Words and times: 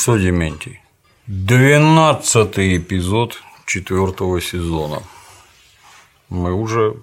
Что, 0.00 0.16
Дементий, 0.16 0.80
двенадцатый 1.26 2.78
эпизод 2.78 3.42
четвертого 3.66 4.40
сезона. 4.40 5.02
Мы 6.28 6.52
уже 6.54 6.94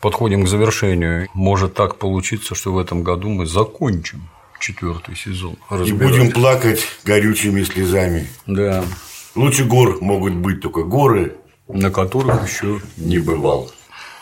подходим 0.00 0.44
к 0.44 0.48
завершению. 0.48 1.28
Может 1.34 1.74
так 1.74 1.98
получиться, 1.98 2.54
что 2.54 2.72
в 2.72 2.78
этом 2.78 3.02
году 3.02 3.28
мы 3.28 3.44
закончим 3.44 4.26
четвертый 4.58 5.16
сезон. 5.16 5.58
И 5.84 5.92
будем 5.92 6.32
плакать 6.32 6.82
горючими 7.04 7.62
слезами. 7.62 8.26
Да. 8.46 8.86
Лучше 9.34 9.66
гор 9.66 10.00
могут 10.00 10.32
быть 10.32 10.62
только 10.62 10.84
горы, 10.84 11.36
на 11.68 11.90
которых 11.90 12.48
еще 12.48 12.80
не 12.96 13.18
бывал. 13.18 13.70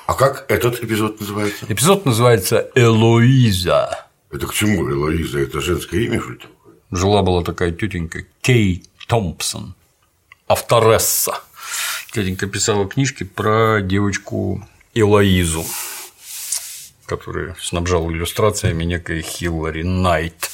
А 0.08 0.14
как 0.14 0.44
этот 0.50 0.82
эпизод 0.82 1.20
называется? 1.20 1.66
Эпизод 1.68 2.04
называется 2.04 2.68
Элоиза. 2.74 4.08
Это 4.32 4.48
к 4.48 4.54
чему 4.54 4.90
Элоиза? 4.90 5.38
Это 5.38 5.60
женское 5.60 6.00
имя, 6.00 6.20
что 6.20 6.32
ли? 6.32 6.40
Жила 6.90 7.22
была 7.22 7.44
такая 7.44 7.70
тетенька 7.70 8.24
Кей 8.40 8.84
Томпсон, 9.06 9.74
авторесса. 10.48 11.40
Тетенька 12.12 12.48
писала 12.48 12.88
книжки 12.88 13.22
про 13.22 13.80
девочку 13.80 14.66
Элоизу, 14.94 15.64
которая 17.06 17.54
снабжала 17.60 18.10
иллюстрациями 18.10 18.82
некой 18.82 19.22
Хиллари 19.22 19.82
Найт. 19.82 20.50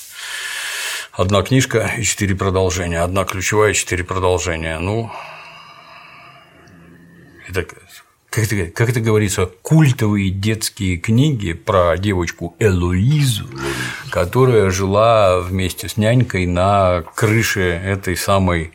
Одна 1.12 1.43
книжка 1.43 1.91
и 1.97 2.03
четыре 2.03 2.37
продолжения, 2.37 3.00
одна 3.00 3.25
ключевая 3.25 3.71
и 3.71 3.75
четыре 3.75 4.05
продолжения. 4.05 4.78
Ну, 4.78 5.11
это 7.48 7.67
как 8.37 8.53
это, 8.53 8.70
как 8.70 8.91
это 8.91 9.01
говорится, 9.01 9.47
культовые 9.47 10.29
детские 10.29 10.98
книги 10.98 11.55
про 11.55 11.97
девочку 11.97 12.55
Элоизу, 12.59 13.48
которая 14.11 14.70
жила 14.70 15.41
вместе 15.41 15.89
с 15.89 15.97
нянькой 15.97 16.45
на 16.45 17.03
крыше 17.15 17.62
этой 17.62 18.15
самой 18.15 18.73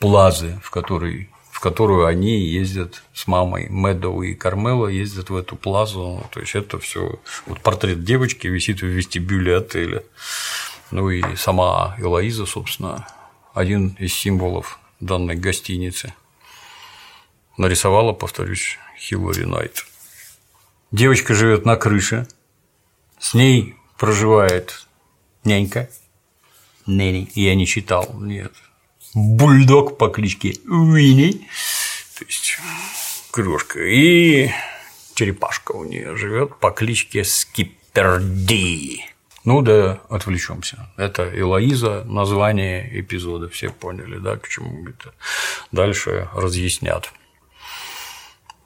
плазы, 0.00 0.58
в 0.64 0.70
которой 0.70 1.28
в 1.50 1.60
которую 1.60 2.06
они 2.06 2.40
ездят 2.40 3.02
с 3.12 3.26
мамой. 3.26 3.68
Мэдоу 3.68 4.22
и 4.22 4.34
Кармела 4.34 4.88
ездят 4.88 5.28
в 5.28 5.36
эту 5.36 5.56
плазу. 5.56 6.24
То 6.32 6.40
есть 6.40 6.54
это 6.54 6.78
все. 6.78 7.20
Вот 7.46 7.60
портрет 7.60 8.04
девочки 8.04 8.46
висит 8.46 8.80
в 8.80 8.86
вестибюле 8.86 9.58
отеля. 9.58 10.02
Ну 10.90 11.10
и 11.10 11.22
сама 11.36 11.94
Элоиза, 11.98 12.46
собственно, 12.46 13.06
один 13.52 13.94
из 13.98 14.14
символов 14.14 14.80
данной 15.00 15.36
гостиницы. 15.36 16.14
Нарисовала, 17.58 18.12
повторюсь, 18.14 18.78
Хиллари 19.02 19.44
Найт. 19.44 19.84
Девочка 20.92 21.34
живет 21.34 21.66
на 21.66 21.74
крыше, 21.74 22.28
с 23.18 23.34
ней 23.34 23.74
проживает 23.98 24.86
нянька. 25.42 25.90
Нэнни, 26.86 27.28
я 27.34 27.56
не 27.56 27.66
читал, 27.66 28.14
нет. 28.20 28.52
Бульдог 29.14 29.98
по 29.98 30.08
кличке 30.08 30.54
Уинни, 30.68 31.48
то 32.18 32.24
есть 32.24 32.58
крошка, 33.32 33.80
и 33.80 34.50
черепашка 35.14 35.72
у 35.72 35.84
нее 35.84 36.16
живет 36.16 36.56
по 36.60 36.70
кличке 36.70 37.24
Скипперди. 37.24 39.04
Ну 39.44 39.62
да, 39.62 40.00
отвлечемся. 40.10 40.88
Это 40.96 41.28
Элоиза, 41.36 42.04
название 42.04 43.00
эпизода, 43.00 43.48
все 43.48 43.70
поняли, 43.70 44.18
да, 44.18 44.36
к 44.36 44.48
чему 44.48 44.86
это. 44.86 45.12
Дальше 45.72 46.28
разъяснят. 46.34 47.12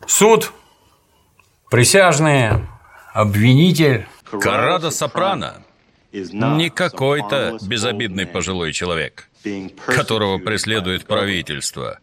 Суд, 0.06 0.52
присяжные, 1.70 2.66
обвинитель. 3.12 4.06
Карадо 4.40 4.90
Сопрано 4.90 5.62
не 6.12 6.70
какой-то 6.70 7.58
безобидный 7.62 8.26
пожилой 8.26 8.72
человек, 8.72 9.28
которого 9.86 10.38
преследует 10.38 11.06
правительство. 11.06 11.98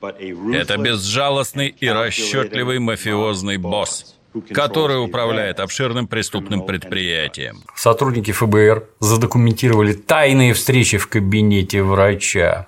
Это 0.53 0.78
безжалостный 0.78 1.68
и 1.68 1.88
расчетливый 1.88 2.80
мафиозный 2.80 3.58
босс, 3.58 4.16
который 4.52 5.03
управляет 5.03 5.59
обширным 5.59 6.08
преступным 6.08 6.66
предприятием. 6.66 7.64
Сотрудники 7.75 8.31
ФБР 8.31 8.88
задокументировали 9.00 9.94
тайные 9.94 10.53
встречи 10.53 10.97
в 10.97 11.08
кабинете 11.08 11.84
врача. 11.84 12.68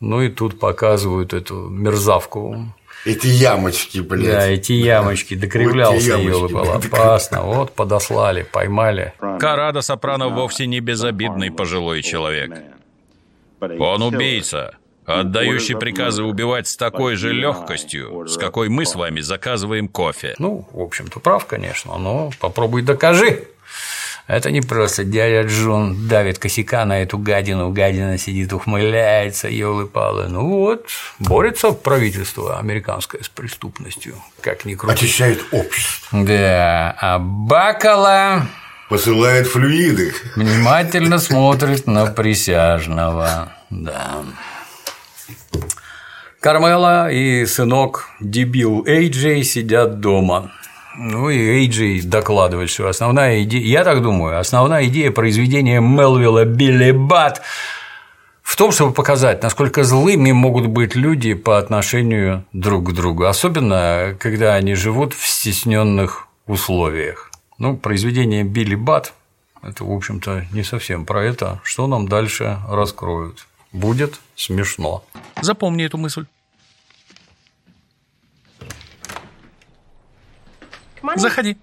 Ну 0.00 0.22
и 0.22 0.28
тут 0.30 0.58
показывают 0.58 1.34
эту 1.34 1.68
мерзавку 1.68 2.72
эти 3.04 3.26
ямочки, 3.26 3.98
блядь. 4.00 4.32
Да, 4.32 4.46
эти 4.46 4.72
ямочки, 4.72 5.34
докривлялся 5.34 6.16
вот 6.16 6.24
елы 6.24 6.48
было 6.48 6.76
опасно. 6.76 7.42
Вот 7.42 7.74
подослали, 7.74 8.42
поймали. 8.42 9.14
Карадо 9.38 9.80
Сопрано 9.80 10.28
вовсе 10.28 10.66
не 10.66 10.80
безобидный 10.80 11.50
пожилой 11.50 12.02
человек. 12.02 12.52
Он 13.60 14.02
убийца, 14.02 14.76
отдающий 15.04 15.76
приказы 15.76 16.22
убивать 16.22 16.68
с 16.68 16.76
такой 16.76 17.16
же 17.16 17.32
легкостью, 17.32 18.26
с 18.28 18.36
какой 18.36 18.68
мы 18.68 18.86
с 18.86 18.94
вами 18.94 19.20
заказываем 19.20 19.88
кофе. 19.88 20.34
Ну, 20.38 20.66
в 20.72 20.80
общем-то, 20.80 21.20
прав, 21.20 21.46
конечно, 21.46 21.96
но 21.98 22.30
попробуй 22.40 22.82
докажи. 22.82 23.44
Это 24.26 24.50
не 24.50 24.60
просто 24.60 25.04
дядя 25.04 25.48
Джон 25.48 26.08
давит 26.08 26.38
косяка 26.38 26.84
на 26.84 27.02
эту 27.02 27.18
гадину, 27.18 27.70
гадина 27.70 28.16
сидит, 28.18 28.52
ухмыляется, 28.52 29.48
елы-палы. 29.48 30.28
Ну 30.28 30.48
вот, 30.48 30.86
борется 31.18 31.72
правительство 31.72 32.58
американское 32.58 33.22
с 33.22 33.28
преступностью, 33.28 34.14
как 34.40 34.64
ни 34.64 34.74
крути. 34.74 34.94
Очищает 34.94 35.44
общество. 35.50 36.24
Да, 36.24 36.96
а 37.00 37.18
Бакала 37.18 38.46
посылает 38.88 39.46
флюиды. 39.46 40.12
Внимательно 40.36 41.18
смотрит 41.18 41.86
на 41.86 42.06
присяжного. 42.06 43.52
Да. 43.70 44.24
Кармела 46.40 47.10
и 47.10 47.44
сынок 47.46 48.08
дебил 48.18 48.84
Эйджей 48.86 49.44
сидят 49.44 50.00
дома. 50.00 50.52
Ну 50.96 51.30
и 51.30 51.38
Эйджи 51.38 52.00
докладывает, 52.02 52.70
что 52.70 52.88
основная 52.88 53.42
идея, 53.44 53.62
я 53.62 53.84
так 53.84 54.02
думаю, 54.02 54.38
основная 54.38 54.86
идея 54.86 55.10
произведения 55.10 55.80
Мелвилла 55.80 56.44
Билли 56.44 56.90
Бат 56.90 57.42
в 58.42 58.56
том, 58.56 58.72
чтобы 58.72 58.92
показать, 58.92 59.42
насколько 59.42 59.84
злыми 59.84 60.32
могут 60.32 60.66
быть 60.66 60.96
люди 60.96 61.34
по 61.34 61.58
отношению 61.58 62.44
друг 62.52 62.90
к 62.90 62.92
другу, 62.92 63.26
особенно 63.26 64.16
когда 64.18 64.54
они 64.54 64.74
живут 64.74 65.14
в 65.14 65.26
стесненных 65.26 66.26
условиях. 66.46 67.30
Ну, 67.58 67.76
произведение 67.76 68.42
Билли 68.42 68.74
Бат– 68.74 69.12
это, 69.62 69.84
в 69.84 69.92
общем-то, 69.92 70.46
не 70.52 70.64
совсем 70.64 71.06
про 71.06 71.22
это, 71.22 71.60
что 71.62 71.86
нам 71.86 72.08
дальше 72.08 72.58
раскроют. 72.68 73.46
Будет 73.72 74.18
смешно. 74.34 75.04
Запомни 75.40 75.84
эту 75.84 75.96
мысль. 75.98 76.26
Заходи. 81.16 81.56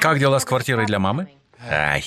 Как 0.00 0.18
дела 0.18 0.38
с 0.38 0.44
квартирой 0.44 0.86
для 0.86 0.98
мамы? 0.98 1.28
Ай, 1.68 2.02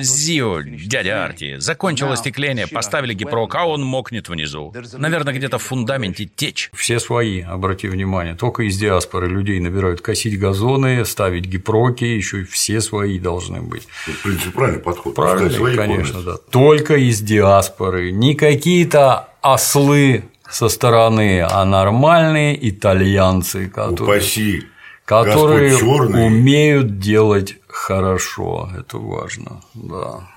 Зио, 0.00 0.62
дядя 0.62 1.24
Арти, 1.24 1.56
закончил 1.58 2.10
остекление, 2.10 2.66
поставили 2.66 3.12
гипрок, 3.12 3.54
а 3.54 3.66
он 3.66 3.82
мокнет 3.84 4.28
внизу. 4.28 4.72
Наверное, 4.96 5.34
где-то 5.34 5.58
в 5.58 5.62
фундаменте 5.62 6.24
течь. 6.24 6.70
Все 6.72 6.98
свои, 6.98 7.42
обрати 7.42 7.88
внимание, 7.88 8.34
только 8.34 8.62
из 8.62 8.78
диаспоры 8.78 9.28
людей 9.28 9.60
набирают 9.60 10.00
косить 10.00 10.38
газоны, 10.38 11.04
ставить 11.04 11.44
гипроки, 11.44 12.04
еще 12.04 12.42
и 12.42 12.44
все 12.44 12.80
свои 12.80 13.18
должны 13.18 13.60
быть. 13.60 13.86
В 14.06 14.22
принципе, 14.22 14.50
правильный 14.52 14.80
подход. 14.80 15.14
Правильный, 15.14 15.76
конечно, 15.76 16.22
да. 16.22 16.36
Только 16.50 16.96
из 16.96 17.20
диаспоры, 17.20 18.10
не 18.10 18.34
какие-то 18.34 19.28
ослы 19.42 20.24
со 20.48 20.70
стороны, 20.70 21.42
а 21.42 21.64
нормальные 21.66 22.70
итальянцы, 22.70 23.68
которые... 23.68 24.18
Упаси 24.18 24.64
которые 25.08 25.74
умеют 25.78 26.98
делать 26.98 27.56
хорошо, 27.78 28.68
это 28.76 28.98
важно, 28.98 29.60
да. 29.74 30.28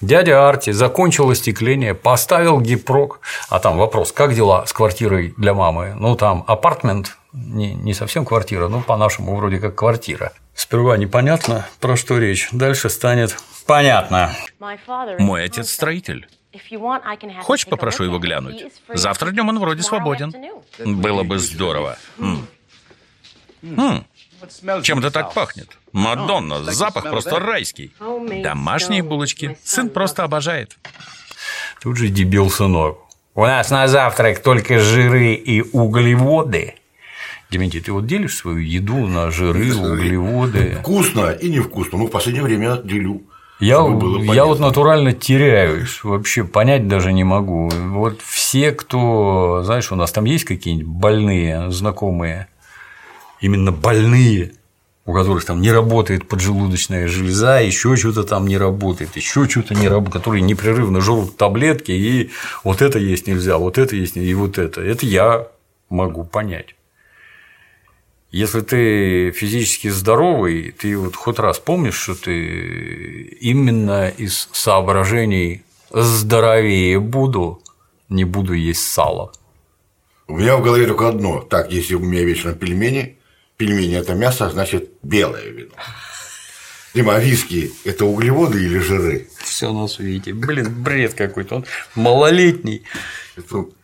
Дядя 0.00 0.48
Арти 0.48 0.70
закончил 0.70 1.30
остекление, 1.30 1.94
поставил 1.94 2.60
гипрок, 2.60 3.20
а 3.50 3.58
там 3.60 3.76
вопрос, 3.76 4.12
как 4.12 4.34
дела 4.34 4.64
с 4.66 4.72
квартирой 4.72 5.34
для 5.36 5.52
мамы? 5.52 5.94
Ну, 5.94 6.16
там 6.16 6.42
апартмент, 6.46 7.18
не, 7.34 7.74
не 7.74 7.92
совсем 7.92 8.24
квартира, 8.24 8.68
но 8.68 8.80
по-нашему 8.80 9.36
вроде 9.36 9.58
как 9.58 9.74
квартира. 9.74 10.32
Сперва 10.54 10.96
непонятно, 10.96 11.66
про 11.80 11.96
что 11.96 12.18
речь, 12.18 12.48
дальше 12.52 12.88
станет 12.88 13.36
понятно. 13.66 14.32
Мой 15.18 15.44
отец 15.44 15.70
строитель. 15.70 16.26
Хочешь, 17.42 17.66
попрошу 17.66 18.04
его 18.04 18.18
глянуть? 18.18 18.64
Завтра 18.88 19.30
днем 19.30 19.48
он 19.50 19.58
вроде 19.58 19.82
свободен. 19.82 20.34
Было 20.78 21.22
бы 21.24 21.38
здорово. 21.38 21.98
М. 22.18 22.46
Хм, 23.62 24.04
чем-то 24.82 25.10
так 25.10 25.34
пахнет. 25.34 25.68
Мадонна, 25.92 26.62
запах 26.64 27.04
просто 27.10 27.38
райский. 27.38 27.92
Домашние 28.42 29.02
булочки. 29.02 29.58
Сын 29.64 29.88
просто 29.90 30.24
обожает. 30.24 30.76
Тут 31.82 31.96
же 31.96 32.08
дебил 32.08 32.50
сынок. 32.50 32.98
У 33.34 33.46
нас 33.46 33.70
на 33.70 33.86
завтрак 33.88 34.42
только 34.42 34.80
жиры 34.80 35.34
и 35.34 35.62
углеводы. 35.62 36.74
Дементий, 37.50 37.80
ты 37.80 37.92
вот 37.92 38.06
делишь 38.06 38.36
свою 38.36 38.58
еду 38.58 39.06
на 39.06 39.30
жиры, 39.30 39.74
углеводы? 39.74 40.76
Вкусно 40.80 41.30
и 41.30 41.48
невкусно. 41.48 41.98
Ну, 41.98 42.06
в 42.06 42.10
последнее 42.10 42.44
время 42.44 42.76
делю. 42.84 43.22
Я, 43.60 43.76
я 44.32 44.46
вот 44.46 44.58
натурально 44.58 45.12
теряюсь, 45.12 46.02
вообще 46.02 46.44
понять 46.44 46.88
даже 46.88 47.12
не 47.12 47.24
могу. 47.24 47.68
Вот 47.68 48.20
все, 48.22 48.72
кто, 48.72 49.62
знаешь, 49.64 49.92
у 49.92 49.96
нас 49.96 50.12
там 50.12 50.24
есть 50.24 50.44
какие-нибудь 50.44 50.86
больные 50.86 51.70
знакомые, 51.70 52.48
именно 53.40 53.72
больные, 53.72 54.52
у 55.06 55.12
которых 55.12 55.44
там 55.44 55.60
не 55.60 55.72
работает 55.72 56.28
поджелудочная 56.28 57.08
железа, 57.08 57.60
еще 57.60 57.96
что-то 57.96 58.22
там 58.22 58.46
не 58.46 58.58
работает, 58.58 59.16
еще 59.16 59.48
что-то 59.48 59.74
не 59.74 59.88
работает, 59.88 60.14
которые 60.14 60.42
непрерывно 60.42 61.00
жрут 61.00 61.36
таблетки, 61.36 61.92
и 61.92 62.30
вот 62.64 62.82
это 62.82 62.98
есть 62.98 63.26
нельзя, 63.26 63.58
вот 63.58 63.78
это 63.78 63.96
есть 63.96 64.16
и 64.16 64.34
вот 64.34 64.58
это. 64.58 64.80
Это 64.80 65.06
я 65.06 65.48
могу 65.88 66.24
понять. 66.24 66.76
Если 68.30 68.60
ты 68.60 69.32
физически 69.32 69.88
здоровый, 69.88 70.70
ты 70.70 70.96
вот 70.96 71.16
хоть 71.16 71.40
раз 71.40 71.58
помнишь, 71.58 71.96
что 71.96 72.14
ты 72.14 73.36
именно 73.40 74.08
из 74.08 74.48
соображений 74.52 75.64
здоровее 75.90 77.00
буду, 77.00 77.60
не 78.08 78.24
буду 78.24 78.52
есть 78.52 78.84
сало. 78.84 79.32
У 80.28 80.36
меня 80.36 80.56
в 80.56 80.62
голове 80.62 80.86
только 80.86 81.08
одно. 81.08 81.40
Так, 81.40 81.72
если 81.72 81.96
у 81.96 81.98
меня 81.98 82.22
вечно 82.22 82.52
пельмени, 82.52 83.16
пельмени– 83.60 83.96
это 83.98 84.14
мясо, 84.14 84.48
значит, 84.48 84.90
белое 85.02 85.44
вино. 85.50 85.74
Дима, 86.94 87.16
а 87.16 87.20
виски– 87.20 87.70
это 87.84 88.06
углеводы 88.06 88.64
или 88.64 88.78
жиры? 88.78 89.28
Все 89.38 89.70
на 89.70 89.86
свете. 89.86 90.32
Блин, 90.32 90.82
бред 90.82 91.12
какой-то. 91.12 91.56
Он 91.56 91.66
малолетний. 91.94 92.82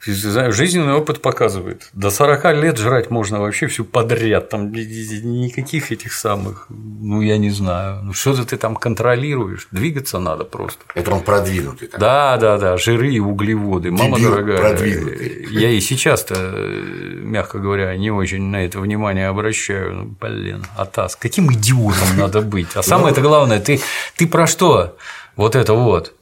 Жизненный 0.04 0.94
опыт 0.94 1.22
показывает. 1.22 1.88
До 1.92 2.10
40 2.10 2.44
лет 2.56 2.78
жрать 2.78 3.10
можно 3.10 3.40
вообще 3.40 3.66
всю 3.66 3.84
подряд. 3.84 4.48
Там 4.48 4.72
никаких 4.72 5.92
этих 5.92 6.12
самых, 6.12 6.66
ну 6.68 7.20
я 7.20 7.38
не 7.38 7.50
знаю. 7.50 8.02
Ну 8.02 8.12
что-то 8.12 8.44
ты 8.44 8.56
там 8.56 8.76
контролируешь. 8.76 9.68
Двигаться 9.70 10.18
надо 10.18 10.44
просто. 10.44 10.80
Это 10.94 11.10
он 11.10 11.22
продвинутый. 11.22 11.88
Так. 11.88 12.00
Да, 12.00 12.36
да, 12.36 12.58
да. 12.58 12.76
Жиры 12.76 13.12
и 13.12 13.20
углеводы. 13.20 13.90
Мама 13.90 14.16
Дебил 14.16 14.30
дорогая. 14.30 14.58
продвинутый. 14.58 15.46
Я 15.50 15.70
и 15.70 15.80
сейчас-то, 15.80 16.34
мягко 16.36 17.58
говоря, 17.58 17.96
не 17.96 18.10
очень 18.10 18.42
на 18.42 18.64
это 18.64 18.80
внимание 18.80 19.28
обращаю. 19.28 19.94
Ну, 19.94 20.16
блин, 20.20 20.64
Атас, 20.76 21.16
каким 21.16 21.52
идиотом 21.52 22.16
надо 22.18 22.40
быть? 22.42 22.68
А 22.74 22.82
самое-то 22.82 23.20
главное, 23.20 23.60
ты, 23.60 23.80
ты 24.16 24.26
про 24.26 24.46
что? 24.46 24.96
Вот 25.36 25.54
это 25.54 25.74
вот 25.74 26.15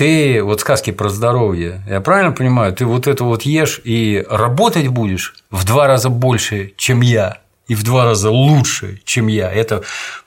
ты 0.00 0.42
вот 0.42 0.62
сказки 0.62 0.92
про 0.92 1.10
здоровье, 1.10 1.82
я 1.86 2.00
правильно 2.00 2.32
понимаю, 2.32 2.72
ты 2.72 2.86
вот 2.86 3.06
это 3.06 3.22
вот 3.22 3.42
ешь 3.42 3.82
и 3.84 4.24
работать 4.30 4.88
будешь 4.88 5.34
в 5.50 5.66
два 5.66 5.86
раза 5.86 6.08
больше, 6.08 6.72
чем 6.78 7.02
я, 7.02 7.42
и 7.68 7.74
в 7.74 7.84
два 7.84 8.06
раза 8.06 8.30
лучше, 8.30 9.02
чем 9.04 9.26
я. 9.26 9.52
Это 9.52 9.82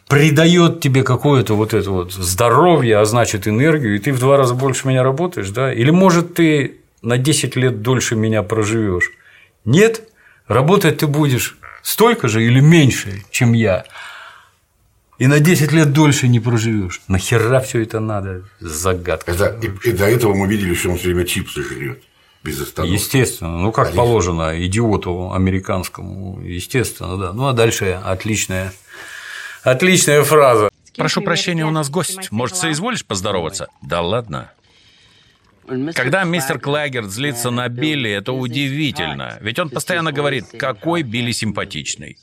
придает 0.07 0.79
тебе 0.79 1.01
какое-то 1.01 1.55
вот 1.55 1.73
это 1.73 1.89
вот 1.89 2.13
здоровье, 2.13 2.99
а 2.99 3.05
значит 3.05 3.47
энергию, 3.47 3.95
и 3.95 3.97
ты 3.99 4.13
в 4.13 4.19
два 4.19 4.37
раза 4.37 4.53
больше 4.53 4.87
меня 4.87 5.01
работаешь, 5.01 5.49
да? 5.49 5.73
Или 5.73 5.89
может 5.89 6.35
ты 6.35 6.77
на 7.01 7.17
10 7.17 7.55
лет 7.55 7.81
дольше 7.81 8.15
меня 8.15 8.43
проживешь? 8.43 9.09
Нет, 9.65 10.03
работать 10.47 10.99
ты 10.99 11.07
будешь 11.07 11.57
столько 11.81 12.27
же 12.27 12.45
или 12.45 12.59
меньше, 12.59 13.23
чем 13.31 13.53
я 13.53 13.85
и 15.23 15.27
на 15.27 15.39
10 15.39 15.71
лет 15.71 15.93
дольше 15.93 16.27
не 16.27 16.41
проживешь. 16.41 16.99
Нахера 17.07 17.61
все 17.61 17.81
это 17.81 18.01
надо? 18.01 18.43
Загадка. 18.59 19.31
Это, 19.31 19.57
и, 19.61 19.71
и 19.87 19.93
до 19.93 20.03
этого 20.03 20.33
мы 20.33 20.47
видели, 20.47 20.73
что 20.73 20.89
он 20.89 20.97
все 20.97 21.07
время 21.07 21.23
чипсы 21.23 21.63
жрет. 21.63 22.03
Без 22.43 22.59
остановки. 22.59 22.93
Естественно, 22.93 23.57
ну 23.57 23.71
как 23.71 23.85
Конечно. 23.85 24.03
положено 24.03 24.65
идиоту 24.65 25.31
американскому, 25.31 26.41
естественно, 26.41 27.17
да. 27.17 27.31
Ну 27.31 27.47
а 27.47 27.53
дальше 27.53 28.01
отличная, 28.03 28.73
отличная 29.63 30.23
фраза. 30.23 30.69
Прошу 30.97 31.21
прощения, 31.21 31.65
у 31.65 31.71
нас 31.71 31.89
гость. 31.89 32.29
Может, 32.29 32.57
соизволишь 32.57 33.05
поздороваться? 33.05 33.69
Да 33.81 34.01
ладно. 34.01 34.51
Когда 35.95 36.25
мистер 36.25 36.59
Клагерт 36.59 37.09
злится 37.09 37.49
на 37.49 37.69
Билли, 37.69 38.11
это 38.11 38.33
удивительно. 38.33 39.37
Ведь 39.39 39.57
он 39.57 39.69
постоянно 39.69 40.11
говорит, 40.11 40.47
какой 40.59 41.03
Билли 41.03 41.31
симпатичный. 41.31 42.17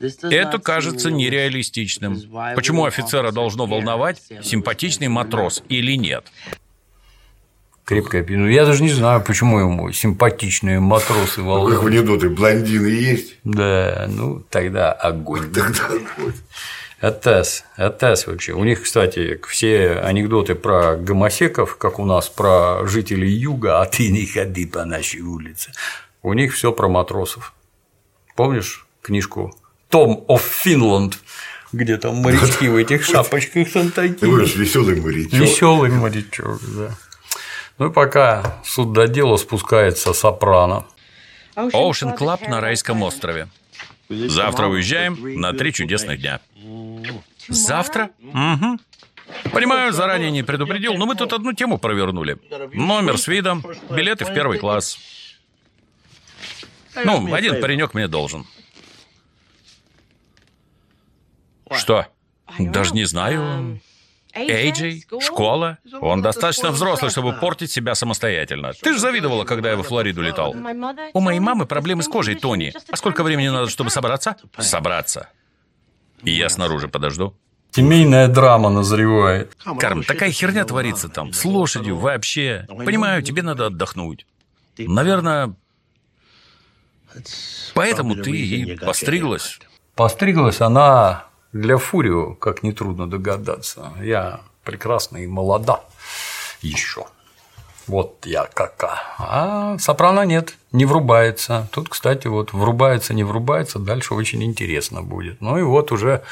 Это 0.00 0.58
кажется 0.58 1.10
нереалистичным. 1.10 2.20
Почему 2.54 2.84
офицера 2.84 3.32
должно 3.32 3.66
волновать, 3.66 4.22
симпатичный 4.42 5.08
матрос 5.08 5.62
или 5.68 5.92
нет? 5.96 6.24
Крепкая 7.84 8.22
пи- 8.22 8.36
Ну, 8.36 8.46
я 8.48 8.66
даже 8.66 8.82
не 8.82 8.90
знаю, 8.90 9.22
почему 9.24 9.60
ему 9.60 9.90
симпатичные 9.92 10.78
матросы 10.78 11.40
Ну, 11.40 11.64
Как 11.66 11.78
в 11.78 11.82
волнуют. 11.82 11.84
анекдоты, 11.86 12.28
блондины 12.28 12.86
есть? 12.88 13.36
Да, 13.44 14.06
ну 14.10 14.40
тогда 14.50 14.92
огонь. 14.92 15.50
Тогда 15.52 15.88
вот. 16.18 16.34
Атас, 17.00 17.64
Атас 17.76 18.26
вообще. 18.26 18.52
У 18.52 18.62
них, 18.64 18.82
кстати, 18.82 19.40
все 19.48 20.00
анекдоты 20.00 20.54
про 20.54 20.96
гомосеков, 20.96 21.76
как 21.78 21.98
у 21.98 22.04
нас 22.04 22.28
про 22.28 22.86
жителей 22.86 23.30
юга, 23.30 23.80
а 23.80 23.86
ты 23.86 24.08
не 24.10 24.26
ходи 24.26 24.66
по 24.66 24.84
нашей 24.84 25.22
улице. 25.22 25.72
У 26.22 26.34
них 26.34 26.52
все 26.54 26.72
про 26.72 26.88
матросов. 26.88 27.54
Помнишь 28.36 28.86
книжку 29.00 29.54
Tom 29.88 30.24
of 30.28 30.42
Finland, 30.64 31.14
где 31.72 31.96
там 31.96 32.16
морячки 32.16 32.68
в 32.68 32.76
этих 32.76 33.04
шапочках 33.06 33.72
там 33.72 33.90
такие. 33.90 34.30
будешь 34.30 34.54
веселый 34.54 35.00
морячок. 35.00 35.32
Веселый 35.32 35.90
морячок, 35.90 36.60
да. 36.76 36.96
Ну 37.78 37.90
и 37.90 37.92
пока 37.92 38.60
суд 38.64 38.92
до 38.92 39.06
дела 39.06 39.36
спускается 39.36 40.12
сопрано. 40.12 40.84
Ocean 41.54 42.12
Club 42.12 42.42
на 42.48 42.60
райском 42.60 43.02
острове. 43.02 43.48
Завтра 44.08 44.66
уезжаем 44.66 45.40
на 45.40 45.52
три 45.52 45.72
чудесных 45.72 46.20
дня. 46.20 46.40
Завтра? 47.48 48.10
Угу. 48.20 48.78
Понимаю, 49.52 49.92
заранее 49.92 50.30
не 50.30 50.42
предупредил, 50.42 50.94
но 50.94 51.06
мы 51.06 51.14
тут 51.14 51.32
одну 51.32 51.52
тему 51.52 51.78
провернули. 51.78 52.38
Номер 52.72 53.18
с 53.18 53.28
видом, 53.28 53.64
билеты 53.90 54.24
в 54.24 54.32
первый 54.34 54.58
класс. 54.58 54.98
Ну, 57.04 57.32
один 57.32 57.60
паренек 57.60 57.94
мне 57.94 58.08
должен. 58.08 58.46
Что? 61.72 62.06
Даже 62.58 62.94
не 62.94 63.04
знаю. 63.04 63.80
Эйджей? 64.34 65.04
Школа? 65.20 65.78
Он 66.00 66.22
достаточно 66.22 66.70
взрослый, 66.70 67.10
чтобы 67.10 67.32
портить 67.32 67.70
себя 67.70 67.94
самостоятельно. 67.94 68.72
Ты 68.72 68.94
же 68.94 68.98
завидовала, 68.98 69.44
когда 69.44 69.70
я 69.70 69.76
во 69.76 69.82
Флориду 69.82 70.22
летал. 70.22 70.54
У 71.12 71.20
моей 71.20 71.40
мамы 71.40 71.66
проблемы 71.66 72.02
с 72.02 72.08
кожей, 72.08 72.34
Тони. 72.34 72.72
А 72.90 72.96
сколько 72.96 73.22
времени 73.22 73.48
надо, 73.48 73.68
чтобы 73.68 73.90
собраться? 73.90 74.36
Собраться. 74.58 75.28
И 76.22 76.32
я 76.32 76.48
снаружи 76.48 76.88
подожду. 76.88 77.34
Семейная 77.70 78.28
драма 78.28 78.70
назревает. 78.70 79.56
Карм, 79.78 80.02
такая 80.02 80.30
херня 80.32 80.64
творится 80.64 81.08
там, 81.08 81.32
с 81.32 81.44
лошадью, 81.44 81.96
вообще. 81.96 82.66
Понимаю, 82.68 83.22
тебе 83.22 83.42
надо 83.42 83.66
отдохнуть. 83.66 84.26
Наверное, 84.78 85.54
поэтому 87.74 88.16
ты 88.16 88.30
и 88.30 88.76
постриглась. 88.76 89.58
Постриглась 89.94 90.60
она 90.60 91.27
для 91.52 91.78
Фурио, 91.78 92.34
как 92.34 92.62
нетрудно 92.62 93.08
догадаться. 93.08 93.92
Я 94.00 94.40
прекрасна 94.64 95.18
и 95.18 95.26
молода 95.26 95.84
еще. 96.60 97.06
Вот 97.88 98.26
я 98.26 98.44
кака. 98.44 99.00
А 99.18 99.78
сопрано 99.78 100.26
нет, 100.26 100.54
не 100.72 100.84
врубается. 100.84 101.68
Тут, 101.72 101.88
кстати, 101.88 102.26
вот 102.26 102.52
врубается, 102.52 103.14
не 103.14 103.24
врубается, 103.24 103.78
дальше 103.78 104.12
очень 104.12 104.44
интересно 104.44 105.02
будет. 105.02 105.40
Ну 105.40 105.58
и 105.58 105.62
вот 105.62 105.90
уже 105.90 106.22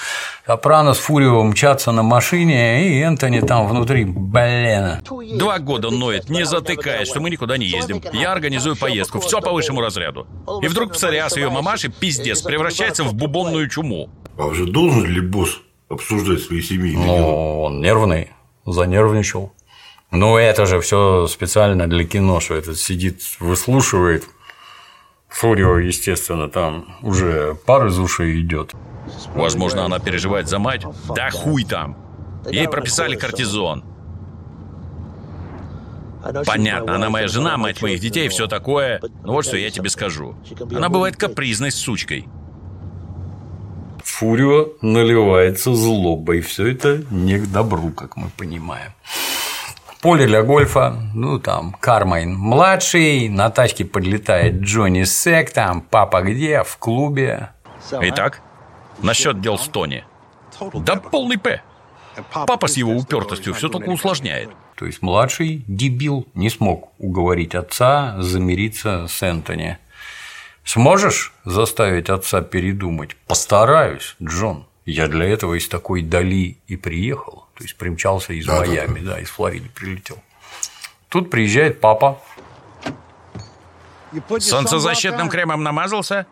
сопрано 0.46 0.92
с 0.92 0.98
Фурио 0.98 1.42
мчатся 1.44 1.92
на 1.92 2.02
машине, 2.02 2.88
и 2.88 3.00
Энтони 3.00 3.40
там 3.40 3.66
внутри, 3.68 4.04
блин. 4.04 5.02
Два 5.38 5.58
года 5.58 5.90
ноет, 5.90 6.28
не 6.28 6.44
затыкаясь, 6.44 7.08
что 7.08 7.20
мы 7.20 7.30
никуда 7.30 7.56
не 7.56 7.64
ездим. 7.64 8.02
Я 8.12 8.32
организую 8.32 8.76
поездку, 8.76 9.20
все 9.20 9.40
по 9.40 9.52
высшему 9.52 9.80
разряду. 9.80 10.26
И 10.60 10.68
вдруг 10.68 10.92
псориаз 10.92 11.36
ее 11.36 11.48
мамаши, 11.48 11.88
пиздец, 11.88 12.42
превращается 12.42 13.02
в 13.02 13.14
бубонную 13.14 13.68
чуму. 13.70 14.10
А 14.36 14.44
уже 14.44 14.66
должен 14.66 15.06
ли 15.06 15.22
босс 15.22 15.58
обсуждать 15.88 16.42
свои 16.42 16.60
семейные 16.60 17.06
дела? 17.06 17.16
Ну, 17.16 17.62
он 17.62 17.80
нервный, 17.80 18.32
занервничал. 18.66 19.52
Ну, 20.10 20.36
это 20.36 20.66
же 20.66 20.80
все 20.80 21.26
специально 21.26 21.88
для 21.88 22.04
кино, 22.04 22.40
что 22.40 22.54
этот 22.54 22.78
сидит, 22.78 23.20
выслушивает. 23.40 24.24
Фурио, 25.28 25.78
естественно, 25.78 26.48
там 26.48 26.96
уже 27.02 27.54
пар 27.66 27.86
из 27.86 27.98
ушей 27.98 28.40
идет. 28.40 28.72
Возможно, 29.34 29.84
она 29.84 29.98
переживает 29.98 30.48
за 30.48 30.58
мать. 30.58 30.84
Да 31.14 31.30
хуй 31.30 31.64
там. 31.64 31.96
Ей 32.50 32.68
прописали 32.68 33.16
кортизон. 33.16 33.84
Понятно, 36.44 36.96
она 36.96 37.10
моя 37.10 37.28
жена, 37.28 37.56
мать 37.56 37.82
моих 37.82 38.00
детей, 38.00 38.28
все 38.28 38.46
такое. 38.46 39.00
Но 39.22 39.32
вот 39.32 39.44
что 39.44 39.56
я 39.56 39.70
тебе 39.70 39.90
скажу. 39.90 40.34
Она 40.74 40.88
бывает 40.88 41.16
капризной 41.16 41.70
сучкой. 41.70 42.28
Фурио 44.02 44.68
наливается 44.80 45.74
злобой. 45.74 46.40
Все 46.40 46.68
это 46.68 47.04
не 47.10 47.38
к 47.38 47.50
добру, 47.50 47.90
как 47.90 48.16
мы 48.16 48.30
понимаем. 48.36 48.92
Поле 50.06 50.28
для 50.28 50.44
гольфа, 50.44 50.96
ну 51.14 51.40
там 51.40 51.72
Кармайн 51.72 52.32
младший, 52.32 53.28
на 53.28 53.50
тачке 53.50 53.84
подлетает 53.84 54.60
Джонни 54.60 55.02
Сек, 55.02 55.50
там 55.50 55.80
папа 55.80 56.22
где, 56.22 56.62
в 56.62 56.76
клубе. 56.76 57.50
Итак, 57.90 58.40
насчет 59.02 59.40
дел 59.40 59.58
с 59.58 59.66
Тони. 59.66 60.04
Да 60.74 60.94
полный 60.94 61.38
П. 61.38 61.60
Папа 62.32 62.68
с 62.68 62.76
его 62.76 62.92
упертостью 62.92 63.52
все 63.52 63.68
только 63.68 63.88
усложняет. 63.88 64.50
То 64.76 64.86
есть 64.86 65.02
младший 65.02 65.64
дебил 65.66 66.28
не 66.34 66.50
смог 66.50 66.92
уговорить 66.98 67.56
отца 67.56 68.14
замириться 68.20 69.08
с 69.08 69.20
Энтони. 69.24 69.76
Сможешь 70.62 71.34
заставить 71.44 72.10
отца 72.10 72.42
передумать? 72.42 73.16
Постараюсь, 73.26 74.14
Джон. 74.22 74.66
Я 74.84 75.08
для 75.08 75.26
этого 75.26 75.54
из 75.54 75.66
такой 75.66 76.02
дали 76.02 76.58
и 76.68 76.76
приехал. 76.76 77.45
То 77.56 77.64
есть 77.64 77.76
примчался 77.76 78.34
из 78.34 78.46
да, 78.46 78.58
Майами, 78.58 79.00
да, 79.00 79.06
да. 79.06 79.12
да, 79.12 79.20
из 79.20 79.30
Флориды 79.30 79.68
прилетел. 79.70 80.22
Тут 81.08 81.30
приезжает 81.30 81.80
папа. 81.80 82.20
Солнцезащитным 84.38 85.28
кремом 85.28 85.62
намазался? 85.62 86.26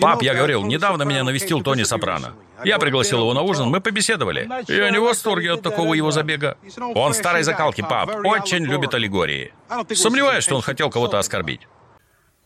Пап, 0.00 0.22
я 0.22 0.34
говорил, 0.34 0.64
недавно 0.64 1.02
меня 1.02 1.24
навестил 1.24 1.60
Тони 1.60 1.82
Сопрано. 1.82 2.34
Я 2.64 2.78
пригласил 2.78 3.18
его 3.20 3.34
на 3.34 3.42
ужин, 3.42 3.68
мы 3.68 3.80
побеседовали. 3.80 4.48
Я 4.68 4.90
не 4.90 4.98
в 4.98 5.02
восторге 5.02 5.52
от 5.52 5.62
такого 5.62 5.94
его 5.94 6.12
забега. 6.12 6.56
Он 6.94 7.12
старой 7.14 7.42
закалки, 7.42 7.80
пап, 7.80 8.10
очень 8.24 8.64
любит 8.64 8.94
аллегории. 8.94 9.52
Сомневаюсь, 9.92 10.44
что 10.44 10.54
он 10.54 10.62
хотел 10.62 10.90
кого-то 10.90 11.18
оскорбить. 11.18 11.62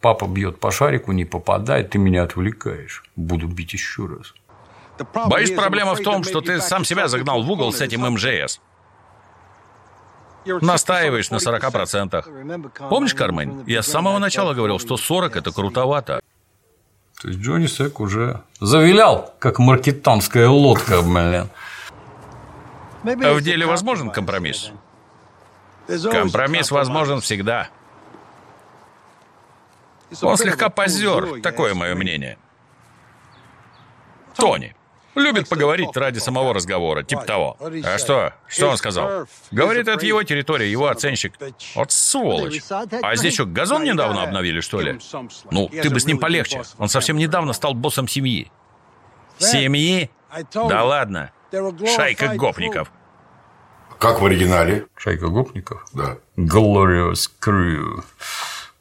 Папа 0.01 0.27
бьет 0.27 0.61
по 0.61 0.71
шарику, 0.71 1.13
не 1.13 1.25
попадает, 1.25 1.91
ты 1.91 1.99
меня 1.99 2.23
отвлекаешь. 2.23 3.03
Буду 3.17 3.49
бить 3.49 3.73
еще 3.73 4.07
раз. 4.07 4.35
Боюсь, 5.27 5.51
проблема 5.51 5.95
в 5.95 6.03
том, 6.03 6.25
что 6.25 6.41
ты 6.41 6.61
сам 6.61 6.85
себя 6.85 7.09
загнал 7.09 7.43
в 7.43 7.51
угол 7.51 7.73
с 7.73 7.81
этим 7.81 8.03
МЖС. 8.03 8.61
Настаиваешь 10.45 11.31
на 11.31 11.37
40%. 11.37 12.89
Помнишь, 12.89 13.15
Кармен, 13.15 13.65
я 13.67 13.83
с 13.83 13.87
самого 13.87 14.19
начала 14.19 14.55
говорил, 14.55 14.79
что 14.79 14.97
40– 14.97 15.37
это 15.37 15.53
крутовато. 15.53 16.21
То 17.21 17.29
есть 17.29 17.41
Джонни 17.41 17.67
Сек 17.67 17.99
уже 17.99 18.43
завилял, 18.61 19.35
как 19.41 19.59
маркетанская 19.59 20.49
лодка, 20.49 21.03
блин. 21.03 21.49
В 23.03 23.41
деле 23.41 23.67
возможен 23.67 24.11
компромисс? 24.11 24.71
Компромисс 25.89 26.71
возможен 26.71 27.21
всегда. 27.21 27.69
Он 30.23 30.37
слегка 30.37 30.69
позер, 30.69 31.41
такое 31.41 31.75
мое 31.75 31.95
мнение. 31.95 32.39
Тони. 34.35 34.75
Любит 35.15 35.49
поговорить 35.49 35.97
ради 35.97 36.19
самого 36.19 36.55
разговора, 36.55 37.03
типа 37.03 37.23
того. 37.23 37.57
А 37.85 37.99
что? 37.99 38.35
Что 38.47 38.71
он 38.71 38.77
сказал? 38.77 39.27
Говорит, 39.51 39.89
это 39.89 40.07
его 40.07 40.23
территория, 40.23 40.71
его 40.71 40.89
оценщик. 40.89 41.35
Вот 41.75 41.91
сволочь. 41.91 42.63
А 43.03 43.17
здесь 43.17 43.35
что, 43.35 43.45
газон 43.45 43.83
недавно 43.85 44.23
обновили, 44.23 44.61
что 44.61 44.81
ли? 44.81 44.99
Ну, 45.51 45.69
ты 45.69 45.91
бы 45.91 45.99
с 45.99 46.07
ним 46.07 46.19
полегче. 46.19 46.63
Он 46.79 46.89
совсем 46.89 47.17
недавно 47.17 47.53
стал 47.53 47.75
боссом 47.75 48.07
семьи. 48.07 48.51
Семьи? 49.39 50.11
Да 50.53 50.85
ладно. 50.85 51.33
Шайка 51.97 52.35
гопников. 52.37 52.93
Как 53.99 54.21
в 54.21 54.27
оригинале? 54.27 54.87
Шайка 54.97 55.29
гопников? 55.29 55.85
Да. 55.93 56.19
Glorious 56.37 57.29
Crew. 57.41 58.05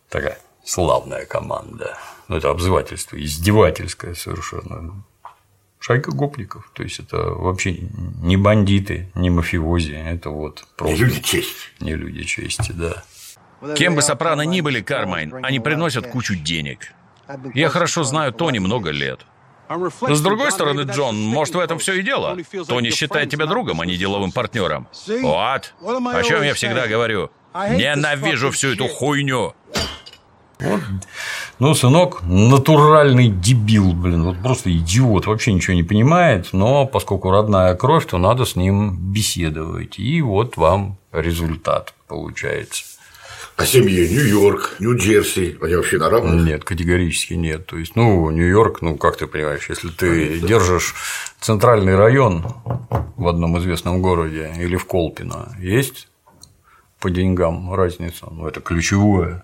Такая 0.10 0.38
славная 0.68 1.26
команда. 1.26 1.98
Ну, 2.28 2.36
это 2.36 2.50
обзывательство, 2.50 3.22
издевательское 3.24 4.14
совершенно. 4.14 5.04
Шайка 5.80 6.12
гопников. 6.12 6.70
То 6.74 6.84
есть 6.84 7.00
это 7.00 7.18
вообще 7.18 7.78
не 8.22 8.36
бандиты, 8.36 9.10
не 9.16 9.30
мафиози, 9.30 9.94
это 9.94 10.30
вот 10.30 10.66
просто. 10.76 10.98
Не 10.98 11.04
люди 11.04 11.22
чести. 11.22 11.56
Не 11.80 11.96
люди 11.96 12.24
чести, 12.24 12.74
да. 12.74 13.04
Кем 13.76 13.96
бы 13.96 14.02
Сопрано 14.02 14.42
ни 14.42 14.62
были, 14.62 14.82
Кармайн, 14.82 15.34
они 15.44 15.60
приносят 15.60 16.08
кучу 16.08 16.36
денег. 16.36 16.94
Я 17.54 17.70
хорошо 17.70 18.04
знаю 18.04 18.34
Тони 18.34 18.60
много 18.60 18.92
лет. 18.92 19.26
Но 19.70 20.16
с 20.16 20.22
другой 20.22 20.52
стороны, 20.52 20.82
Джон, 20.82 21.20
может, 21.20 21.56
в 21.56 21.60
этом 21.60 21.78
все 21.80 21.94
и 21.94 22.02
дело. 22.02 22.38
Тони 22.68 22.90
считает 22.90 23.30
тебя 23.30 23.46
другом, 23.46 23.82
а 23.82 23.86
не 23.86 23.98
деловым 23.98 24.32
партнером. 24.32 24.88
Вот. 25.08 25.74
О 25.82 26.24
чем 26.24 26.44
я 26.44 26.54
всегда 26.54 26.88
говорю. 26.88 27.32
Ненавижу 27.54 28.52
всю 28.52 28.74
эту 28.74 28.88
хуйню. 28.88 29.56
Вот. 30.60 30.82
Ну, 31.60 31.74
сынок 31.76 32.22
натуральный 32.24 33.30
дебил, 33.30 33.94
блин, 33.94 34.24
вот 34.24 34.38
просто 34.42 34.76
идиот, 34.76 35.28
вообще 35.28 35.54
ничего 35.54 35.76
не 35.76 35.84
понимает, 35.84 36.50
но 36.52 36.86
поскольку 36.86 37.32
родная 37.32 37.76
кровь, 37.76 38.06
то 38.08 38.18
надо 38.18 38.46
с 38.46 38.56
ним 38.56 38.98
беседовать. 38.98 40.00
И 40.00 40.22
вот 40.22 40.58
вам 40.58 40.98
результат 41.12 41.94
получается. 42.08 42.84
А 43.58 43.66
семье 43.66 44.08
Нью-Йорк, 44.08 44.76
Нью-Джерси, 44.80 45.58
они 45.62 45.76
вообще 45.76 45.98
на 45.98 46.12
равных? 46.12 46.46
Нет, 46.46 46.64
категорически 46.64 47.34
нет. 47.34 47.66
То 47.66 47.78
есть, 47.78 47.96
ну, 47.96 48.30
Нью-Йорк, 48.30 48.84
ну, 48.84 48.98
как 48.98 49.18
ты 49.18 49.26
понимаешь, 49.26 49.68
если 49.68 49.90
ты 49.90 50.40
держишь 50.40 50.94
центральный 51.40 51.96
район 51.96 52.46
в 53.16 53.28
одном 53.28 53.58
известном 53.58 54.04
городе 54.04 54.54
или 54.60 54.76
в 54.76 54.86
Колпино, 54.86 55.56
есть 55.60 56.08
по 57.00 57.10
деньгам 57.10 57.74
разница, 57.74 58.28
ну, 58.30 58.48
это 58.48 58.62
ключевое. 58.62 59.44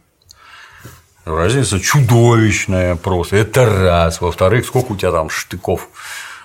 Разница 1.25 1.80
чудовищная 1.80 2.96
просто. 2.96 3.38
Это 3.38 3.65
раз. 3.65 4.20
Во-вторых, 4.20 4.65
сколько 4.65 4.92
у 4.92 4.96
тебя 4.98 5.12
там 5.12 5.30
штыков? 5.30 5.88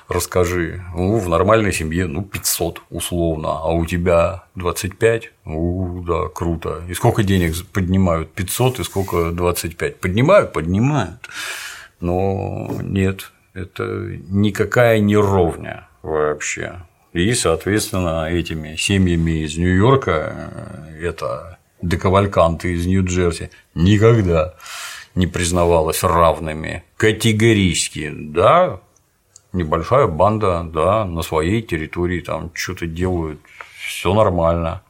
Расскажи. 0.09 0.83
Ну, 0.95 1.19
в 1.19 1.29
нормальной 1.29 1.73
семье, 1.73 2.07
ну, 2.07 2.23
500 2.23 2.83
условно, 2.89 3.59
а 3.61 3.73
у 3.73 3.85
тебя 3.85 4.45
25? 4.55 5.33
Ну, 5.45 6.03
да, 6.07 6.29
круто. 6.33 6.83
И 6.89 6.95
сколько 6.95 7.23
денег 7.23 7.55
поднимают? 7.73 8.33
500 8.33 8.81
и 8.81 8.85
сколько 8.85 9.33
25? 9.33 10.01
Поднимают? 10.01 10.53
Поднимают. 10.53 11.29
Но 12.01 12.71
нет, 12.81 13.33
это 13.53 13.83
никакая 14.29 15.01
не 15.01 15.17
ровня 15.17 15.89
вообще. 16.03 16.85
И, 17.13 17.35
соответственно, 17.35 18.29
этими 18.31 18.77
семьями 18.77 19.45
из 19.45 19.57
Нью-Йорка 19.57 20.51
э, 20.99 21.58
это 21.79 21.87
декавальканты 21.87 22.73
из 22.73 22.87
Нью-Джерси 22.87 23.51
никогда 23.75 24.55
не 25.15 25.27
признавалась 25.27 26.03
равными 26.03 26.85
категорически, 26.97 28.13
да, 28.15 28.81
небольшая 29.53 30.07
банда, 30.07 30.63
да, 30.63 31.05
на 31.05 31.23
своей 31.23 31.63
территории 31.63 32.21
там 32.21 32.51
что-то 32.55 32.87
делают, 32.87 33.41
все 33.81 34.15
нормально. 34.15 34.83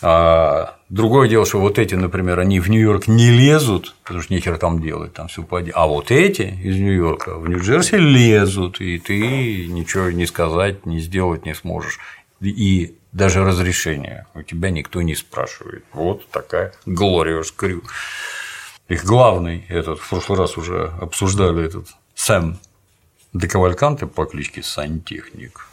А 0.00 0.76
другое 0.88 1.28
дело, 1.28 1.44
что 1.44 1.58
вот 1.58 1.78
эти, 1.78 1.94
например, 1.94 2.38
они 2.38 2.60
в 2.60 2.68
Нью-Йорк 2.68 3.08
не 3.08 3.30
лезут, 3.30 3.96
потому 4.04 4.22
что 4.22 4.32
нехер 4.32 4.56
там 4.58 4.80
делать, 4.80 5.12
там 5.12 5.26
все 5.26 5.42
поди. 5.42 5.72
А 5.74 5.86
вот 5.86 6.10
эти 6.10 6.42
из 6.42 6.76
Нью-Йорка 6.76 7.36
в 7.36 7.48
Нью-Джерси 7.48 7.96
лезут, 7.96 8.80
и 8.80 8.98
ты 8.98 9.66
ничего 9.66 10.10
не 10.10 10.26
сказать, 10.26 10.86
не 10.86 11.00
сделать 11.00 11.46
не 11.46 11.54
сможешь. 11.54 11.98
И 12.40 12.96
даже 13.18 13.44
разрешения 13.44 14.26
у 14.34 14.42
тебя 14.42 14.70
никто 14.70 15.02
не 15.02 15.14
спрашивает. 15.14 15.84
Вот 15.92 16.30
такая 16.30 16.72
Glorious 16.86 17.52
Crew. 17.54 17.82
Их 18.88 19.04
главный, 19.04 19.66
этот, 19.68 19.98
в 19.98 20.08
прошлый 20.08 20.38
раз 20.38 20.56
уже 20.56 20.94
обсуждали 21.00 21.66
этот 21.66 21.88
Сэм 22.14 22.58
Декавальканте 23.34 24.06
по 24.06 24.24
кличке 24.24 24.62
Сантехник. 24.62 25.66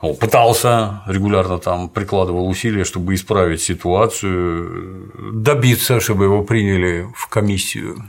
Он 0.00 0.16
пытался 0.16 1.02
регулярно 1.06 1.58
там 1.58 1.88
прикладывал 1.88 2.48
усилия, 2.48 2.84
чтобы 2.84 3.14
исправить 3.14 3.62
ситуацию, 3.62 5.10
добиться, 5.32 6.00
чтобы 6.00 6.24
его 6.24 6.44
приняли 6.44 7.08
в 7.16 7.26
комиссию. 7.26 8.04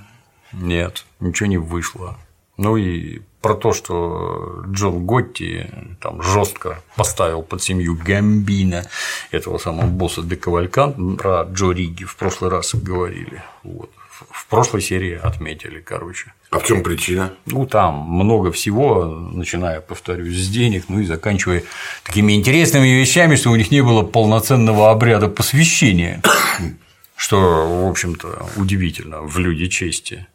Нет, 0.53 1.05
ничего 1.19 1.47
не 1.47 1.57
вышло. 1.57 2.17
Ну 2.57 2.77
и 2.77 3.21
про 3.45 3.53
то, 3.53 3.73
что 3.73 4.63
Джон 4.71 5.05
Готти 5.05 5.67
там 6.01 6.23
жестко 6.23 6.81
поставил 6.95 7.43
под 7.43 7.61
семью 7.61 7.95
Гамбина, 7.95 8.87
этого 9.29 9.59
самого 9.59 9.85
босса 9.85 10.23
де 10.23 10.35
Кавалькан, 10.35 11.15
про 11.15 11.43
Джо 11.43 11.71
Риги 11.71 12.05
в 12.05 12.15
прошлый 12.15 12.49
раз 12.49 12.73
говорили. 12.73 13.43
Вот. 13.61 13.91
В 14.31 14.47
прошлой 14.47 14.81
серии 14.81 15.13
отметили, 15.13 15.79
короче. 15.79 16.33
А 16.49 16.57
в 16.57 16.65
чем 16.65 16.81
причина? 16.81 17.33
Ну, 17.45 17.67
там 17.67 17.93
много 17.93 18.51
всего, 18.51 19.05
начиная, 19.05 19.79
повторюсь, 19.79 20.35
с 20.37 20.49
денег, 20.49 20.85
ну 20.87 21.01
и 21.01 21.05
заканчивая 21.05 21.61
такими 22.03 22.33
интересными 22.33 22.87
вещами, 22.87 23.35
что 23.35 23.51
у 23.51 23.55
них 23.55 23.69
не 23.69 23.83
было 23.83 24.01
полноценного 24.01 24.89
обряда 24.89 25.27
посвящения, 25.27 26.23
что, 27.15 27.37
в 27.83 27.87
общем-то, 27.91 28.49
удивительно 28.55 29.21
в 29.21 29.37
люди 29.37 29.67
чести. 29.67 30.25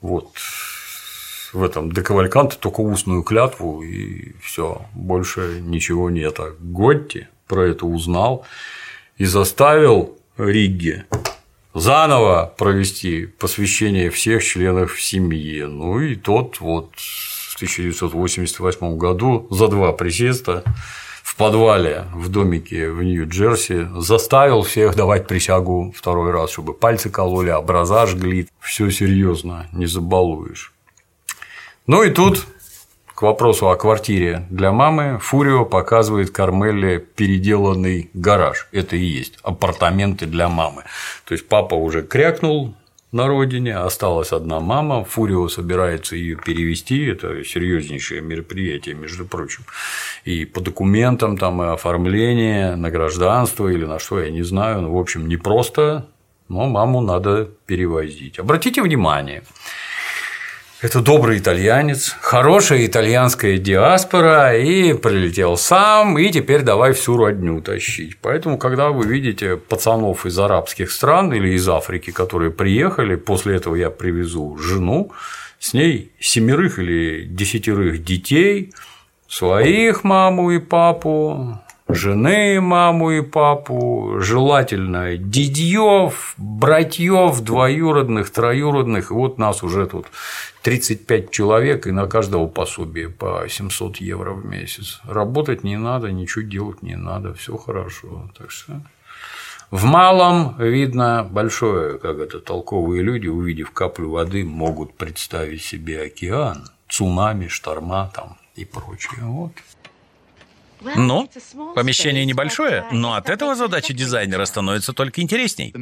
Вот 0.00 0.32
в 1.52 1.62
этом 1.62 1.92
декавальканте 1.92 2.56
только 2.58 2.80
устную 2.80 3.22
клятву, 3.22 3.82
и 3.82 4.32
все, 4.42 4.82
больше 4.94 5.60
ничего 5.60 6.10
нет. 6.10 6.38
А 6.38 6.54
Готти 6.58 7.26
про 7.46 7.68
это 7.68 7.86
узнал 7.86 8.44
и 9.16 9.24
заставил 9.24 10.16
Ригги 10.36 11.04
заново 11.74 12.52
провести 12.56 13.26
посвящение 13.26 14.10
всех 14.10 14.42
членов 14.42 15.00
семьи. 15.00 15.62
Ну 15.62 16.00
и 16.00 16.16
тот 16.16 16.60
вот 16.60 16.90
1988 17.60 18.96
году 18.96 19.46
за 19.50 19.68
два 19.68 19.92
присеста 19.92 20.64
в 21.22 21.36
подвале 21.36 22.06
в 22.14 22.28
домике 22.30 22.90
в 22.90 23.02
Нью-Джерси 23.02 23.88
заставил 23.96 24.62
всех 24.62 24.96
давать 24.96 25.26
присягу 25.26 25.92
второй 25.94 26.32
раз, 26.32 26.50
чтобы 26.52 26.72
пальцы 26.72 27.10
кололи, 27.10 27.50
образа 27.50 28.06
жгли. 28.06 28.48
Все 28.60 28.90
серьезно, 28.90 29.66
не 29.72 29.86
забалуешь. 29.86 30.72
Ну 31.90 32.04
и 32.04 32.10
тут 32.10 32.46
к 33.16 33.22
вопросу 33.22 33.68
о 33.68 33.76
квартире 33.76 34.46
для 34.48 34.70
мамы 34.70 35.18
Фурио 35.20 35.64
показывает 35.64 36.30
Кармелле 36.30 37.00
переделанный 37.00 38.10
гараж. 38.14 38.68
Это 38.70 38.94
и 38.94 39.04
есть 39.04 39.40
апартаменты 39.42 40.26
для 40.26 40.48
мамы. 40.48 40.84
То 41.24 41.32
есть 41.32 41.48
папа 41.48 41.74
уже 41.74 42.02
крякнул, 42.04 42.76
на 43.10 43.26
родине, 43.26 43.76
осталась 43.76 44.30
одна 44.30 44.60
мама, 44.60 45.02
Фурио 45.02 45.48
собирается 45.48 46.14
ее 46.14 46.36
перевести, 46.36 47.06
это 47.06 47.42
серьезнейшее 47.44 48.20
мероприятие, 48.20 48.94
между 48.94 49.26
прочим, 49.26 49.64
и 50.24 50.44
по 50.44 50.60
документам 50.60 51.36
там 51.36 51.60
и 51.60 51.72
оформление 51.72 52.76
на 52.76 52.92
гражданство 52.92 53.66
или 53.66 53.84
на 53.84 53.98
что, 53.98 54.20
я 54.20 54.30
не 54.30 54.44
знаю, 54.44 54.82
ну, 54.82 54.92
в 54.92 54.96
общем, 54.96 55.26
не 55.26 55.36
просто, 55.36 56.06
но 56.48 56.66
маму 56.66 57.00
надо 57.00 57.48
перевозить. 57.66 58.38
Обратите 58.38 58.80
внимание, 58.80 59.42
это 60.82 61.02
добрый 61.02 61.38
итальянец, 61.38 62.16
хорошая 62.20 62.86
итальянская 62.86 63.58
диаспора, 63.58 64.56
и 64.56 64.94
прилетел 64.94 65.58
сам, 65.58 66.18
и 66.18 66.30
теперь 66.30 66.62
давай 66.62 66.94
всю 66.94 67.18
родню 67.18 67.60
тащить. 67.60 68.16
Поэтому, 68.22 68.56
когда 68.56 68.88
вы 68.88 69.06
видите 69.06 69.56
пацанов 69.56 70.24
из 70.24 70.38
арабских 70.38 70.90
стран 70.90 71.34
или 71.34 71.50
из 71.50 71.68
Африки, 71.68 72.10
которые 72.10 72.50
приехали, 72.50 73.16
после 73.16 73.56
этого 73.56 73.74
я 73.74 73.90
привезу 73.90 74.56
жену, 74.56 75.12
с 75.58 75.74
ней 75.74 76.12
семерых 76.18 76.78
или 76.78 77.24
десятерых 77.24 78.02
детей, 78.02 78.72
своих 79.28 80.02
маму 80.02 80.50
и 80.50 80.58
папу, 80.58 81.59
жены, 81.94 82.60
маму 82.60 83.10
и 83.10 83.22
папу, 83.22 84.16
желательно 84.20 85.16
дедьев, 85.16 86.34
братьев, 86.36 87.40
двоюродных, 87.40 88.30
троюродных, 88.30 89.10
и 89.10 89.14
вот 89.14 89.38
нас 89.38 89.62
уже 89.62 89.86
тут 89.86 90.06
35 90.62 91.30
человек, 91.30 91.86
и 91.86 91.90
на 91.90 92.06
каждого 92.06 92.46
пособие 92.46 93.08
по 93.08 93.44
700 93.48 93.96
евро 93.96 94.32
в 94.32 94.44
месяц. 94.44 95.00
Работать 95.04 95.64
не 95.64 95.76
надо, 95.76 96.12
ничего 96.12 96.42
делать 96.42 96.82
не 96.82 96.96
надо, 96.96 97.34
все 97.34 97.56
хорошо. 97.56 98.30
Так 98.36 98.50
что 98.50 98.80
в 99.70 99.84
малом 99.84 100.56
видно 100.58 101.26
большое, 101.30 101.98
как 101.98 102.18
это 102.18 102.40
толковые 102.40 103.02
люди, 103.02 103.28
увидев 103.28 103.70
каплю 103.70 104.10
воды, 104.10 104.44
могут 104.44 104.96
представить 104.96 105.62
себе 105.62 106.02
океан, 106.02 106.64
цунами, 106.88 107.46
шторма 107.46 108.10
там 108.14 108.36
и 108.56 108.64
прочее. 108.64 109.20
Вот. 109.22 109.52
Ну, 110.80 111.28
помещение 111.74 112.24
небольшое, 112.24 112.86
но 112.90 113.14
от 113.14 113.28
этого 113.28 113.54
задача 113.54 113.92
дизайнера 113.92 114.44
становится 114.44 114.92
только 114.92 115.20
интересней. 115.20 115.74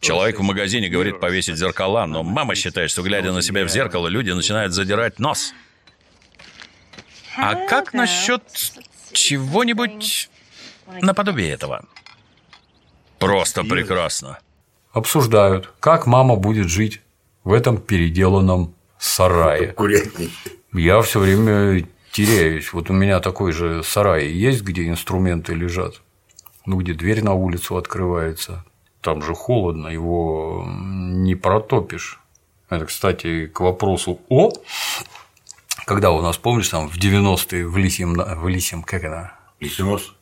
Человек 0.00 0.38
в 0.38 0.42
магазине 0.42 0.88
говорит 0.88 1.20
повесить 1.20 1.56
зеркала, 1.56 2.06
но 2.06 2.22
мама 2.22 2.54
считает, 2.54 2.90
что 2.90 3.02
глядя 3.02 3.32
на 3.32 3.42
себя 3.42 3.64
в 3.64 3.68
зеркало, 3.68 4.08
люди 4.08 4.30
начинают 4.30 4.72
задирать 4.72 5.18
нос. 5.18 5.54
А 7.36 7.54
как 7.66 7.94
насчет 7.94 8.42
чего-нибудь 9.12 10.28
наподобие 11.00 11.50
этого? 11.50 11.86
Просто 13.18 13.64
прекрасно. 13.64 14.38
Обсуждают, 14.92 15.72
как 15.80 16.06
мама 16.06 16.36
будет 16.36 16.68
жить 16.68 17.00
в 17.44 17.52
этом 17.52 17.78
переделанном 17.78 18.74
сарае. 18.98 19.74
Я 20.72 21.00
все 21.02 21.20
время 21.20 21.86
теряюсь. 22.12 22.72
Вот 22.72 22.90
у 22.90 22.92
меня 22.92 23.18
такой 23.20 23.52
же 23.52 23.82
сарай 23.82 24.28
есть, 24.28 24.62
где 24.62 24.86
инструменты 24.88 25.54
лежат, 25.54 26.00
ну, 26.66 26.76
где 26.76 26.94
дверь 26.94 27.24
на 27.24 27.32
улицу 27.32 27.76
открывается. 27.76 28.64
Там 29.00 29.22
же 29.22 29.34
холодно, 29.34 29.88
его 29.88 30.64
не 30.68 31.34
протопишь. 31.34 32.20
Это, 32.68 32.86
кстати, 32.86 33.46
к 33.46 33.60
вопросу 33.60 34.20
о 34.28 34.52
когда 35.84 36.12
у 36.12 36.22
нас, 36.22 36.36
помнишь, 36.36 36.68
там 36.68 36.88
в 36.88 36.96
90-е 36.96 37.66
в 37.66 37.76
Лисьем, 37.76 38.14
в 38.14 38.48
Лисьем, 38.48 38.82
как 38.82 39.02
это? 39.04 39.32
Лисинос? 39.60 40.14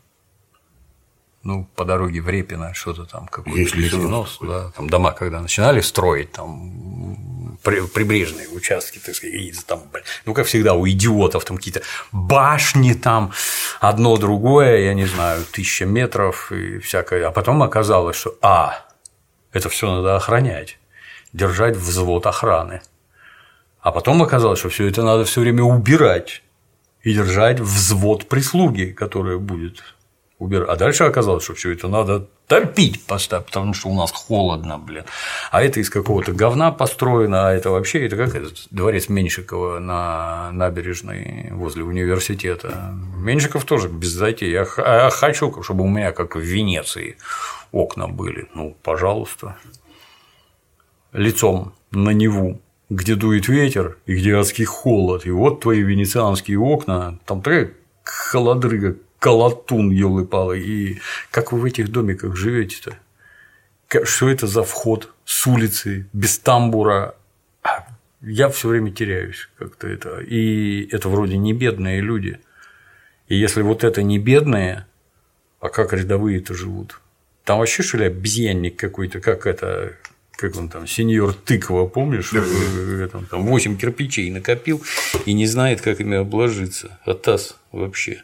Ну, 1.42 1.66
по 1.74 1.86
дороге 1.86 2.20
в 2.20 2.28
Репино, 2.28 2.74
что-то 2.74 3.06
там, 3.06 3.26
какой-то 3.26 3.76
Лисинос, 3.76 4.38
да, 4.42 4.70
там 4.76 4.90
дома, 4.90 5.12
когда 5.12 5.40
начинали 5.40 5.80
строить, 5.80 6.32
там 6.32 7.56
прибрежные 7.62 8.48
участки, 8.48 8.98
так 8.98 9.14
сказать, 9.14 9.66
там, 9.66 9.82
ну, 10.26 10.34
как 10.34 10.46
всегда, 10.46 10.74
у 10.74 10.86
идиотов 10.88 11.44
там 11.44 11.56
какие-то 11.56 11.82
башни 12.12 12.92
там, 12.92 13.32
одно 13.80 14.16
другое, 14.16 14.84
я 14.84 14.94
не 14.94 15.06
знаю, 15.06 15.44
тысяча 15.50 15.86
метров 15.86 16.52
и 16.52 16.78
всякое. 16.78 17.26
А 17.26 17.30
потом 17.30 17.62
оказалось, 17.62 18.16
что 18.16 18.36
А, 18.42 18.86
это 19.52 19.68
все 19.68 19.90
надо 19.94 20.16
охранять, 20.16 20.78
держать 21.32 21.76
взвод 21.76 22.26
охраны. 22.26 22.82
А 23.80 23.92
потом 23.92 24.22
оказалось, 24.22 24.58
что 24.58 24.68
все 24.68 24.86
это 24.88 25.02
надо 25.02 25.24
все 25.24 25.40
время 25.40 25.62
убирать 25.62 26.42
и 27.02 27.14
держать 27.14 27.60
взвод 27.60 28.28
прислуги, 28.28 28.92
которая 28.92 29.38
будет 29.38 29.82
убирать. 30.40 30.68
А 30.68 30.76
дальше 30.76 31.04
оказалось, 31.04 31.44
что 31.44 31.54
все 31.54 31.72
это 31.72 31.86
надо 31.86 32.26
топить 32.48 33.06
поставь, 33.06 33.46
потому 33.46 33.74
что 33.74 33.88
у 33.88 33.94
нас 33.94 34.10
холодно, 34.10 34.78
блин. 34.78 35.04
А 35.52 35.62
это 35.62 35.78
из 35.78 35.90
какого-то 35.90 36.32
говна 36.32 36.72
построено, 36.72 37.48
а 37.48 37.52
это 37.52 37.70
вообще, 37.70 38.06
это 38.06 38.16
как 38.16 38.34
этот 38.34 38.66
дворец 38.72 39.08
Меньшикова 39.08 39.78
на 39.78 40.50
набережной 40.50 41.50
возле 41.52 41.84
университета. 41.84 42.92
Меньшиков 43.16 43.64
тоже 43.64 43.88
без 43.88 44.08
затей. 44.08 44.50
Я 44.50 44.64
хочу, 44.64 45.62
чтобы 45.62 45.84
у 45.84 45.88
меня, 45.88 46.10
как 46.10 46.34
в 46.34 46.40
Венеции, 46.40 47.16
окна 47.70 48.08
были. 48.08 48.48
Ну, 48.54 48.76
пожалуйста. 48.82 49.56
Лицом 51.12 51.74
на 51.90 52.10
Неву, 52.10 52.60
где 52.88 53.14
дует 53.14 53.46
ветер 53.46 53.98
и 54.06 54.14
где 54.14 54.36
адский 54.36 54.64
холод. 54.64 55.26
И 55.26 55.30
вот 55.30 55.60
твои 55.60 55.82
венецианские 55.82 56.58
окна, 56.58 57.18
там 57.26 57.42
такая 57.42 57.74
холодрыга 58.02 58.96
колотун, 59.20 59.90
елы 59.90 60.24
палы 60.24 60.58
И 60.58 61.00
как 61.30 61.52
вы 61.52 61.60
в 61.60 61.64
этих 61.64 61.90
домиках 61.90 62.34
живете-то? 62.34 62.96
Что 64.04 64.28
это 64.28 64.46
за 64.46 64.64
вход 64.64 65.12
с 65.24 65.46
улицы, 65.46 66.08
без 66.12 66.38
тамбура? 66.38 67.14
Я 68.22 68.48
все 68.48 68.68
время 68.68 68.90
теряюсь 68.90 69.48
как-то 69.58 69.86
это. 69.86 70.20
И 70.20 70.88
это 70.90 71.08
вроде 71.08 71.36
не 71.36 71.52
бедные 71.52 72.00
люди. 72.00 72.40
И 73.28 73.36
если 73.36 73.62
вот 73.62 73.84
это 73.84 74.02
не 74.02 74.18
бедные, 74.18 74.86
а 75.60 75.68
как 75.68 75.92
рядовые-то 75.92 76.54
живут? 76.54 77.00
Там 77.44 77.58
вообще 77.58 77.82
что 77.82 77.98
ли 77.98 78.04
обезьянник 78.04 78.76
какой-то, 78.76 79.20
как 79.20 79.46
это, 79.46 79.96
как 80.32 80.56
он 80.56 80.68
там, 80.68 80.86
сеньор 80.86 81.34
тыква, 81.34 81.86
помнишь? 81.86 82.30
Да. 82.30 83.08
Там 83.30 83.46
8 83.46 83.76
кирпичей 83.76 84.30
накопил 84.30 84.82
и 85.26 85.32
не 85.32 85.46
знает, 85.46 85.80
как 85.80 86.00
ими 86.00 86.16
обложиться. 86.16 86.98
Атас 87.04 87.56
вообще. 87.72 88.22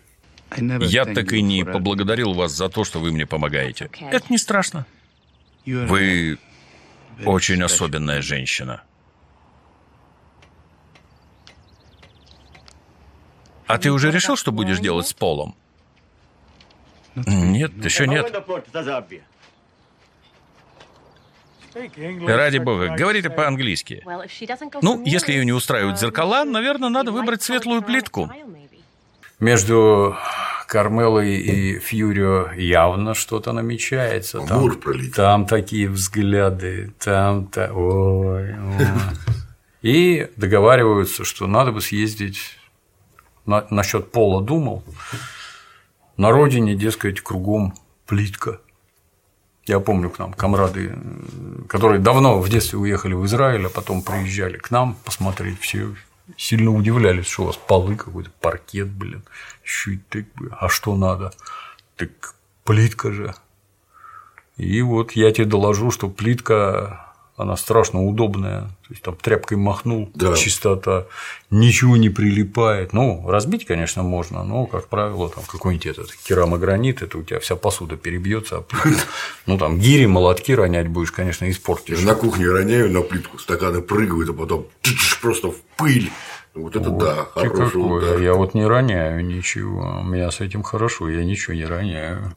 Я 0.54 1.04
так 1.04 1.32
и 1.32 1.42
не 1.42 1.64
поблагодарил 1.64 2.32
вас 2.32 2.52
за 2.52 2.68
то, 2.68 2.84
что 2.84 3.00
вы 3.00 3.12
мне 3.12 3.26
помогаете. 3.26 3.90
Это 4.10 4.26
не 4.30 4.38
страшно. 4.38 4.86
Вы 5.64 6.38
очень 7.24 7.62
особенная 7.62 8.22
женщина. 8.22 8.82
А 13.66 13.78
ты 13.78 13.90
уже 13.90 14.10
решил, 14.10 14.36
что 14.36 14.52
будешь 14.52 14.78
делать 14.78 15.08
с 15.08 15.12
полом? 15.12 15.56
Нет, 17.16 17.72
еще 17.84 18.06
нет. 18.06 18.32
Ради 22.26 22.58
бога, 22.58 22.94
говорите 22.96 23.28
по-английски. 23.28 24.02
Ну, 24.82 25.02
если 25.04 25.32
ее 25.32 25.44
не 25.44 25.52
устраивают 25.52 25.98
зеркала, 25.98 26.44
наверное, 26.44 26.88
надо 26.88 27.12
выбрать 27.12 27.42
светлую 27.42 27.82
плитку. 27.82 28.30
Между 29.38 30.16
Кармелой 30.66 31.36
и 31.36 31.78
Фьюрио 31.78 32.52
явно 32.52 33.14
что-то 33.14 33.52
намечается. 33.52 34.40
Там, 34.40 34.60
там 35.14 35.46
такие 35.46 35.88
взгляды, 35.88 36.92
там-то. 36.98 37.72
Ой, 37.72 38.54
ой. 38.54 38.86
И 39.82 40.30
договариваются, 40.36 41.24
что 41.24 41.46
надо 41.46 41.70
бы 41.70 41.80
съездить 41.80 42.58
на, 43.44 43.66
насчет 43.70 44.10
пола 44.10 44.42
думал. 44.42 44.82
На 46.16 46.30
родине, 46.30 46.74
дескать, 46.74 47.20
кругом 47.20 47.74
плитка. 48.06 48.60
Я 49.66 49.80
помню 49.80 50.10
к 50.10 50.18
нам 50.18 50.32
комрады, 50.32 50.96
которые 51.68 52.00
давно 52.00 52.40
в 52.40 52.48
детстве 52.48 52.78
уехали 52.78 53.14
в 53.14 53.26
Израиль, 53.26 53.66
а 53.66 53.68
потом 53.68 54.02
приезжали 54.02 54.56
к 54.56 54.70
нам 54.70 54.96
посмотреть, 55.04 55.60
все 55.60 55.94
сильно 56.36 56.70
удивлялись, 56.70 57.26
что 57.26 57.42
у 57.42 57.46
вас 57.46 57.56
полы 57.56 57.96
какой-то, 57.96 58.30
паркет, 58.40 58.88
блин, 58.88 59.22
чуть 59.62 60.06
так, 60.08 60.24
а 60.50 60.68
что 60.68 60.96
надо? 60.96 61.32
Так 61.96 62.34
плитка 62.64 63.12
же. 63.12 63.34
И 64.56 64.80
вот 64.82 65.12
я 65.12 65.30
тебе 65.32 65.46
доложу, 65.46 65.90
что 65.90 66.08
плитка 66.08 67.05
она 67.36 67.56
страшно 67.56 68.04
удобная. 68.04 68.62
То 68.86 68.90
есть 68.90 69.02
там 69.02 69.14
тряпкой 69.16 69.58
махнул, 69.58 70.10
Да. 70.14 70.34
чистота, 70.34 71.06
ничего 71.50 71.96
не 71.96 72.08
прилипает. 72.08 72.92
Ну, 72.92 73.24
разбить, 73.28 73.66
конечно, 73.66 74.02
можно, 74.02 74.42
но, 74.44 74.66
как 74.66 74.88
правило, 74.88 75.28
там 75.28 75.44
какой-нибудь 75.44 75.86
этот 75.86 76.14
керамогранит, 76.14 77.02
это 77.02 77.18
у 77.18 77.22
тебя 77.22 77.38
вся 77.40 77.56
посуда 77.56 77.96
перебьется. 77.96 78.64
Ну, 79.46 79.58
там 79.58 79.78
гири, 79.78 80.06
молотки 80.06 80.52
ронять 80.54 80.88
будешь, 80.88 81.12
конечно, 81.12 81.44
Я 81.44 81.50
испортишь. 81.50 81.98
же 81.98 82.06
на 82.06 82.14
кухне 82.14 82.46
роняю 82.48 82.90
на 82.90 83.02
плитку, 83.02 83.38
стаканы 83.38 83.82
прыгают, 83.82 84.30
а 84.30 84.32
потом 84.32 84.66
просто 85.20 85.50
в 85.50 85.56
пыль. 85.76 86.10
Вот 86.54 86.74
это 86.74 86.88
да, 86.88 87.26
Ты 87.34 87.50
хороший 87.50 87.76
удар. 87.76 88.18
Я 88.18 88.32
вот 88.32 88.54
не 88.54 88.64
роняю 88.66 89.22
ничего. 89.22 89.98
У 90.00 90.04
меня 90.04 90.30
с 90.30 90.40
этим 90.40 90.62
хорошо, 90.62 91.10
я 91.10 91.22
ничего 91.22 91.52
не 91.54 91.66
роняю. 91.66 92.34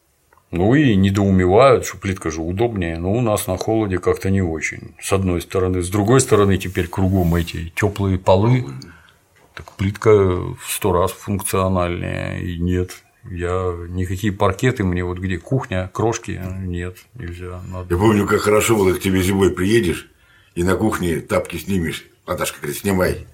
Ну 0.52 0.74
и 0.74 0.96
недоумевают, 0.96 1.86
что 1.86 1.98
плитка 1.98 2.32
же 2.32 2.42
удобнее, 2.42 2.98
но 2.98 3.12
у 3.12 3.22
нас 3.22 3.46
на 3.46 3.58
холоде 3.58 4.00
как-то 4.00 4.32
не 4.32 4.42
очень. 4.42 4.96
С 5.00 5.14
одной 5.14 5.42
стороны, 5.42 5.84
с 5.84 5.90
другой 5.90 6.22
стороны, 6.22 6.58
теперь 6.58 6.88
кругом 6.88 7.36
эти 7.36 7.72
теплые 7.76 8.18
полы, 8.18 8.66
так 9.54 9.72
плитка 9.74 10.10
в 10.10 10.58
сто 10.68 10.92
раз 10.92 11.12
функциональнее. 11.12 12.42
И 12.42 12.58
нет, 12.58 13.04
я 13.30 13.76
никакие 13.90 14.34
паркеты 14.34 14.84
мне 14.84 15.04
вот 15.04 15.20
где 15.20 15.38
кухня, 15.38 15.88
крошки 15.94 16.42
нет, 16.62 16.98
нельзя. 17.14 17.62
Надо. 17.68 17.94
Я 17.94 18.00
помню, 18.00 18.26
как 18.26 18.42
хорошо 18.42 18.76
было, 18.76 18.94
к 18.96 19.00
тебе 19.00 19.22
зимой 19.22 19.52
приедешь, 19.52 20.10
и 20.56 20.64
на 20.64 20.76
кухне 20.76 21.20
тапки 21.20 21.58
снимешь. 21.58 22.06
Наташка 22.26 22.58
говорит, 22.60 22.78
снимай. 22.78 23.28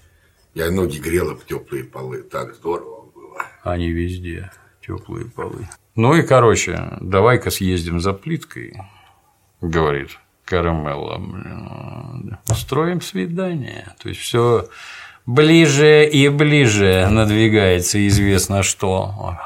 Я 0.54 0.70
ноги 0.70 1.00
грела 1.00 1.36
в 1.36 1.46
теплые 1.46 1.86
полы. 1.86 2.24
Так 2.24 2.56
здорово 2.56 3.10
было. 3.14 3.42
Они 3.64 3.90
везде 3.90 4.52
теплые 4.86 5.26
полы. 5.26 5.68
Ну 5.96 6.14
и 6.16 6.22
короче, 6.22 6.98
давай-ка 7.02 7.52
съездим 7.52 8.00
за 8.00 8.14
плиткой, 8.14 8.82
говорит 9.62 10.20
Карамелла. 10.46 11.22
Строим 12.54 13.02
свидание. 13.02 13.96
То 14.00 14.10
есть 14.10 14.22
все 14.22 14.68
ближе 15.26 16.08
и 16.08 16.30
ближе 16.30 17.08
надвигается 17.10 18.06
известно 18.08 18.64
что. 18.64 19.38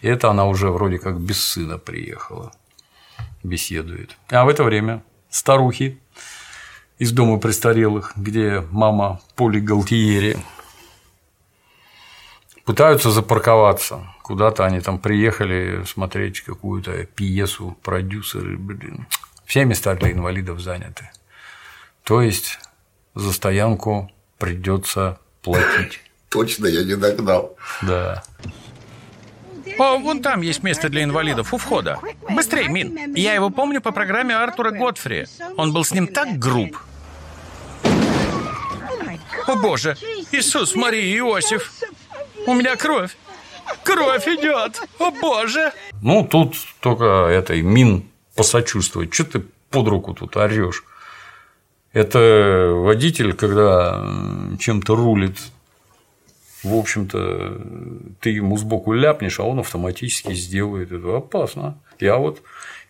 И 0.00 0.08
это 0.08 0.30
она 0.30 0.46
уже 0.46 0.70
вроде 0.70 0.98
как 0.98 1.20
без 1.20 1.44
сына 1.44 1.78
приехала, 1.78 2.52
беседует. 3.42 4.16
А 4.30 4.44
в 4.44 4.48
это 4.48 4.64
время 4.64 5.02
старухи 5.30 5.98
из 6.98 7.12
дома 7.12 7.38
престарелых, 7.38 8.12
где 8.16 8.64
мама 8.70 9.20
Поли 9.36 9.60
Галтиери 9.60 10.38
пытаются 12.64 13.10
запарковаться. 13.10 14.11
Куда-то 14.22 14.64
они 14.64 14.80
там 14.80 14.98
приехали 14.98 15.84
смотреть 15.84 16.40
какую-то 16.42 17.04
пьесу, 17.04 17.76
продюсеры, 17.82 18.56
блин. 18.56 19.06
Все 19.44 19.64
места 19.64 19.94
для 19.94 20.12
инвалидов 20.12 20.60
заняты. 20.60 21.10
То 22.04 22.22
есть 22.22 22.58
за 23.14 23.32
стоянку 23.32 24.10
придется 24.38 25.18
платить. 25.42 26.00
Точно 26.28 26.66
я 26.66 26.84
не 26.84 26.96
догнал. 26.96 27.56
Да. 27.82 28.22
О, 29.78 29.98
вон 29.98 30.22
там 30.22 30.40
есть 30.42 30.62
место 30.62 30.88
для 30.88 31.04
инвалидов 31.04 31.52
у 31.52 31.58
входа. 31.58 31.98
Быстрей, 32.30 32.68
Мин. 32.68 33.14
Я 33.14 33.34
его 33.34 33.50
помню 33.50 33.80
по 33.80 33.92
программе 33.92 34.34
Артура 34.34 34.70
Готфри. 34.70 35.26
Он 35.56 35.72
был 35.72 35.84
с 35.84 35.92
ним 35.92 36.06
так 36.06 36.38
груб. 36.38 36.76
О 39.46 39.56
боже, 39.56 39.96
Иисус, 40.30 40.74
Мария, 40.74 41.18
Иосиф. 41.18 41.72
У 42.46 42.54
меня 42.54 42.76
кровь. 42.76 43.16
Кровь 43.84 44.26
идет. 44.28 44.80
О 44.98 45.10
боже. 45.10 45.72
Ну, 46.00 46.26
тут 46.28 46.56
только 46.80 47.04
этой 47.28 47.62
Мин 47.62 48.04
посочувствовать. 48.34 49.12
Что 49.14 49.24
ты 49.24 49.44
под 49.70 49.88
руку 49.88 50.14
тут 50.14 50.36
орешь? 50.36 50.84
Это 51.92 52.72
водитель, 52.74 53.34
когда 53.34 54.02
чем-то 54.58 54.96
рулит, 54.96 55.36
в 56.62 56.74
общем-то, 56.74 57.60
ты 58.20 58.30
ему 58.30 58.56
сбоку 58.56 58.92
ляпнешь, 58.92 59.40
а 59.40 59.42
он 59.44 59.58
автоматически 59.58 60.32
сделает 60.32 60.92
это. 60.92 61.16
Опасно. 61.16 61.78
Я 61.98 62.16
вот 62.16 62.40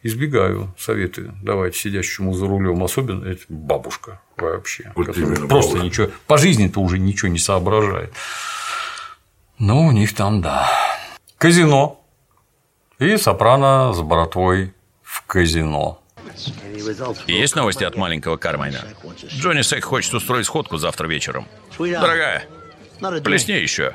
избегаю 0.03 0.75
советы 0.79 1.33
давать 1.43 1.75
сидящему 1.75 2.35
за 2.35 2.47
рулем, 2.47 2.83
особенно 2.85 3.25
это 3.25 3.43
бабушка 3.49 4.21
вообще, 4.37 4.93
Вот 4.95 5.07
просто 5.07 5.47
бабушка. 5.47 5.79
ничего 5.79 6.09
по 6.27 6.39
жизни-то 6.39 6.81
уже 6.81 6.99
ничего 6.99 7.31
не 7.31 7.39
соображает. 7.39 8.13
Ну, 9.65 9.87
у 9.87 9.93
них 9.93 10.13
там, 10.13 10.41
да. 10.41 10.69
Казино. 11.39 12.05
И 12.99 13.17
сопрано 13.17 13.93
с 13.93 14.01
братвой 14.01 14.75
в 15.05 15.23
казино. 15.25 16.01
Есть 17.29 17.55
новости 17.55 17.85
от 17.85 17.97
маленького 17.97 18.37
Кармайна? 18.37 18.81
Джонни 19.29 19.63
Сек 19.63 19.85
хочет 19.85 20.15
устроить 20.15 20.47
сходку 20.47 20.79
завтра 20.79 21.07
вечером. 21.07 21.47
Дорогая, 21.79 22.45
плесни 23.23 23.55
еще. 23.55 23.95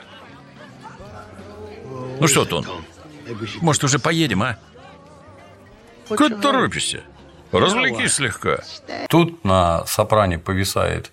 Ну 2.22 2.28
что, 2.30 2.46
Тон, 2.46 2.66
может, 3.60 3.84
уже 3.84 4.00
поедем, 4.00 4.44
а? 4.44 4.58
Ты 6.08 6.30
торопишься? 6.30 7.04
Развлекись 7.52 8.14
слегка. 8.14 8.64
Тут 9.10 9.44
на 9.44 9.86
сопране 9.86 10.40
повисает 10.40 11.12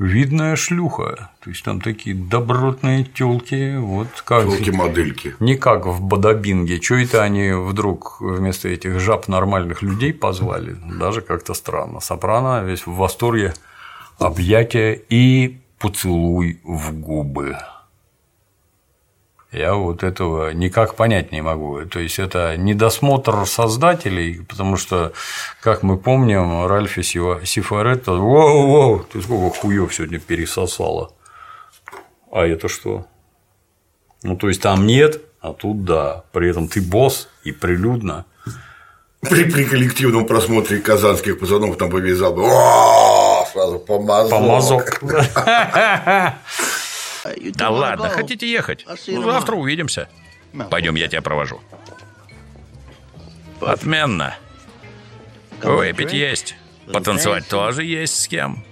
видная 0.00 0.56
шлюха. 0.56 1.30
То 1.40 1.50
есть 1.50 1.62
там 1.62 1.80
такие 1.80 2.16
добротные 2.16 3.04
телки, 3.04 3.76
вот 3.76 4.08
как 4.24 4.44
Телки-модельки. 4.44 5.36
не 5.40 5.56
как 5.56 5.86
в 5.86 6.02
Бадабинге. 6.02 6.80
Чё 6.80 6.96
это 6.96 7.22
они 7.22 7.52
вдруг 7.52 8.20
вместо 8.20 8.68
этих 8.68 8.98
жаб 8.98 9.28
нормальных 9.28 9.82
людей 9.82 10.12
позвали? 10.12 10.76
Даже 10.98 11.20
как-то 11.20 11.54
странно. 11.54 12.00
Сопрано 12.00 12.64
весь 12.64 12.86
в 12.86 12.94
восторге, 12.94 13.52
объятия 14.18 14.94
и 14.94 15.60
поцелуй 15.78 16.60
в 16.64 16.92
губы. 16.92 17.56
Я 19.52 19.74
вот 19.74 20.04
этого 20.04 20.52
никак 20.52 20.94
понять 20.94 21.32
не 21.32 21.42
могу. 21.42 21.84
То 21.86 21.98
есть 21.98 22.20
это 22.20 22.56
недосмотр 22.56 23.46
создателей, 23.46 24.44
потому 24.48 24.76
что, 24.76 25.12
как 25.60 25.82
мы 25.82 25.98
помним, 25.98 26.66
Ральфи 26.66 27.02
Сифаретто, 27.02 28.12
воу-воу, 28.12 29.04
ты 29.12 29.20
сколько 29.20 29.58
хуев 29.58 29.92
сегодня 29.92 30.20
пересосала. 30.20 31.12
А 32.30 32.46
это 32.46 32.68
что? 32.68 33.06
Ну, 34.22 34.36
то 34.36 34.48
есть 34.48 34.62
там 34.62 34.86
нет, 34.86 35.20
а 35.40 35.52
тут 35.52 35.84
да. 35.84 36.22
При 36.30 36.48
этом 36.48 36.68
ты 36.68 36.80
босс 36.80 37.28
и 37.42 37.50
прилюдно. 37.50 38.26
При, 39.20 39.50
при 39.50 39.64
коллективном 39.64 40.26
просмотре 40.26 40.78
казанских 40.78 41.40
пацанов 41.40 41.76
там 41.76 41.90
повязал 41.90 42.34
бы. 42.34 42.42
«О, 42.44 43.44
Сразу 43.52 43.78
помазок. 43.80 44.30
Помазок. 44.30 45.02
Да 47.54 47.70
ладно, 47.70 48.08
хотите 48.08 48.50
ехать? 48.50 48.86
Ну, 49.06 49.22
завтра 49.22 49.56
увидимся. 49.56 50.08
Пойдем, 50.70 50.94
я 50.96 51.08
тебя 51.08 51.22
провожу. 51.22 51.60
Отменно. 53.60 54.36
Выпить 55.62 56.12
есть. 56.12 56.56
Потанцевать 56.92 57.48
тоже 57.48 57.84
есть 57.84 58.22
с 58.22 58.28
кем. 58.28 58.64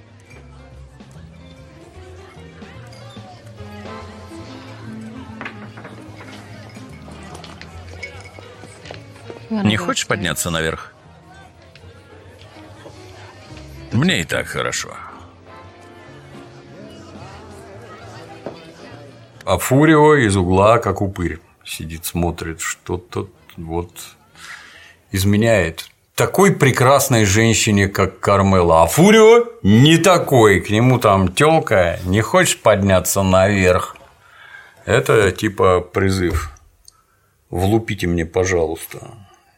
Не 9.51 9.77
хочешь 9.77 10.07
подняться 10.07 10.51
наверх? 10.51 10.93
Мне 13.93 14.21
и 14.21 14.25
так 14.25 14.47
хорошо. 14.47 14.95
А 19.49 19.57
Фурио 19.57 20.15
из 20.17 20.37
угла, 20.37 20.77
как 20.77 21.01
упырь, 21.01 21.39
сидит, 21.65 22.05
смотрит, 22.05 22.61
что-то 22.61 23.31
вот 23.57 23.91
изменяет. 25.11 25.89
Такой 26.15 26.55
прекрасной 26.55 27.25
женщине, 27.25 27.89
как 27.89 28.21
Кармела. 28.21 28.83
А 28.83 28.87
Фурио 28.87 29.47
не 29.63 29.97
такой. 29.97 30.61
К 30.61 30.69
нему 30.69 30.99
там 30.99 31.33
телка. 31.33 31.99
Не 32.05 32.21
хочешь 32.21 32.61
подняться 32.61 33.23
наверх? 33.23 33.97
Это 34.85 35.33
типа 35.33 35.81
призыв. 35.81 36.51
Влупите 37.49 38.07
мне, 38.07 38.27
пожалуйста. 38.27 38.99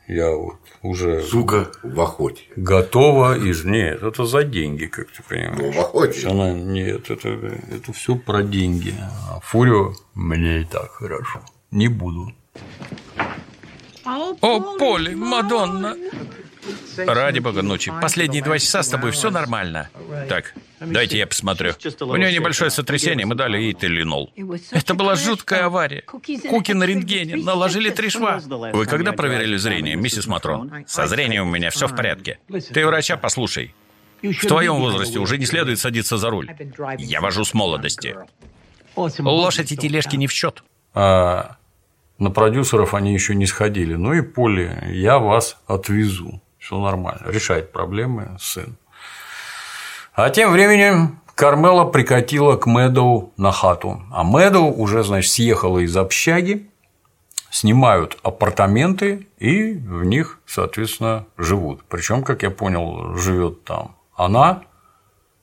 Я 0.07 0.31
вот 0.31 0.60
уже 0.83 1.23
Сука 1.23 1.71
в 1.83 2.01
охоте. 2.01 2.43
готова 2.57 3.37
из 3.39 3.65
нет, 3.65 4.03
это 4.03 4.25
за 4.25 4.45
деньги, 4.45 4.87
как 4.87 5.09
ты 5.11 5.23
Ну, 5.23 5.25
понимаешь. 5.29 5.75
в 5.77 5.81
охоте. 5.81 6.29
Она 6.29 6.53
нет, 6.53 7.11
это, 7.11 7.29
это 7.29 7.93
все 7.93 8.15
про 8.17 8.43
деньги. 8.43 8.95
А 9.31 9.41
Фурио 9.41 9.93
мне 10.15 10.61
и 10.63 10.65
так 10.65 10.91
хорошо. 10.93 11.41
Не 11.71 11.89
буду. 11.89 12.33
О, 14.05 14.77
Поли, 14.79 15.15
Мадонна. 15.15 15.97
Ради 16.97 17.39
бога, 17.39 17.63
ночи. 17.63 17.93
Последние 18.01 18.43
два 18.43 18.59
часа 18.59 18.83
с 18.83 18.89
тобой 18.89 19.11
все 19.13 19.31
нормально. 19.31 19.89
Так, 20.29 20.55
дайте 20.81 21.19
я 21.19 21.27
посмотрю. 21.27 21.73
У 22.01 22.17
нее 22.17 22.33
небольшое 22.33 22.71
сотрясение, 22.71 23.27
мы 23.27 23.35
дали 23.35 23.59
ей 23.59 23.73
теленол. 23.73 24.33
Это 24.71 24.95
была 24.95 25.15
жуткая 25.15 25.67
авария. 25.67 26.03
Куки 26.03 26.73
на 26.73 26.85
рентгене, 26.85 27.37
наложили 27.37 27.91
три 27.91 28.11
шва. 28.11 28.41
Вы 28.73 28.87
когда 28.87 29.13
проверили 29.13 29.57
зрение, 29.57 29.97
миссис 29.97 30.27
Матрон? 30.27 30.85
Со 30.87 31.07
зрением 31.07 31.49
у 31.49 31.51
меня 31.51 31.71
все 31.71 31.87
в 31.87 31.97
порядке. 31.97 32.39
Ты 32.73 32.87
врача 32.87 33.17
послушай. 33.17 33.75
В 34.23 34.47
твоем 34.47 34.77
возрасте 34.77 35.19
уже 35.19 35.39
не 35.39 35.47
следует 35.47 35.79
садиться 35.79 36.19
за 36.19 36.31
руль. 36.31 36.51
Я 36.99 37.21
вожу 37.21 37.45
с 37.45 37.55
молодости. 37.55 38.17
Лошадь 38.97 39.73
и 39.73 39.77
тележки 39.77 40.17
не 40.17 40.27
в 40.27 40.33
счет. 40.33 40.63
А 40.93 41.57
на 42.19 42.31
продюсеров 42.31 42.93
они 42.95 43.15
еще 43.15 43.35
не 43.35 43.47
сходили. 43.47 43.95
Ну 43.95 44.13
и 44.13 44.21
Поле, 44.21 44.85
я 44.93 45.19
вас 45.19 45.57
отвезу. 45.67 46.43
Все 46.71 46.79
нормально. 46.79 47.23
Решает 47.27 47.73
проблемы 47.73 48.37
сын. 48.39 48.77
А 50.15 50.31
тем 50.31 50.53
временем 50.53 51.19
Кармела 51.35 51.85
прикатила 51.85 52.57
к 52.57 52.67
Мэдоу 52.67 53.33
на 53.37 53.51
хату. 53.51 54.01
А 54.13 54.23
Мэдоу 54.23 54.73
уже, 54.73 55.03
значит, 55.03 55.33
съехала 55.33 55.81
из 55.81 55.97
общаги, 55.97 56.71
снимают 57.51 58.19
апартаменты 58.23 59.27
и 59.41 59.73
в 59.73 60.05
них, 60.05 60.39
соответственно, 60.47 61.27
живут. 61.37 61.83
Причем, 61.89 62.23
как 62.23 62.45
я 62.45 62.51
понял, 62.51 63.17
живет 63.17 63.65
там 63.65 63.97
она, 64.15 64.63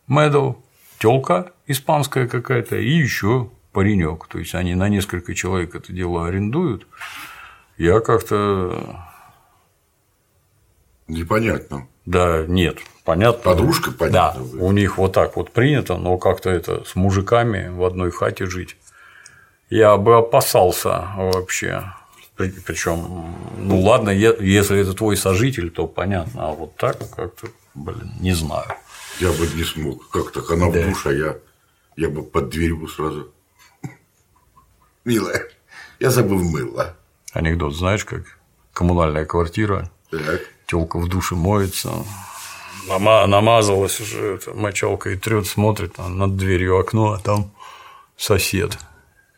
Мэдоу, 0.08 0.63
телка 0.98 1.52
испанская 1.66 2.30
какая-то 2.30 2.78
и 2.78 2.90
еще 2.90 3.50
паренек. 3.74 4.28
То 4.28 4.40
есть 4.40 4.56
они 4.56 4.76
на 4.76 4.88
несколько 4.88 5.36
человек 5.36 5.76
это 5.76 5.92
дело 5.92 6.26
арендуют. 6.26 6.88
Я 7.78 8.00
как-то 8.00 9.07
Непонятно. 11.08 11.88
Да, 12.06 12.46
нет, 12.48 12.78
понятно. 13.04 13.41
Подружка, 13.43 13.91
понятно. 13.91 14.43
Да, 14.43 14.63
у 14.63 14.72
них 14.72 14.98
вот 14.98 15.13
так 15.13 15.36
вот 15.36 15.52
принято, 15.52 15.98
но 15.98 16.17
как-то 16.17 16.50
это 16.50 16.84
с 16.86 16.96
мужиками 16.96 17.70
в 17.70 17.84
одной 17.84 18.12
хате 18.12 18.46
жить. 18.46 18.78
Я 19.70 19.98
бы 19.98 20.17
опасался 20.17 21.10
вообще. 21.15 21.84
Причем, 22.36 23.36
ну 23.58 23.82
ладно, 23.82 24.10
если 24.10 24.80
это 24.80 24.93
твой 24.93 25.17
сожитель, 25.17 25.72
то 25.72 25.88
понятно, 25.88 26.50
а 26.50 26.52
вот 26.54 26.76
так 26.76 26.98
как-то, 27.15 27.48
блин, 27.74 28.12
не 28.20 28.34
знаю. 28.34 28.67
Я 29.20 29.32
бы 29.32 29.48
не 29.56 29.63
смог. 29.63 30.10
Как 30.10 30.32
так? 30.32 30.50
Она 30.52 30.70
да. 30.70 30.82
в 30.82 30.86
душ, 30.86 31.08
а 31.08 31.12
я, 31.12 31.38
я 31.96 32.10
бы 32.10 32.24
под 32.24 32.50
дверью 32.50 32.88
сразу. 32.88 33.34
Милая, 35.06 35.50
я 36.00 36.12
забыл 36.12 36.38
мыло. 36.38 36.96
Анекдот 37.34 37.76
знаешь, 37.76 38.06
как 38.06 38.38
коммунальная 38.72 39.26
квартира, 39.26 39.89
так. 40.12 40.41
Телка 40.67 40.99
в 40.99 41.08
душе 41.08 41.36
моется, 41.36 41.91
намазалась 42.88 43.99
уже 43.99 44.39
мочалкой 44.53 45.17
трет, 45.17 45.47
смотрит 45.47 45.95
а 45.97 46.10
над 46.10 46.38
дверью 46.38 46.80
окно, 46.80 47.13
а 47.13 47.19
там 47.19 47.51
сосед. 48.17 48.77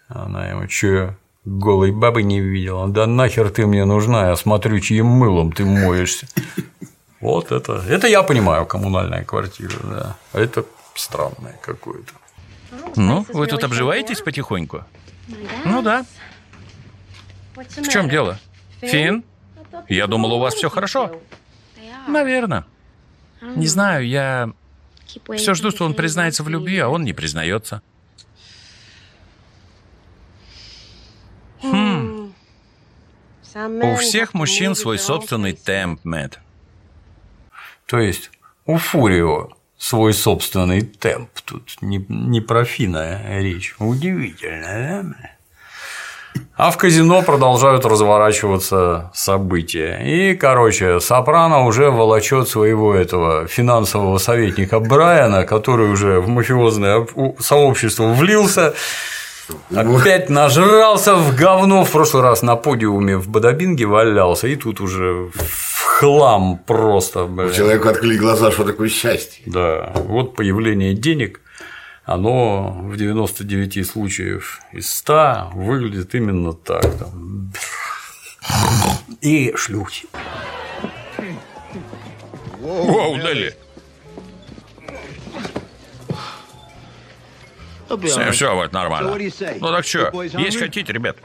Она 0.08 0.48
ему, 0.50 0.68
че, 0.68 1.16
голой 1.46 1.92
бабы 1.92 2.24
не 2.24 2.42
видела? 2.42 2.88
Да 2.88 3.06
нахер 3.06 3.52
ты 3.52 3.66
мне 3.68 3.86
нужна, 3.86 4.30
я 4.30 4.36
смотрю, 4.36 4.80
чьим 4.80 5.06
мылом 5.06 5.52
ты 5.52 5.66
моешься. 5.66 6.28
Вот 7.22 7.52
это, 7.52 7.84
это 7.88 8.08
я 8.08 8.24
понимаю, 8.24 8.66
коммунальная 8.66 9.24
квартира, 9.24 9.78
да. 9.84 10.18
А 10.34 10.40
это 10.40 10.66
странное 10.96 11.60
какое-то. 11.62 12.14
Ну, 12.96 13.26
вы 13.34 13.48
тут 13.48 13.64
обживаетесь 13.64 14.22
потихоньку? 14.22 14.84
Ну 15.66 15.82
да. 15.82 16.06
В 17.56 17.90
чем 17.90 18.10
дело? 18.10 18.40
Фин? 18.82 19.24
Я 19.88 20.08
думал, 20.08 20.34
у 20.34 20.40
вас 20.40 20.56
все 20.56 20.70
хорошо. 20.70 21.20
Наверное. 22.08 22.66
Не 23.42 23.68
знаю, 23.68 24.08
я 24.08 24.52
все 25.36 25.54
жду, 25.54 25.72
что 25.72 25.86
он 25.86 25.94
признается 25.94 26.44
в 26.44 26.50
любви, 26.50 26.78
а 26.80 26.90
он 26.90 27.04
не 27.04 27.14
признается. 27.14 27.82
Хм. 31.62 32.34
У 33.56 33.96
всех 33.96 34.34
мужчин 34.34 34.76
свой 34.76 35.00
собственный 35.00 35.54
темп, 35.54 36.02
Мэтт. 36.04 36.40
То 37.86 38.00
есть 38.00 38.30
у 38.66 38.78
Фурио 38.78 39.50
свой 39.78 40.14
собственный 40.14 40.82
темп. 40.82 41.32
Тут 41.44 41.78
не, 41.82 42.06
не 42.08 42.42
про 42.42 42.66
Фина 42.66 43.40
речь. 43.40 43.76
Удивительно, 43.80 45.16
да? 45.20 45.39
А 46.56 46.72
в 46.72 46.78
казино 46.78 47.22
продолжают 47.22 47.86
разворачиваться 47.86 49.12
события. 49.14 50.02
И, 50.04 50.36
короче, 50.36 51.00
Сопрано 51.00 51.66
уже 51.66 51.90
волочет 51.90 52.50
своего 52.50 52.94
этого 52.94 53.48
финансового 53.48 54.18
советника 54.18 54.80
Брайана, 54.80 55.46
который 55.46 55.90
уже 55.90 56.20
в 56.20 56.28
мафиозное 56.28 57.08
сообщество 57.40 58.08
влился, 58.08 58.74
опять 59.74 60.30
нажрался 60.30 61.16
в 61.16 61.36
говно. 61.36 61.86
В 61.86 61.92
прошлый 61.92 62.24
раз 62.24 62.42
на 62.42 62.56
подиуме 62.56 63.18
в 63.18 63.30
Бадабинге 63.30 63.86
валялся, 63.86 64.48
и 64.48 64.56
тут 64.56 64.82
уже 64.82 65.30
хлам 66.00 66.60
просто. 66.66 67.26
Блин. 67.26 67.54
Человеку 67.54 67.90
открыли 67.90 68.18
глаза, 68.18 68.52
что 68.52 68.64
такое 68.64 68.90
счастье. 68.90 69.44
Да, 69.46 69.92
вот 69.96 70.36
появление 70.36 70.94
денег, 70.94 71.42
оно 72.10 72.72
в 72.72 72.98
99 72.98 73.88
случаев 73.88 74.62
из 74.72 74.92
100 74.92 75.52
выглядит 75.54 76.16
именно 76.16 76.54
так. 76.54 76.84
Там. 76.98 77.52
И 79.22 79.54
шлюхи. 79.56 80.08
Воу, 82.60 83.16
Дели. 83.18 83.56
Все, 88.06 88.32
все, 88.32 88.56
вот 88.56 88.74
нормально. 88.74 89.16
Ну 89.60 89.68
так 89.72 89.86
что, 89.86 90.24
есть 90.24 90.58
хотите, 90.58 90.92
ребят? 90.92 91.18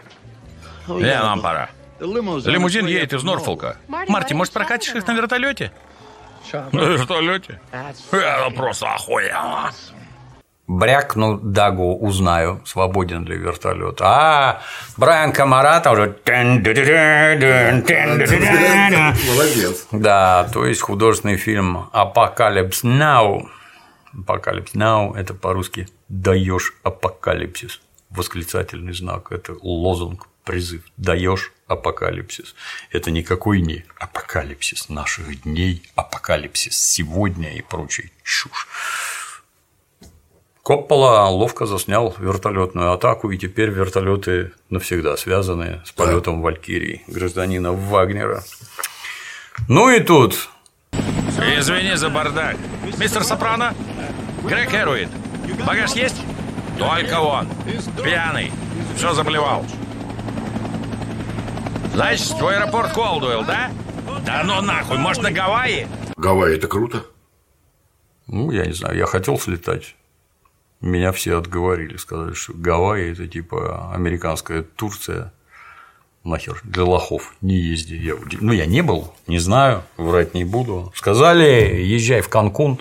Я 0.87 1.23
нам 1.23 1.41
пора. 1.41 1.71
Лимузин 1.99 2.85
едет 2.85 3.15
из 3.15 3.23
Норфолка. 3.23 3.79
Марти, 3.89 4.35
может, 4.35 4.53
прокатишь 4.53 4.95
их 4.95 5.07
на 5.07 5.15
вертолете? 5.15 5.73
На 6.53 6.81
вертолете? 6.81 7.59
Это 7.73 8.51
просто 8.55 8.93
охуенно. 8.93 9.73
Брякну 10.67 11.39
Дагу, 11.39 11.95
узнаю, 11.95 12.63
свободен 12.65 13.27
ли 13.27 13.37
вертолет. 13.37 13.99
А, 14.01 14.63
Брайан 14.97 15.33
Камарата 15.33 15.91
уже... 15.91 16.17
Молодец. 19.29 19.87
Да, 19.93 20.49
то 20.53 20.65
есть 20.65 20.81
художественный 20.81 21.37
фильм 21.37 21.91
«Apocalypse 21.93 22.83
Now». 22.83 23.47
«Apocalypse 24.19 24.73
Now»– 24.75 25.15
это 25.17 25.35
по-русски 25.35 25.87
«даешь 26.09 26.73
апокалипсис». 26.83 27.83
Восклицательный 28.09 28.95
знак– 28.95 29.29
это 29.33 29.55
лозунг 29.61 30.29
призыв 30.45 30.83
«даешь 30.97 31.53
апокалипсис». 31.67 32.55
Это 32.91 33.11
никакой 33.11 33.61
не 33.61 33.85
апокалипсис 33.99 34.89
наших 34.89 35.43
дней, 35.43 35.83
апокалипсис 35.95 36.79
сегодня 36.79 37.55
и 37.55 37.61
прочая 37.61 38.11
чушь. 38.23 38.67
Коппола 40.65 41.29
ловко 41.29 41.67
заснял 41.67 42.15
вертолетную 42.19 42.93
атаку, 42.93 43.31
и 43.31 43.37
теперь 43.37 43.69
вертолеты 43.69 44.53
навсегда 44.71 45.15
связаны 45.19 45.83
с 45.85 45.93
полетом 45.93 46.41
Валькирии, 46.41 47.05
гражданина 47.07 47.75
Вагнера. 47.75 48.43
Ну 49.69 49.91
и 49.91 50.01
тут. 50.01 50.49
Извини 51.59 51.97
за 51.97 52.09
бардак. 52.09 52.57
Мистер 52.97 53.25
Сопрано? 53.25 53.75
Грег 54.43 54.73
Эруид. 54.73 55.11
Багаж 55.67 55.93
есть? 55.93 56.23
Только 56.79 57.21
он. 57.21 57.47
Пьяный. 58.03 58.51
Все 58.97 59.13
заблевал. 59.13 59.67
Значит, 61.93 62.39
твой 62.39 62.57
аэропорт 62.57 62.91
Колдуэлл, 62.95 63.45
да? 63.45 63.71
Да 64.25 64.43
ну 64.45 64.63
нахуй, 64.63 64.97
может, 64.97 65.23
на 65.23 65.31
Гавайи? 65.31 65.87
Гавайи– 66.17 66.57
это 66.57 66.69
круто. 66.69 67.05
Ну, 68.29 68.51
я 68.51 68.65
не 68.65 68.73
знаю, 68.73 68.97
я 68.97 69.05
хотел 69.05 69.39
слетать. 69.39 69.95
Меня 70.85 71.13
все 71.13 71.39
отговорили, 71.39 71.97
сказали, 71.97 72.35
что 72.35 72.53
Гавайи– 72.53 73.13
это 73.13 73.27
типа 73.27 73.91
американская 73.95 74.63
Турция. 74.63 75.33
Нахер, 76.25 76.61
для 76.63 76.85
лохов, 76.85 77.35
не 77.41 77.57
езди. 77.57 77.95
Я, 77.95 78.17
ну, 78.39 78.53
я 78.53 78.67
не 78.67 78.83
был, 78.83 79.15
не 79.27 79.39
знаю, 79.39 79.83
врать 79.97 80.35
не 80.35 80.45
буду. 80.45 80.93
Сказали, 80.95 81.81
езжай 81.81 82.21
в 82.21 82.29
Канкун, 82.29 82.81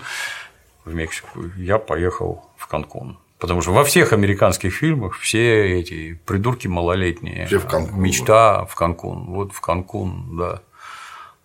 в 0.84 0.92
Мексику. 0.92 1.46
Я 1.56 1.78
поехал 1.78 2.50
в 2.58 2.66
Канкун. 2.66 3.16
Потому 3.38 3.62
что 3.62 3.72
во 3.72 3.84
всех 3.84 4.12
американских 4.12 4.74
фильмах 4.74 5.16
все 5.16 5.80
эти 5.80 6.20
придурки 6.26 6.68
малолетние. 6.68 7.46
Все 7.46 7.58
в 7.58 7.66
Канкун. 7.66 8.02
Мечта 8.02 8.66
в 8.66 8.74
Канкун. 8.74 9.24
Вот 9.30 9.54
в 9.54 9.62
Канкун, 9.62 10.36
да. 10.36 10.60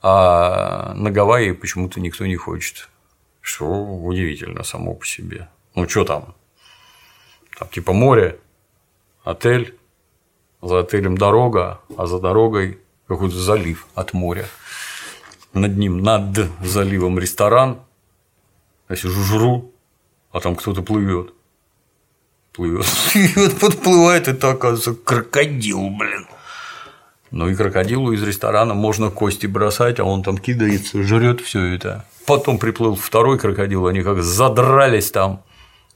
А 0.02 0.93
на 0.93 1.10
Гавайи 1.10 1.54
почему-то 1.54 2.02
никто 2.02 2.26
не 2.26 2.36
хочет. 2.36 2.89
Что 3.39 3.65
удивительно 3.65 4.63
само 4.63 4.93
по 4.93 5.06
себе. 5.06 5.48
Ну, 5.74 5.88
что 5.88 6.04
там? 6.04 6.36
Там 7.60 7.67
типа 7.67 7.91
море, 7.91 8.39
отель, 9.24 9.78
за 10.62 10.80
отелем 10.80 11.17
дорога, 11.17 11.82
а 11.98 12.08
за 12.08 12.19
дорогой 12.19 12.80
какой-то 13.08 13.38
залив 13.38 13.86
от 13.95 14.13
моря. 14.13 14.45
над 15.54 15.78
ним, 15.78 16.02
над 16.02 16.50
заливом 16.63 17.19
ресторан. 17.19 17.80
Я 18.88 18.95
сижу, 18.95 19.24
жру, 19.24 19.72
а 20.32 20.39
там 20.39 20.56
кто-то 20.56 20.82
плывет. 20.84 21.34
Плывет. 22.54 22.86
И 23.15 23.28
вот 23.36 23.60
подплывает, 23.60 24.28
это 24.28 24.52
оказывается 24.52 24.93
крокодил, 24.93 25.89
блин. 25.89 26.28
Ну 27.32 27.50
и 27.50 27.56
крокодилу 27.56 28.12
из 28.12 28.24
ресторана 28.24 28.74
можно 28.74 29.12
кости 29.12 29.48
бросать, 29.48 30.00
а 30.00 30.04
он 30.04 30.24
там 30.24 30.38
кидается, 30.38 31.04
жрет 31.04 31.41
все 31.41 31.76
это. 31.76 32.06
Потом 32.26 32.58
приплыл 32.58 32.95
второй 32.95 33.38
крокодил, 33.38 33.88
они 33.88 34.02
как 34.02 34.24
задрались 34.24 35.12
там. 35.12 35.43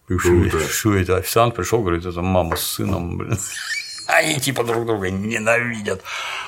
Что 0.07 0.95
это? 0.95 1.17
Официант 1.17 1.55
пришел, 1.55 1.81
говорит, 1.81 2.05
это 2.05 2.21
мама 2.21 2.55
с 2.55 2.63
сыном, 2.63 3.17
блин. 3.17 3.37
Они 4.07 4.39
типа 4.39 4.63
друг 4.63 4.85
друга 4.85 5.09
ненавидят. 5.09 6.03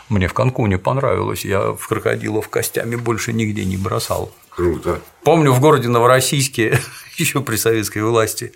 Мне 0.09 0.27
в 0.27 0.33
Канкуне 0.33 0.77
понравилось. 0.77 1.45
Я 1.45 1.71
в 1.71 1.87
крокодилов 1.87 2.49
костями 2.49 2.95
больше 2.95 3.33
нигде 3.33 3.63
не 3.65 3.77
бросал. 3.77 4.33
Круто. 4.49 5.01
Помню, 5.23 5.51
в 5.51 5.59
городе 5.59 5.87
Новороссийске, 5.87 6.79
еще 7.17 7.41
при 7.41 7.55
советской 7.55 7.99
власти, 7.99 8.53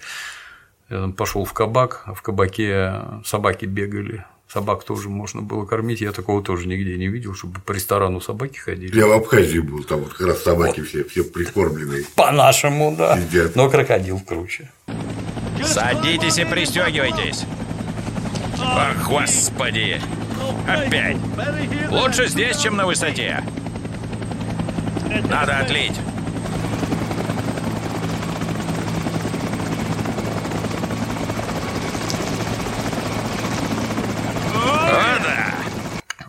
я 0.89 1.07
пошел 1.09 1.45
в 1.45 1.53
кабак, 1.53 2.03
а 2.05 2.13
в 2.13 2.21
кабаке 2.21 3.03
собаки 3.25 3.65
бегали. 3.65 4.25
Собак 4.51 4.83
тоже 4.83 5.09
можно 5.09 5.43
было 5.43 5.63
кормить, 5.65 6.01
я 6.01 6.12
такого 6.12 6.41
тоже 6.41 6.67
нигде 6.67 6.97
не 6.97 7.07
видел, 7.07 7.35
чтобы 7.35 7.59
по 7.62 7.71
ресторану 7.71 8.19
собаки 8.19 8.57
ходили. 8.57 8.97
Я 8.97 9.05
в 9.05 9.12
Абхазии 9.12 9.59
был, 9.59 9.83
там 9.83 9.99
вот 9.99 10.13
как 10.13 10.25
раз 10.25 10.41
собаки 10.41 10.79
вот. 10.79 10.89
все, 10.89 11.03
все 11.03 11.23
прикормленные. 11.23 12.03
По-нашему, 12.15 12.95
да. 12.97 13.15
Сидят. 13.19 13.55
Но 13.55 13.69
крокодил 13.69 14.19
круче. 14.19 14.71
Садитесь 15.63 16.39
и 16.39 16.45
пристегивайтесь. 16.45 17.45
Ах, 18.59 19.07
господи! 19.07 20.01
Опять! 20.67 21.17
Лучше 21.91 22.27
здесь, 22.27 22.57
чем 22.57 22.75
на 22.75 22.88
высоте. 22.88 23.43
Надо 25.29 25.59
отлить. 25.59 25.93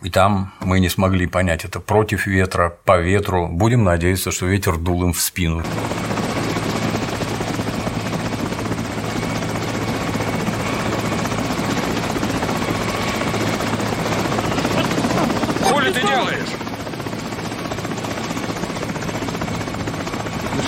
там 0.11 0.53
мы 0.59 0.79
не 0.79 0.89
смогли 0.89 1.25
понять, 1.25 1.65
это 1.65 1.79
против 1.79 2.27
ветра, 2.27 2.77
по 2.85 2.99
ветру. 2.99 3.47
Будем 3.47 3.83
надеяться, 3.83 4.31
что 4.31 4.45
ветер 4.45 4.77
дул 4.77 5.03
им 5.03 5.13
в 5.13 5.21
спину. 5.21 5.63
Хули 15.63 15.91
ты 15.91 16.01
делаешь? 16.01 16.49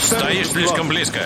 Стоишь 0.01 0.47
слишком 0.47 0.87
близко. 0.87 1.19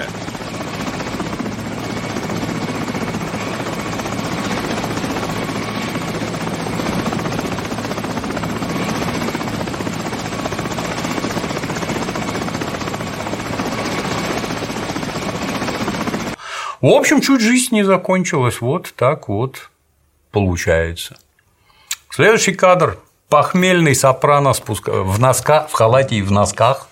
В 16.81 16.87
общем, 16.87 17.21
чуть 17.21 17.41
жизнь 17.41 17.73
не 17.73 17.83
закончилась. 17.83 18.61
Вот 18.61 18.93
так 18.95 19.29
вот 19.29 19.69
получается. 20.31 21.17
Следующий 22.09 22.53
кадр. 22.53 22.99
Похмельный 23.29 23.93
сопрано 23.93 24.53
спуска... 24.53 25.03
в 25.03 25.19
носках, 25.19 25.69
в 25.69 25.73
халате 25.73 26.15
и 26.15 26.21
в 26.21 26.31
носках. 26.31 26.87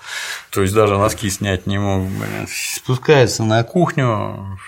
То 0.49 0.61
есть 0.63 0.73
даже 0.73 0.97
носки 0.97 1.29
снять 1.29 1.65
не 1.65 1.77
мог. 1.77 2.09
Спускается 2.49 3.43
на 3.43 3.63
кухню. 3.63 4.59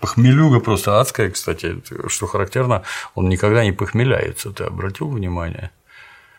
Похмелюга 0.00 0.60
просто 0.60 1.00
адская, 1.00 1.30
кстати, 1.30 1.82
что 2.08 2.26
характерно, 2.26 2.82
он 3.14 3.30
никогда 3.30 3.64
не 3.64 3.72
похмеляется. 3.72 4.50
Ты 4.50 4.64
обратил 4.64 5.08
внимание? 5.08 5.70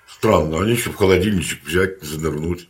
Странно, 0.08 0.62
они 0.62 0.74
еще 0.74 0.91
в 0.91 0.95
холодильничек 0.95 1.63
взять, 1.63 2.02
занырнуть 2.04 2.69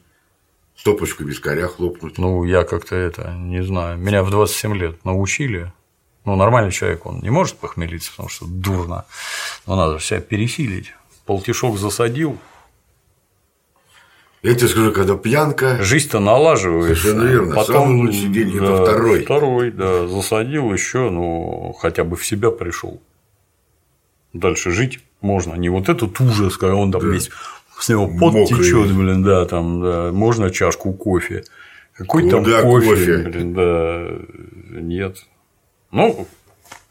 стопочку 0.85 1.23
вискаря 1.23 1.67
хлопнуть. 1.67 2.19
Ну, 2.19 2.43
я 2.43 2.63
как-то 2.63 2.95
это, 2.95 3.31
не 3.31 3.63
знаю. 3.63 3.97
Меня 3.97 4.21
в 4.21 4.29
27 4.29 4.75
лет 4.77 5.03
научили. 5.03 5.73
Ну, 6.25 6.35
нормальный 6.35 6.71
человек, 6.71 7.07
он 7.07 7.21
не 7.21 7.31
может 7.31 7.55
похмелиться, 7.55 8.11
потому 8.11 8.29
что 8.29 8.45
дурно. 8.45 9.05
Но 9.65 9.75
надо 9.75 9.99
себя 9.99 10.21
пересилить. 10.21 10.93
Полтишок 11.25 11.79
засадил. 11.79 12.37
Я 14.43 14.53
тебе 14.53 14.67
скажу, 14.67 14.91
когда 14.91 15.17
пьянка. 15.17 15.81
Жизнь-то 15.81 16.19
налаживается. 16.19 17.01
Совершенно 17.01 17.27
верно. 17.31 17.55
Потом, 17.55 17.75
Самый 17.75 18.01
лучший 18.01 18.27
день 18.27 18.51
да, 18.51 18.65
это 18.65 18.83
второй. 18.83 19.23
Второй, 19.23 19.71
да. 19.71 20.07
Засадил 20.07 20.71
еще, 20.71 21.09
ну, 21.09 21.75
хотя 21.79 22.03
бы 22.03 22.15
в 22.15 22.23
себя 22.23 22.51
пришел. 22.51 23.01
Дальше 24.33 24.69
жить 24.69 24.99
можно. 25.19 25.55
Не 25.55 25.69
вот 25.69 25.89
этот 25.89 26.21
ужас, 26.21 26.57
когда 26.57 26.75
он 26.75 26.91
там 26.91 27.01
да. 27.01 27.07
весь 27.07 27.31
с 27.79 27.89
него 27.89 28.07
пот 28.07 28.33
течет, 28.47 28.91
блин, 28.93 29.23
да, 29.23 29.45
там, 29.45 29.81
да, 29.81 30.11
можно 30.11 30.49
чашку 30.49 30.93
кофе. 30.93 31.43
Какой 31.93 32.29
там 32.29 32.43
кофе, 32.43 32.89
кофе, 32.89 33.17
блин, 33.17 33.53
да, 33.53 34.07
нет. 34.81 35.17
Ну, 35.91 36.27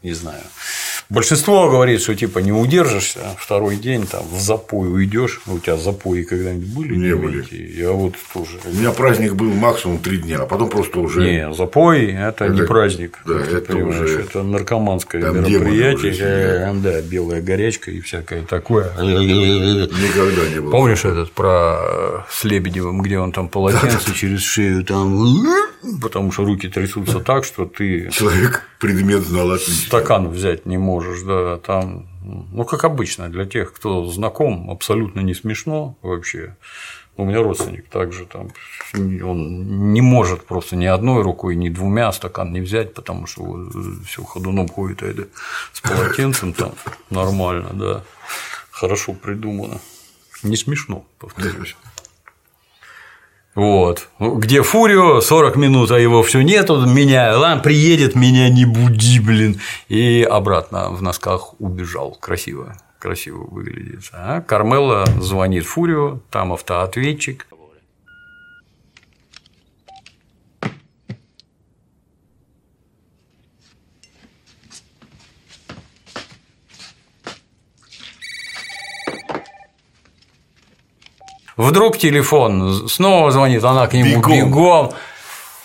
не 0.01 0.13
знаю. 0.13 0.41
Большинство 1.09 1.69
говорит, 1.69 2.01
что 2.01 2.15
типа 2.15 2.39
не 2.39 2.51
удержишься, 2.51 3.19
второй 3.37 3.75
день 3.75 4.07
там 4.07 4.23
в 4.27 4.39
запой 4.39 4.91
уйдешь. 4.91 5.41
У 5.45 5.59
тебя 5.59 5.77
запои 5.77 6.23
когда-нибудь 6.23 6.67
были? 6.67 6.95
Не 6.95 7.15
были. 7.15 7.45
Я 7.77 7.91
вот 7.91 8.15
тоже. 8.33 8.59
У 8.65 8.75
меня 8.75 8.91
праздник 8.91 9.35
был 9.35 9.53
максимум 9.53 9.99
три 9.99 10.17
дня, 10.17 10.39
а 10.41 10.45
потом 10.45 10.69
просто 10.69 10.99
уже. 10.99 11.21
Не, 11.21 11.53
запой 11.53 12.05
это, 12.11 12.45
это 12.45 12.53
не 12.53 12.63
праздник. 12.63 13.19
Да, 13.25 13.39
это 13.39 13.75
уже... 13.75 14.21
это 14.21 14.41
наркоманское 14.41 15.21
там 15.21 15.37
мероприятие. 15.37 16.11
Уже 16.11 16.71
да, 16.81 17.01
белая 17.01 17.41
горячка 17.41 17.91
и 17.91 18.01
всякое 18.01 18.41
такое. 18.41 18.91
Никогда 18.95 20.49
не 20.49 20.59
было. 20.59 20.71
Помнишь 20.71 21.05
этот 21.05 21.31
про 21.31 22.25
с 22.29 22.43
Лебедевым, 22.43 23.01
где 23.01 23.19
он 23.19 23.31
там 23.31 23.47
полотенце 23.47 24.13
через 24.13 24.41
шею 24.41 24.83
там 24.83 25.45
потому 26.01 26.31
что 26.31 26.45
руки 26.45 26.67
трясутся 26.67 27.19
так, 27.19 27.43
что 27.43 27.65
ты 27.65 28.09
человек 28.11 28.67
предмет 28.79 29.23
знал 29.23 29.51
отлично. 29.51 29.87
Стакан 29.87 30.29
взять 30.29 30.65
не 30.65 30.77
можешь, 30.77 31.21
да, 31.21 31.57
там, 31.57 32.07
ну 32.51 32.65
как 32.65 32.83
обычно 32.83 33.29
для 33.29 33.45
тех, 33.45 33.73
кто 33.73 34.05
знаком, 34.05 34.69
абсолютно 34.71 35.21
не 35.21 35.33
смешно 35.33 35.97
вообще. 36.01 36.55
У 37.17 37.23
меня 37.23 37.41
родственник 37.41 37.87
также 37.87 38.25
там, 38.25 38.49
он 38.93 39.93
не 39.93 40.01
может 40.01 40.45
просто 40.45 40.75
ни 40.75 40.85
одной 40.85 41.23
рукой, 41.23 41.55
ни 41.55 41.69
двумя 41.69 42.11
стакан 42.11 42.51
не 42.51 42.59
взять, 42.59 42.93
потому 42.93 43.25
что 43.25 43.69
все 44.05 44.21
ходуном 44.23 44.67
ходит 44.67 45.01
а 45.01 45.07
это 45.07 45.27
с 45.71 45.79
полотенцем 45.79 46.51
там 46.51 46.73
нормально, 47.09 47.69
да, 47.73 48.03
хорошо 48.69 49.13
придумано, 49.13 49.79
не 50.43 50.57
смешно, 50.57 51.05
повторюсь. 51.17 51.77
Вот. 53.55 54.09
Где 54.19 54.61
Фурио, 54.61 55.21
40 55.21 55.55
минут, 55.55 55.89
а 55.91 55.97
его 55.97 56.21
все 56.23 56.41
нету, 56.41 56.85
меня, 56.85 57.37
ладно, 57.37 57.63
приедет, 57.63 58.13
меня 58.13 58.49
не 58.49 58.65
буди, 58.65 59.19
блин. 59.21 59.61
И 59.87 60.27
обратно 60.29 60.89
в 60.89 61.01
носках 61.01 61.59
убежал. 61.59 62.17
Красиво, 62.19 62.75
красиво 62.99 63.47
выглядит. 63.49 64.09
А 64.11 64.41
Кармела 64.41 65.05
звонит 65.21 65.65
Фурио, 65.65 66.19
там 66.29 66.51
автоответчик. 66.51 67.47
Вдруг 81.57 81.97
телефон 81.97 82.87
снова 82.89 83.31
звонит, 83.31 83.63
она 83.63 83.87
к 83.87 83.93
нему 83.93 84.17
бегом. 84.17 84.33
бегом. 84.33 84.93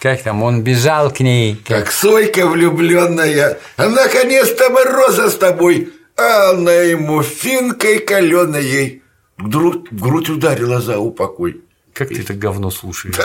Как 0.01 0.22
там, 0.22 0.43
он 0.43 0.62
бежал 0.62 1.11
к 1.11 1.20
ней. 1.20 1.57
Как, 1.57 1.84
как 1.84 1.93
Сойка 1.93 2.47
влюбленная. 2.47 3.59
А 3.76 3.88
наконец-то 3.88 4.70
Мороза 4.70 5.28
с 5.28 5.36
тобой. 5.36 5.93
А 6.16 6.51
она 6.51 6.72
ему 6.72 7.22
финкой 7.22 7.99
каленой. 7.99 9.03
Вдруг 9.36 9.91
в 9.91 10.01
грудь 10.01 10.30
ударила 10.30 10.80
за 10.80 10.99
упокой. 10.99 11.61
Как 11.93 12.09
ты 12.09 12.20
это 12.20 12.34
говно 12.34 12.70
слушаешь? 12.70 13.16
Да, 13.16 13.24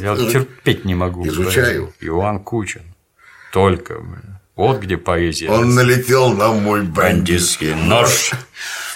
я, 0.00 0.12
я 0.12 0.30
терпеть 0.30 0.84
не 0.84 0.94
могу. 0.94 1.26
Изучаю. 1.26 1.92
Иван 2.00 2.40
Кучин. 2.40 2.82
Только. 3.52 4.02
Вот 4.56 4.78
где 4.80 4.96
поэзия. 4.96 5.50
Он 5.50 5.74
налетел 5.74 6.32
на 6.32 6.52
мой 6.52 6.82
бандитский 6.82 7.74
нож. 7.74 8.30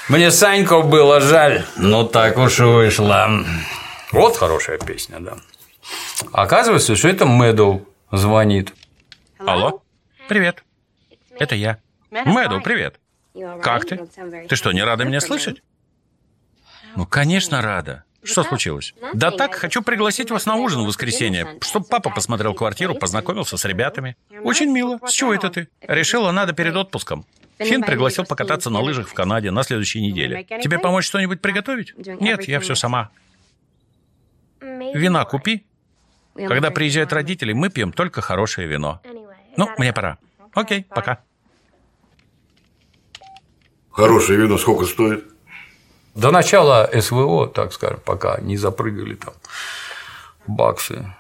Мне 0.09 0.31
Саньку 0.31 0.85
было 0.85 1.21
жаль, 1.21 1.65
но 1.77 2.05
так 2.05 2.39
уж 2.39 2.61
и 2.61 2.63
вышло. 2.63 3.29
Вот 4.13 4.37
хорошая 4.37 4.79
песня, 4.79 5.19
да. 5.21 5.37
Оказывается, 6.33 6.95
что 6.97 7.09
это 7.09 7.27
Мэдоу 7.27 7.87
звонит. 8.13 8.73
Алло? 9.39 9.83
Привет. 10.29 10.63
Это 11.39 11.55
я. 11.57 11.79
Мэдоу, 12.11 12.63
привет. 12.63 13.01
Как 13.63 13.85
ты? 13.85 14.09
Ты 14.49 14.57
что, 14.57 14.73
не 14.73 14.83
рада 14.83 15.05
меня 15.05 15.21
слышать? 15.21 15.63
Ну, 16.97 17.05
конечно, 17.07 17.61
рада. 17.63 18.05
Что 18.23 18.43
случилось? 18.43 18.95
Да 19.15 19.31
так, 19.31 19.55
хочу 19.55 19.83
пригласить 19.83 20.31
вас 20.31 20.45
на 20.47 20.57
ужин 20.57 20.83
в 20.83 20.87
воскресенье, 20.87 21.59
чтобы 21.61 21.87
папа 21.87 22.11
посмотрел 22.11 22.53
квартиру, 22.55 22.95
познакомился 22.95 23.57
с 23.57 23.65
ребятами. 23.65 24.17
Очень 24.43 24.71
мило. 24.71 24.99
С 25.07 25.13
чего 25.13 25.35
это 25.35 25.51
ты? 25.51 25.69
Решила, 25.83 26.33
надо 26.33 26.53
перед 26.53 26.75
отпуском. 26.75 27.25
Финн 27.59 27.83
пригласил 27.83 28.25
покататься 28.25 28.71
на 28.71 28.81
лыжах 28.81 29.09
в 29.09 29.15
Канаде 29.15 29.51
на 29.51 29.63
следующей 29.63 30.01
неделе. 30.01 30.45
Тебе 30.63 30.79
помочь 30.79 31.07
что-нибудь 31.07 31.41
приготовить? 31.41 31.95
Нет, 31.97 32.47
я 32.49 32.61
все 32.61 32.75
сама. 32.75 33.11
Вина 34.61 35.25
купи. 35.25 35.65
Когда 36.35 36.71
приезжают 36.71 37.13
родители, 37.13 37.53
мы 37.53 37.69
пьем 37.69 37.93
только 37.93 38.21
хорошее 38.21 38.69
вино. 38.69 39.01
Ну, 39.57 39.69
мне 39.77 39.93
пора. 39.93 40.19
Окей, 40.53 40.85
пока. 40.89 41.19
Хорошее 43.91 44.39
вино 44.39 44.59
сколько 44.59 44.85
стоит? 44.85 45.25
До 46.15 46.31
начала 46.31 46.91
СВО, 47.01 47.47
так 47.47 47.73
скажем, 47.73 48.01
пока 48.05 48.41
не 48.41 48.57
запрыгали 48.57 49.15
там 49.15 49.35
баксы. 50.47 51.15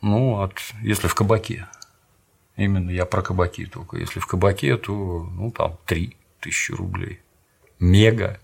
Ну, 0.00 0.40
от, 0.40 0.52
если 0.82 1.08
в 1.08 1.14
кабаке. 1.14 1.66
Именно 2.56 2.90
я 2.90 3.06
про 3.06 3.22
кабаки 3.22 3.66
только. 3.66 3.96
Если 3.96 4.20
в 4.20 4.26
кабаке, 4.26 4.76
то 4.76 4.92
ну 4.92 5.50
там 5.50 5.78
3 5.86 6.16
тысячи 6.40 6.72
рублей. 6.72 7.20
Мега 7.78 8.38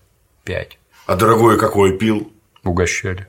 5. 0.45 0.79
А 1.05 1.15
дорогое 1.15 1.57
какое 1.57 1.97
пил? 1.97 2.31
Угощали. 2.63 3.27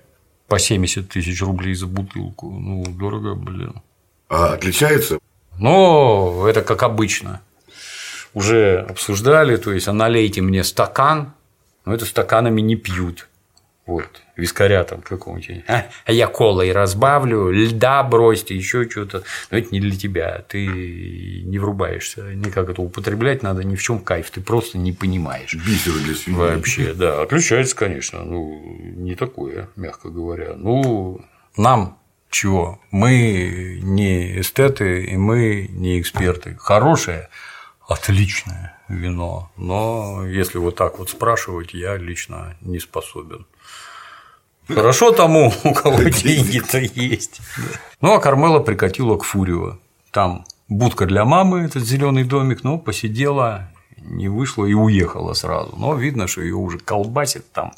По 0.49 0.59
70 0.59 1.09
тысяч 1.09 1.41
рублей 1.43 1.75
за 1.75 1.87
бутылку. 1.87 2.51
Ну, 2.51 2.85
дорого, 2.85 3.35
блин. 3.35 3.83
А 4.29 4.55
отличается? 4.55 5.19
Ну, 5.59 6.47
это 6.47 6.63
как 6.63 6.83
обычно 6.83 7.41
уже 8.33 8.87
обсуждали, 8.89 9.57
то 9.57 9.73
есть, 9.73 9.89
а 9.89 9.93
налейте 9.93 10.41
мне 10.41 10.65
стакан, 10.65 11.33
но 11.91 11.97
это 11.97 12.07
стаканами 12.07 12.61
не 12.61 12.77
пьют. 12.77 13.27
Вот, 13.85 14.23
вискаря 14.37 14.85
там 14.85 15.03
какого-нибудь. 15.03 15.65
А, 15.67 15.87
а 16.05 16.13
я 16.13 16.29
колой 16.29 16.71
разбавлю, 16.71 17.51
льда 17.51 18.05
бросьте, 18.05 18.55
еще 18.55 18.89
что-то. 18.89 19.25
Но 19.51 19.59
это 19.59 19.71
не 19.73 19.81
для 19.81 19.97
тебя. 19.97 20.45
Ты 20.47 21.43
не 21.45 21.59
врубаешься. 21.59 22.33
Никак 22.33 22.69
это 22.69 22.81
употреблять 22.81 23.43
надо 23.43 23.65
ни 23.65 23.75
в 23.75 23.83
чем 23.83 23.99
кайф. 23.99 24.31
Ты 24.31 24.41
просто 24.41 24.79
не 24.79 24.93
понимаешь. 24.93 25.53
Бисер 25.53 25.95
для 25.95 26.15
семьи. 26.15 26.39
Вообще, 26.39 26.95
да. 26.95 27.23
Отличается, 27.23 27.75
конечно. 27.75 28.23
Ну, 28.23 28.63
не 28.95 29.17
такое, 29.17 29.69
мягко 29.75 30.11
говоря. 30.11 30.55
Ну, 30.55 31.21
нам 31.57 31.99
чего? 32.31 32.81
Мы 32.93 33.81
не 33.83 34.39
эстеты, 34.39 35.07
и 35.07 35.17
мы 35.17 35.67
не 35.73 36.01
эксперты. 36.01 36.55
Хорошее 36.57 37.29
отличное 37.91 38.79
вино, 38.89 39.51
но 39.57 40.25
если 40.25 40.59
вот 40.59 40.77
так 40.77 40.99
вот 40.99 41.11
спрашивать, 41.11 41.75
я 41.75 41.97
лично 41.97 42.57
не 42.61 42.79
способен. 42.79 43.47
Хорошо 44.69 45.11
тому, 45.11 45.53
у 45.65 45.75
кого 45.75 46.05
деньги-то 46.05 46.79
есть. 46.79 47.41
Ну, 48.01 48.15
а 48.15 48.21
Кармела 48.21 48.61
прикатила 48.61 49.17
к 49.17 49.25
Фурио. 49.25 49.79
Там 50.13 50.45
будка 50.69 51.07
для 51.07 51.25
мамы, 51.25 51.63
этот 51.63 51.83
зеленый 51.83 52.23
домик, 52.23 52.63
но 52.63 52.79
посидела, 52.79 53.69
не 53.97 54.29
вышла 54.29 54.67
и 54.67 54.75
уехала 54.75 55.35
сразу. 55.35 55.75
Но 55.77 55.95
видно, 55.95 56.29
что 56.29 56.43
ее 56.43 56.55
уже 56.55 56.79
колбасит 56.79 57.51
там. 57.53 57.73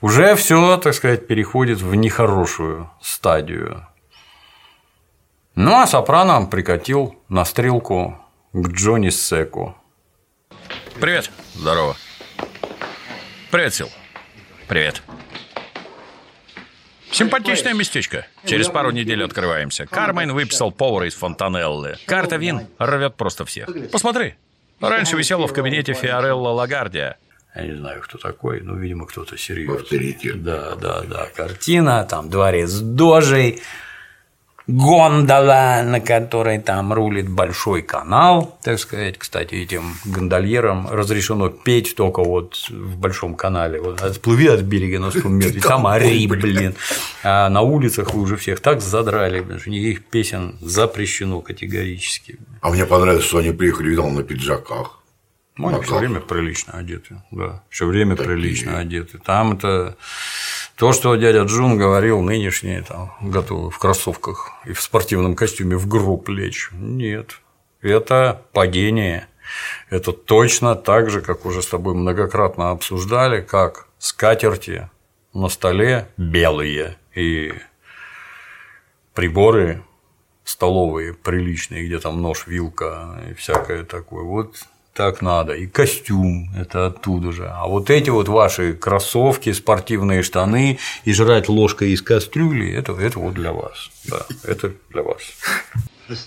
Уже 0.00 0.34
все, 0.34 0.76
так 0.78 0.94
сказать, 0.94 1.28
переходит 1.28 1.80
в 1.80 1.94
нехорошую 1.94 2.90
стадию. 3.00 3.86
Ну, 5.54 5.72
а 5.76 5.86
Сопрано 5.86 6.46
прикатил 6.46 7.14
на 7.28 7.44
стрелку 7.44 8.18
к 8.54 8.68
Джонни 8.68 9.10
Секу. 9.10 9.76
Привет. 11.00 11.28
Здорово. 11.54 11.96
Привет, 13.50 13.74
Сил. 13.74 13.88
Привет. 14.68 15.02
Симпатичное 17.10 17.74
местечко. 17.74 18.26
Через 18.46 18.68
пару 18.68 18.92
недель 18.92 19.24
открываемся. 19.24 19.86
Кармайн 19.86 20.32
выписал 20.32 20.70
повара 20.70 21.08
из 21.08 21.14
Фонтанеллы. 21.14 21.96
Карта 22.06 22.36
вин 22.36 22.68
рвет 22.78 23.16
просто 23.16 23.44
всех. 23.44 23.68
Посмотри. 23.90 24.34
Раньше 24.80 25.16
висела 25.16 25.48
в 25.48 25.52
кабинете 25.52 25.92
Фиорелла 25.92 26.50
Лагардия. 26.50 27.18
Я 27.56 27.62
не 27.62 27.74
знаю, 27.74 28.02
кто 28.02 28.18
такой, 28.18 28.60
но, 28.60 28.76
видимо, 28.76 29.06
кто-то 29.06 29.36
серьезный. 29.36 29.82
Авторитет. 29.82 30.42
Да, 30.44 30.76
да, 30.76 31.02
да. 31.02 31.26
Картина, 31.34 32.04
там 32.04 32.30
дворец 32.30 32.72
Дожей, 32.72 33.62
гондола, 34.66 35.82
на 35.84 36.00
которой 36.00 36.58
там 36.58 36.92
рулит 36.92 37.28
большой 37.28 37.82
канал, 37.82 38.58
так 38.62 38.78
сказать. 38.78 39.18
Кстати, 39.18 39.54
этим 39.54 39.94
гондольерам 40.04 40.88
разрешено 40.88 41.50
петь 41.50 41.94
только 41.94 42.22
вот 42.22 42.68
в 42.70 42.96
большом 42.96 43.34
канале. 43.34 43.80
Вот 43.80 44.00
отплыви 44.00 44.48
от 44.48 44.60
берега 44.62 44.98
на 44.98 45.10
100 45.10 45.28
метров, 45.28 45.62
там 45.68 45.86
ори, 45.86 46.26
блин. 46.26 46.74
А 47.22 47.48
на 47.50 47.60
улицах 47.60 48.14
вы 48.14 48.22
уже 48.22 48.36
всех 48.36 48.60
так 48.60 48.80
задрали, 48.80 49.40
блин, 49.40 49.60
что 49.60 49.70
никаких 49.70 50.04
песен 50.06 50.56
запрещено 50.60 51.40
категорически. 51.40 52.38
А 52.60 52.70
мне 52.70 52.86
понравилось, 52.86 53.24
что 53.24 53.38
они 53.38 53.52
приехали, 53.52 53.90
видал, 53.90 54.10
на 54.10 54.22
пиджаках. 54.22 55.00
Ну, 55.56 55.68
они 55.68 55.80
все 55.82 55.98
время 55.98 56.20
прилично 56.20 56.72
одеты, 56.72 57.22
да, 57.30 57.62
все 57.70 57.86
время 57.86 58.16
прилично 58.16 58.78
одеты. 58.78 59.18
Там 59.18 59.52
это 59.52 59.96
то, 60.76 60.92
что 60.92 61.14
дядя 61.14 61.42
Джун 61.42 61.78
говорил, 61.78 62.20
нынешние 62.20 62.82
там 62.82 63.16
готовы 63.20 63.70
в 63.70 63.78
кроссовках 63.78 64.52
и 64.64 64.72
в 64.72 64.80
спортивном 64.80 65.36
костюме 65.36 65.76
в 65.76 65.86
гроб 65.86 66.28
лечь. 66.28 66.70
Нет. 66.72 67.40
Это 67.80 68.42
падение. 68.52 69.28
Это 69.90 70.12
точно 70.12 70.74
так 70.74 71.10
же, 71.10 71.20
как 71.20 71.46
уже 71.46 71.62
с 71.62 71.66
тобой 71.66 71.94
многократно 71.94 72.70
обсуждали, 72.70 73.40
как 73.40 73.88
скатерти 73.98 74.90
на 75.32 75.48
столе 75.48 76.08
белые 76.16 76.96
и 77.14 77.52
приборы 79.12 79.84
столовые 80.44 81.14
приличные, 81.14 81.86
где 81.86 81.98
там 81.98 82.20
нож, 82.20 82.46
вилка 82.46 83.22
и 83.30 83.34
всякое 83.34 83.84
такое. 83.84 84.24
Вот 84.24 84.56
так 84.94 85.22
надо, 85.22 85.54
и 85.54 85.66
костюм 85.66 86.50
это 86.56 86.86
оттуда 86.86 87.32
же. 87.32 87.48
А 87.48 87.66
вот 87.66 87.90
эти 87.90 88.10
вот 88.10 88.28
ваши 88.28 88.74
кроссовки, 88.74 89.52
спортивные 89.52 90.22
штаны 90.22 90.78
и 91.04 91.12
жрать 91.12 91.48
ложкой 91.48 91.90
из 91.90 92.00
кастрюли 92.00 92.72
это, 92.72 92.92
это 92.92 93.18
вот 93.18 93.34
для 93.34 93.52
вас. 93.52 93.90
Да, 94.04 94.24
это 94.44 94.72
для 94.90 95.02
вас. 95.02 95.20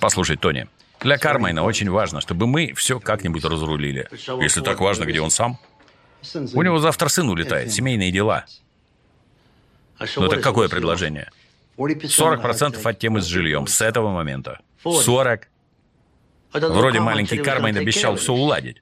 Послушай, 0.01 0.36
Тони, 0.36 0.68
для 0.99 1.18
Кармайна 1.18 1.63
очень 1.63 1.89
важно, 1.89 2.20
чтобы 2.20 2.45
мы 2.45 2.74
все 2.76 2.99
как-нибудь 2.99 3.45
разрулили. 3.45 4.09
Если 4.41 4.61
так 4.61 4.82
важно, 4.82 5.05
где 5.05 5.22
он 5.22 5.32
сам. 5.32 5.57
У 6.53 6.61
него 6.61 6.80
завтра 6.80 7.07
сын 7.07 7.30
улетает, 7.30 7.72
семейные 7.72 8.11
дела. 8.11 8.45
Ну 10.18 10.28
так 10.28 10.41
какое 10.41 10.68
предложение? 10.68 11.32
40% 11.78 12.82
от 12.84 12.99
темы 12.99 13.22
с 13.22 13.26
жильем 13.26 13.65
с 13.65 13.82
этого 13.82 14.11
момента. 14.11 14.59
40 14.84 15.47
Вроде 16.60 16.99
маленький 16.99 17.38
Кармайн 17.38 17.78
обещал 17.78 18.16
все 18.16 18.34
уладить. 18.34 18.82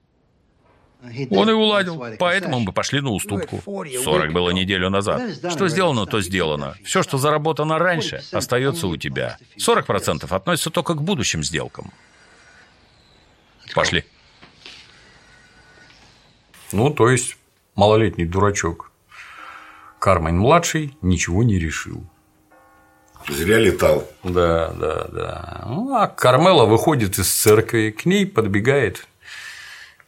Он 1.29 1.49
и 1.49 1.53
уладил, 1.53 2.03
поэтому 2.17 2.59
мы 2.59 2.71
пошли 2.71 3.01
на 3.01 3.11
уступку. 3.11 3.61
40 3.65 4.33
было 4.33 4.49
неделю 4.49 4.89
назад. 4.89 5.21
Что 5.51 5.67
сделано, 5.67 6.05
то 6.05 6.21
сделано. 6.21 6.75
Все, 6.83 7.03
что 7.03 7.17
заработано 7.17 7.77
раньше, 7.77 8.23
остается 8.31 8.87
у 8.87 8.97
тебя. 8.97 9.37
40% 9.57 10.33
относится 10.33 10.69
только 10.69 10.93
к 10.95 11.01
будущим 11.01 11.43
сделкам. 11.43 11.91
Пошли. 13.73 14.03
Ну, 16.71 16.89
то 16.89 17.09
есть, 17.09 17.37
малолетний 17.75 18.25
дурачок. 18.25 18.91
Кармайн 19.99 20.37
младший 20.37 20.97
ничего 21.01 21.43
не 21.43 21.57
решил. 21.57 22.05
Зря 23.27 23.57
летал. 23.57 24.03
Да, 24.23 24.69
да, 24.73 25.07
да. 25.11 25.63
Ну, 25.65 25.95
а 25.95 26.07
Кармела 26.07 26.65
выходит 26.65 27.17
из 27.17 27.31
церкви, 27.31 27.89
к 27.89 28.05
ней 28.05 28.25
подбегает 28.25 29.07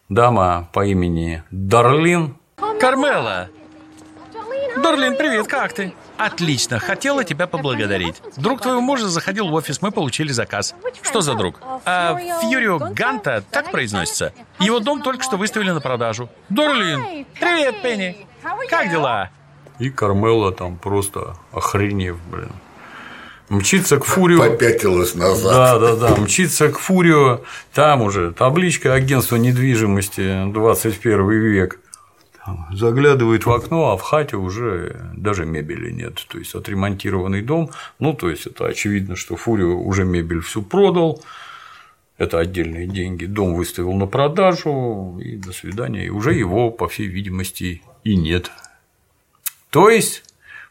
дама 0.10 0.70
по 0.74 0.86
имени 0.86 1.44
Дарлин. 1.52 2.38
Кармела! 2.80 3.50
Дарлин, 4.82 5.18
привет, 5.18 5.48
как 5.48 5.74
ты? 5.74 5.94
Отлично, 6.18 6.80
хотела 6.80 7.24
тебя 7.24 7.48
поблагодарить. 7.48 8.22
Друг 8.38 8.62
твоего 8.62 8.82
мужа 8.82 9.08
заходил 9.08 9.50
в 9.50 9.54
офис, 9.54 9.82
мы 9.82 9.92
получили 9.92 10.32
заказ. 10.32 10.76
Что 11.02 11.22
за 11.22 11.34
друг? 11.34 11.60
А, 11.86 12.16
Фьюрио 12.16 12.78
Ганта, 12.92 13.44
так 13.52 13.72
произносится. 13.72 14.34
Его 14.60 14.80
дом 14.80 15.02
только 15.02 15.24
что 15.24 15.38
выставили 15.38 15.72
на 15.72 15.82
продажу. 15.82 16.30
Дарлин, 16.50 17.26
привет, 17.40 17.82
Пенни. 17.82 18.28
Как 18.70 18.92
дела? 18.92 19.30
И 19.80 19.90
Кармела 19.90 20.52
там 20.52 20.78
просто 20.78 21.36
охренев, 21.52 22.18
блин. 22.32 22.52
Мчится 23.50 23.98
к 23.98 24.04
Фурио. 24.04 24.40
Попятилась 24.40 25.16
назад. 25.16 25.54
Да, 25.54 25.80
да, 25.80 25.96
да. 25.96 26.16
Мчится 26.18 26.70
к 26.70 26.80
Фурио. 26.80 27.42
Там 27.74 28.02
уже 28.02 28.34
табличка 28.34 28.94
агентства 28.94 29.38
недвижимости 29.38 30.52
21 30.52 31.30
век. 31.30 31.80
Заглядывает 32.72 33.46
в 33.46 33.52
окно, 33.52 33.92
а 33.92 33.98
в 33.98 34.02
хате 34.02 34.38
уже 34.38 35.12
даже 35.16 35.46
мебели 35.46 35.92
нет. 35.92 36.26
То 36.30 36.40
есть 36.40 36.56
отремонтированный 36.56 37.42
дом. 37.42 37.72
Ну, 38.00 38.14
то 38.14 38.30
есть 38.30 38.48
это 38.48 38.68
очевидно, 38.68 39.16
что 39.16 39.36
Фурио 39.36 39.78
уже 39.78 40.04
мебель 40.04 40.42
всю 40.42 40.62
продал. 40.62 41.22
Это 42.18 42.40
отдельные 42.40 42.88
деньги. 42.88 43.26
Дом 43.26 43.54
выставил 43.54 43.94
на 43.94 44.08
продажу, 44.08 45.20
и 45.24 45.38
до 45.38 45.54
свидания. 45.54 46.08
И 46.08 46.10
уже 46.10 46.34
его, 46.34 46.72
по 46.72 46.88
всей 46.88 47.08
видимости, 47.08 47.82
и 48.04 48.16
нет. 48.16 48.52
То 49.70 49.90
есть 49.90 50.24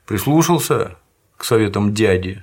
прислушался 0.07 0.97
к 1.37 1.45
советам 1.45 1.95
дяди, 1.95 2.43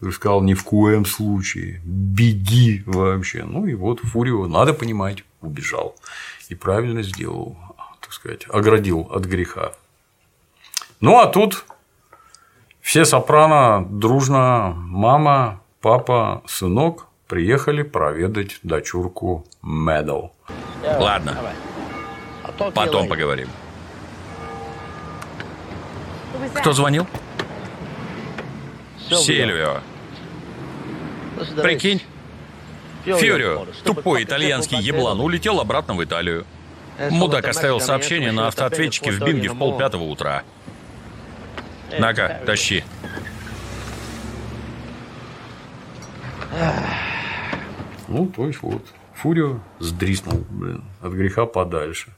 и 0.00 0.10
сказал, 0.10 0.42
ни 0.42 0.54
в 0.54 0.64
коем 0.64 1.06
случае, 1.06 1.80
беги 1.84 2.82
вообще. 2.86 3.44
Ну 3.44 3.66
и 3.66 3.74
вот 3.74 4.00
Фурио, 4.00 4.46
надо 4.46 4.74
понимать, 4.74 5.24
убежал. 5.40 5.96
И 6.48 6.54
правильно 6.54 7.02
сделал, 7.02 7.56
так 8.00 8.12
сказать, 8.12 8.46
оградил 8.48 9.08
от 9.10 9.24
греха. 9.24 9.72
Ну 11.00 11.18
а 11.18 11.26
тут 11.26 11.64
все 12.80 13.04
сопрано 13.04 13.86
дружно, 13.88 14.74
мама, 14.76 15.60
папа, 15.80 16.42
сынок 16.46 17.06
приехали 17.26 17.82
проведать 17.82 18.58
дочурку 18.62 19.46
Медал. 19.62 20.34
Ладно, 20.82 21.38
потом 22.74 23.08
поговорим. 23.08 23.48
Кто 26.54 26.72
звонил? 26.72 27.06
Сильвио. 29.10 29.80
Прикинь, 31.62 32.02
Фьюрио, 33.04 33.66
тупой 33.84 34.24
итальянский 34.24 34.78
еблан, 34.78 35.20
улетел 35.20 35.60
обратно 35.60 35.94
в 35.94 36.02
Италию. 36.02 36.46
Мудак 37.10 37.46
оставил 37.46 37.80
сообщение 37.80 38.32
на 38.32 38.46
автоответчике 38.48 39.10
в 39.10 39.20
Бинге 39.20 39.48
в 39.50 39.58
полпятого 39.58 40.04
утра. 40.04 40.42
На-ка, 41.98 42.40
тащи. 42.46 42.84
Ну, 48.08 48.26
то 48.28 48.46
есть 48.46 48.62
вот, 48.62 48.84
Фурио 49.14 49.60
сдриснул, 49.80 50.44
блин, 50.48 50.84
от 51.02 51.12
греха 51.12 51.46
подальше. 51.46 52.12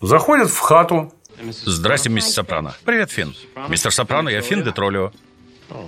Заходит 0.00 0.50
в 0.50 0.58
хату. 0.58 1.12
Здрасте, 1.64 2.08
мистер 2.10 2.32
Сопрано. 2.32 2.74
Привет, 2.84 3.10
Финн. 3.10 3.34
Мистер 3.68 3.92
Сопрано, 3.92 4.28
я 4.30 4.40
Финн 4.40 4.62
де 4.62 4.72
Троллио. 4.72 5.12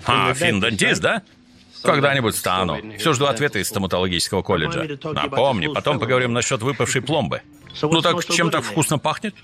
А, 0.07 0.35
Финн 0.35 0.61
Дантист, 0.61 1.01
да? 1.03 1.23
Когда-нибудь 1.83 2.37
стану. 2.37 2.79
Все 2.99 3.13
жду 3.13 3.27
ответа 3.27 3.59
из 3.59 3.69
стоматологического 3.69 4.43
колледжа. 4.43 4.87
Напомни, 5.05 5.69
потом 5.69 5.99
поговорим 5.99 6.33
насчет 6.33 6.63
выпавшей 6.63 7.03
пломбы. 7.03 7.43
Ну 7.83 8.01
так 8.03 8.25
чем 8.25 8.51
так 8.51 8.65
вкусно 8.65 8.99
пахнет? 8.99 9.35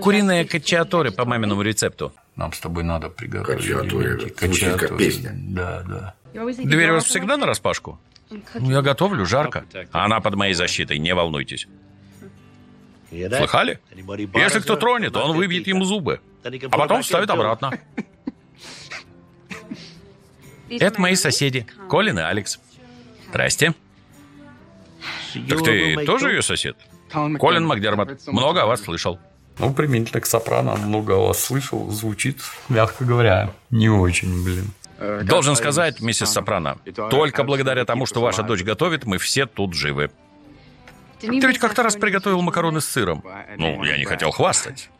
Куриные 0.00 0.44
качиаторы 0.44 1.12
по 1.12 1.24
маминому 1.24 1.62
рецепту. 1.62 2.12
Нам 2.34 2.52
с 2.52 2.60
тобой 2.60 2.82
надо 2.82 3.10
приготовить. 3.10 4.34
Как 4.34 4.50
качиаторе. 4.50 4.96
песня. 4.96 5.32
Да, 5.34 5.82
да. 5.86 6.14
Дверь 6.34 6.90
у 6.90 6.94
вас 6.94 7.04
всегда 7.04 7.36
на 7.36 7.46
распашку? 7.46 7.98
Ну, 8.30 8.70
я 8.70 8.82
готовлю, 8.82 9.24
жарко. 9.24 9.64
А 9.92 10.04
она 10.04 10.20
под 10.20 10.34
моей 10.34 10.54
защитой, 10.54 10.98
не 10.98 11.14
волнуйтесь. 11.14 11.66
Слыхали? 13.10 13.80
Если 14.34 14.60
кто 14.60 14.76
тронет, 14.76 15.16
он 15.16 15.36
выбьет 15.36 15.66
ему 15.66 15.84
зубы. 15.84 16.20
А 16.44 16.76
потом 16.76 17.02
вставит 17.02 17.30
обратно. 17.30 17.78
Это 20.70 21.00
мои 21.00 21.14
соседи, 21.14 21.66
Колин 21.88 22.18
и 22.18 22.22
Алекс. 22.22 22.58
Здрасте. 23.28 23.74
Так 25.48 25.62
ты 25.62 26.04
тоже 26.04 26.30
ее 26.30 26.42
сосед? 26.42 26.76
Колин 27.12 27.66
Макдермот. 27.66 28.26
Много 28.26 28.62
о 28.62 28.66
вас 28.66 28.82
слышал. 28.82 29.18
Ну, 29.58 29.74
применительно 29.74 30.20
к 30.20 30.26
сопрано 30.26 30.76
много 30.76 31.14
о 31.14 31.28
вас 31.28 31.42
слышал, 31.42 31.90
звучит, 31.90 32.40
мягко 32.68 33.04
говоря, 33.04 33.50
не 33.70 33.88
очень, 33.88 34.44
блин. 34.44 34.70
Должен 35.24 35.56
сказать, 35.56 36.00
миссис 36.00 36.30
Сопрано, 36.30 36.78
только 37.10 37.44
благодаря 37.44 37.84
тому, 37.84 38.06
что 38.06 38.20
ваша 38.20 38.42
дочь 38.42 38.62
готовит, 38.62 39.04
мы 39.04 39.18
все 39.18 39.46
тут 39.46 39.74
живы. 39.74 40.10
Ты 41.20 41.28
ведь 41.28 41.58
как-то 41.58 41.82
раз 41.82 41.96
приготовил 41.96 42.42
макароны 42.42 42.80
с 42.80 42.86
сыром. 42.86 43.24
Ну, 43.56 43.82
я 43.84 43.96
не 43.96 44.04
хотел 44.04 44.30
хвастать. 44.30 44.90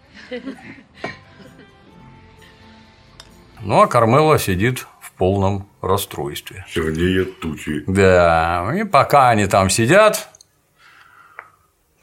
Ну, 3.61 3.81
а 3.81 3.87
Кармела 3.89 4.39
сидит 4.39 4.87
полном 5.19 5.69
расстройстве. 5.83 6.65
Чернее 6.73 7.25
тучи. 7.25 7.85
Да, 7.87 8.73
и 8.75 8.85
пока 8.85 9.31
они 9.31 9.47
там 9.47 9.69
сидят, 9.69 10.29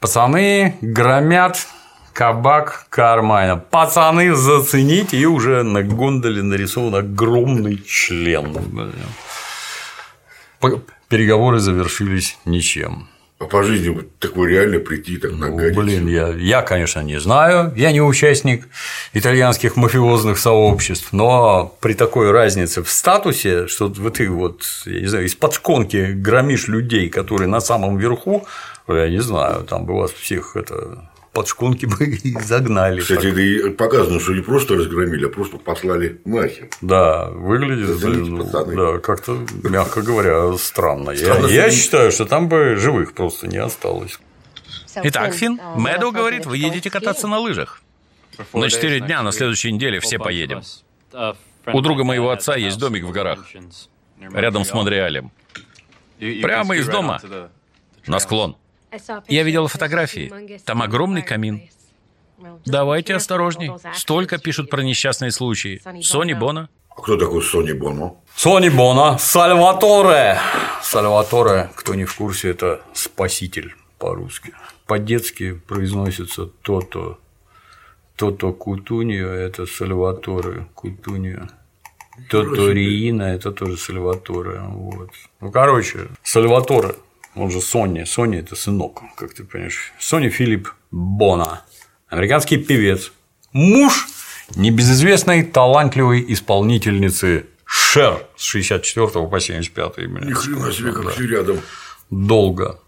пацаны 0.00 0.76
громят 0.80 1.66
кабак 2.12 2.86
Кармайна. 2.88 3.56
Пацаны, 3.56 4.34
зацените, 4.34 5.18
и 5.18 5.26
уже 5.26 5.62
на 5.62 5.82
гондоле 5.82 6.42
нарисован 6.42 6.94
огромный 6.94 7.82
член. 7.82 8.56
Переговоры 11.08 11.58
завершились 11.58 12.38
ничем. 12.44 13.08
А 13.38 13.44
по 13.44 13.62
жизни 13.62 13.90
вот 13.90 14.18
такой 14.18 14.48
реально 14.48 14.78
прийти 14.78 15.18
так 15.18 15.32
Ну, 15.32 15.36
нагадить. 15.48 15.76
блин, 15.76 16.08
я, 16.08 16.28
я, 16.28 16.62
конечно, 16.62 17.00
не 17.00 17.20
знаю, 17.20 17.70
я 17.76 17.92
не 17.92 18.00
участник 18.00 18.66
итальянских 19.12 19.76
мафиозных 19.76 20.38
сообществ, 20.38 21.12
но 21.12 21.76
при 21.80 21.92
такой 21.92 22.30
разнице 22.30 22.82
в 22.82 22.88
статусе, 22.90 23.66
что 23.66 23.88
вот 23.88 24.14
ты 24.14 24.30
вот, 24.30 24.62
я 24.86 25.00
не 25.00 25.06
знаю, 25.06 25.26
из-под 25.26 25.52
шконки 25.52 26.12
громишь 26.14 26.68
людей, 26.68 27.10
которые 27.10 27.48
на 27.48 27.60
самом 27.60 27.98
верху, 27.98 28.46
я 28.88 29.08
не 29.10 29.20
знаю, 29.20 29.64
там 29.64 29.84
бы 29.84 29.96
вас 29.98 30.12
всех 30.12 30.56
это 30.56 31.10
под 31.36 31.48
шконки 31.48 31.84
бы 31.84 32.06
и 32.24 32.32
загнали. 32.40 33.00
Кстати, 33.00 33.26
это 33.26 33.40
и 33.40 33.70
показано, 33.70 34.18
что 34.20 34.32
не 34.32 34.40
просто 34.40 34.74
разгромили, 34.74 35.26
а 35.26 35.28
просто 35.28 35.58
послали 35.58 36.18
нахер. 36.24 36.70
Да, 36.80 37.28
выглядит 37.28 37.90
Извините, 37.90 38.30
ну, 38.30 38.44
пацаны. 38.44 38.74
да, 38.74 38.98
как-то, 39.00 39.46
мягко 39.62 40.00
говоря, 40.00 40.56
странно. 40.56 41.10
Я, 41.10 41.16
Странно, 41.18 41.46
я 41.48 41.70
что- 41.70 41.76
считаю, 41.78 42.10
что 42.12 42.24
там 42.24 42.48
бы 42.48 42.76
живых 42.76 43.12
просто 43.12 43.48
не 43.48 43.58
осталось. 43.58 44.18
Итак, 44.94 45.34
Финн, 45.34 45.60
Мэдоу 45.76 46.10
говорит, 46.10 46.46
вы 46.46 46.56
едете 46.56 46.88
кататься 46.90 47.28
на 47.28 47.38
лыжах. 47.38 47.82
На 48.54 48.70
четыре 48.70 49.00
дня, 49.00 49.22
на 49.22 49.30
следующей 49.30 49.72
неделе 49.72 50.00
все 50.00 50.18
поедем. 50.18 50.62
У 51.66 51.80
друга 51.82 52.04
моего 52.04 52.30
отца 52.30 52.56
есть 52.56 52.78
домик 52.78 53.04
в 53.04 53.10
горах, 53.10 53.40
рядом 54.32 54.64
с 54.64 54.72
Монреалем. 54.72 55.30
Прямо 56.18 56.76
из 56.76 56.86
дома 56.86 57.20
на 58.06 58.18
склон. 58.20 58.56
Я 59.28 59.42
видела 59.42 59.68
фотографии. 59.68 60.58
Там 60.64 60.82
огромный 60.82 61.22
камин. 61.22 61.62
Давайте 62.64 63.14
осторожней. 63.14 63.72
Столько 63.94 64.38
пишут 64.38 64.70
про 64.70 64.82
несчастные 64.82 65.30
случаи. 65.30 65.80
Сони 66.02 66.34
Бона. 66.34 66.68
А 66.90 67.02
кто 67.02 67.16
такой 67.16 67.42
Сони 67.42 67.72
Боно? 67.72 68.14
Сони 68.34 68.68
Бона, 68.70 69.18
Сальваторе. 69.18 70.38
Сальваторе, 70.82 71.70
кто 71.74 71.94
не 71.94 72.04
в 72.04 72.14
курсе, 72.14 72.50
это 72.50 72.80
спаситель 72.94 73.74
по-русски. 73.98 74.52
По-детски 74.86 75.52
произносится 75.52 76.46
то-то. 76.46 77.18
То-то 78.16 78.52
Кутунио– 78.52 79.28
это 79.28 79.66
Сальваторе 79.66 80.68
Кутунио. 80.74 81.48
То-то 82.30 82.70
Риина– 82.70 83.22
это 83.34 83.52
тоже 83.52 83.76
Сальваторе. 83.76 84.60
Вот. 84.68 85.10
Ну, 85.40 85.50
короче, 85.50 86.08
Сальваторе, 86.22 86.94
он 87.36 87.50
же 87.50 87.60
Сони. 87.60 88.04
Сони– 88.04 88.38
это 88.40 88.56
сынок, 88.56 89.02
как 89.16 89.34
ты 89.34 89.44
понимаешь. 89.44 89.92
Сони 89.98 90.28
Филипп 90.28 90.72
Бона. 90.90 91.62
Американский 92.08 92.56
певец. 92.56 93.12
Муж 93.52 94.06
небезызвестной 94.54 95.42
талантливой 95.44 96.24
исполнительницы 96.32 97.46
Шер 97.64 98.26
с 98.36 98.42
64 98.42 99.26
по 99.26 99.40
75 99.40 99.98
Ни 99.98 100.32
хрена 100.32 100.72
себе, 100.72 100.92
как 100.92 101.10
все 101.10 101.26
рядом. 101.26 101.60
Долго. 102.10 102.78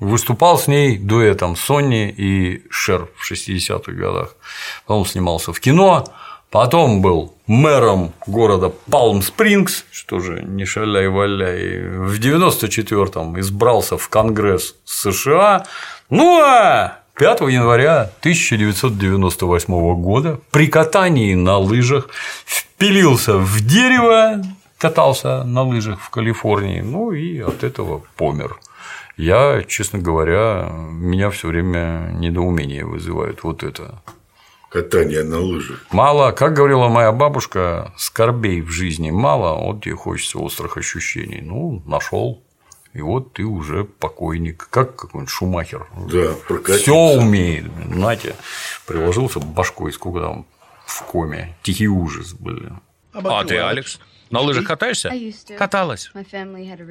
Выступал 0.00 0.58
с 0.58 0.66
ней 0.66 0.98
дуэтом 0.98 1.56
Сонни 1.56 2.10
и 2.10 2.66
Шер 2.68 3.08
в 3.16 3.32
60-х 3.32 3.92
годах. 3.92 4.36
Потом 4.86 5.06
снимался 5.06 5.52
в 5.52 5.60
кино, 5.60 6.04
потом 6.50 7.00
был 7.00 7.34
мэром 7.46 8.12
города 8.26 8.72
Палм-Спрингс, 8.90 9.84
что 9.90 10.20
же 10.20 10.42
не 10.42 10.64
шаляй-валяй. 10.64 11.88
В 11.88 12.18
94-м 12.18 13.38
избрался 13.40 13.96
в 13.96 14.08
Конгресс 14.08 14.74
США. 14.84 15.66
Ну 16.10 16.40
а 16.40 16.98
5 17.16 17.40
января 17.42 18.10
1998 18.20 20.02
года 20.02 20.38
при 20.50 20.66
катании 20.66 21.34
на 21.34 21.56
лыжах 21.58 22.08
впилился 22.44 23.38
в 23.38 23.60
дерево, 23.60 24.42
катался 24.76 25.42
на 25.44 25.62
лыжах 25.62 26.00
в 26.00 26.10
Калифорнии, 26.10 26.80
ну 26.80 27.12
и 27.12 27.40
от 27.40 27.64
этого 27.64 28.02
помер. 28.16 28.58
Я, 29.16 29.64
честно 29.66 29.98
говоря, 29.98 30.68
меня 30.70 31.30
все 31.30 31.48
время 31.48 32.10
недоумение 32.12 32.84
вызывает 32.84 33.44
вот 33.44 33.62
это. 33.62 34.02
Катание 34.76 35.22
на 35.22 35.40
лыжах. 35.40 35.86
Мало, 35.90 36.32
как 36.32 36.52
говорила 36.52 36.88
моя 36.88 37.10
бабушка, 37.10 37.94
скорбей 37.96 38.60
в 38.60 38.68
жизни 38.68 39.10
мало, 39.10 39.58
вот 39.58 39.82
тебе 39.82 39.94
хочется 39.94 40.38
острых 40.38 40.76
ощущений. 40.76 41.40
Ну, 41.40 41.82
нашел. 41.86 42.44
И 42.92 43.00
вот 43.00 43.32
ты 43.32 43.44
уже 43.44 43.84
покойник, 43.84 44.68
как 44.68 44.94
какой-нибудь 44.96 45.30
Шумахер. 45.30 45.88
Да. 46.10 46.34
Все 46.76 46.94
умеет. 46.94 47.64
Знаете, 47.90 48.36
приложился 48.86 49.40
башкой, 49.40 49.94
сколько 49.94 50.20
там 50.20 50.46
в 50.84 51.02
коме. 51.04 51.56
Тихий 51.62 51.88
ужас, 51.88 52.34
блин. 52.34 52.80
А 53.14 53.44
ты, 53.44 53.56
Алекс, 53.56 53.98
на 54.28 54.40
лыжах 54.40 54.66
катаешься? 54.66 55.10
Каталась. 55.56 56.10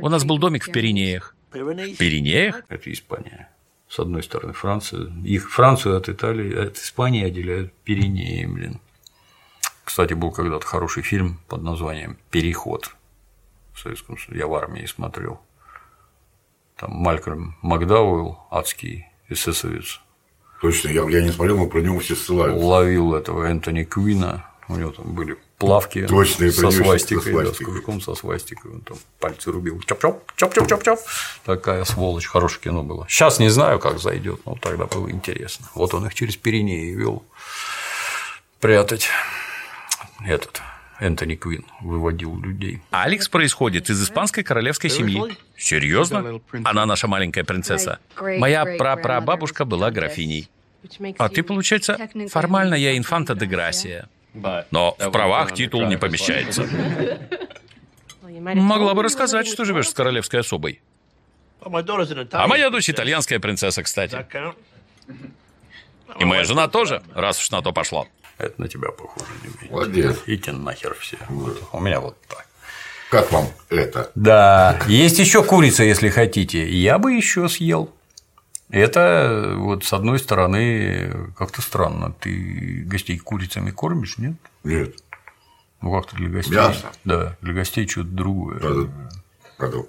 У 0.01 0.09
нас 0.09 0.23
был 0.23 0.39
домик 0.39 0.63
в 0.63 0.71
Пиренеях. 0.71 1.35
В 1.51 1.97
Пиренеях? 1.97 2.63
Это 2.67 2.91
Испания. 2.91 3.49
С 3.95 3.99
одной 3.99 4.23
стороны, 4.23 4.51
Франция. 4.51 5.09
Их 5.23 5.49
Францию 5.49 5.95
от 5.95 6.09
Италии, 6.09 6.53
от 6.53 6.77
Испании 6.77 7.23
отделяют 7.23 7.71
Пиренеи, 7.85 8.45
блин. 8.45 8.81
Кстати, 9.85 10.13
был 10.13 10.31
когда-то 10.31 10.65
хороший 10.65 11.01
фильм 11.01 11.39
под 11.47 11.61
названием 11.63 12.17
«Переход» 12.29 12.93
в 13.73 13.79
Советском 13.79 14.17
Союзе. 14.17 14.39
Я 14.39 14.47
в 14.47 14.55
армии 14.55 14.85
смотрел. 14.85 15.39
Там 16.75 16.91
Малькольм 16.91 17.55
Макдауэлл, 17.61 18.37
адский 18.51 19.05
эсэсовец. 19.29 20.01
Точно, 20.61 20.89
я, 20.89 21.07
я 21.09 21.21
не 21.21 21.31
смотрел, 21.31 21.57
но 21.57 21.67
про 21.67 21.79
него 21.79 21.99
все 21.99 22.15
ссылаются. 22.15 22.65
Ловил 22.65 23.15
этого 23.15 23.45
Энтони 23.45 23.85
Куина. 23.85 24.45
У 24.67 24.75
него 24.75 24.91
там 24.91 25.13
были 25.13 25.37
плавки 25.57 26.05
Точно, 26.07 26.51
со 26.51 26.71
свастикой, 26.71 27.33
со 27.33 27.43
да, 27.43 27.53
с 27.53 27.57
кружком 27.57 28.01
со 28.01 28.15
свастикой, 28.15 28.71
он 28.71 28.81
там 28.81 28.97
пальцы 29.19 29.51
рубил, 29.51 29.79
чоп-чоп, 29.79 30.21
чоп-чоп-чоп-чоп, 30.37 30.99
такая 31.45 31.83
сволочь, 31.85 32.25
хорошее 32.25 32.61
кино 32.63 32.83
было. 32.83 33.05
Сейчас 33.09 33.39
не 33.39 33.49
знаю, 33.49 33.79
как 33.79 33.99
зайдет, 33.99 34.41
но 34.45 34.55
тогда 34.55 34.85
было 34.85 35.09
интересно. 35.09 35.67
Вот 35.73 35.93
он 35.93 36.05
их 36.07 36.13
через 36.13 36.35
Пиренеи 36.35 36.91
вел 36.91 37.23
прятать 38.59 39.09
этот 40.25 40.61
Энтони 40.99 41.35
Квин 41.35 41.65
выводил 41.81 42.39
людей. 42.39 42.81
Алекс 42.91 43.27
происходит 43.27 43.89
из 43.89 44.01
испанской 44.01 44.43
королевской 44.43 44.89
семьи. 44.89 45.21
Серьезно? 45.57 46.41
Она 46.63 46.85
наша 46.85 47.07
маленькая 47.07 47.43
принцесса. 47.43 47.99
Моя 48.19 48.65
прапрабабушка 48.77 49.65
была 49.65 49.91
графиней. 49.91 50.49
А 51.17 51.29
ты, 51.29 51.43
получается, 51.43 51.97
формально 52.29 52.75
я 52.75 52.95
инфанта 52.97 53.35
де 53.35 53.45
Грасия. 53.45 54.07
Но 54.71 54.95
в 54.99 55.11
правах 55.11 55.53
титул 55.53 55.85
не 55.87 55.97
помещается. 55.97 56.67
Могла 58.21 58.93
бы 58.93 59.03
рассказать, 59.03 59.47
что 59.47 59.65
живешь 59.65 59.89
с 59.89 59.93
королевской 59.93 60.41
особой. 60.41 60.81
А 61.61 62.47
моя 62.47 62.69
дочь 62.69 62.89
итальянская 62.89 63.39
принцесса, 63.39 63.81
кстати. 63.81 64.25
И 66.19 66.25
моя 66.25 66.43
жена 66.43 66.67
тоже, 66.67 67.01
раз 67.13 67.39
уж 67.39 67.49
на 67.51 67.61
то 67.61 67.73
пошло. 67.73 68.07
Это 68.37 68.61
на 68.61 68.67
тебя 68.67 68.91
похоже, 68.91 69.31
Дмитрий. 69.41 69.69
Молодец. 69.69 70.17
Идите 70.25 70.51
нахер 70.51 70.93
все. 70.95 71.17
Вот. 71.29 71.69
У 71.71 71.79
меня 71.79 71.99
вот 72.01 72.17
так. 72.27 72.45
Как 73.09 73.31
вам 73.31 73.47
это? 73.69 74.11
Да. 74.15 74.79
Есть 74.87 75.19
еще 75.19 75.43
курица, 75.43 75.83
если 75.83 76.09
хотите. 76.09 76.67
Я 76.67 76.97
бы 76.97 77.13
еще 77.13 77.47
съел. 77.47 77.93
Это 78.69 79.53
вот 79.57 79.83
с 79.83 79.93
одной 79.93 80.19
стороны 80.19 81.11
как-то 81.37 81.61
странно. 81.61 82.13
Ты 82.19 82.83
гостей 82.85 83.17
курицами 83.17 83.71
кормишь, 83.71 84.17
нет? 84.17 84.35
Нет. 84.63 84.95
Ну 85.81 85.91
как-то 85.91 86.15
для 86.15 86.29
гостей. 86.29 86.55
Мясо. 86.55 86.87
Да, 87.03 87.37
для 87.41 87.53
гостей 87.53 87.87
что-то 87.87 88.09
другое. 88.09 88.59
Правда, 88.59 88.89
правда. 89.57 89.85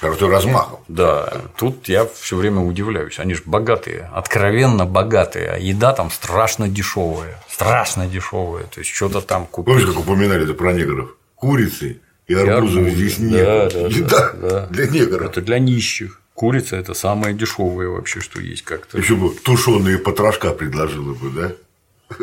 Крутой 0.00 0.30
размахом. 0.30 0.78
Да, 0.86 1.42
тут 1.56 1.88
я 1.88 2.06
все 2.06 2.36
время 2.36 2.60
удивляюсь. 2.60 3.18
Они 3.18 3.34
же 3.34 3.42
богатые, 3.44 4.08
откровенно 4.14 4.86
богатые, 4.86 5.50
а 5.50 5.58
еда 5.58 5.92
там 5.92 6.12
страшно 6.12 6.68
дешевая. 6.68 7.42
Страшно 7.48 8.06
дешевая. 8.06 8.64
То 8.64 8.78
есть 8.78 8.94
что-то 8.94 9.20
там 9.20 9.46
купить. 9.46 9.74
Помнишь, 9.74 9.86
как 9.88 9.98
упоминали 9.98 10.44
это 10.44 10.54
про 10.54 10.72
негров? 10.72 11.16
Курицы 11.34 12.00
и 12.28 12.34
арбузов 12.34 12.78
арбузы. 12.78 12.90
здесь 12.90 13.18
нет. 13.18 13.44
Да, 13.44 13.70
да, 13.70 13.86
еда 13.88 14.32
да, 14.34 14.50
да. 14.50 14.66
для 14.66 14.86
негров. 14.86 15.30
Это 15.30 15.42
для 15.42 15.58
нищих. 15.58 16.20
Курица 16.38 16.76
это 16.76 16.94
самое 16.94 17.34
дешевое 17.34 17.88
вообще, 17.88 18.20
что 18.20 18.40
есть 18.40 18.62
как-то. 18.62 18.96
Еще 18.96 19.16
бы 19.16 19.34
тушеные 19.34 19.98
потрошка 19.98 20.52
предложила 20.52 21.12
бы, 21.12 21.30
да? 21.30 22.16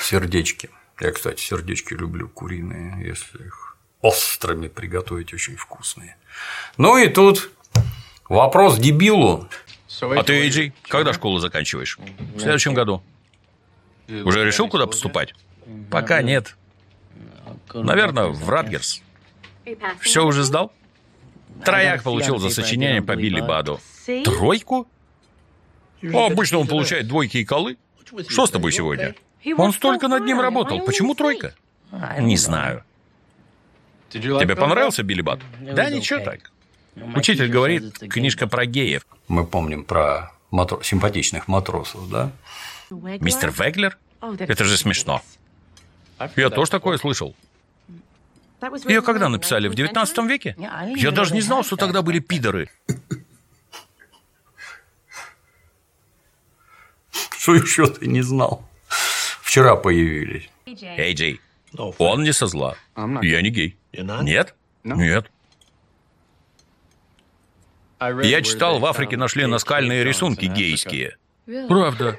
Сердечки. 0.00 0.70
Я, 0.98 1.12
кстати, 1.12 1.42
сердечки 1.42 1.92
люблю 1.92 2.26
куриные, 2.26 3.06
если 3.06 3.44
их 3.44 3.76
острыми 4.00 4.68
приготовить, 4.68 5.34
очень 5.34 5.56
вкусные. 5.56 6.16
Ну 6.78 6.96
и 6.96 7.06
тут 7.08 7.50
вопрос 8.30 8.78
дебилу. 8.78 9.46
А 10.00 10.22
ты, 10.22 10.40
Эйджи, 10.40 10.72
когда 10.88 11.12
школу 11.12 11.38
заканчиваешь? 11.38 11.98
В 12.34 12.40
следующем 12.40 12.72
году. 12.72 13.02
Уже 14.08 14.42
решил, 14.42 14.70
куда 14.70 14.86
поступать? 14.86 15.34
Пока 15.90 16.22
нет. 16.22 16.56
Наверное, 17.74 18.28
в 18.28 18.48
Радгерс. 18.48 19.02
Все 20.00 20.24
уже 20.24 20.44
сдал? 20.44 20.72
Трояк 21.62 22.02
получил 22.02 22.38
за 22.38 22.50
сочинение 22.50 23.02
по 23.02 23.16
Билли 23.16 23.40
Баду. 23.40 23.80
Тройку? 24.24 24.88
А 26.02 26.26
обычно 26.26 26.58
он 26.58 26.66
получает 26.66 27.06
двойки 27.08 27.38
и 27.38 27.44
колы. 27.44 27.76
Что 28.28 28.46
с 28.46 28.50
тобой 28.50 28.72
сегодня? 28.72 29.14
Он 29.56 29.72
столько 29.72 30.08
над 30.08 30.24
ним 30.24 30.40
работал. 30.40 30.80
Почему 30.80 31.14
тройка? 31.14 31.54
Не 32.18 32.36
знаю. 32.36 32.84
Тебе 34.10 34.56
понравился 34.56 35.02
Билли 35.02 35.22
Бад? 35.22 35.40
Да, 35.60 35.90
ничего 35.90 36.20
так. 36.20 36.50
Учитель 37.16 37.48
говорит, 37.48 37.98
книжка 37.98 38.46
про 38.46 38.66
геев. 38.66 39.04
Мы 39.26 39.44
помним 39.44 39.84
про 39.84 40.32
матро... 40.50 40.80
симпатичных 40.82 41.48
матросов, 41.48 42.08
да? 42.08 42.30
Мистер 42.90 43.50
Веглер? 43.50 43.98
Это 44.38 44.64
же 44.64 44.76
смешно. 44.76 45.20
Я 46.36 46.50
тоже 46.50 46.70
такое 46.70 46.98
слышал. 46.98 47.34
Ее 48.86 49.02
когда 49.02 49.28
написали? 49.28 49.68
В 49.68 49.74
19 49.74 50.18
веке? 50.28 50.56
Я 50.96 51.10
даже 51.10 51.34
не 51.34 51.40
знал, 51.40 51.64
что 51.64 51.76
тогда 51.76 52.02
были 52.02 52.18
пидоры. 52.18 52.70
Что 57.38 57.54
еще 57.54 57.86
ты 57.86 58.06
не 58.06 58.22
знал? 58.22 58.68
Вчера 59.42 59.76
появились. 59.76 60.48
Эй, 60.66 61.14
Джей, 61.14 61.40
он 61.98 62.22
не 62.22 62.32
со 62.32 62.46
зла. 62.46 62.76
Я 62.96 63.42
не 63.42 63.50
гей. 63.50 63.76
Нет? 63.92 64.54
Нет. 64.82 65.30
Я 68.00 68.42
читал, 68.42 68.78
в 68.78 68.86
Африке 68.86 69.16
нашли 69.16 69.46
наскальные 69.46 70.04
рисунки 70.04 70.46
гейские. 70.46 71.16
Правда. 71.68 72.18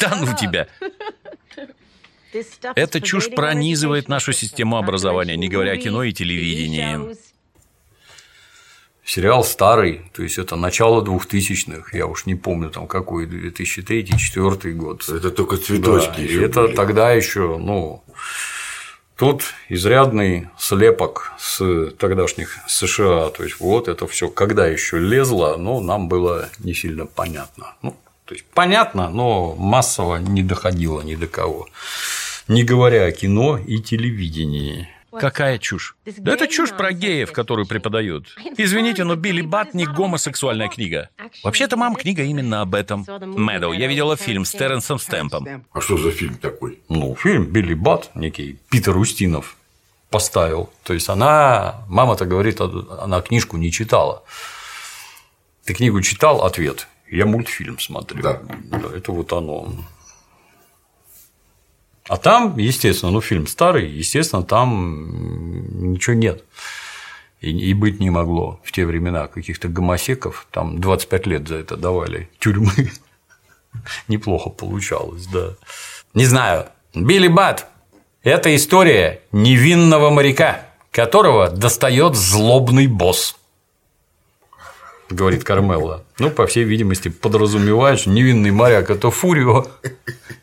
Да 0.00 0.14
ну 0.16 0.34
тебя. 0.36 0.68
Эта 2.74 3.00
чушь 3.00 3.30
пронизывает 3.30 4.08
нашу 4.08 4.32
систему 4.32 4.76
образования, 4.76 5.36
не 5.36 5.48
говоря 5.48 5.72
о 5.72 5.76
кино 5.76 6.02
и 6.02 6.12
телевидении. 6.12 7.16
Сериал 9.06 9.44
старый, 9.44 10.10
то 10.14 10.22
есть 10.22 10.38
это 10.38 10.56
начало 10.56 11.04
2000-х, 11.04 11.94
я 11.94 12.06
уж 12.06 12.24
не 12.24 12.36
помню 12.36 12.70
там 12.70 12.86
какой, 12.86 13.26
2003-2004 13.26 14.72
год. 14.72 15.06
Это 15.10 15.30
только 15.30 15.58
цветочки 15.58 16.16
да, 16.16 16.22
еще 16.22 16.44
Это 16.44 16.62
были. 16.62 16.74
тогда 16.74 17.12
еще, 17.12 17.58
ну, 17.58 18.02
Тут 19.16 19.44
изрядный 19.68 20.48
слепок 20.58 21.32
с 21.38 21.90
тогдашних 21.98 22.58
США, 22.66 23.30
то 23.30 23.44
есть 23.44 23.60
вот 23.60 23.86
это 23.86 24.08
все, 24.08 24.28
когда 24.28 24.66
еще 24.66 24.98
лезло, 24.98 25.56
но 25.56 25.78
нам 25.80 26.08
было 26.08 26.50
не 26.58 26.74
сильно 26.74 27.06
понятно. 27.06 27.74
Ну, 27.82 27.94
то 28.24 28.34
есть 28.34 28.44
понятно, 28.54 29.10
но 29.10 29.54
массово 29.54 30.16
не 30.16 30.42
доходило 30.42 31.00
ни 31.02 31.14
до 31.14 31.28
кого. 31.28 31.68
Не 32.48 32.62
говоря 32.62 33.06
о 33.06 33.12
кино 33.12 33.58
и 33.58 33.78
телевидении. 33.78 34.88
Какая 35.18 35.58
чушь? 35.58 35.96
Да 36.04 36.32
это 36.32 36.48
чушь 36.48 36.70
про 36.70 36.92
геев, 36.92 37.32
которую 37.32 37.66
преподают. 37.66 38.36
Извините, 38.56 39.04
но 39.04 39.14
Билли 39.14 39.42
Бат 39.42 39.72
не 39.72 39.86
гомосексуальная 39.86 40.68
книга. 40.68 41.08
Вообще-то, 41.42 41.76
мам, 41.76 41.94
книга 41.94 42.24
именно 42.24 42.62
об 42.62 42.74
этом. 42.74 43.06
Мэдоу, 43.20 43.72
я 43.72 43.86
видела 43.86 44.16
фильм 44.16 44.44
с 44.44 44.50
Терренсом 44.50 44.98
Стэмпом. 44.98 45.64
А 45.72 45.80
что 45.80 45.96
за 45.96 46.10
фильм 46.10 46.36
такой? 46.36 46.80
Ну, 46.88 47.14
фильм 47.14 47.44
Билли 47.46 47.74
Бат, 47.74 48.10
некий 48.14 48.58
Питер 48.70 48.96
Устинов 48.96 49.56
поставил. 50.10 50.70
То 50.82 50.94
есть 50.94 51.08
она, 51.08 51.84
мама-то 51.88 52.24
говорит, 52.24 52.60
она 52.60 53.20
книжку 53.20 53.56
не 53.56 53.70
читала. 53.70 54.22
Ты 55.64 55.74
книгу 55.74 56.00
читал? 56.02 56.44
Ответ. 56.44 56.88
Я 57.08 57.26
мультфильм 57.26 57.78
смотрю. 57.78 58.22
Да. 58.22 58.40
Это 58.94 59.12
вот 59.12 59.32
оно. 59.32 59.72
А 62.08 62.16
там, 62.16 62.58
естественно, 62.58 63.12
ну 63.12 63.20
фильм 63.20 63.46
старый, 63.46 63.88
естественно, 63.88 64.42
там 64.42 65.92
ничего 65.92 66.14
нет. 66.14 66.44
И, 67.40 67.74
быть 67.74 68.00
не 68.00 68.08
могло 68.08 68.60
в 68.64 68.72
те 68.72 68.86
времена 68.86 69.26
каких-то 69.26 69.68
гомосеков, 69.68 70.46
там 70.50 70.80
25 70.80 71.26
лет 71.26 71.48
за 71.48 71.56
это 71.56 71.76
давали 71.76 72.30
тюрьмы. 72.38 72.72
Неплохо 74.08 74.50
получалось, 74.50 75.26
да. 75.26 75.54
Не 76.14 76.24
знаю. 76.24 76.66
Билли 76.94 77.28
Бат– 77.28 77.68
это 78.22 78.54
история 78.54 79.20
невинного 79.32 80.10
моряка, 80.10 80.66
которого 80.90 81.50
достает 81.50 82.14
злобный 82.14 82.86
босс 82.86 83.36
говорит 85.10 85.44
Кармелла. 85.44 86.04
Ну, 86.18 86.30
по 86.30 86.46
всей 86.46 86.64
видимости, 86.64 87.08
подразумеваешь 87.08 88.06
невинный 88.06 88.50
моряк– 88.50 88.90
это 88.90 89.10
Фурио, 89.10 89.66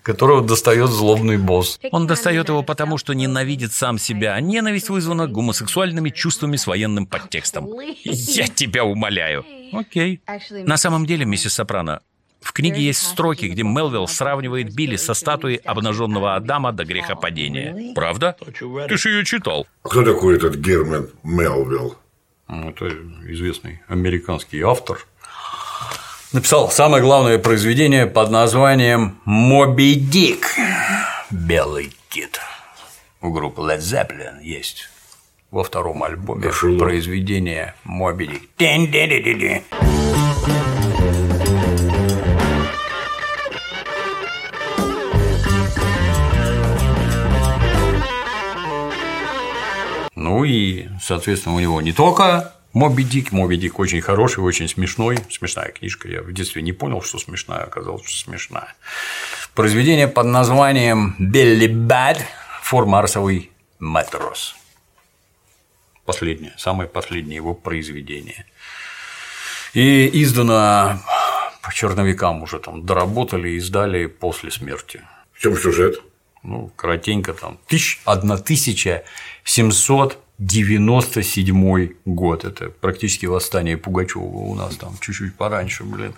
которого 0.04 0.42
достает 0.42 0.90
злобный 0.90 1.38
босс. 1.38 1.80
Он 1.92 2.08
достает 2.08 2.50
его 2.50 2.64
потому, 2.64 2.98
что 2.98 3.14
ненавидит 3.14 3.74
сам 3.74 3.98
себя, 3.98 4.34
а 4.34 4.42
ненависть 4.42 4.90
вызвана 4.90 5.28
гомосексуальными 5.28 6.10
чувствами 6.10 6.56
с 6.56 6.68
военным 6.68 7.06
подтекстом. 7.06 7.70
Я 8.04 8.48
тебя 8.48 8.84
умоляю. 8.84 9.46
Окей. 9.72 10.22
На 10.52 10.78
самом 10.78 11.06
деле, 11.06 11.26
миссис 11.26 11.54
Сопрано, 11.54 12.02
в 12.42 12.54
книге 12.54 12.82
есть 12.82 13.02
строки, 13.04 13.46
где 13.46 13.64
Мелвилл 13.64 14.08
сравнивает 14.08 14.74
Билли 14.74 14.96
со 14.96 15.14
статуей 15.14 15.58
обнаженного 15.58 16.36
Адама 16.36 16.72
до 16.72 16.86
грехопадения. 16.86 17.94
Правда? 17.94 18.36
Ты 18.40 18.98
же 18.98 19.10
ее 19.10 19.26
читал. 19.26 19.68
Кто 19.84 20.04
такой 20.04 20.38
этот 20.38 20.56
Герман 20.56 21.10
Мелвилл? 21.24 21.98
Это 22.50 22.88
известный 23.28 23.82
американский 23.88 24.62
автор. 24.62 25.06
Написал 26.34 26.72
самое 26.72 27.04
главное 27.04 27.38
произведение 27.40 28.08
под 28.08 28.32
названием 28.32 29.20
«Моби 29.26 29.96
Дик»– 29.96 30.56
«Белый 31.30 31.92
кит». 32.10 32.40
У 33.22 33.32
группы 33.32 33.62
Led 33.62 33.80
Zeppelin 33.80 34.42
есть 34.42 34.90
во 35.52 35.64
втором 35.64 36.04
альбоме 36.04 36.44
Кошелок. 36.44 36.80
произведение 36.80 37.76
«Моби 37.84 38.28
Дик». 38.28 38.50
Ну 50.16 50.44
и, 50.44 50.88
соответственно, 51.02 51.56
у 51.56 51.60
него 51.60 51.82
не 51.82 51.94
только 51.94 52.54
Моби 52.74 53.04
Дик. 53.04 53.32
Моби 53.32 53.58
Дик 53.58 53.80
очень 53.80 54.02
хороший, 54.02 54.44
очень 54.44 54.68
смешной. 54.68 55.18
Смешная 55.30 55.72
книжка. 55.72 56.08
Я 56.08 56.22
в 56.22 56.32
детстве 56.32 56.62
не 56.62 56.72
понял, 56.72 57.02
что 57.02 57.20
смешная, 57.20 57.64
оказалось, 57.64 58.06
что 58.06 58.18
смешная. 58.18 58.74
Произведение 59.54 60.08
под 60.08 60.28
названием 60.28 61.16
Белли 61.20 61.68
Бад 61.68 62.26
Фор 62.64 62.86
Марсовый 62.86 63.52
матрос. 63.80 64.56
Последнее, 66.06 66.54
самое 66.58 66.90
последнее 66.90 67.36
его 67.36 67.54
произведение. 67.54 68.46
И 69.74 70.10
издано 70.24 71.02
по 71.62 71.74
черновикам 71.74 72.44
уже 72.44 72.60
там 72.60 72.86
доработали 72.86 73.50
и 73.50 73.58
издали 73.58 74.06
после 74.08 74.52
смерти. 74.52 75.02
В 75.34 75.40
чем 75.40 75.58
сюжет? 75.58 76.02
Ну, 76.44 76.72
коротенько 76.76 77.34
там. 77.34 77.60
Тысяч, 77.68 78.00
1700 78.06 80.18
97 80.42 81.94
год. 82.06 82.46
Это 82.46 82.72
практически 82.72 83.28
восстание 83.28 83.78
Пугачева 83.78 84.24
у 84.24 84.56
нас 84.56 84.76
там 84.76 84.96
чуть-чуть 85.00 85.36
пораньше, 85.36 85.84
блин, 85.84 86.16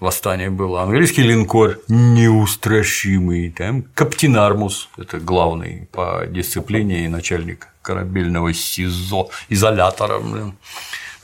восстание 0.00 0.50
было. 0.50 0.82
Английский 0.82 1.22
линкор 1.22 1.78
неустрашимый, 1.88 3.50
там 3.50 3.82
Каптин 3.94 4.36
Армус, 4.36 4.90
это 4.98 5.18
главный 5.18 5.88
по 5.92 6.26
дисциплине 6.28 7.06
и 7.06 7.08
начальник 7.08 7.68
корабельного 7.80 8.52
СИЗО, 8.52 9.30
изолятора, 9.48 10.18
блин. 10.18 10.54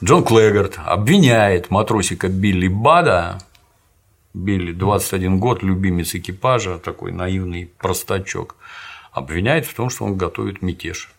Джон 0.03 0.25
Клегард 0.25 0.79
обвиняет 0.83 1.71
матросика 1.71 2.29
Билли 2.29 2.69
Бада, 2.69 3.39
Билли 4.33 4.73
21 4.73 5.39
год, 5.39 5.63
любимец 5.63 6.15
экипажа, 6.15 6.79
такой 6.79 7.13
наивный 7.13 7.71
простачок, 7.77 8.57
обвиняет 9.13 9.67
в 9.67 9.75
том, 9.75 9.91
что 9.91 10.07
он 10.07 10.17
готовит 10.17 10.63
мятеж 10.63 11.13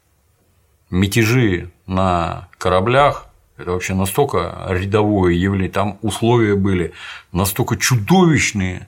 мятежи 0.92 1.72
на 1.88 2.48
кораблях 2.58 3.32
это 3.62 3.72
вообще 3.72 3.94
настолько 3.94 4.66
рядовое 4.70 5.34
явление, 5.34 5.70
там 5.70 6.00
условия 6.02 6.56
были 6.56 6.94
настолько 7.32 7.78
чудовищные, 7.78 8.88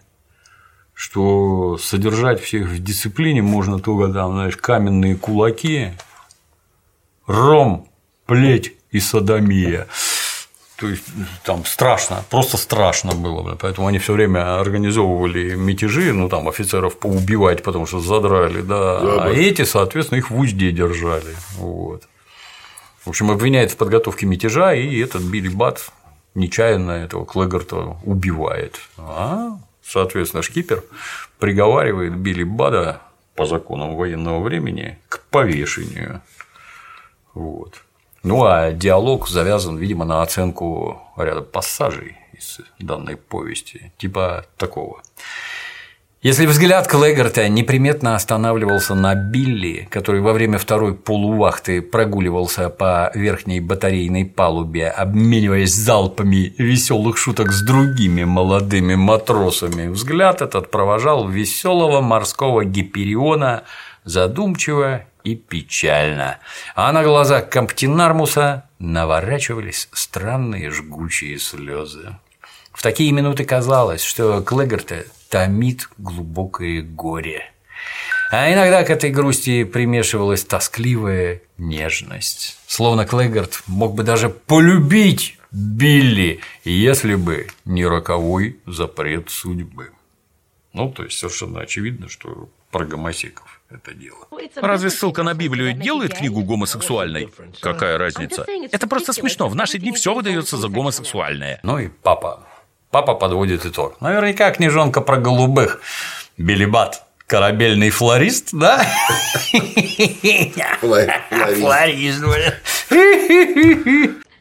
что 0.96 1.78
содержать 1.78 2.42
всех 2.42 2.68
в 2.70 2.84
дисциплине 2.84 3.44
можно 3.44 3.80
только 3.80 4.12
там, 4.12 4.34
знаешь, 4.34 4.58
каменные 4.58 5.16
кулаки, 5.16 5.92
ром, 7.28 7.88
плеть 8.26 8.74
и 8.90 9.00
садомия. 9.00 9.88
То 10.78 10.88
есть 10.88 11.04
там 11.44 11.66
страшно, 11.66 12.24
просто 12.30 12.58
страшно 12.58 13.14
было, 13.14 13.56
поэтому 13.56 13.88
они 13.88 14.00
все 14.00 14.14
время 14.14 14.60
организовывали 14.60 15.56
мятежи, 15.56 16.12
ну 16.14 16.30
там 16.30 16.50
офицеров 16.50 16.98
поубивать, 16.98 17.64
потому 17.64 17.86
что 17.86 18.00
задрали, 18.00 18.62
да, 18.62 19.00
да 19.00 19.24
а 19.26 19.30
эти, 19.30 19.66
соответственно, 19.66 20.18
их 20.18 20.32
в 20.32 20.38
узде 20.38 20.72
держали, 20.72 21.36
вот. 21.58 22.04
В 23.06 23.10
общем, 23.10 23.32
обвиняет 23.32 23.72
в 23.72 23.78
подготовке 23.78 24.26
мятежа, 24.26 24.74
и 24.74 25.00
этот 25.00 25.22
Билли 25.22 25.50
Бат 25.50 25.92
нечаянно 26.36 26.92
этого 26.92 27.26
Клегарта 27.26 27.98
убивает. 28.04 28.80
А, 28.98 29.60
соответственно, 29.84 30.42
шкипер 30.42 30.84
приговаривает 31.38 32.16
Билли 32.16 32.44
Бада 32.44 33.02
по 33.36 33.46
законам 33.46 33.96
военного 33.96 34.42
времени 34.42 34.98
к 35.10 35.22
повешению. 35.30 36.22
Вот. 37.34 37.83
Ну 38.24 38.46
а 38.46 38.72
диалог 38.72 39.28
завязан, 39.28 39.78
видимо, 39.78 40.06
на 40.06 40.22
оценку 40.22 41.02
ряда 41.18 41.42
пассажей 41.42 42.18
из 42.34 42.60
данной 42.80 43.18
повести, 43.18 43.92
типа 43.98 44.46
такого. 44.58 45.02
Если 46.22 46.46
взгляд 46.46 46.88
Клегарта 46.88 47.50
неприметно 47.50 48.16
останавливался 48.16 48.96
на 48.96 49.14
Билли, 49.14 49.90
который 49.92 50.22
во 50.22 50.32
время 50.32 50.58
второй 50.58 50.96
полувахты 50.96 51.82
прогуливался 51.82 52.70
по 52.70 53.12
верхней 53.14 53.60
батарейной 53.60 54.24
палубе, 54.24 54.88
обмениваясь 54.88 55.74
залпами 55.74 56.56
веселых 56.58 57.18
шуток 57.18 57.52
с 57.52 57.62
другими 57.62 58.24
молодыми 58.24 58.96
матросами, 58.96 59.90
взгляд 59.90 60.42
этот 60.42 60.72
провожал 60.72 61.28
веселого 61.28 62.00
морского 62.00 62.64
гипериона 62.64 63.64
задумчиво 64.06 65.04
и 65.24 65.36
печально, 65.36 66.40
а 66.76 66.92
на 66.92 67.04
глазах 67.04 67.50
Камптинармуса 67.50 68.70
наворачивались 68.80 69.90
странные 69.94 70.70
жгучие 70.70 71.40
слезы. 71.40 72.18
В 72.72 72.82
такие 72.82 73.12
минуты 73.12 73.46
казалось, 73.46 74.04
что 74.04 74.42
Клегарта 74.42 75.06
томит 75.30 75.90
глубокое 75.98 76.82
горе. 76.82 77.52
А 78.32 78.52
иногда 78.52 78.84
к 78.84 78.90
этой 78.90 79.12
грусти 79.12 79.64
примешивалась 79.64 80.44
тоскливая 80.44 81.42
нежность. 81.58 82.58
Словно 82.68 83.06
Клегард 83.06 83.62
мог 83.68 83.94
бы 83.94 84.04
даже 84.04 84.30
полюбить 84.30 85.38
Билли, 85.52 86.40
если 86.64 87.14
бы 87.14 87.48
не 87.64 87.86
роковой 87.86 88.58
запрет 88.66 89.30
судьбы. 89.30 89.92
Ну, 90.74 90.92
то 90.92 91.04
есть 91.04 91.20
совершенно 91.20 91.62
очевидно, 91.62 92.10
что 92.10 92.50
про 92.72 92.86
гомосеков 92.86 93.62
это 93.74 93.94
дело. 93.94 94.28
Разве 94.56 94.90
ссылка 94.90 95.24
на 95.24 95.34
Библию 95.34 95.74
делает 95.74 96.14
книгу 96.14 96.44
гомосексуальной? 96.44 97.30
Какая 97.62 97.98
разница? 97.98 98.46
Это 98.72 98.88
просто 98.88 99.14
смешно. 99.14 99.48
В 99.48 99.56
наши 99.56 99.80
дни 99.80 99.92
все 99.92 100.14
выдается 100.14 100.58
за 100.58 100.68
гомосексуальное. 100.68 101.60
Ну 101.64 101.80
и 101.80 101.88
папа. 101.90 102.48
Папа 102.92 103.16
подводит 103.16 103.66
итог. 103.66 104.00
Наверняка 104.02 104.52
книжонка 104.52 105.02
про 105.02 105.18
голубых. 105.18 105.82
Билибат. 106.38 107.04
Корабельный 107.26 107.90
флорист, 107.90 108.50
да? 108.54 108.86
Флорист. 110.80 112.24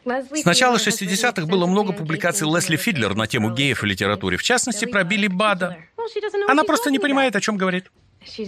С 0.05 0.45
начала 0.45 0.77
60-х 0.77 1.47
было 1.47 1.67
много 1.67 1.93
публикаций 1.93 2.47
Лесли 2.47 2.77
Фидлер 2.77 3.15
на 3.15 3.27
тему 3.27 3.51
геев 3.51 3.83
в 3.83 3.85
литературе, 3.85 4.37
в 4.37 4.43
частности, 4.43 4.85
про 4.85 5.05
Билли 5.05 5.29
Бада. 5.29 5.79
Она 6.49 6.65
просто 6.65 6.91
не 6.91 6.99
понимает, 6.99 7.37
о 7.37 7.41
чем 7.41 7.57
говорит. 7.57 7.87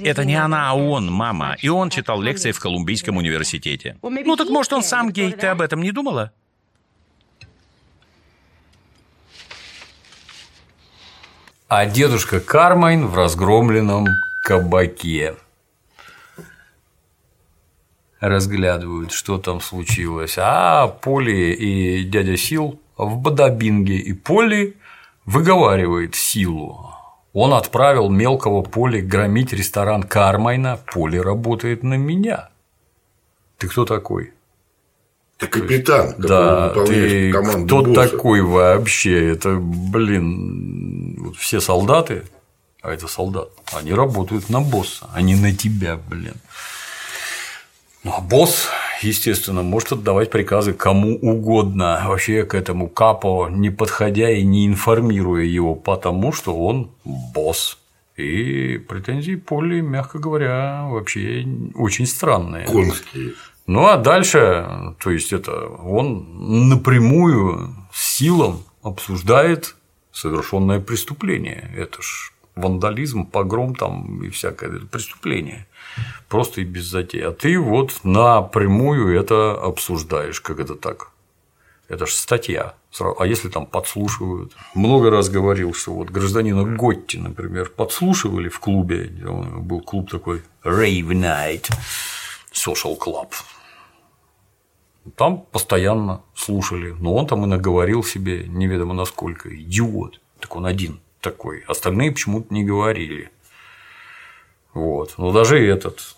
Это 0.05 0.25
не 0.25 0.35
она, 0.35 0.70
а 0.70 0.75
он, 0.75 1.11
мама. 1.11 1.57
И 1.61 1.68
он 1.68 1.91
читал 1.91 2.20
лекции 2.20 2.53
в 2.53 2.61
Колумбийском 2.61 3.16
университете. 3.16 3.97
Ну 4.03 4.37
так 4.37 4.49
может 4.49 4.72
он 4.72 4.83
сам 4.83 5.11
гей, 5.11 5.33
ты 5.33 5.49
об 5.49 5.61
этом 5.61 5.83
не 5.83 5.93
думала? 5.93 6.33
А 11.68 11.87
дедушка 11.87 12.41
Кармайн 12.41 13.07
в 13.07 13.16
разгромленном 13.16 14.07
кабаке. 14.45 15.35
Разглядывают, 18.20 19.12
что 19.12 19.39
там 19.39 19.61
случилось. 19.61 20.37
А 20.39 20.87
Поли 20.87 21.53
и 21.53 22.05
дядя 22.05 22.37
Сил 22.37 22.81
в 22.97 23.16
Бадабинге, 23.18 23.97
и 23.97 24.12
Поли 24.12 24.77
выговаривает 25.25 26.14
Силу. 26.14 26.94
Он 27.35 27.53
отправил 27.53 28.09
мелкого 28.09 28.62
Поли 28.62 29.01
громить 29.01 29.53
ресторан 29.53 30.05
Кармайна. 30.05 30.78
Поли 30.87 31.18
работает 31.18 31.82
на 31.82 31.95
меня. 31.95 32.49
Ты 33.59 33.68
кто 33.68 33.85
такой? 33.85 34.32
Ты 35.39 35.49
капитан, 35.49 36.14
да, 36.16 36.70
ты 36.87 37.32
кто 37.32 37.82
босса. 37.82 38.09
такой 38.09 38.41
вообще? 38.41 39.32
Это, 39.32 39.57
блин, 39.57 41.16
вот 41.24 41.37
все 41.37 41.61
солдаты, 41.61 42.22
а 42.80 42.93
это 42.93 43.09
солдат, 43.09 43.49
они 43.72 43.93
работают 43.93 44.49
на 44.49 44.61
босса, 44.61 45.09
а 45.12 45.20
не 45.22 45.35
на 45.35 45.53
тебя, 45.53 45.97
блин. 45.97 46.37
Ну, 48.05 48.13
а 48.15 48.21
босс, 48.21 48.69
естественно, 49.01 49.63
может 49.63 49.93
отдавать 49.93 50.31
приказы 50.31 50.75
кому 50.75 51.17
угодно, 51.17 52.03
вообще 52.07 52.45
к 52.45 52.55
этому 52.55 52.89
капо 52.89 53.49
не 53.51 53.71
подходя 53.71 54.31
и 54.31 54.43
не 54.43 54.67
информируя 54.67 55.43
его, 55.43 55.75
потому 55.75 56.33
что 56.33 56.55
он 56.55 56.91
босс. 57.05 57.79
И 58.17 58.79
претензии 58.89 59.35
Поли, 59.35 59.81
мягко 59.81 60.19
говоря, 60.19 60.87
вообще 60.89 61.47
очень 61.75 62.07
странные. 62.07 62.67
Конские. 62.67 63.33
Ну 63.67 63.87
а 63.87 63.97
дальше, 63.97 64.95
то 65.03 65.11
есть 65.11 65.33
это 65.33 65.67
он 65.67 66.69
напрямую 66.69 67.75
с 67.93 68.17
силом 68.17 68.63
обсуждает 68.83 69.75
совершенное 70.13 70.81
преступление. 70.81 71.73
Это 71.75 72.03
ж 72.03 72.33
вандализм, 72.55 73.25
погром 73.27 73.75
там 73.75 74.23
и 74.23 74.29
всякое 74.29 74.77
это 74.77 74.87
преступление. 74.87 75.67
Просто 76.29 76.61
и 76.61 76.65
без 76.65 76.85
затей. 76.85 77.23
А 77.23 77.33
ты 77.33 77.59
вот 77.59 78.01
напрямую 78.05 79.19
это 79.19 79.53
обсуждаешь, 79.53 80.41
как 80.41 80.59
это 80.59 80.75
так. 80.75 81.11
Это 81.89 82.07
же 82.07 82.13
статья. 82.13 82.75
А 83.19 83.27
если 83.27 83.49
там 83.49 83.67
подслушивают? 83.67 84.53
Много 84.75 85.11
раз 85.11 85.29
говорил, 85.29 85.75
что 85.75 85.93
вот 85.93 86.11
гражданина 86.11 86.65
Готти, 86.65 87.19
например, 87.19 87.69
подслушивали 87.69 88.49
в 88.49 88.59
клубе, 88.59 89.05
был 89.07 89.81
клуб 89.81 90.11
такой 90.11 90.43
Rave 90.65 91.09
Night 91.09 91.71
Social 92.53 92.97
Club. 92.99 93.33
Там 95.17 95.45
постоянно 95.53 96.23
слушали, 96.35 96.95
но 96.99 97.15
он 97.15 97.27
там 97.27 97.45
и 97.45 97.47
наговорил 97.47 98.03
себе 98.03 98.47
неведомо 98.49 98.95
насколько, 98.95 99.55
идиот. 99.55 100.21
Так 100.41 100.57
он 100.57 100.65
один 100.65 101.01
такой, 101.21 101.65
остальные 101.67 102.13
почему-то 102.13 102.55
не 102.55 102.65
говорили. 102.65 103.31
Вот. 104.75 105.14
Но 105.16 105.33
даже 105.33 105.64
этот 105.64 106.16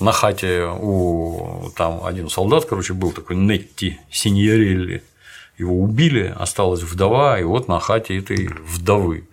на 0.00 0.12
хате 0.12 0.64
у 0.80 1.70
там 1.76 2.04
один 2.04 2.28
солдат, 2.28 2.64
короче, 2.64 2.94
был 2.94 3.12
такой 3.12 3.36
Нетти 3.36 4.00
Синьорелли. 4.10 5.02
Его 5.58 5.74
убили, 5.74 6.34
осталась 6.36 6.82
вдова, 6.82 7.38
и 7.38 7.44
вот 7.44 7.68
на 7.68 7.80
хате 7.80 8.18
этой 8.18 8.48
вдовы. 8.48 9.28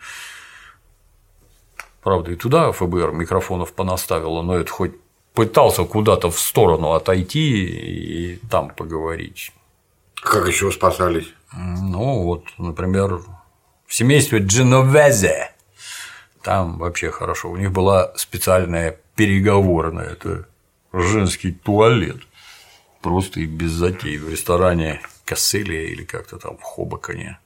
Правда, 2.01 2.31
и 2.31 2.35
туда 2.35 2.71
ФБР 2.71 3.11
микрофонов 3.13 3.73
понаставило, 3.73 4.41
но 4.41 4.57
это 4.57 4.71
хоть 4.71 4.93
пытался 5.33 5.83
куда-то 5.83 6.31
в 6.31 6.39
сторону 6.39 6.93
отойти 6.93 7.65
и 7.65 8.39
там 8.49 8.69
поговорить. 8.69 9.51
Как 10.15 10.47
еще 10.47 10.71
спасались? 10.71 11.27
Ну, 11.53 12.23
вот, 12.23 12.45
например, 12.57 13.21
в 13.85 13.93
семействе 13.93 14.39
Дженовезе 14.39 15.51
там 16.45 16.77
вообще 16.77 17.09
хорошо. 17.09 17.49
У 17.49 17.57
них 17.57 17.71
была 17.71 18.13
специальная 18.15 18.99
переговорная. 19.15 20.11
Это 20.11 20.47
женский 20.93 21.51
туалет. 21.51 22.21
Просто 23.01 23.39
и 23.39 23.47
без 23.47 23.71
затей 23.71 24.17
в 24.19 24.29
ресторане 24.29 25.01
Касселия 25.25 25.87
или 25.87 26.03
как-то 26.03 26.37
там 26.37 26.57
в 26.57 26.61
Хобоконе. 26.61 27.39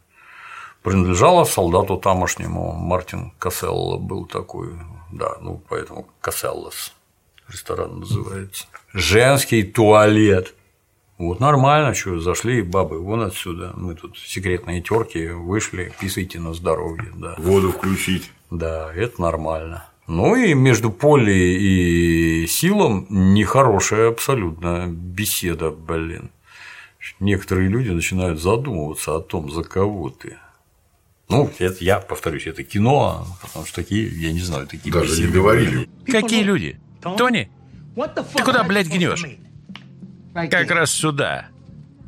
Принадлежала 0.84 1.46
солдату 1.46 1.98
тамошнему, 1.98 2.74
Мартин 2.74 3.32
Касселла 3.40 3.98
был 3.98 4.26
такой, 4.26 4.70
да, 5.12 5.38
ну 5.42 5.62
поэтому 5.70 6.08
Касселлас 6.20 6.94
ресторан 7.48 8.00
называется. 8.00 8.66
Женский 8.94 9.64
туалет. 9.64 10.56
Вот 11.18 11.40
нормально, 11.40 11.94
что 11.94 12.20
зашли 12.20 12.62
бабы 12.62 13.00
вон 13.00 13.22
отсюда. 13.22 13.74
Мы 13.76 13.96
тут 13.96 14.18
секретные 14.18 14.82
терки 14.82 15.28
вышли, 15.28 15.94
писайте 16.00 16.40
на 16.40 16.54
здоровье, 16.54 17.12
да. 17.16 17.36
Воду 17.38 17.72
включить. 17.72 18.32
Да, 18.52 18.94
это 18.94 19.22
нормально. 19.22 19.86
Ну 20.08 20.36
и 20.36 20.54
между 20.56 20.92
Полли 20.92 21.32
и 21.32 22.48
Силом 22.48 23.06
нехорошая 23.10 24.10
абсолютно 24.10 24.88
беседа, 24.88 25.70
блин. 25.70 26.32
Некоторые 27.20 27.70
люди 27.70 27.90
начинают 27.90 28.42
задумываться 28.42 29.16
о 29.16 29.20
том, 29.20 29.52
за 29.52 29.64
кого 29.64 30.10
ты. 30.10 30.38
Ну, 31.30 31.52
это 31.60 31.84
я 31.84 32.00
повторюсь, 32.00 32.48
это 32.48 32.64
кино, 32.64 33.28
потому 33.42 33.66
что 33.68 33.76
такие, 33.76 34.10
я 34.20 34.34
не 34.34 34.40
знаю, 34.40 34.66
такие 34.66 34.92
Даже 34.92 35.12
беседы. 35.12 35.28
не 35.28 35.34
говорили. 35.34 35.90
Какие 36.08 36.42
люди? 36.42 36.80
Тони? 37.02 37.52
Ты 38.36 38.44
куда, 38.44 38.64
блядь, 38.64 38.88
гнешь? 38.88 39.24
Как 40.34 40.72
раз 40.72 40.92
сюда. 40.92 41.50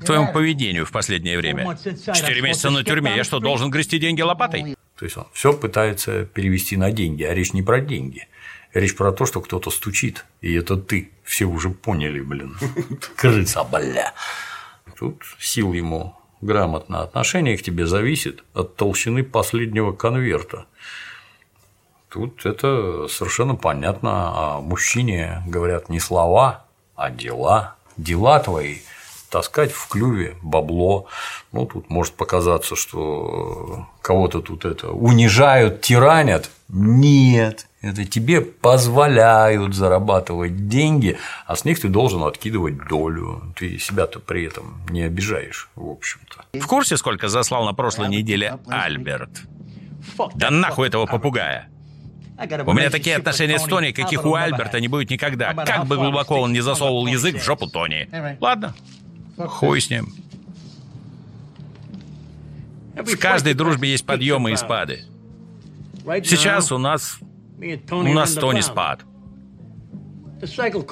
К 0.02 0.06
твоему 0.06 0.34
поведению 0.34 0.88
в 0.88 0.92
последнее 0.92 1.38
время. 1.38 1.78
Четыре 1.78 2.42
месяца 2.42 2.72
на 2.72 2.84
тюрьме. 2.84 3.16
Я 3.16 3.24
что, 3.24 3.40
должен 3.40 3.70
грести 3.70 4.00
деньги 4.00 4.22
лопатой? 4.22 4.76
То 5.02 5.06
есть 5.06 5.18
он 5.18 5.26
все 5.34 5.52
пытается 5.52 6.26
перевести 6.26 6.78
на 6.78 6.92
деньги, 6.92 7.24
а 7.24 7.34
речь 7.34 7.54
не 7.54 7.64
про 7.64 7.82
деньги. 7.82 8.28
Речь 8.72 8.96
про 8.96 9.12
то, 9.12 9.26
что 9.26 9.42
кто-то 9.42 9.72
стучит, 9.72 10.26
и 10.42 10.54
это 10.54 10.78
ты. 10.78 11.10
Все 11.24 11.46
уже 11.46 11.72
поняли, 11.72 12.20
блин. 12.20 12.56
Крыса, 13.16 13.64
бля. 13.64 14.14
Тут 14.96 15.24
сил 15.40 15.74
ему 15.74 16.16
грамотно. 16.42 17.02
Отношение 17.02 17.58
к 17.58 17.64
тебе 17.64 17.88
зависит 17.88 18.44
от 18.54 18.76
толщины 18.76 19.24
последнего 19.24 19.92
конверта. 19.92 20.68
Тут 22.10 22.46
это 22.46 23.08
совершенно 23.08 23.56
понятно. 23.56 24.12
А 24.36 24.62
мужчине 24.62 25.42
говорят 25.48 25.90
не 25.90 26.00
слова, 26.00 26.68
а 26.96 27.10
дела. 27.10 27.76
Дела 27.98 28.40
твои 28.40 28.82
таскать 29.32 29.72
в 29.72 29.88
клюве 29.88 30.36
бабло. 30.44 31.08
Ну, 31.52 31.66
тут 31.66 31.90
может 31.90 32.14
показаться, 32.14 32.76
что 32.76 33.88
кого-то 34.02 34.42
тут 34.42 34.66
это 34.66 34.92
унижают, 34.92 35.82
тиранят. 35.82 36.52
Нет, 36.68 37.68
это 37.82 38.06
тебе 38.06 38.42
позволяют 38.42 39.74
зарабатывать 39.74 40.68
деньги, 40.68 41.18
а 41.48 41.56
с 41.56 41.66
них 41.66 41.80
ты 41.80 41.88
должен 41.88 42.24
откидывать 42.24 42.88
долю. 42.88 43.54
Ты 43.56 43.80
себя-то 43.80 44.20
при 44.20 44.46
этом 44.46 44.82
не 44.90 45.04
обижаешь, 45.04 45.70
в 45.76 45.90
общем-то. 45.90 46.60
В 46.60 46.68
курсе, 46.68 46.98
сколько 46.98 47.28
заслал 47.28 47.66
на 47.66 47.74
прошлой 47.74 48.10
неделе 48.10 48.60
Альберт? 48.68 49.42
Да 50.36 50.50
нахуй 50.50 50.88
этого 50.88 51.06
попугая! 51.06 51.70
У 52.66 52.74
меня 52.74 52.90
такие 52.90 53.18
отношения 53.18 53.60
с 53.60 53.64
Тони, 53.64 53.92
каких 53.92 54.26
у 54.26 54.34
Альберта 54.34 54.80
не 54.80 54.88
будет 54.88 55.10
никогда. 55.10 55.54
Как 55.54 55.86
бы 55.86 55.96
глубоко 55.96 56.42
он 56.42 56.54
не 56.54 56.62
засовывал 56.62 57.08
язык 57.08 57.38
в 57.38 57.44
жопу 57.44 57.68
Тони. 57.68 58.10
Ладно, 58.40 58.74
Хуй 59.48 59.82
с 59.82 59.90
ним. 59.90 60.14
В 62.96 63.18
каждой 63.18 63.54
дружбе 63.54 63.92
есть 63.92 64.06
подъемы 64.06 64.52
и 64.52 64.56
спады. 64.56 65.06
Сейчас 66.24 66.72
у 66.72 66.78
нас... 66.78 67.20
У 67.92 68.04
нас 68.04 68.34
Тони 68.34 68.62
спад. 68.62 69.02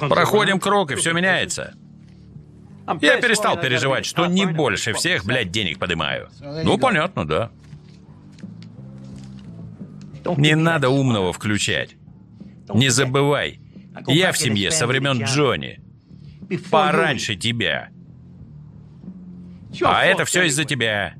Проходим 0.08 0.60
круг, 0.60 0.92
и 0.92 0.94
все 0.94 1.12
меняется. 1.12 1.74
Я 3.00 3.20
перестал 3.20 3.60
переживать, 3.60 4.06
что 4.06 4.26
не 4.26 4.46
больше 4.46 4.92
всех, 4.92 5.24
блядь, 5.24 5.50
денег 5.50 5.78
поднимаю. 5.78 6.30
Ну, 6.40 6.78
понятно, 6.78 7.26
да. 7.26 7.50
Не 10.36 10.54
надо 10.54 10.88
умного 10.90 11.32
включать. 11.32 11.96
Не 12.72 12.88
забывай, 12.88 13.60
я 14.06 14.32
в 14.32 14.38
семье 14.38 14.70
со 14.70 14.86
времен 14.86 15.24
Джонни. 15.24 15.80
Пораньше 16.70 17.36
тебя. 17.36 17.88
А 19.82 20.04
это 20.04 20.24
все 20.24 20.44
из-за 20.44 20.64
тебя. 20.64 21.14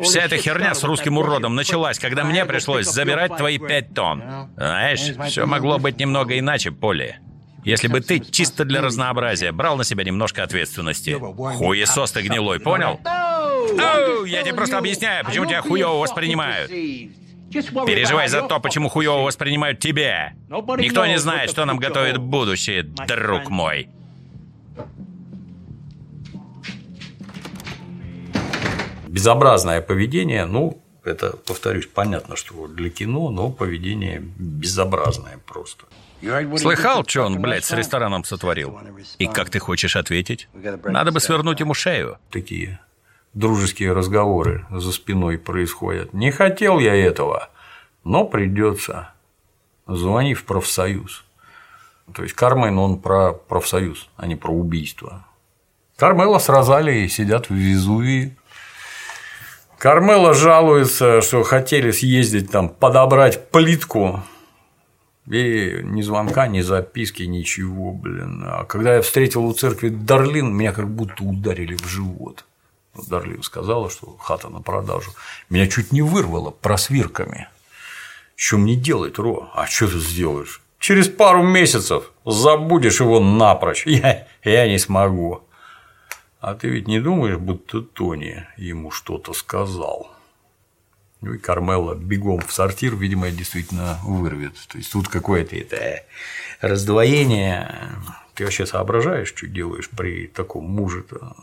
Вся 0.00 0.22
эта 0.22 0.36
херня 0.36 0.74
с 0.74 0.84
русским 0.84 1.18
уродом 1.18 1.54
началась, 1.54 1.98
когда 1.98 2.24
мне 2.24 2.44
пришлось 2.44 2.86
забирать 2.86 3.36
твои 3.36 3.58
пять 3.58 3.94
тонн. 3.94 4.22
Знаешь, 4.56 5.14
все 5.30 5.46
могло 5.46 5.78
быть 5.78 5.98
немного 5.98 6.38
иначе, 6.38 6.70
Поле. 6.70 7.20
Если 7.64 7.88
бы 7.88 8.00
ты 8.00 8.20
чисто 8.20 8.64
для 8.64 8.80
разнообразия 8.80 9.52
брал 9.52 9.76
на 9.76 9.84
себя 9.84 10.04
немножко 10.04 10.42
ответственности. 10.42 11.18
Хуесос 11.18 12.12
ты 12.12 12.22
гнилой, 12.22 12.60
понял? 12.60 13.00
Оу, 13.04 14.24
я 14.24 14.42
тебе 14.42 14.54
просто 14.54 14.78
объясняю, 14.78 15.24
почему 15.24 15.46
тебя 15.46 15.60
хуево 15.62 15.98
воспринимают. 15.98 16.70
Переживай 16.70 18.28
за 18.28 18.42
то, 18.42 18.60
почему 18.60 18.88
хуево 18.88 19.22
воспринимают 19.22 19.80
тебя. 19.80 20.34
Никто 20.48 21.06
не 21.06 21.18
знает, 21.18 21.50
что 21.50 21.64
нам 21.64 21.78
готовит 21.78 22.18
будущее, 22.18 22.82
друг 22.82 23.50
мой. 23.50 23.88
Безобразное 29.08 29.80
поведение, 29.80 30.46
ну, 30.46 30.82
это, 31.04 31.36
повторюсь, 31.46 31.86
понятно, 31.86 32.36
что 32.36 32.66
для 32.66 32.90
кино, 32.90 33.30
но 33.30 33.50
поведение 33.50 34.20
безобразное 34.20 35.38
просто. 35.46 35.84
Слыхал, 36.56 37.04
что 37.06 37.22
он, 37.22 37.40
блядь, 37.40 37.64
с 37.64 37.72
рестораном 37.72 38.24
сотворил? 38.24 38.78
И 39.18 39.26
как 39.26 39.50
ты 39.50 39.58
хочешь 39.58 39.96
ответить? 39.96 40.48
Надо 40.84 41.12
бы 41.12 41.20
свернуть 41.20 41.60
ему 41.60 41.74
шею. 41.74 42.18
Такие 42.30 42.80
дружеские 43.34 43.92
разговоры 43.92 44.66
за 44.70 44.92
спиной 44.92 45.38
происходят. 45.38 46.12
Не 46.12 46.32
хотел 46.32 46.78
я 46.78 46.94
этого, 46.94 47.50
но 48.04 48.24
придется. 48.24 49.10
Звони 49.86 50.34
в 50.34 50.44
профсоюз. 50.44 51.24
То 52.14 52.22
есть 52.22 52.34
Кармен, 52.34 52.78
он 52.78 52.98
про 53.00 53.32
профсоюз, 53.32 54.08
а 54.16 54.26
не 54.26 54.34
про 54.36 54.52
убийство. 54.52 55.26
Кармела 55.96 56.38
с 56.38 56.48
Розалией 56.48 57.08
сидят 57.08 57.48
в 57.48 57.54
Везувии, 57.54 58.36
Кармела 59.78 60.34
жалуется, 60.34 61.20
что 61.20 61.44
хотели 61.44 61.92
съездить 61.92 62.50
там 62.50 62.68
подобрать 62.68 63.50
плитку, 63.50 64.24
и 65.30 65.80
ни 65.84 66.02
звонка, 66.02 66.48
ни 66.48 66.62
записки, 66.62 67.22
ничего, 67.22 67.92
блин. 67.92 68.42
А 68.44 68.64
когда 68.64 68.96
я 68.96 69.02
встретил 69.02 69.44
у 69.44 69.52
церкви 69.52 69.90
Дарлин, 69.90 70.52
меня 70.52 70.72
как 70.72 70.88
будто 70.88 71.22
ударили 71.22 71.76
в 71.76 71.86
живот. 71.86 72.44
Дарлин 73.08 73.44
сказала, 73.44 73.88
что 73.88 74.16
хата 74.18 74.48
на 74.48 74.62
продажу. 74.62 75.12
Меня 75.48 75.68
чуть 75.68 75.92
не 75.92 76.02
вырвало 76.02 76.50
просвирками. 76.50 77.48
Что 78.34 78.56
мне 78.56 78.74
делать, 78.74 79.18
Ро? 79.18 79.48
А 79.54 79.66
что 79.66 79.86
ты 79.86 79.98
сделаешь? 80.00 80.60
Через 80.80 81.08
пару 81.08 81.44
месяцев 81.44 82.10
забудешь 82.24 83.00
его 83.00 83.20
напрочь. 83.20 83.86
Я, 83.86 84.26
я 84.42 84.66
не 84.66 84.78
смогу. 84.78 85.42
А 86.40 86.54
ты 86.54 86.68
ведь 86.68 86.86
не 86.86 87.00
думаешь, 87.00 87.36
будто 87.36 87.82
Тони 87.82 88.46
ему 88.56 88.90
что-то 88.90 89.32
сказал? 89.32 90.10
Ну 91.20 91.34
и 91.34 91.38
Кармела 91.38 91.94
бегом 91.94 92.40
в 92.40 92.52
сортир, 92.52 92.94
видимо, 92.94 93.30
действительно 93.30 93.98
вырвет. 94.04 94.54
То 94.68 94.78
есть 94.78 94.92
тут 94.92 95.08
какое-то 95.08 95.56
это 95.56 96.04
раздвоение. 96.60 97.90
Ты 98.34 98.44
вообще 98.44 98.66
соображаешь, 98.66 99.28
что 99.28 99.48
делаешь 99.48 99.90
при 99.90 100.28
таком 100.28 100.64
муже-то? 100.64 101.34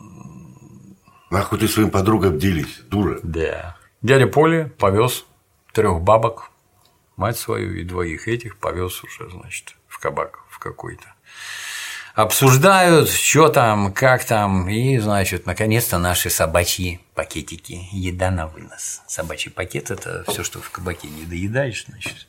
Нахуй 1.30 1.58
ты 1.58 1.68
своим 1.68 1.90
подругам 1.90 2.38
делись, 2.38 2.80
дура. 2.88 3.20
Да. 3.22 3.76
Дядя 4.00 4.26
Поли 4.26 4.64
повез 4.78 5.26
трех 5.72 6.00
бабок, 6.00 6.50
мать 7.16 7.38
свою 7.38 7.74
и 7.74 7.84
двоих 7.84 8.28
этих 8.28 8.56
повез 8.56 9.04
уже, 9.04 9.28
значит, 9.28 9.76
в 9.88 9.98
кабак 9.98 10.44
в 10.48 10.58
какой-то. 10.58 11.12
Обсуждают, 12.16 13.10
что 13.10 13.50
там, 13.50 13.92
как 13.92 14.24
там, 14.24 14.70
и, 14.70 14.96
значит, 14.96 15.44
наконец-то 15.44 15.98
наши 15.98 16.30
собачьи 16.30 16.98
пакетики. 17.14 17.90
Еда 17.92 18.30
на 18.30 18.46
вынос. 18.46 19.02
Собачий 19.06 19.50
пакет– 19.50 19.90
это 19.92 20.24
все, 20.26 20.42
что 20.42 20.62
в 20.62 20.70
кабаке 20.70 21.08
не 21.08 21.26
доедаешь, 21.26 21.84
значит. 21.86 22.26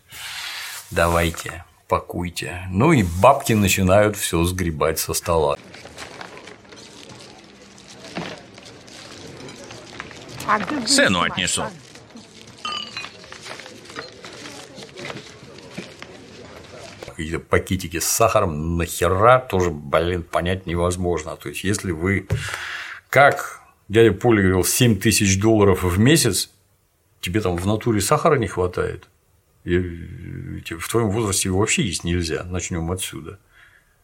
Давайте, 0.92 1.64
пакуйте. 1.88 2.64
Ну 2.70 2.92
и 2.92 3.04
бабки 3.04 3.54
начинают 3.54 4.18
все 4.18 4.44
сгребать 4.44 5.00
со 5.00 5.14
стола. 5.14 5.58
Сыну 10.86 11.22
отнесу. 11.22 11.64
Какие-то 17.18 17.40
пакетики 17.40 18.00
с 18.00 18.06
сахаром 18.06 18.78
нахера 18.78 19.40
тоже, 19.40 19.72
блин, 19.72 20.22
понять 20.22 20.68
невозможно. 20.68 21.36
То 21.36 21.50
есть, 21.50 21.64
если 21.64 21.92
вы, 21.92 22.28
как 23.10 23.60
дядя 23.88 24.12
Поля 24.12 24.44
говорил, 24.44 24.64
7 24.64 25.00
тысяч 25.00 25.42
долларов 25.42 25.82
в 25.82 25.98
месяц, 25.98 26.52
тебе 27.20 27.42
там 27.42 27.58
в 27.58 27.66
натуре 27.66 28.02
сахара 28.02 28.36
не 28.36 28.46
хватает, 28.46 29.08
и 29.64 29.80
в 29.80 30.88
твоем 30.88 31.10
возрасте 31.10 31.50
его 31.50 31.58
вообще 31.58 31.82
есть 31.82 32.04
нельзя. 32.04 32.44
Начнем 32.44 32.92
отсюда. 32.92 33.40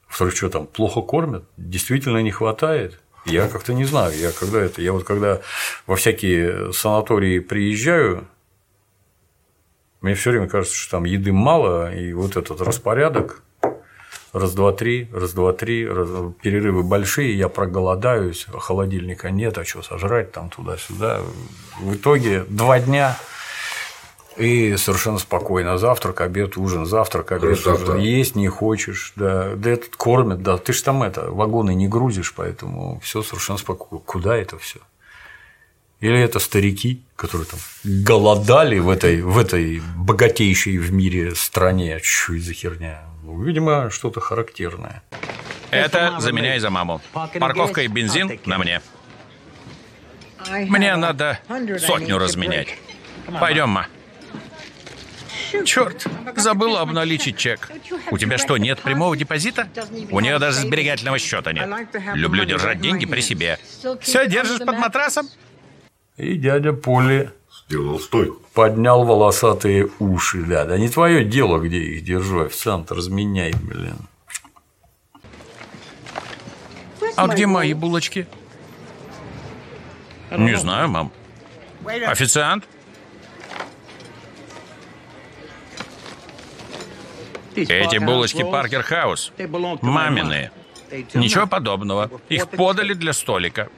Во-вторых, 0.08 0.36
что 0.36 0.50
там, 0.50 0.66
плохо 0.66 1.02
кормят? 1.02 1.46
Действительно 1.56 2.18
не 2.18 2.32
хватает. 2.32 3.00
Я 3.26 3.48
как-то 3.48 3.74
не 3.74 3.86
знаю, 3.86 4.18
я 4.18 4.32
когда 4.32 4.60
это, 4.60 4.82
я 4.82 4.92
вот 4.92 5.04
когда 5.04 5.42
во 5.86 5.96
всякие 5.96 6.74
санатории 6.74 7.38
приезжаю, 7.38 8.28
мне 10.04 10.16
все 10.16 10.32
время 10.32 10.48
кажется, 10.48 10.76
что 10.76 10.92
там 10.92 11.06
еды 11.06 11.32
мало, 11.32 11.96
и 11.96 12.12
вот 12.14 12.36
этот 12.36 12.62
распорядок 12.62 13.42
раз, 14.34 14.54
два, 14.54 14.74
три, 14.74 15.08
раз, 15.14 15.32
два, 15.32 15.54
три, 15.54 15.88
раз, 15.88 16.10
перерывы 16.42 16.84
большие, 16.84 17.38
я 17.38 17.48
проголодаюсь, 17.48 18.46
холодильника 18.52 19.32
нет, 19.32 19.58
а 19.58 19.64
что 19.64 19.82
сожрать 19.82 20.34
там 20.34 20.50
туда-сюда. 20.50 21.22
В 21.80 21.96
итоге 21.96 22.44
два 22.50 22.80
дня 22.80 23.18
и 24.36 24.76
совершенно 24.76 25.20
спокойно. 25.20 25.78
Завтрак, 25.78 26.20
обед, 26.20 26.58
ужин, 26.58 26.86
завтрак, 26.86 27.32
обед, 27.32 27.62
Красота. 27.62 27.94
ужин. 27.94 28.00
Есть 28.00 28.36
не 28.36 28.50
хочешь, 28.50 29.14
да. 29.16 29.56
Да 29.56 29.70
этот 29.70 29.96
кормят, 29.96 30.42
да. 30.44 30.58
Ты 30.58 30.74
ж 30.74 30.82
там 30.82 31.04
это, 31.04 31.32
вагоны 31.32 31.74
не 31.76 31.88
грузишь, 31.88 32.34
поэтому 32.36 33.00
все 33.02 33.22
совершенно 33.22 33.58
спокойно. 33.58 34.04
Куда 34.06 34.36
это 34.36 34.58
все? 34.58 34.80
Или 36.04 36.20
это 36.20 36.40
старики, 36.40 37.02
которые 37.16 37.48
там 37.48 37.60
голодали 37.86 38.78
в 38.78 38.90
этой, 38.90 39.22
в 39.22 39.38
этой 39.38 39.82
богатейшей 39.96 40.78
в 40.78 40.92
мире 40.92 41.34
стране. 41.34 42.02
Что 42.04 42.38
за 42.40 42.52
херня? 42.52 43.04
Ну, 43.24 43.42
видимо, 43.42 43.90
что-то 43.90 44.20
характерное. 44.20 45.02
Это 45.72 46.18
за 46.20 46.34
меня 46.34 46.58
и 46.58 46.60
за 46.60 46.70
маму. 46.70 47.02
Парковка 47.14 47.84
и 47.84 47.88
бензин 47.88 48.38
на 48.46 48.58
мне. 48.58 48.82
Мне 50.50 50.98
надо 50.98 51.40
сотню 51.80 52.18
разменять. 52.18 52.76
Пойдем, 53.40 53.70
ма. 53.70 53.88
Черт, 55.64 56.06
забыла 56.36 56.82
обналичить 56.82 57.38
чек. 57.38 57.72
У 58.12 58.18
тебя 58.18 58.38
что, 58.38 58.58
нет 58.58 58.82
прямого 58.82 59.16
депозита? 59.16 59.70
У 60.12 60.20
нее 60.20 60.38
даже 60.38 60.58
сберегательного 60.58 61.18
счета 61.18 61.54
нет. 61.54 61.70
Люблю 62.14 62.44
держать 62.44 62.82
деньги 62.82 63.06
при 63.06 63.22
себе. 63.22 63.58
Все 64.02 64.28
держишь 64.28 64.60
под 64.60 64.78
матрасом? 64.78 65.30
И 66.18 66.36
дядя 66.36 66.74
Поли 66.74 67.30
сделал 67.66 68.00
стойку. 68.00 68.42
Поднял 68.54 69.04
волосатые 69.04 69.90
уши, 70.00 70.44
да. 70.44 70.66
Да 70.66 70.78
не 70.78 70.90
твое 70.90 71.24
дело, 71.24 71.60
где 71.60 71.78
их 71.80 72.04
держу, 72.04 72.46
официант, 72.46 72.92
разменяй, 72.92 73.54
блин. 73.54 73.98
А 77.16 77.28
где 77.28 77.48
мои 77.48 77.74
булочки? 77.74 78.28
Не 80.32 80.56
знаю, 80.56 80.90
мам. 80.90 81.12
Официант? 81.86 82.66
Эти 87.56 87.98
булочки 87.98 88.44
Паркер 88.44 88.84
Хаус. 88.84 89.32
Мамины. 89.82 90.52
Ничего 91.14 91.48
подобного. 91.48 92.10
Их 92.30 92.50
подали 92.50 92.94
для 92.94 93.14
столика. 93.14 93.70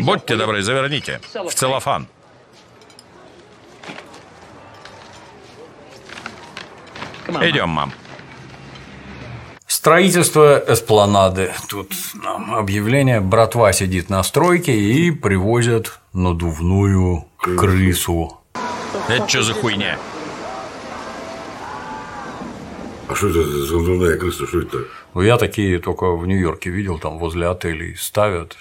Будьте 0.00 0.36
добры, 0.36 0.62
заверните. 0.62 1.20
В 1.32 1.54
целлофан. 1.54 2.06
Идем, 7.28 7.68
мам. 7.70 7.92
Строительство 9.66 10.62
эспланады. 10.66 11.52
Тут 11.68 11.92
объявление. 12.50 13.20
Братва 13.20 13.72
сидит 13.72 14.10
на 14.10 14.22
стройке 14.22 14.72
и 14.74 15.10
привозят 15.10 16.00
надувную 16.12 17.26
крысу. 17.38 18.40
Это 19.08 19.28
что 19.28 19.42
за 19.42 19.54
хуйня? 19.54 19.98
А 23.08 23.14
что 23.14 23.28
это 23.28 23.42
за 23.44 23.76
надувная 23.76 24.16
крыса? 24.18 24.46
Что 24.46 24.60
это? 24.60 24.78
Ну, 25.16 25.22
я 25.22 25.38
такие 25.38 25.78
только 25.78 26.14
в 26.14 26.26
Нью-Йорке 26.26 26.68
видел, 26.68 26.98
там 26.98 27.16
возле 27.16 27.48
отелей 27.48 27.96
ставят. 27.96 28.54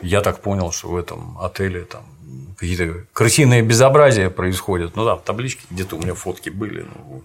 Я 0.00 0.22
так 0.22 0.40
понял, 0.40 0.72
что 0.72 0.88
в 0.88 0.96
этом 0.96 1.36
отеле 1.38 1.82
там 1.82 2.04
какие-то 2.56 3.04
крысиные 3.12 3.60
безобразия 3.60 4.30
происходят. 4.30 4.96
Ну 4.96 5.04
да, 5.04 5.16
в 5.16 5.22
табличке 5.22 5.60
где-то 5.70 5.96
у 5.96 5.98
меня 6.00 6.14
фотки 6.14 6.48
были, 6.48 6.86
но 6.86 7.20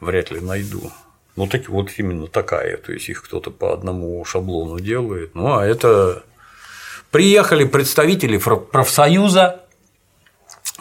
вряд 0.00 0.30
ли 0.30 0.40
найду. 0.40 0.90
Ну, 1.36 1.46
так, 1.46 1.68
вот 1.68 1.90
именно 1.98 2.26
такая, 2.26 2.78
то 2.78 2.90
есть 2.90 3.10
их 3.10 3.22
кто-то 3.22 3.50
по 3.50 3.74
одному 3.74 4.24
шаблону 4.24 4.80
делает. 4.80 5.34
Ну, 5.34 5.58
а 5.58 5.66
это 5.66 6.22
приехали 7.10 7.64
представители 7.64 8.38
профсоюза 8.38 9.60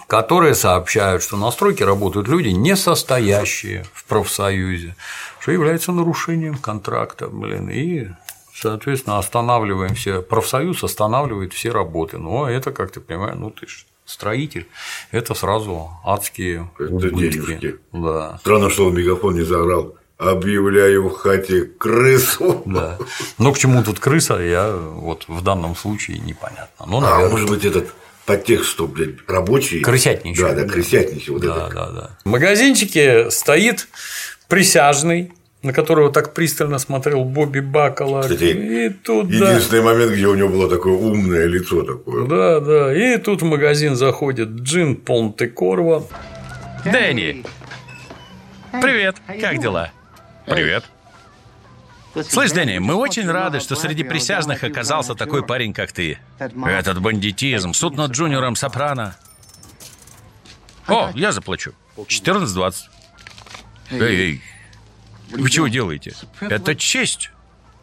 которые 0.10 0.56
сообщают, 0.56 1.22
что 1.22 1.38
на 1.38 1.52
стройке 1.52 1.86
работают 1.86 2.28
люди, 2.28 2.48
не 2.48 2.76
состоящие 2.76 3.86
в 3.94 4.06
профсоюзе, 4.06 4.96
что 5.40 5.52
является 5.52 5.92
нарушением 5.92 6.58
контракта, 6.58 7.28
блин, 7.28 7.70
и 7.70 8.08
соответственно, 8.56 9.20
останавливаем 9.20 9.94
все, 9.94 10.24
профсоюз 10.24 10.84
останавливает 10.84 11.54
все 11.54 11.70
работы. 11.70 12.18
Ну, 12.18 12.44
а 12.44 12.52
это, 12.52 12.72
как 12.72 12.92
ты 12.92 13.02
понимаешь, 13.02 13.36
ну 13.38 13.52
ты 13.52 13.68
ж 13.68 13.86
строитель, 14.04 14.68
это 15.12 15.36
сразу 15.36 15.92
адские 16.04 16.72
это 16.80 16.92
убытки. 16.92 17.38
Денежки. 17.38 17.76
Да. 17.94 18.40
Странно, 18.40 18.72
что 18.72 18.88
он 18.88 18.96
мегафон 18.96 19.36
не 19.36 19.44
заорал. 19.44 19.96
Объявляю 20.18 21.08
в 21.10 21.18
хате 21.18 21.66
крысу. 21.66 22.64
Да. 22.66 22.98
Но 23.38 23.54
к 23.54 23.60
чему 23.60 23.84
тут 23.84 24.00
крыса, 24.00 24.40
я 24.40 24.76
вот 24.76 25.26
в 25.28 25.44
данном 25.44 25.76
случае 25.76 26.18
непонятно. 26.18 26.88
Ну, 26.88 27.00
наверное, 27.00 27.28
а 27.28 27.30
может 27.30 27.48
быть, 27.48 27.64
этот 27.64 27.94
по 28.30 28.38
тексту, 28.38 28.88
блядь, 28.88 29.16
рабочий. 29.28 29.82
Крысятничий. 29.82 30.44
Да, 30.44 30.54
да, 30.54 30.64
крысятничий. 30.66 31.34
Вот 31.34 31.42
да, 31.42 31.66
это. 31.66 31.74
да, 31.74 31.90
да. 31.90 32.10
В 32.24 32.30
магазинчике 32.30 33.32
стоит 33.32 33.88
присяжный, 34.48 35.32
на 35.64 35.74
которого 35.74 36.12
так 36.12 36.36
пристально 36.36 36.78
смотрел 36.78 37.24
Бобби 37.24 37.60
Бакала. 37.60 38.22
Кстати, 38.22 38.44
и 38.44 38.90
тут, 38.90 39.32
единственный 39.32 39.80
да. 39.82 39.86
момент, 39.86 40.12
где 40.12 40.28
у 40.28 40.36
него 40.36 40.50
было 40.50 40.70
такое 40.70 40.94
умное 40.94 41.48
лицо 41.48 41.82
такое. 41.82 42.28
Да, 42.28 42.60
да. 42.60 42.96
И 42.96 43.18
тут 43.18 43.42
в 43.42 43.46
магазин 43.46 43.96
заходит 43.96 44.50
Джин 44.50 44.96
Понте 44.96 45.48
Корва. 45.48 46.04
Дэнни! 46.86 47.44
Привет, 48.80 49.16
как 49.42 49.60
дела? 49.60 49.92
Привет. 50.46 50.84
Слышь, 52.14 52.52
Дэнни, 52.52 52.80
мы 52.80 52.96
очень 52.96 53.30
рады, 53.30 53.60
что 53.60 53.76
среди 53.76 54.04
присяжных 54.04 54.64
оказался 54.64 55.16
такой 55.16 55.46
парень, 55.46 55.74
как 55.74 55.92
ты. 55.92 56.18
Этот 56.40 57.02
бандитизм, 57.02 57.74
суд 57.74 57.96
над 57.96 58.12
Джуниором 58.12 58.56
Сопрано. 58.56 59.16
О, 60.88 61.12
я 61.14 61.32
заплачу. 61.32 61.74
14-20. 61.98 62.74
Эй, 63.92 64.00
эй, 64.02 64.44
вы 65.32 65.50
чего 65.50 65.68
делаете? 65.68 66.14
Это 66.40 66.76
честь. 66.76 67.32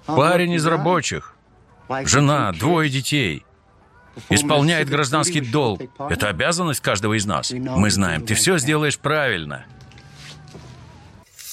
Парень 0.06 0.52
из 0.52 0.66
рабочих. 0.66 1.34
Жена, 2.04 2.52
двое 2.52 2.90
детей. 2.90 3.44
Исполняет 4.30 4.88
гражданский 4.88 5.40
долг. 5.40 5.82
Это 6.10 6.28
обязанность 6.28 6.80
каждого 6.80 7.14
из 7.16 7.26
нас. 7.26 7.52
Мы 7.52 7.90
знаем, 7.90 8.24
ты 8.24 8.34
все 8.34 8.58
сделаешь 8.58 8.98
правильно. 8.98 9.66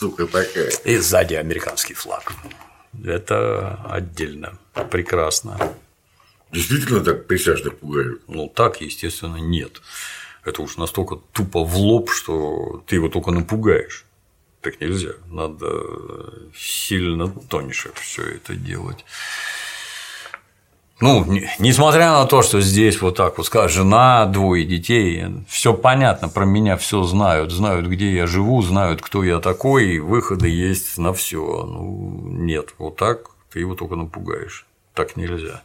Сука 0.03 0.27
такая. 0.27 0.69
И 0.83 0.97
сзади 0.97 1.35
американский 1.35 1.93
флаг. 1.93 2.33
Это 3.05 3.79
отдельно. 3.89 4.59
Прекрасно. 4.91 5.57
Действительно 6.51 7.01
так 7.01 7.25
присяжных 7.25 7.77
пугают? 7.77 8.21
Ну, 8.27 8.49
так, 8.49 8.81
естественно, 8.81 9.37
нет. 9.37 9.81
Это 10.43 10.61
уж 10.61 10.75
настолько 10.75 11.21
тупо 11.31 11.63
в 11.63 11.77
лоб, 11.77 12.11
что 12.11 12.83
ты 12.85 12.97
его 12.97 13.07
только 13.07 13.31
напугаешь. 13.31 14.03
Так 14.59 14.81
нельзя. 14.81 15.13
Надо 15.27 15.71
сильно 16.53 17.29
тоньше 17.29 17.93
все 17.95 18.23
это 18.23 18.55
делать. 18.55 19.05
Ну, 21.01 21.25
не, 21.25 21.49
несмотря 21.59 22.11
на 22.11 22.25
то, 22.25 22.41
что 22.41 22.61
здесь 22.61 23.01
вот 23.01 23.17
так 23.17 23.37
вот 23.37 23.47
сказать, 23.47 23.71
жена, 23.71 24.25
двое 24.25 24.63
детей, 24.63 25.25
все 25.47 25.73
понятно 25.73 26.29
про 26.29 26.45
меня, 26.45 26.77
все 26.77 27.03
знают, 27.03 27.51
знают, 27.51 27.87
где 27.87 28.13
я 28.15 28.27
живу, 28.27 28.61
знают, 28.61 29.01
кто 29.01 29.23
я 29.23 29.39
такой, 29.39 29.99
выходы 29.99 30.49
есть 30.49 30.97
на 30.97 31.13
все. 31.13 31.39
Ну, 31.39 32.21
нет, 32.23 32.75
вот 32.77 32.95
так 32.95 33.31
ты 33.51 33.59
его 33.59 33.75
только 33.75 33.95
напугаешь. 33.95 34.65
Так 34.93 35.17
нельзя. 35.17 35.63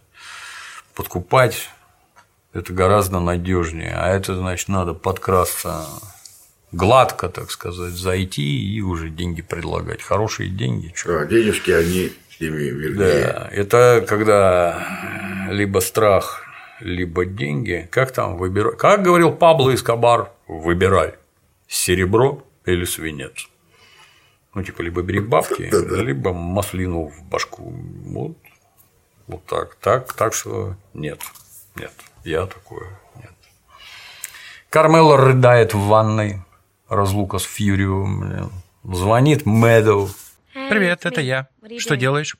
Подкупать 0.94 1.68
это 2.52 2.72
гораздо 2.72 3.20
надежнее, 3.20 3.94
а 3.94 4.08
это 4.08 4.34
значит 4.34 4.68
надо 4.68 4.94
подкрасться 4.94 5.86
гладко, 6.72 7.28
так 7.28 7.50
сказать, 7.50 7.92
зайти 7.92 8.74
и 8.74 8.80
уже 8.80 9.10
деньги 9.10 9.42
предлагать. 9.42 10.02
Хорошие 10.02 10.50
деньги. 10.50 10.92
Что? 10.94 11.20
А, 11.20 11.26
денежки, 11.26 11.70
они 11.70 12.12
ними 12.40 12.62
вернее. 12.62 13.26
Да, 13.26 13.48
это 13.52 14.04
когда 14.06 15.48
либо 15.50 15.80
страх, 15.80 16.42
либо 16.80 17.24
деньги. 17.24 17.88
Как 17.90 18.12
там 18.12 18.36
выбирать? 18.36 18.76
Как 18.78 19.02
говорил 19.02 19.32
Пабло 19.32 19.74
Эскобар, 19.74 20.30
выбирай 20.46 21.14
серебро 21.68 22.42
или 22.64 22.84
свинец. 22.84 23.48
Ну, 24.54 24.62
типа, 24.62 24.82
либо 24.82 25.02
бери 25.02 25.20
бабки, 25.20 25.70
либо 26.02 26.32
маслину 26.32 27.08
в 27.08 27.22
башку. 27.24 27.70
Вот, 28.06 28.36
вот 29.26 29.44
так. 29.44 29.76
Так, 29.76 30.12
так 30.14 30.34
что 30.34 30.74
нет, 30.94 31.20
нет, 31.76 31.92
я 32.24 32.46
такое 32.46 32.88
нет. 33.16 33.32
Кармела 34.70 35.16
рыдает 35.16 35.74
в 35.74 35.80
ванной, 35.86 36.42
разлука 36.88 37.38
с 37.38 37.44
Фьюрио, 37.44 38.50
звонит 38.84 39.46
Мэдоу. 39.46 40.08
Привет, 40.68 41.06
это 41.06 41.20
я. 41.20 41.48
Что 41.78 41.96
делаешь? 41.96 42.36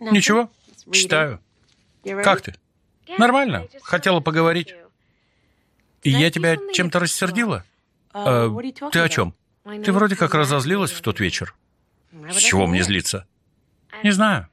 Ничего, 0.00 0.50
читаю. 0.90 1.40
Как 2.22 2.42
ты? 2.42 2.54
Нормально. 3.18 3.68
Хотела 3.82 4.20
поговорить. 4.20 4.74
И 6.02 6.10
я 6.10 6.30
тебя 6.30 6.56
чем-то 6.72 6.98
рассердила? 6.98 7.64
А, 8.12 8.50
ты 8.92 8.98
о 9.00 9.08
чем? 9.08 9.34
Ты 9.64 9.92
вроде 9.92 10.16
как 10.16 10.34
разозлилась 10.34 10.92
в 10.92 11.00
тот 11.00 11.20
вечер. 11.20 11.54
С 12.30 12.36
чего 12.36 12.66
мне 12.66 12.82
злиться? 12.82 13.26
Не 14.02 14.10
знаю. 14.10 14.48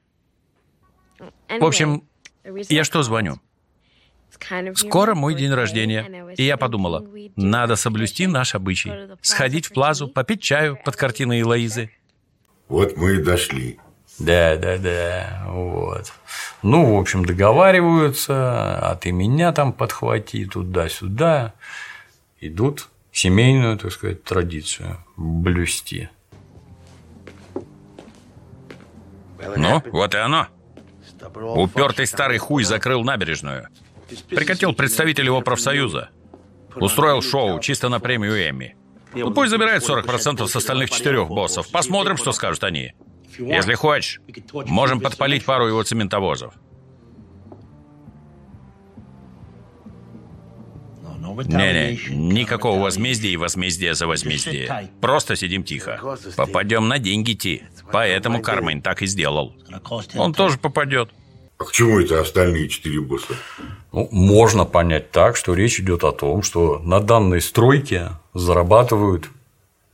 В 1.19 1.65
общем, 1.65 2.07
я 2.69 2.83
что 2.83 3.03
звоню? 3.03 3.39
Скоро 4.75 5.13
мой 5.13 5.35
день 5.35 5.51
рождения, 5.51 6.33
и 6.37 6.43
я 6.43 6.57
подумала, 6.57 7.05
надо 7.35 7.75
соблюсти 7.75 8.27
наш 8.27 8.55
обычай. 8.55 8.91
Сходить 9.21 9.67
в 9.67 9.73
плазу, 9.73 10.07
попить 10.07 10.41
чаю 10.41 10.77
под 10.83 10.95
картиной 10.95 11.41
Элоизы. 11.41 11.91
Вот 12.71 12.95
мы 12.95 13.15
и 13.15 13.21
дошли. 13.21 13.79
Да, 14.17 14.55
да, 14.55 14.77
да, 14.77 15.43
вот. 15.49 16.13
Ну, 16.61 16.95
в 16.95 16.99
общем, 17.01 17.25
договариваются, 17.25 18.77
а 18.79 18.95
ты 18.95 19.11
меня 19.11 19.51
там 19.51 19.73
подхвати 19.73 20.45
туда-сюда. 20.45 21.53
Идут 22.39 22.87
семейную, 23.11 23.77
так 23.77 23.91
сказать, 23.91 24.23
традицию 24.23 25.03
блюсти. 25.17 26.07
Ну, 29.57 29.83
вот 29.91 30.15
и 30.15 30.17
оно. 30.17 30.47
Упертый 31.35 32.07
старый 32.07 32.37
хуй 32.37 32.63
закрыл 32.63 33.03
набережную. 33.03 33.67
Прикатил 34.29 34.73
представитель 34.73 35.25
его 35.25 35.41
профсоюза. 35.41 36.09
Устроил 36.75 37.21
шоу 37.21 37.59
чисто 37.59 37.89
на 37.89 37.99
премию 37.99 38.49
Эмми. 38.49 38.77
Ну, 39.13 39.31
пусть 39.31 39.49
забирает 39.49 39.83
40% 39.87 40.47
с 40.47 40.55
остальных 40.55 40.89
четырех 40.89 41.27
боссов. 41.29 41.69
Посмотрим, 41.69 42.17
что 42.17 42.31
скажут 42.31 42.63
они. 42.63 42.93
Если 43.37 43.73
хочешь, 43.73 44.21
можем 44.65 44.99
подпалить 44.99 45.45
пару 45.45 45.67
его 45.67 45.83
цементовозов. 45.83 46.53
Не-не, 51.45 51.97
никакого 52.09 52.81
возмездия 52.81 53.31
и 53.31 53.37
возмездия 53.37 53.93
за 53.93 54.07
возмездие. 54.07 54.89
Просто 54.99 55.35
сидим 55.35 55.63
тихо. 55.63 56.17
Попадем 56.35 56.87
на 56.87 56.99
деньги, 56.99 57.33
Ти. 57.33 57.63
Поэтому 57.91 58.41
Кармен 58.41 58.81
так 58.81 59.01
и 59.01 59.05
сделал. 59.05 59.55
Он 60.15 60.33
тоже 60.33 60.57
попадет. 60.57 61.09
А 61.57 61.63
к 61.63 61.71
чему 61.71 61.99
это 61.99 62.19
остальные 62.21 62.69
четыре 62.69 63.01
босса? 63.01 63.35
Ну, 63.91 64.07
можно 64.11 64.65
понять 64.65 65.11
так, 65.11 65.35
что 65.35 65.53
речь 65.53 65.79
идет 65.79 66.03
о 66.03 66.11
том, 66.11 66.43
что 66.43 66.79
на 66.79 66.99
данной 66.99 67.41
стройке 67.41 68.11
зарабатывают 68.33 69.29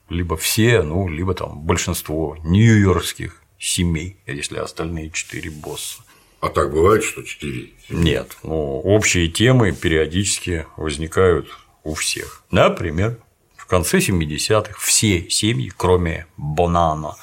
либо 0.09 0.37
все, 0.37 0.83
ну, 0.83 1.07
либо 1.07 1.33
там 1.33 1.59
большинство 1.61 2.37
нью-йоркских 2.43 3.41
семей, 3.59 4.17
если 4.27 4.57
остальные 4.57 5.11
четыре 5.11 5.49
босса. 5.49 6.01
А 6.39 6.49
так 6.49 6.71
бывает, 6.71 7.03
что 7.03 7.23
четыре? 7.23 7.71
Нет. 7.89 8.37
Ну, 8.43 8.79
общие 8.79 9.27
темы 9.27 9.71
периодически 9.71 10.67
возникают 10.77 11.47
у 11.83 11.95
всех. 11.95 12.43
Например, 12.51 13.17
в 13.55 13.65
конце 13.65 13.97
70-х 13.97 14.75
все 14.79 15.29
семьи, 15.29 15.71
кроме 15.75 16.27
Бонана, 16.37 17.15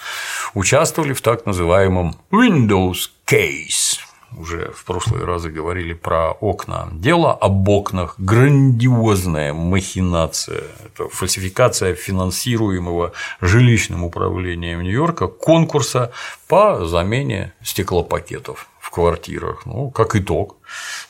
участвовали 0.52 1.12
в 1.12 1.20
так 1.22 1.46
называемом 1.46 2.16
Windows 2.32 3.10
Case 3.26 3.98
уже 4.38 4.72
в 4.74 4.84
прошлые 4.84 5.24
разы 5.24 5.50
говорили 5.50 5.92
про 5.92 6.32
окна. 6.32 6.88
Дело 6.92 7.32
об 7.32 7.68
окнах– 7.68 8.14
грандиозная 8.18 9.52
махинация. 9.52 10.64
Это 10.84 11.08
фальсификация 11.08 11.94
финансируемого 11.94 13.12
жилищным 13.40 14.04
управлением 14.04 14.82
Нью-Йорка 14.82 15.28
конкурса 15.28 16.12
по 16.48 16.84
замене 16.86 17.52
стеклопакетов 17.62 18.68
в 18.80 18.90
квартирах. 18.90 19.66
Ну, 19.66 19.90
как 19.90 20.16
итог, 20.16 20.56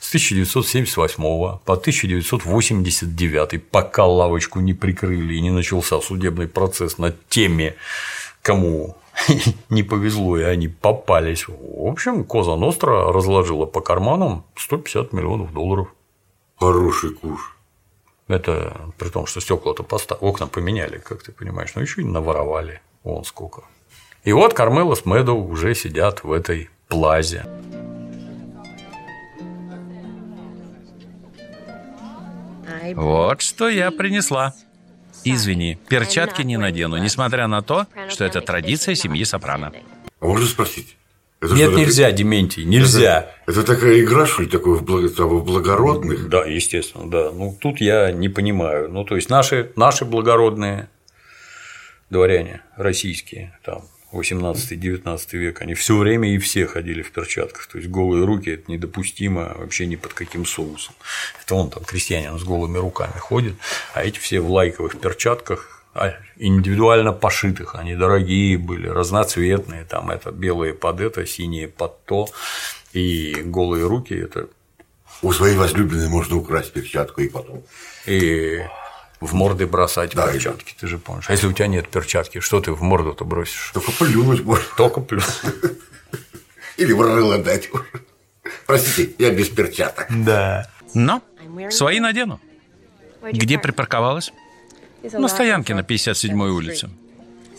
с 0.00 0.08
1978 0.08 1.22
по 1.22 1.58
1989, 1.72 3.68
пока 3.68 4.04
лавочку 4.04 4.60
не 4.60 4.74
прикрыли 4.74 5.34
и 5.34 5.40
не 5.40 5.50
начался 5.50 6.00
судебный 6.00 6.46
процесс 6.46 6.98
над 6.98 7.28
теми, 7.28 7.74
кому 8.42 8.96
не 9.70 9.82
повезло, 9.82 10.36
и 10.38 10.42
они 10.42 10.68
попались. 10.68 11.46
В 11.48 11.86
общем, 11.86 12.24
Коза 12.24 12.56
Ностра 12.56 13.12
разложила 13.12 13.66
по 13.66 13.80
карманам 13.80 14.44
150 14.56 15.12
миллионов 15.12 15.52
долларов. 15.52 15.88
Хороший 16.58 17.14
куш. 17.14 17.56
Это 18.28 18.76
при 18.98 19.08
том, 19.08 19.26
что 19.26 19.40
стекла-то 19.40 19.82
постав... 19.82 20.18
окна 20.22 20.46
поменяли, 20.46 20.98
как 20.98 21.22
ты 21.22 21.32
понимаешь, 21.32 21.74
но 21.74 21.82
еще 21.82 22.00
и 22.00 22.04
наворовали. 22.04 22.80
Вон 23.02 23.24
сколько. 23.24 23.64
И 24.24 24.32
вот 24.32 24.54
Кармела 24.54 24.94
с 24.94 25.04
Мэдоу 25.04 25.46
уже 25.46 25.74
сидят 25.74 26.24
в 26.24 26.32
этой 26.32 26.70
плазе. 26.88 27.44
Вот 32.94 33.40
что 33.42 33.68
я 33.68 33.90
принесла. 33.90 34.54
Извини, 35.24 35.78
перчатки 35.88 36.42
не 36.42 36.58
надену, 36.58 36.98
несмотря 36.98 37.46
на 37.46 37.62
то, 37.62 37.86
что 38.08 38.24
это 38.24 38.40
традиция 38.40 38.94
семьи 38.94 39.24
Сопрано. 39.24 39.72
А 40.20 40.26
можно 40.26 40.46
спросить? 40.46 40.96
Это 41.40 41.54
Нет, 41.54 41.74
нельзя, 41.74 42.06
так... 42.06 42.14
Дементий, 42.14 42.64
нельзя. 42.64 43.30
Это, 43.46 43.60
это 43.60 43.74
такая 43.74 44.00
игра, 44.00 44.26
что 44.26 44.42
ли, 44.42 44.48
такой 44.48 44.78
в, 44.78 44.82
благ... 44.82 45.10
в 45.10 45.44
благородных? 45.44 46.28
Да, 46.28 46.44
естественно, 46.44 47.10
да. 47.10 47.30
Ну, 47.32 47.56
тут 47.60 47.80
я 47.80 48.12
не 48.12 48.30
понимаю. 48.30 48.88
Ну, 48.90 49.04
то 49.04 49.16
есть, 49.16 49.28
наши, 49.28 49.70
наши 49.76 50.06
благородные 50.06 50.88
дворяне 52.08 52.62
российские, 52.76 53.58
там, 53.62 53.82
18-19 54.20 55.36
век, 55.36 55.62
они 55.62 55.74
все 55.74 55.96
время 55.96 56.34
и 56.34 56.38
все 56.38 56.66
ходили 56.66 57.02
в 57.02 57.10
перчатках. 57.12 57.66
То 57.66 57.78
есть 57.78 57.90
голые 57.90 58.24
руки 58.24 58.50
это 58.50 58.70
недопустимо 58.70 59.54
вообще 59.56 59.86
ни 59.86 59.96
под 59.96 60.14
каким 60.14 60.46
соусом. 60.46 60.94
Это 61.42 61.54
он 61.54 61.70
там 61.70 61.84
крестьянин 61.84 62.38
с 62.38 62.44
голыми 62.44 62.78
руками 62.78 63.18
ходит, 63.18 63.54
а 63.94 64.04
эти 64.04 64.18
все 64.18 64.40
в 64.40 64.50
лайковых 64.50 65.00
перчатках, 65.00 65.84
а, 65.94 66.14
индивидуально 66.36 67.12
пошитых, 67.12 67.76
они 67.76 67.94
дорогие 67.94 68.58
были, 68.58 68.88
разноцветные, 68.88 69.84
там 69.84 70.10
это 70.10 70.32
белые 70.32 70.74
под 70.74 71.00
это, 71.00 71.24
синие 71.24 71.68
под 71.68 72.04
то, 72.04 72.28
и 72.92 73.42
голые 73.44 73.86
руки 73.86 74.14
это. 74.14 74.48
У 75.22 75.32
своей 75.32 75.56
возлюбленной 75.56 76.08
можно 76.08 76.36
украсть 76.36 76.72
перчатку 76.72 77.20
и 77.20 77.28
потом. 77.28 77.62
И 78.06 78.60
в 79.24 79.34
морды 79.34 79.66
бросать 79.66 80.14
да, 80.14 80.30
перчатки, 80.30 80.72
и... 80.72 80.80
ты 80.80 80.86
же 80.86 80.98
помнишь. 80.98 81.28
А 81.28 81.32
если 81.32 81.46
у 81.46 81.52
тебя 81.52 81.66
нет 81.66 81.88
перчатки, 81.88 82.40
что 82.40 82.60
ты 82.60 82.72
в 82.72 82.82
морду-то 82.82 83.24
бросишь? 83.24 83.70
Только 83.72 83.92
плюнуть 83.92 84.44
можно. 84.44 84.64
Только 84.76 85.00
плюнуть. 85.00 85.26
Или 86.76 86.92
в 86.92 87.00
рыло 87.00 87.38
дать. 87.38 87.70
Простите, 88.66 89.14
я 89.18 89.30
без 89.30 89.48
перчаток. 89.48 90.06
Да. 90.10 90.68
Но 90.94 91.22
свои 91.70 92.00
надену. 92.00 92.40
Где 93.32 93.58
припарковалась? 93.58 94.32
На 95.12 95.28
стоянке 95.28 95.74
на 95.74 95.80
57-й 95.80 96.50
улице. 96.50 96.90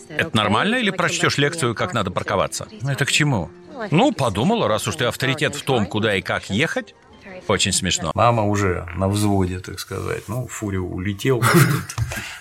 Это 0.08 0.36
нормально 0.36 0.76
или 0.76 0.90
прочтешь 0.90 1.38
лекцию, 1.38 1.74
как 1.74 1.92
надо 1.92 2.10
парковаться? 2.10 2.68
Это 2.86 3.04
к 3.04 3.10
чему? 3.10 3.50
Ну, 3.90 4.12
подумала, 4.12 4.68
раз 4.68 4.86
уж 4.88 4.96
ты 4.96 5.04
авторитет 5.04 5.54
в 5.54 5.62
том, 5.62 5.86
куда 5.86 6.14
и 6.16 6.22
как 6.22 6.48
ехать, 6.50 6.94
очень 7.48 7.72
смешно. 7.72 8.12
Мама 8.14 8.44
уже 8.44 8.86
на 8.96 9.08
взводе, 9.08 9.60
так 9.60 9.80
сказать. 9.80 10.24
Ну, 10.28 10.46
Фури 10.46 10.76
улетел. 10.76 11.42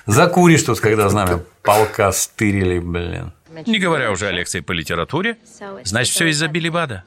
Закуришь 0.05 0.63
тут, 0.63 0.79
когда 0.79 1.09
знамя 1.09 1.39
полка 1.61 2.11
стырили, 2.11 2.79
блин. 2.79 3.31
Не 3.65 3.79
говоря 3.79 4.11
уже 4.11 4.27
о 4.27 4.31
лекции 4.31 4.59
по 4.59 4.73
литературе, 4.73 5.37
значит, 5.83 6.13
все 6.13 6.27
из-за 6.27 6.47
Билли 6.47 6.69
Бада. 6.69 7.03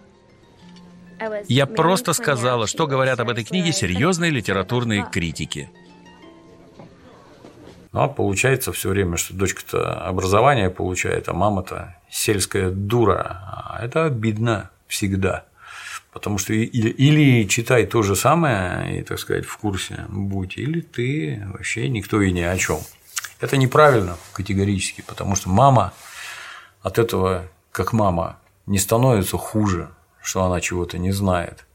Я 1.48 1.66
просто 1.66 2.12
сказала, 2.12 2.66
что 2.66 2.86
говорят 2.86 3.20
об 3.20 3.28
этой 3.28 3.44
книге 3.44 3.72
серьезные 3.72 4.30
литературные 4.30 5.06
критики. 5.10 5.70
Ну, 7.92 8.02
а 8.02 8.08
получается 8.08 8.72
все 8.72 8.90
время, 8.90 9.16
что 9.16 9.34
дочка-то 9.34 10.06
образование 10.06 10.70
получает, 10.70 11.28
а 11.28 11.32
мама-то 11.32 11.96
сельская 12.10 12.70
дура. 12.70 13.42
А 13.46 13.78
это 13.82 14.04
обидно 14.04 14.70
всегда. 14.86 15.44
Потому 16.18 16.38
что 16.38 16.52
или, 16.52 16.88
или 16.90 17.46
читай 17.46 17.86
то 17.86 18.02
же 18.02 18.16
самое 18.16 18.98
и, 18.98 19.02
так 19.04 19.20
сказать, 19.20 19.44
в 19.44 19.56
курсе 19.56 20.04
будь, 20.08 20.56
или 20.56 20.80
ты 20.80 21.40
вообще 21.52 21.88
никто 21.88 22.20
и 22.20 22.32
ни 22.32 22.40
о 22.40 22.58
чем. 22.58 22.80
Это 23.38 23.56
неправильно 23.56 24.16
категорически, 24.32 25.04
потому 25.06 25.36
что 25.36 25.48
мама 25.48 25.94
от 26.82 26.98
этого, 26.98 27.46
как 27.70 27.92
мама, 27.92 28.40
не 28.66 28.80
становится 28.80 29.38
хуже, 29.38 29.90
что 30.20 30.42
она 30.42 30.60
чего-то 30.60 30.98
не 30.98 31.12
знает, 31.12 31.66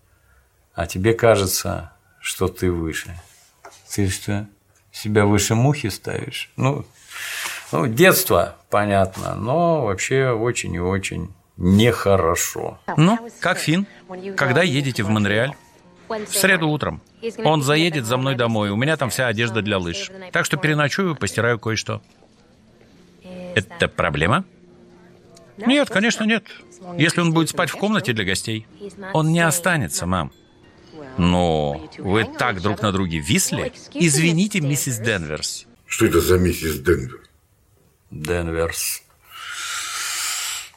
а 0.75 0.87
тебе 0.87 1.13
кажется, 1.13 1.93
что 2.19 2.49
ты 2.49 2.69
выше. 2.69 3.17
Ты 3.95 4.09
что, 4.09 4.45
себя 4.91 5.25
выше 5.25 5.55
мухи 5.55 5.87
ставишь? 5.87 6.51
Ну, 6.57 6.85
ну 7.71 7.87
детство, 7.87 8.57
понятно, 8.69 9.35
но 9.35 9.85
вообще 9.85 10.31
очень 10.31 10.73
и 10.73 10.79
очень 10.81 11.33
нехорошо. 11.57 12.79
Ну, 12.97 13.17
как 13.39 13.57
Фин? 13.57 13.87
Когда 14.35 14.63
едете 14.63 15.03
в 15.03 15.09
Монреаль? 15.09 15.53
В 16.09 16.35
среду 16.35 16.69
утром. 16.69 17.01
Он 17.43 17.63
заедет 17.63 18.05
за 18.05 18.17
мной 18.17 18.35
домой, 18.35 18.69
у 18.69 18.75
меня 18.75 18.97
там 18.97 19.09
вся 19.09 19.27
одежда 19.27 19.61
для 19.61 19.77
лыж. 19.77 20.11
Так 20.31 20.45
что 20.45 20.57
переночую, 20.57 21.15
постираю 21.15 21.59
кое-что. 21.59 22.01
Это 23.55 23.87
проблема? 23.87 24.45
Нет, 25.57 25.89
конечно, 25.89 26.23
нет. 26.23 26.45
Если 26.97 27.21
он 27.21 27.33
будет 27.33 27.49
спать 27.49 27.69
в 27.69 27.77
комнате 27.77 28.13
для 28.13 28.25
гостей, 28.25 28.67
он 29.13 29.31
не 29.31 29.39
останется, 29.39 30.05
мам. 30.05 30.31
Но 31.17 31.89
вы 31.97 32.25
так 32.25 32.61
друг 32.61 32.81
на 32.81 32.91
друге 32.91 33.19
висли? 33.19 33.71
Извините, 33.93 34.61
миссис 34.61 34.97
Денверс. 34.97 35.67
Что 35.85 36.07
это 36.07 36.21
за 36.21 36.37
миссис 36.37 36.79
Денвер? 36.79 37.21
Денверс. 38.09 39.03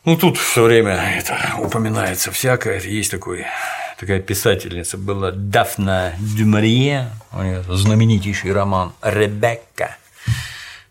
Ну, 0.06 0.16
тут 0.16 0.38
все 0.38 0.62
время 0.62 0.92
это 0.92 1.36
упоминается 1.58 2.30
всякое. 2.30 2.80
Есть 2.80 3.10
такой, 3.10 3.44
такая 3.98 4.20
писательница 4.20 4.96
была 4.96 5.32
Дафна 5.32 6.14
Дюмарье, 6.20 7.10
у 7.32 7.42
нее 7.42 7.64
знаменитейший 7.64 8.52
роман 8.52 8.92
«Ребекка». 9.02 9.96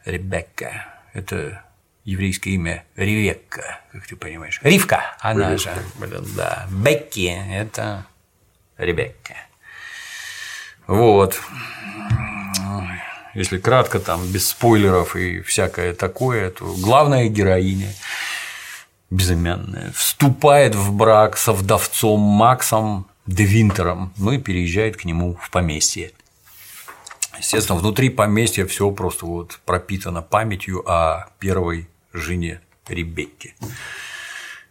Ребекка. 0.03 0.85
Это 1.13 1.63
еврейское 2.03 2.49
имя 2.49 2.83
Ревекка, 2.97 3.79
как 3.93 4.05
ты 4.05 4.17
понимаешь. 4.17 4.59
Ривка, 4.63 5.15
она 5.21 5.51
Ривка. 5.53 5.75
же, 5.75 5.81
блин, 5.97 6.25
да. 6.35 6.67
Бекки– 6.69 7.33
это 7.53 8.05
Ребекка. 8.77 9.35
Вот. 10.87 11.39
Если 13.33 13.59
кратко, 13.59 14.01
там, 14.01 14.29
без 14.29 14.49
спойлеров 14.49 15.15
и 15.15 15.39
всякое 15.39 15.93
такое, 15.93 16.49
то 16.49 16.65
главная 16.77 17.29
героиня 17.29 17.93
безымянная 19.09 19.91
вступает 19.91 20.75
в 20.75 20.93
брак 20.93 21.37
со 21.37 21.53
вдовцом 21.53 22.19
Максом 22.19 23.07
Девинтером, 23.25 24.13
ну 24.17 24.33
и 24.33 24.37
переезжает 24.37 24.97
к 24.97 25.05
нему 25.05 25.35
в 25.41 25.49
поместье. 25.49 26.11
Естественно, 27.37 27.79
внутри 27.79 28.09
поместья 28.09 28.65
все 28.65 28.91
просто 28.91 29.25
вот 29.25 29.59
пропитано 29.65 30.21
памятью 30.21 30.83
о 30.89 31.29
первой 31.39 31.89
жене 32.13 32.61
Ребекки, 32.87 33.55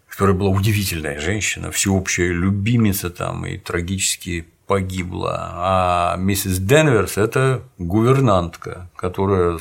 которая 0.09 0.37
была 0.37 0.51
удивительная 0.51 1.19
женщина, 1.19 1.73
всеобщая 1.73 2.29
любимица 2.29 3.11
там 3.11 3.45
и 3.45 3.59
трагически 3.59 4.47
погибла. 4.67 5.51
А 5.55 6.17
миссис 6.17 6.59
Денверс– 6.59 7.17
это 7.19 7.63
гувернантка, 7.79 8.89
которая 8.97 9.59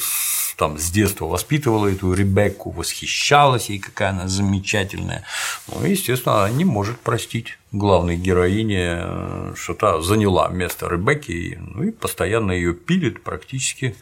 там 0.57 0.77
с 0.77 0.91
детства 0.91 1.25
воспитывала 1.25 1.87
эту 1.87 2.13
Ребекку, 2.13 2.71
восхищалась 2.71 3.69
ей, 3.69 3.79
какая 3.79 4.09
она 4.09 4.27
замечательная. 4.27 5.23
Ну, 5.67 5.85
естественно, 5.85 6.43
она 6.43 6.49
не 6.49 6.65
может 6.65 6.99
простить 6.99 7.57
главной 7.71 8.17
героине, 8.17 9.55
что 9.55 9.73
та 9.73 10.01
заняла 10.01 10.49
место 10.49 10.87
Ребекки, 10.87 11.59
ну 11.59 11.83
и 11.83 11.91
постоянно 11.91 12.51
ее 12.51 12.73
пилит, 12.73 13.23
практически 13.23 13.95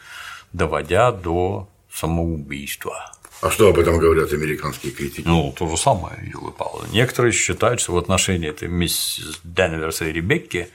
доводя 0.53 1.11
до 1.11 1.69
самоубийства. 1.91 3.11
А 3.41 3.49
что 3.49 3.69
об 3.69 3.79
этом 3.79 3.97
говорят 3.97 4.31
американские 4.33 4.91
критики? 4.91 5.23
Ну, 5.25 5.53
то 5.57 5.67
же 5.67 5.75
самое, 5.75 6.15
Юлия 6.21 6.51
Павловна. 6.51 6.87
Некоторые 6.91 7.31
считают, 7.31 7.79
что 7.79 7.93
в 7.93 7.97
отношении 7.97 8.47
этой 8.47 8.67
миссис 8.67 9.39
Денверса 9.43 10.05
и 10.05 10.11
Ребекки 10.11 10.69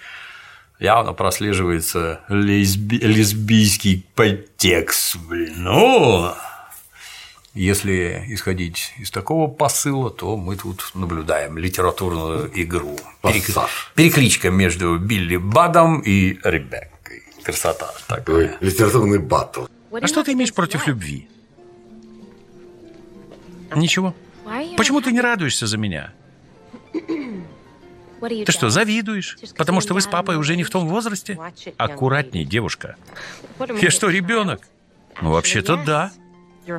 явно 0.80 1.12
прослеживается 1.12 2.22
лесби... 2.28 2.98
лесбийский 2.98 4.04
подтекст. 4.16 5.16
Блин. 5.16 5.54
Ну, 5.58 6.34
если 7.54 8.24
исходить 8.28 8.92
из 8.98 9.12
такого 9.12 9.48
посыла, 9.48 10.10
то 10.10 10.36
мы 10.36 10.56
тут 10.56 10.90
наблюдаем 10.94 11.58
литературную 11.58 12.50
игру. 12.52 12.98
Перек... 13.22 13.44
Перекличка 13.94 14.50
между 14.50 14.98
Билли 14.98 15.36
Бадом 15.36 16.00
и 16.00 16.38
Ребеккой. 16.42 17.22
Красота 17.44 17.94
такая. 18.08 18.56
Литературный 18.60 19.20
батл. 19.20 19.66
А 19.92 20.06
что 20.08 20.24
ты 20.24 20.32
имеешь 20.32 20.52
против 20.52 20.88
любви? 20.88 21.28
Ничего. 23.74 24.14
Почему 24.76 25.00
ты 25.00 25.12
не 25.12 25.20
радуешься 25.20 25.66
за 25.66 25.76
меня? 25.76 26.12
Ты 28.20 28.50
что, 28.50 28.70
завидуешь? 28.70 29.36
Потому 29.56 29.80
что 29.80 29.92
вы 29.92 30.00
с 30.00 30.06
папой 30.06 30.36
уже 30.36 30.56
не 30.56 30.64
в 30.64 30.70
том 30.70 30.88
возрасте? 30.88 31.38
Аккуратней, 31.76 32.44
девушка. 32.44 32.96
Я 33.80 33.90
что, 33.90 34.08
ребенок? 34.08 34.62
Ну, 35.20 35.32
вообще-то 35.32 35.76
да. 35.76 36.12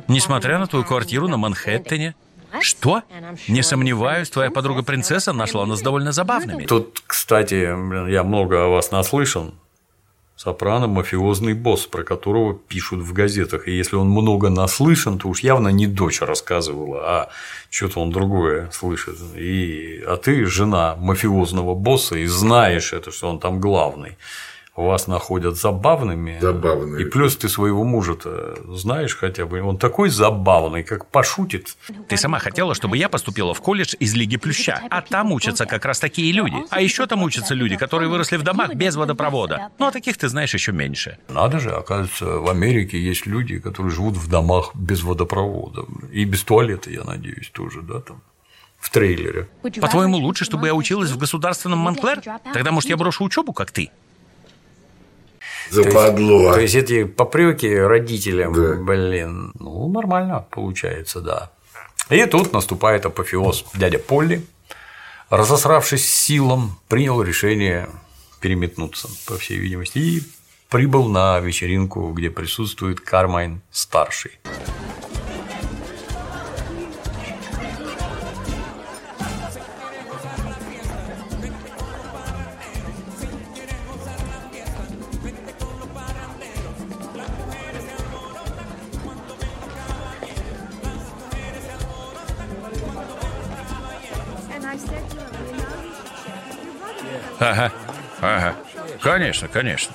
Несмотря 0.08 0.58
на 0.58 0.66
твою 0.66 0.84
квартиру 0.84 1.28
на 1.28 1.36
Манхэттене. 1.36 2.14
Что? 2.60 3.02
Не 3.46 3.62
сомневаюсь, 3.62 4.30
твоя 4.30 4.50
подруга-принцесса 4.50 5.32
нашла 5.32 5.66
нас 5.66 5.80
довольно 5.82 6.12
забавными. 6.12 6.64
Тут, 6.64 7.02
кстати, 7.06 7.54
я 8.10 8.24
много 8.24 8.64
о 8.64 8.68
вас 8.68 8.90
наслышан. 8.90 9.54
Сопрано– 10.38 10.86
мафиозный 10.86 11.52
босс, 11.52 11.86
про 11.86 12.04
которого 12.04 12.54
пишут 12.54 13.00
в 13.00 13.12
газетах. 13.12 13.66
И 13.66 13.76
если 13.76 13.96
он 13.96 14.08
много 14.08 14.50
наслышан, 14.50 15.18
то 15.18 15.28
уж 15.28 15.40
явно 15.40 15.66
не 15.70 15.88
дочь 15.88 16.20
рассказывала, 16.20 17.00
а 17.02 17.28
что-то 17.70 17.98
он 17.98 18.12
другое 18.12 18.70
слышит. 18.70 19.16
И... 19.34 20.00
А 20.06 20.16
ты 20.16 20.46
жена 20.46 20.94
мафиозного 20.94 21.74
босса 21.74 22.14
и 22.14 22.26
знаешь 22.26 22.92
это, 22.92 23.10
что 23.10 23.28
он 23.28 23.40
там 23.40 23.58
главный 23.58 24.16
вас 24.84 25.06
находят 25.06 25.56
забавными. 25.56 26.38
Забавными. 26.40 27.02
И 27.02 27.04
плюс 27.04 27.36
ты 27.36 27.48
своего 27.48 27.84
мужа-то 27.84 28.56
знаешь 28.74 29.16
хотя 29.16 29.46
бы, 29.46 29.60
он 29.62 29.78
такой 29.78 30.08
забавный, 30.08 30.82
как 30.82 31.06
пошутит. 31.06 31.76
Ты 32.08 32.16
сама 32.16 32.38
хотела, 32.38 32.74
чтобы 32.74 32.96
я 32.96 33.08
поступила 33.08 33.54
в 33.54 33.60
колледж 33.60 33.94
из 33.98 34.14
Лиги 34.14 34.36
Плюща, 34.36 34.80
а 34.90 35.02
там 35.02 35.32
учатся 35.32 35.66
как 35.66 35.84
раз 35.84 35.98
такие 35.98 36.32
люди. 36.32 36.56
А 36.70 36.80
еще 36.80 37.06
там 37.06 37.22
учатся 37.22 37.54
люди, 37.54 37.76
которые 37.76 38.08
выросли 38.08 38.36
в 38.36 38.42
домах 38.42 38.74
без 38.74 38.96
водопровода. 38.96 39.70
Ну, 39.78 39.86
а 39.86 39.90
таких 39.90 40.16
ты 40.16 40.28
знаешь 40.28 40.54
еще 40.54 40.72
меньше. 40.72 41.18
Надо 41.28 41.58
же, 41.58 41.70
оказывается, 41.70 42.26
в 42.38 42.48
Америке 42.48 43.00
есть 43.00 43.26
люди, 43.26 43.58
которые 43.58 43.92
живут 43.92 44.16
в 44.16 44.28
домах 44.28 44.70
без 44.74 45.02
водопровода. 45.02 45.84
И 46.12 46.24
без 46.24 46.42
туалета, 46.42 46.90
я 46.90 47.04
надеюсь, 47.04 47.50
тоже, 47.50 47.82
да, 47.82 48.00
там 48.00 48.22
в 48.78 48.90
трейлере. 48.90 49.48
По-твоему, 49.80 50.18
лучше, 50.18 50.44
чтобы 50.44 50.68
я 50.68 50.74
училась 50.74 51.10
в 51.10 51.18
государственном 51.18 51.80
Монклер? 51.80 52.22
Тогда, 52.52 52.70
может, 52.70 52.88
я 52.88 52.96
брошу 52.96 53.24
учебу, 53.24 53.52
как 53.52 53.70
ты? 53.72 53.90
Западло. 55.70 56.48
То 56.48 56.54
то 56.54 56.60
есть 56.60 56.74
эти 56.74 57.04
попреки 57.04 57.66
родителям, 57.66 58.52
да. 58.52 58.74
блин, 58.74 59.52
ну 59.58 59.88
нормально 59.88 60.46
получается, 60.50 61.20
да. 61.20 61.50
И 62.10 62.24
тут 62.24 62.52
наступает 62.52 63.04
апофеоз. 63.06 63.64
Дядя 63.74 63.98
Полли, 63.98 64.44
разосравшись 65.30 66.12
силом, 66.12 66.78
принял 66.88 67.22
решение 67.22 67.88
переметнуться, 68.40 69.08
по 69.26 69.36
всей 69.36 69.58
видимости, 69.58 69.98
и 69.98 70.22
прибыл 70.70 71.08
на 71.08 71.38
вечеринку, 71.40 72.12
где 72.12 72.30
присутствует 72.30 73.00
Кармайн 73.00 73.60
старший. 73.70 74.38
Ага, 97.40 97.72
ага. 98.20 98.56
Конечно, 99.00 99.48
конечно. 99.48 99.94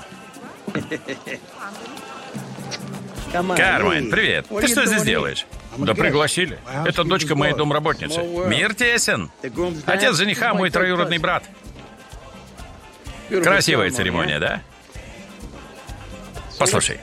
Кармен, 3.31 4.11
привет. 4.11 4.47
Ты 4.47 4.67
что 4.67 4.85
здесь 4.85 5.03
делаешь? 5.03 5.45
Да 5.77 5.93
пригласили. 5.93 6.59
Это 6.85 7.03
дочка 7.03 7.35
моей 7.35 7.53
домработницы. 7.53 8.21
Мир 8.21 8.73
тесен. 8.73 9.31
Отец 9.85 10.15
жениха 10.15 10.53
мой 10.53 10.69
троюродный 10.69 11.17
брат. 11.17 11.43
Красивая 13.29 13.89
церемония, 13.91 14.39
да? 14.39 14.61
Послушай, 16.59 16.99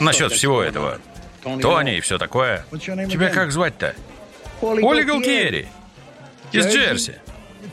насчет 0.00 0.32
всего 0.32 0.62
этого. 0.62 1.00
Тони 1.42 1.96
и 1.96 2.00
все 2.00 2.18
такое. 2.18 2.64
Тебя 2.72 3.30
как 3.30 3.50
звать-то? 3.50 3.94
Оли 4.60 5.02
Галкиери. 5.02 5.68
Из 6.52 6.66
Джерси. 6.66 7.16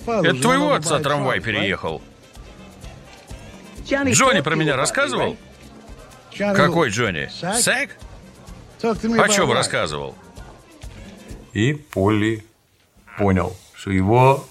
Это 0.05 0.41
твоего 0.41 0.73
отца 0.73 0.99
трамвай 0.99 1.39
переехал. 1.39 2.01
Джонни 3.87 4.41
про 4.41 4.55
меня 4.55 4.75
рассказывал? 4.75 5.37
Какой 6.37 6.89
Джонни? 6.89 7.29
Сэк? 7.59 7.91
О 8.81 9.29
чем 9.29 9.51
рассказывал? 9.51 10.15
И 11.53 11.73
Полли 11.73 12.45
понял, 13.17 13.55
что 13.75 13.91
его 13.91 14.43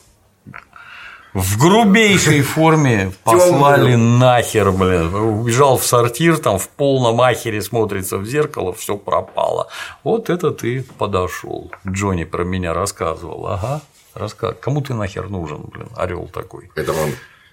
в 1.35 1.59
грубейшей 1.59 2.43
форме 2.43 3.13
послали 3.25 3.95
нахер, 3.95 4.71
блин. 4.71 5.15
Убежал 5.15 5.79
в 5.79 5.85
сортир, 5.85 6.39
там 6.39 6.59
в 6.59 6.69
полном 6.69 7.21
ахере 7.21 7.63
смотрится 7.63 8.19
в 8.19 8.27
зеркало, 8.27 8.73
все 8.73 8.97
пропало. 8.97 9.69
Вот 10.05 10.29
это 10.31 10.51
ты 10.51 10.85
подошел. 10.99 11.73
Джонни 11.89 12.25
про 12.25 12.45
меня 12.45 12.75
рассказывал. 12.75 13.47
Ага, 13.47 13.81
рассказ. 14.15 14.57
Кому 14.61 14.81
ты 14.81 14.95
нахер 14.95 15.29
нужен, 15.29 15.63
блин, 15.73 15.89
орел 15.97 16.29
такой. 16.29 16.71
Это 16.75 16.93
он 16.93 17.11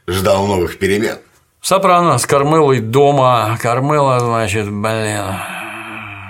ждал 0.07 0.47
новых 0.47 0.77
перемен. 0.79 1.17
Сопрано 1.61 2.17
с 2.17 2.25
Кармелой 2.25 2.79
дома. 2.79 3.57
Кармела, 3.61 4.19
значит, 4.19 4.65
блин, 4.65 5.25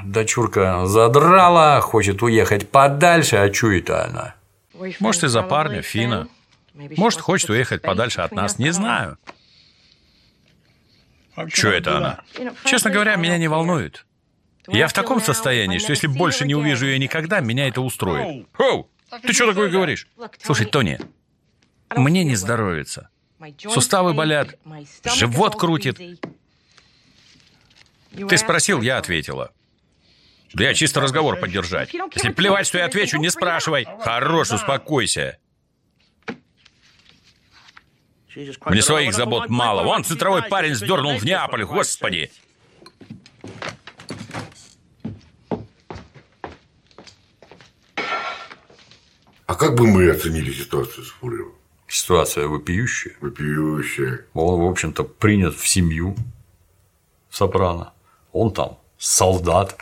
дочурка 0.06 0.86
задрала, 0.86 1.82
хочет 1.82 2.22
уехать 2.22 2.70
подальше, 2.70 3.36
а 3.38 3.50
чё 3.50 3.72
это 3.72 4.06
она? 4.06 4.36
Может, 5.00 5.26
из-за 5.26 5.44
парня, 5.44 5.82
Фина. 5.82 6.28
Может, 6.74 7.22
хочет 7.22 7.50
уехать 7.50 7.82
подальше 7.82 8.22
от 8.22 8.32
нас, 8.32 8.58
не 8.58 8.72
знаю. 8.72 9.18
Чё 11.50 11.72
это 11.72 11.98
она? 11.98 12.22
Честно 12.66 12.90
говоря, 12.90 13.16
меня 13.16 13.38
не 13.38 13.48
волнует. 13.48 14.06
Я 14.68 14.88
в 14.88 14.94
таком 14.94 15.22
состоянии, 15.22 15.80
что 15.80 15.92
если 15.92 16.08
больше 16.08 16.46
не 16.46 16.56
увижу 16.56 16.86
ее 16.86 17.00
никогда, 17.00 17.40
меня 17.40 17.68
это 17.68 17.82
устроит. 17.82 18.48
Оу! 18.58 18.90
Ты 19.22 19.34
что 19.34 19.48
такое 19.48 19.70
говоришь? 19.70 20.08
Слушай, 20.42 20.66
Тони, 20.66 21.00
мне 21.96 22.24
не 22.24 22.36
здоровится. 22.36 23.10
Суставы 23.58 24.14
болят, 24.14 24.60
живот 25.16 25.56
крутит. 25.56 26.00
Ты 28.12 28.38
спросил, 28.38 28.82
я 28.82 28.98
ответила. 28.98 29.52
Да 30.54 30.64
я 30.64 30.74
чисто 30.74 31.00
разговор 31.00 31.38
поддержать. 31.40 31.94
Если 32.16 32.30
плевать, 32.30 32.68
что 32.68 32.80
я 32.80 32.86
отвечу, 32.86 33.18
не 33.18 33.30
спрашивай. 33.30 33.88
Хорош, 34.02 34.52
успокойся. 34.52 35.38
Мне 38.66 38.82
своих 38.82 39.14
забот 39.14 39.50
мало. 39.50 39.84
Вон 39.84 40.04
центровой 40.04 40.44
парень 40.44 40.76
сдернул 40.76 41.18
в 41.18 41.26
Неаполь, 41.26 41.64
господи. 41.66 42.32
А 49.50 49.56
как 49.56 49.74
бы 49.74 49.88
мы 49.88 50.08
оценили 50.12 50.54
ситуацию 50.54 51.04
с 51.04 51.10
Фуревым? 51.10 51.54
Ситуация 51.88 52.46
вопиющая. 52.46 53.14
Вопиющая. 53.20 54.28
Он, 54.36 54.62
в 54.62 54.70
общем-то, 54.70 55.04
принят 55.04 55.56
в 55.56 55.68
семью 55.68 56.16
Сопрано. 57.32 57.94
Он 58.32 58.54
там 58.54 58.78
солдат, 59.00 59.76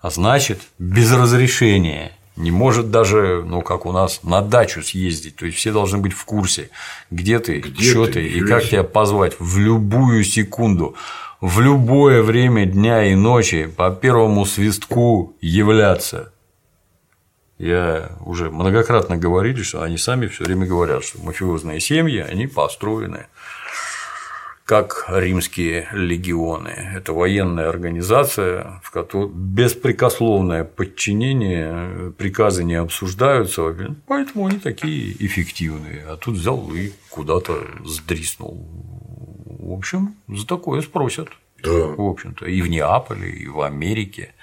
а 0.00 0.10
значит, 0.10 0.60
без 0.78 1.10
разрешения 1.10 2.16
не 2.36 2.52
может 2.52 2.92
даже, 2.92 3.42
ну, 3.44 3.62
как 3.62 3.86
у 3.86 3.92
нас, 3.92 4.22
на 4.22 4.40
дачу 4.40 4.84
съездить. 4.84 5.34
То 5.34 5.46
есть 5.46 5.58
все 5.58 5.72
должны 5.72 5.98
быть 5.98 6.12
в 6.12 6.24
курсе, 6.24 6.70
где 7.10 7.40
ты, 7.40 7.58
где 7.58 7.90
что 7.90 8.06
ты, 8.06 8.12
ты 8.12 8.28
и 8.28 8.40
как 8.42 8.62
тебя 8.68 8.84
позвать 8.84 9.34
в 9.40 9.58
любую 9.58 10.22
секунду, 10.22 10.94
в 11.40 11.58
любое 11.58 12.22
время 12.22 12.66
дня 12.66 13.10
и 13.10 13.16
ночи 13.16 13.66
по 13.66 13.90
первому 13.90 14.46
свистку 14.46 15.34
являться. 15.40 16.31
Я 17.62 18.10
уже 18.26 18.50
многократно 18.50 19.16
говорили, 19.16 19.62
что 19.62 19.82
они 19.82 19.96
сами 19.96 20.26
все 20.26 20.42
время 20.42 20.66
говорят, 20.66 21.04
что 21.04 21.22
мафиозные 21.22 21.78
семьи, 21.78 22.18
они 22.18 22.48
построены 22.48 23.26
как 24.64 25.04
римские 25.08 25.86
легионы. 25.92 26.70
Это 26.96 27.12
военная 27.12 27.68
организация, 27.68 28.80
в 28.82 28.90
которой 28.90 29.30
беспрекословное 29.32 30.64
подчинение, 30.64 32.10
приказы 32.18 32.64
не 32.64 32.74
обсуждаются, 32.74 33.76
поэтому 34.08 34.48
они 34.48 34.58
такие 34.58 35.12
эффективные. 35.24 36.04
А 36.08 36.16
тут 36.16 36.34
взял 36.34 36.68
и 36.74 36.90
куда-то 37.10 37.64
сдриснул. 37.84 38.66
В 39.46 39.72
общем, 39.72 40.16
за 40.26 40.48
такое 40.48 40.80
спросят. 40.80 41.28
Да. 41.62 41.70
В 41.70 42.00
общем-то, 42.00 42.44
и 42.44 42.60
в 42.60 42.68
Неаполе, 42.68 43.30
и 43.30 43.46
в 43.46 43.60
Америке. 43.60 44.34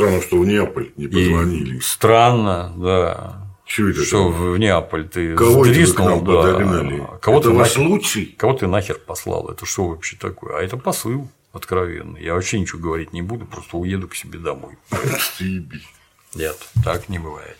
Странно, 0.00 0.22
что 0.22 0.38
в 0.38 0.46
Неаполь 0.46 0.92
не 0.96 1.06
позвонили. 1.08 1.76
И 1.76 1.80
странно, 1.80 2.72
да. 2.76 3.46
Что 3.66 3.88
это? 3.88 4.04
Что 4.04 4.28
в 4.30 4.58
Неаполь 4.58 5.08
ты 5.08 5.36
Кого 5.36 5.64
сдриснул, 5.64 6.20
да. 6.22 6.42
подогнали? 6.42 7.02
Кого 7.20 7.38
это 7.38 7.50
ты 7.50 7.54
ваш 7.54 7.76
нахер, 7.76 7.88
лучший? 7.88 8.26
Кого 8.38 8.54
ты 8.54 8.66
нахер 8.66 8.98
послал? 8.98 9.48
Это 9.48 9.66
что 9.66 9.88
вообще 9.88 10.16
такое? 10.16 10.58
А 10.58 10.62
это 10.62 10.76
посыл 10.76 11.30
откровенный. 11.52 12.22
Я 12.24 12.34
вообще 12.34 12.58
ничего 12.58 12.80
говорить 12.80 13.12
не 13.12 13.22
буду, 13.22 13.44
просто 13.46 13.76
уеду 13.76 14.08
к 14.08 14.16
себе 14.16 14.38
домой. 14.38 14.76
Нет, 16.34 16.56
так 16.84 17.08
не 17.08 17.18
бывает. 17.18 17.58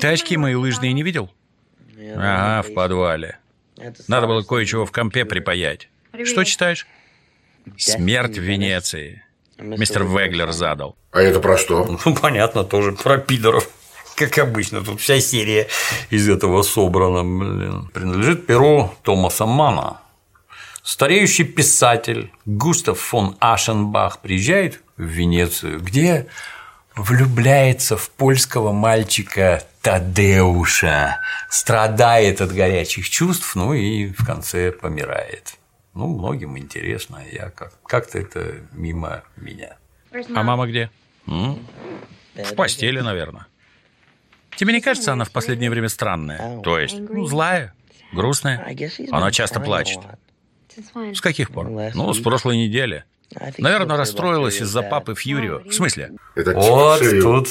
Ты 0.00 0.06
очки 0.06 0.36
мои 0.36 0.54
лыжные 0.54 0.92
не 0.92 1.02
видел? 1.02 1.30
Ага, 2.16 2.68
в 2.68 2.74
подвале. 2.74 3.38
Надо 4.08 4.26
было 4.26 4.42
кое-чего 4.42 4.86
в 4.86 4.92
компе 4.92 5.24
припаять. 5.24 5.88
Что 6.24 6.44
читаешь? 6.44 6.86
Смерть 7.76 8.38
в 8.38 8.42
Венеции. 8.42 9.23
Мистер 9.58 10.04
Веглер 10.04 10.52
задал. 10.52 10.96
А 11.12 11.20
это 11.20 11.40
про 11.40 11.56
что? 11.56 11.98
Ну, 12.04 12.14
понятно, 12.14 12.64
тоже 12.64 12.92
про 12.92 13.18
пидоров. 13.18 13.68
Как 14.16 14.38
обычно, 14.38 14.82
тут 14.82 15.00
вся 15.00 15.20
серия 15.20 15.68
из 16.10 16.28
этого 16.28 16.62
собрана. 16.62 17.22
Блин. 17.22 17.90
Принадлежит 17.92 18.46
перу 18.46 18.94
Томаса 19.02 19.46
Мана. 19.46 20.00
Стареющий 20.82 21.44
писатель 21.44 22.30
Густав 22.44 22.98
фон 22.98 23.36
Ашенбах 23.40 24.20
приезжает 24.20 24.82
в 24.96 25.02
Венецию, 25.02 25.80
где 25.80 26.26
влюбляется 26.94 27.96
в 27.96 28.10
польского 28.10 28.72
мальчика 28.72 29.64
Тадеуша, 29.82 31.20
страдает 31.48 32.40
от 32.40 32.52
горячих 32.52 33.08
чувств, 33.08 33.54
ну 33.54 33.72
и 33.72 34.08
в 34.08 34.24
конце 34.24 34.72
помирает. 34.72 35.54
Ну, 35.94 36.08
многим 36.08 36.58
интересно, 36.58 37.20
а 37.22 37.34
я 37.34 37.50
как- 37.50 37.80
как-то 37.86 38.18
это 38.18 38.56
мимо 38.72 39.22
меня. 39.36 39.76
А 40.12 40.42
мама 40.42 40.66
где? 40.66 40.90
М? 41.26 41.58
В 42.34 42.54
постели, 42.54 43.00
наверное. 43.00 43.46
Тебе 44.56 44.72
не 44.72 44.80
кажется, 44.80 45.12
она 45.12 45.24
в 45.24 45.30
последнее 45.30 45.70
время 45.70 45.88
странная? 45.88 46.60
То 46.62 46.78
есть, 46.78 46.98
ну, 46.98 47.26
злая, 47.26 47.74
грустная? 48.12 48.64
Она 49.10 49.30
часто 49.30 49.60
плачет. 49.60 50.00
С 51.14 51.20
каких 51.20 51.50
пор? 51.50 51.68
Ну, 51.94 52.12
с 52.12 52.20
прошлой 52.20 52.56
недели. 52.56 53.04
Наверное, 53.58 53.96
расстроилась 53.96 54.60
из-за 54.60 54.82
папы 54.82 55.14
Фьюрио. 55.14 55.60
В 55.60 55.72
смысле? 55.72 56.12
Это 56.34 56.52
Вот 56.54 56.98
шею. 57.00 57.22
тут 57.22 57.48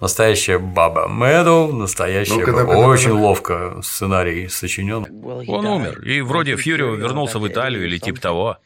настоящая 0.00 0.58
баба 0.58 1.08
Мэдоу, 1.08 1.72
настоящая 1.72 2.44
баба. 2.46 2.72
Очень 2.72 3.12
ловко 3.12 3.80
сценарий 3.82 4.48
сочинен. 4.48 5.06
Он 5.48 5.66
умер, 5.66 6.02
и 6.02 6.20
вроде 6.20 6.56
Фьюрио 6.56 6.94
вернулся 6.94 7.38
в 7.38 7.46
Италию 7.46 7.84
или 7.86 7.98
типа 7.98 8.20
того. 8.20 8.58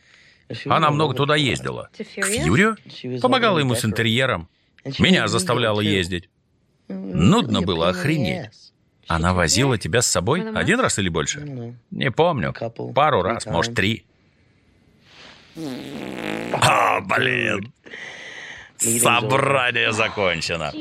Она 0.67 0.91
много 0.91 1.15
туда 1.15 1.37
ездила. 1.37 1.89
К 1.97 2.05
Фьюрио? 2.05 2.77
Помогала 3.21 3.59
ему 3.59 3.75
с 3.75 3.85
интерьером. 3.85 4.49
Меня 4.99 5.29
заставляла 5.29 5.81
ездить. 5.81 6.29
Нудно 6.89 7.63
было 7.63 7.89
охренеть. 7.89 8.51
Она 9.07 9.35
возила 9.35 9.77
тебя 9.77 10.01
с 10.01 10.07
собой 10.07 10.43
один 10.55 10.81
раз 10.81 10.99
или 10.99 11.09
больше? 11.09 11.77
Не 11.91 12.11
помню. 12.11 12.55
Пару 12.95 13.23
раз, 13.23 13.47
может, 13.47 13.75
три. 13.75 14.05
А, 16.53 17.01
блин. 17.01 17.73
Собрание 19.01 19.93
закончено. 19.93 20.73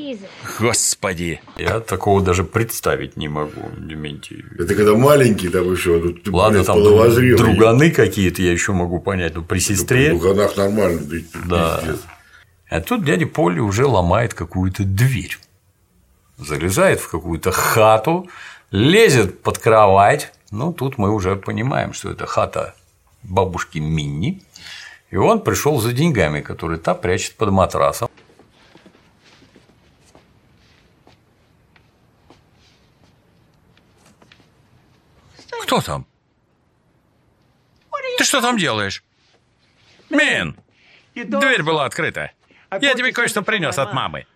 Господи. 0.58 1.40
Я 1.56 1.80
такого 1.80 2.22
даже 2.22 2.44
представить 2.44 3.16
не 3.16 3.28
могу, 3.28 3.62
Дементий. 3.78 4.44
Это 4.58 4.74
когда 4.74 4.94
маленький 4.94 5.48
там 5.48 5.70
еще, 5.72 5.98
ну, 5.98 6.12
ты, 6.12 6.30
Ладно, 6.30 6.58
блядь, 6.58 6.66
там 6.66 7.36
друганы 7.36 7.90
какие-то 7.90 8.42
я 8.42 8.52
еще 8.52 8.72
могу 8.72 9.00
понять, 9.00 9.34
но 9.34 9.42
при 9.42 9.54
При 9.56 9.58
сестре. 9.60 10.10
друганах 10.10 10.56
нормально, 10.56 11.00
да, 11.04 11.18
Да. 11.46 11.78
пиздец. 11.82 12.00
А 12.68 12.80
тут 12.80 13.04
дядя 13.04 13.26
Поли 13.26 13.60
уже 13.60 13.86
ломает 13.86 14.34
какую-то 14.34 14.84
дверь. 14.84 15.38
Залезает 16.38 17.00
в 17.00 17.08
какую-то 17.10 17.52
хату, 17.52 18.28
лезет 18.70 19.42
под 19.42 19.58
кровать. 19.58 20.32
Ну, 20.50 20.72
тут 20.72 20.98
мы 20.98 21.12
уже 21.12 21.36
понимаем, 21.36 21.92
что 21.92 22.10
это 22.10 22.26
хата 22.26 22.74
бабушки 23.22 23.78
Минни. 23.78 24.42
И 25.14 25.16
он 25.16 25.44
пришел 25.44 25.78
за 25.80 25.92
деньгами, 25.92 26.40
которые 26.40 26.80
та 26.80 26.92
прячет 26.92 27.36
под 27.36 27.50
матрасом. 27.50 28.10
Кто 35.62 35.80
там? 35.80 36.04
Ты 38.18 38.24
что 38.24 38.40
там 38.40 38.58
делаешь? 38.58 39.04
Мин! 40.10 40.56
Дверь 41.14 41.62
была 41.62 41.84
открыта. 41.84 42.32
Я 42.80 42.94
тебе 42.94 43.12
кое-что 43.12 43.42
принес 43.42 43.78
от 43.78 43.92
мамы. 43.92 44.26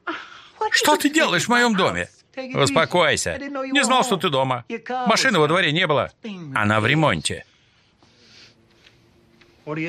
Что 0.71 0.97
ты 0.97 1.11
делаешь 1.11 1.47
в 1.47 1.49
моем 1.49 1.75
доме? 1.75 2.09
Успокойся. 2.55 3.37
Не 3.37 3.83
знал, 3.83 4.05
что 4.05 4.17
ты 4.17 4.29
дома. 4.29 4.65
Машины 5.09 5.41
во 5.41 5.49
дворе 5.49 5.73
не 5.73 5.89
было. 5.89 6.13
Она 6.55 6.79
в 6.79 6.87
ремонте. 6.87 7.45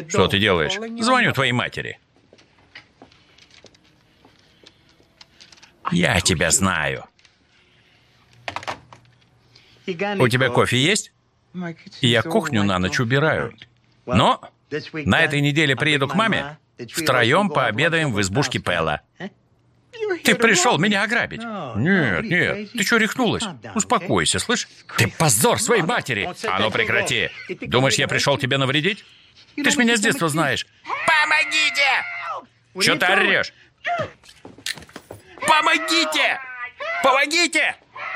Что 0.09 0.27
ты 0.27 0.39
делаешь? 0.39 0.73
Звоню 1.01 1.31
твоей 1.33 1.51
матери. 1.51 1.99
Я 5.91 6.19
тебя 6.21 6.51
знаю. 6.51 7.05
У 9.87 10.27
тебя 10.27 10.49
кофе 10.49 10.77
есть? 10.77 11.11
Я 12.01 12.21
кухню 12.21 12.63
на 12.63 12.79
ночь 12.79 12.99
убираю. 12.99 13.53
Но 14.05 14.41
на 14.93 15.21
этой 15.21 15.41
неделе 15.41 15.75
приеду 15.75 16.07
к 16.07 16.15
маме. 16.15 16.57
Втроем 16.93 17.49
пообедаем 17.49 18.13
в 18.13 18.21
избушке 18.21 18.59
Пэла. 18.59 19.01
Ты 20.23 20.35
пришел 20.35 20.77
меня 20.77 21.03
ограбить? 21.03 21.41
Нет, 21.75 22.23
нет. 22.23 22.71
Ты 22.71 22.83
что, 22.83 22.97
рехнулась? 22.97 23.43
Успокойся, 23.75 24.39
слышь? 24.39 24.67
Ты 24.97 25.07
позор 25.07 25.59
своей 25.59 25.81
матери! 25.81 26.29
А 26.47 26.59
ну 26.59 26.71
прекрати! 26.71 27.29
Думаешь, 27.61 27.95
я 27.95 28.07
пришел 28.07 28.37
тебе 28.37 28.57
навредить? 28.57 29.03
Ты 29.55 29.69
ж 29.69 29.77
меня 29.77 29.97
с 29.97 29.99
детства 29.99 30.29
знаешь. 30.29 30.65
Помогите! 31.05 32.03
Что 32.79 32.95
ты 32.97 33.05
орешь? 33.05 33.53
Помогите! 35.47 36.39
Помогите! 37.03 37.75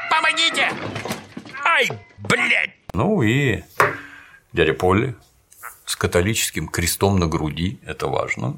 Помогите! 0.10 0.72
Ай, 1.66 1.90
блядь! 2.20 2.72
Ну 2.94 3.22
и 3.22 3.64
дядя 4.52 4.74
Полли 4.74 5.16
с 5.86 5.96
католическим 5.96 6.68
крестом 6.68 7.18
на 7.18 7.28
груди, 7.28 7.80
это 7.86 8.08
важно, 8.08 8.56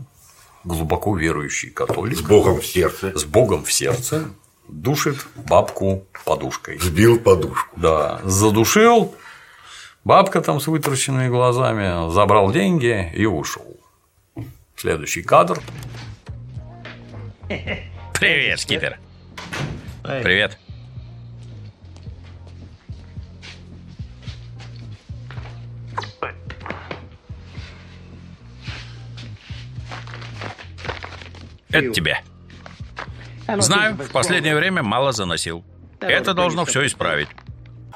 глубоко 0.64 1.16
верующий 1.18 1.70
католик. 1.70 2.18
С 2.18 2.22
Богом 2.22 2.60
в 2.60 2.66
сердце. 2.66 3.18
С 3.18 3.24
Богом 3.24 3.64
в 3.64 3.72
сердце 3.72 4.30
душит 4.68 5.26
бабку 5.36 6.06
подушкой. 6.26 6.80
Сбил 6.80 7.20
подушку. 7.20 7.80
Да, 7.80 8.20
задушил, 8.24 9.16
бабка 10.06 10.40
там 10.40 10.62
с 10.62 10.68
вытраченными 10.68 11.28
глазами, 11.28 12.10
забрал 12.12 12.52
деньги 12.52 13.12
и 13.14 13.26
ушел. 13.26 13.78
Следующий 14.78 15.24
кадр. 15.24 15.60
Привет, 18.14 18.60
Скипер. 18.60 19.00
Привет. 20.04 20.58
Это 31.70 31.90
тебе. 31.90 32.22
Знаю, 33.58 33.96
в 33.96 34.12
последнее 34.12 34.56
время 34.56 34.82
мало 34.82 35.12
заносил. 35.12 35.66
Это 36.00 36.34
должно 36.34 36.64
все 36.64 36.86
исправить. 36.86 37.28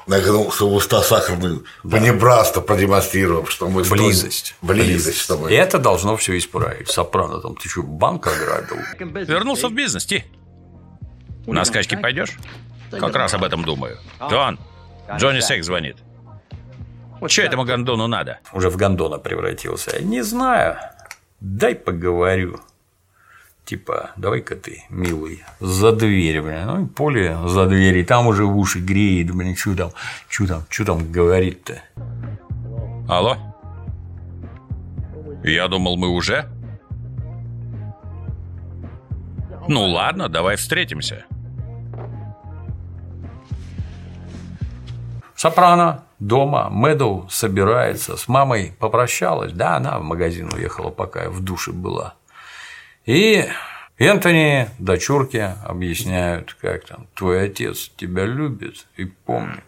Нагнулся 0.06 0.64
в 0.64 0.72
уста 0.74 1.02
сахарную 1.02 1.64
понебратство 1.82 2.60
продемонстрировав, 2.60 3.50
что 3.50 3.68
мы 3.68 3.82
Близость. 3.84 4.54
Близость, 4.62 5.18
что 5.18 5.36
мы. 5.36 5.52
Это 5.52 5.78
должно 5.78 6.16
все 6.16 6.36
исправить. 6.38 6.88
Сопрано 6.88 7.40
там, 7.40 7.54
ты 7.56 7.68
что, 7.68 7.82
банк 7.82 8.26
ограбил? 8.26 8.78
Вернулся 9.24 9.68
в 9.68 9.72
бизнес, 9.72 10.06
Ти. 10.06 10.24
На 11.46 11.64
скачки 11.64 11.96
пойдешь? 11.96 12.36
Как 12.90 13.14
раз 13.14 13.34
об 13.34 13.44
этом 13.44 13.64
думаю. 13.64 13.98
Дон, 14.18 14.58
Джонни 15.16 15.40
Сек 15.40 15.64
звонит. 15.64 15.96
Че 17.28 17.42
этому 17.42 17.64
гондону 17.64 18.06
надо? 18.06 18.40
Уже 18.52 18.70
в 18.70 18.76
гондона 18.76 19.18
превратился. 19.18 20.02
Не 20.02 20.22
знаю. 20.22 20.78
Дай 21.40 21.74
поговорю. 21.74 22.60
Типа, 23.70 24.10
давай-ка 24.16 24.56
ты, 24.56 24.82
милый, 24.90 25.44
за 25.60 25.92
дверь, 25.92 26.42
блин. 26.42 26.66
Ну, 26.66 26.84
и 26.84 26.86
поле 26.88 27.38
за 27.46 27.66
дверь, 27.66 27.98
и 27.98 28.04
там 28.04 28.26
уже 28.26 28.44
в 28.44 28.56
уши 28.56 28.80
греет, 28.80 29.30
блин, 29.30 29.54
что 29.54 29.76
там, 29.76 29.90
что 30.28 30.48
там, 30.48 30.64
что 30.68 30.84
там 30.86 31.12
говорит-то? 31.12 31.80
Алло? 33.08 33.36
Я 35.44 35.68
думал, 35.68 35.96
мы 35.96 36.08
уже? 36.08 36.46
Ну 39.68 39.84
ладно, 39.86 40.28
давай 40.28 40.56
встретимся. 40.56 41.24
Сопрано 45.36 46.02
дома, 46.18 46.70
Мэдоу 46.70 47.28
собирается, 47.30 48.16
с 48.16 48.26
мамой 48.26 48.74
попрощалась, 48.80 49.52
да, 49.52 49.76
она 49.76 50.00
в 50.00 50.02
магазин 50.02 50.52
уехала, 50.52 50.90
пока 50.90 51.22
я 51.22 51.30
в 51.30 51.40
душе 51.40 51.70
была. 51.70 52.14
И 53.06 53.48
Энтони 53.98 54.68
дочурки 54.78 55.54
объясняют, 55.64 56.54
как 56.60 56.86
там, 56.86 57.06
твой 57.14 57.44
отец 57.44 57.90
тебя 57.96 58.24
любит 58.24 58.86
и 58.96 59.04
помнит. 59.04 59.64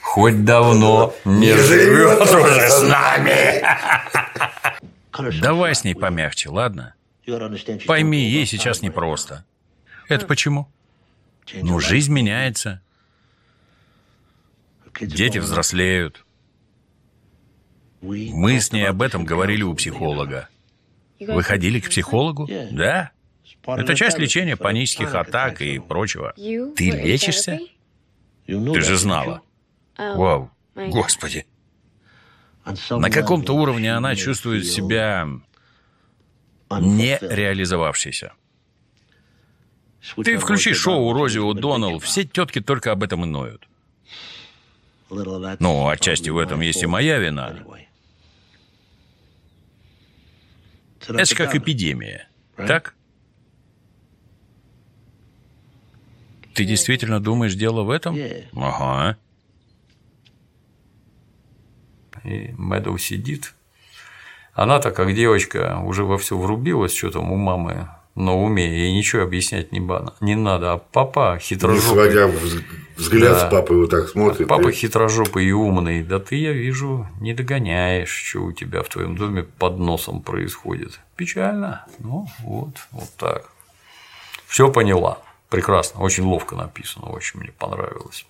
Хоть 0.00 0.44
давно 0.44 1.14
не 1.24 1.52
живет 1.52 2.20
уже 2.20 2.68
с 2.68 2.82
нами. 2.82 3.62
Давай 5.40 5.74
с 5.74 5.82
ней 5.82 5.94
помягче, 5.94 6.50
ладно? 6.50 6.94
Пойми, 7.86 8.28
ей 8.28 8.46
сейчас 8.46 8.80
непросто. 8.82 9.44
Это 10.08 10.26
почему? 10.26 10.68
Ну, 11.54 11.80
жизнь 11.80 12.12
меняется. 12.12 12.80
Дети 15.00 15.38
взрослеют. 15.38 16.24
Мы 18.00 18.60
с 18.60 18.72
ней 18.72 18.88
об 18.88 19.02
этом 19.02 19.24
говорили 19.24 19.62
у 19.62 19.74
психолога. 19.74 20.48
Вы 21.20 21.42
ходили 21.42 21.80
к 21.80 21.88
психологу? 21.88 22.48
Да. 22.70 23.10
Это 23.66 23.94
часть 23.94 24.18
лечения 24.18 24.56
панических 24.56 25.14
атак 25.14 25.60
и 25.60 25.78
прочего. 25.78 26.32
Ты 26.36 26.90
лечишься? 26.90 27.60
Ты 28.46 28.80
же 28.80 28.96
знала. 28.96 29.42
Вау. 29.96 30.50
Господи. 30.74 31.46
На 32.90 33.10
каком-то 33.10 33.54
уровне 33.54 33.94
она 33.94 34.14
чувствует 34.14 34.66
себя 34.66 35.26
не 36.70 37.18
реализовавшейся. 37.20 38.32
Ты 40.22 40.38
включи 40.38 40.74
шоу 40.74 41.12
Рози 41.12 41.38
О'Доннелл, 41.38 41.98
все 41.98 42.24
тетки 42.24 42.60
только 42.60 42.92
об 42.92 43.02
этом 43.02 43.24
и 43.24 43.26
ноют. 43.26 43.68
Ну, 45.10 45.88
отчасти 45.88 46.30
в 46.30 46.38
этом 46.38 46.60
есть 46.60 46.82
и 46.82 46.86
моя 46.86 47.18
вина. 47.18 47.56
Это 51.06 51.34
как 51.34 51.54
эпидемия, 51.54 52.28
так? 52.56 52.94
Ты 56.54 56.64
действительно 56.64 57.20
думаешь, 57.20 57.54
дело 57.54 57.82
в 57.82 57.90
этом? 57.90 58.18
Ага. 58.56 59.16
И 62.24 62.52
Мэдоу 62.58 62.98
сидит. 62.98 63.54
Она-то, 64.54 64.90
как 64.90 65.14
девочка, 65.14 65.78
уже 65.84 66.02
во 66.02 66.18
все 66.18 66.36
врубилась, 66.36 66.96
что 66.96 67.10
там 67.10 67.30
у 67.30 67.36
мамы 67.36 67.88
на 68.16 68.34
уме, 68.34 68.66
ей 68.66 68.92
ничего 68.92 69.22
объяснять 69.22 69.70
не, 69.70 69.78
бана, 69.78 70.14
не 70.20 70.34
надо. 70.34 70.72
А 70.72 70.78
папа 70.78 71.38
хитрожопый. 71.40 72.08
Не 72.08 72.12
сводя 72.12 72.26
взгляд 72.98 73.32
да. 73.32 73.48
с 73.48 73.50
папой 73.50 73.76
вот 73.76 73.90
так 73.90 74.08
смотрит. 74.08 74.48
Папа 74.48 74.68
и... 74.68 74.72
хитрожопый 74.72 75.46
и 75.46 75.52
умный. 75.52 76.02
Да 76.02 76.18
ты, 76.18 76.36
я 76.36 76.52
вижу, 76.52 77.06
не 77.20 77.34
догоняешь, 77.34 78.10
что 78.10 78.40
у 78.40 78.52
тебя 78.52 78.82
в 78.82 78.88
твоем 78.88 79.16
доме 79.16 79.44
под 79.44 79.78
носом 79.78 80.22
происходит. 80.22 81.00
Печально. 81.16 81.86
Ну, 81.98 82.26
вот, 82.40 82.74
вот 82.90 83.08
так. 83.16 83.50
Все 84.46 84.70
поняла. 84.70 85.18
Прекрасно, 85.48 86.00
очень 86.00 86.24
ловко 86.24 86.56
написано, 86.56 87.06
очень 87.10 87.40
мне 87.40 87.52
понравилось. 87.58 88.26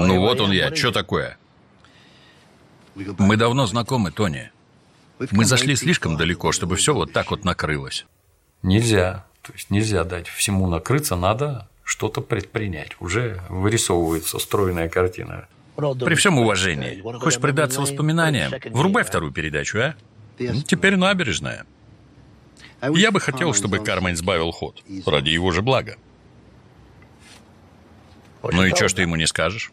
Ну 0.00 0.20
вот 0.20 0.40
он 0.40 0.52
я, 0.52 0.74
что 0.74 0.92
такое? 0.92 1.38
Мы 2.94 3.36
давно 3.36 3.66
знакомы, 3.66 4.10
Тони. 4.12 4.50
Мы 5.30 5.44
зашли 5.44 5.76
слишком 5.76 6.16
далеко, 6.16 6.52
чтобы 6.52 6.76
все 6.76 6.94
вот 6.94 7.12
так 7.12 7.30
вот 7.30 7.44
накрылось. 7.44 8.06
Нельзя. 8.62 9.26
То 9.42 9.52
есть 9.52 9.70
нельзя 9.70 10.04
дать 10.04 10.26
всему 10.26 10.66
накрыться, 10.68 11.16
надо 11.16 11.68
что-то 11.84 12.22
предпринять. 12.22 12.92
Уже 12.98 13.42
вырисовывается 13.50 14.38
стройная 14.38 14.88
картина. 14.88 15.48
При 15.76 16.14
всем 16.14 16.38
уважении. 16.38 17.00
Хочешь 17.18 17.40
предаться 17.40 17.80
воспоминаниям? 17.80 18.52
Врубай 18.72 19.04
вторую 19.04 19.32
передачу, 19.32 19.78
а? 19.78 19.94
Теперь 20.38 20.96
набережная. 20.96 21.66
Я 22.80 23.10
бы 23.10 23.20
хотел, 23.20 23.54
чтобы 23.54 23.78
Кармен 23.78 24.16
сбавил 24.16 24.50
ход. 24.50 24.82
Ради 25.06 25.30
его 25.30 25.50
же 25.52 25.62
блага. 25.62 25.96
Ну 28.42 28.64
и 28.64 28.74
что 28.74 28.88
ж 28.88 28.94
ты 28.94 29.02
ему 29.02 29.16
не 29.16 29.26
скажешь? 29.26 29.72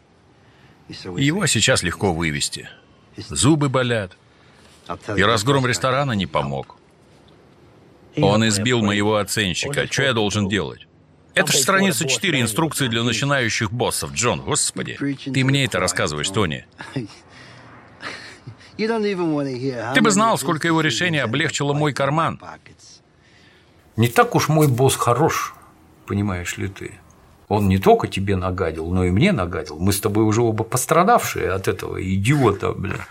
Его 1.16 1.46
сейчас 1.46 1.82
легко 1.82 2.12
вывести. 2.12 2.68
Зубы 3.16 3.68
болят. 3.68 4.16
И 5.16 5.22
разгром 5.22 5.66
ресторана 5.66 6.12
не 6.12 6.26
помог. 6.26 6.76
Он 8.16 8.46
избил 8.48 8.82
моего 8.82 9.16
оценщика. 9.16 9.86
Что 9.90 10.02
я 10.02 10.12
должен 10.12 10.48
делать? 10.48 10.86
Это 11.34 11.50
же 11.52 11.58
страница 11.58 12.06
4 12.06 12.40
инструкции 12.40 12.88
для 12.88 13.02
начинающих 13.02 13.72
боссов, 13.72 14.12
Джон, 14.12 14.40
господи. 14.42 14.98
Ты 15.24 15.44
мне 15.44 15.64
это 15.64 15.80
рассказываешь, 15.80 16.28
Тони. 16.28 16.66
Ты 19.94 20.00
бы 20.00 20.10
знал, 20.10 20.38
сколько 20.38 20.66
его 20.66 20.80
решений 20.80 21.18
облегчило 21.18 21.72
мой 21.72 21.92
карман. 21.92 22.40
Не 23.96 24.08
так 24.08 24.34
уж 24.34 24.48
мой 24.48 24.66
босс 24.68 24.96
хорош, 24.96 25.54
понимаешь 26.06 26.56
ли 26.56 26.68
ты. 26.68 26.98
Он 27.52 27.68
не 27.68 27.76
только 27.76 28.08
тебе 28.08 28.36
нагадил, 28.36 28.90
но 28.90 29.04
и 29.04 29.10
мне 29.10 29.30
нагадил. 29.30 29.78
Мы 29.78 29.92
с 29.92 30.00
тобой 30.00 30.24
уже 30.24 30.40
оба 30.40 30.64
пострадавшие 30.64 31.50
от 31.50 31.68
этого 31.68 32.02
идиота, 32.02 32.72
бля. 32.72 33.06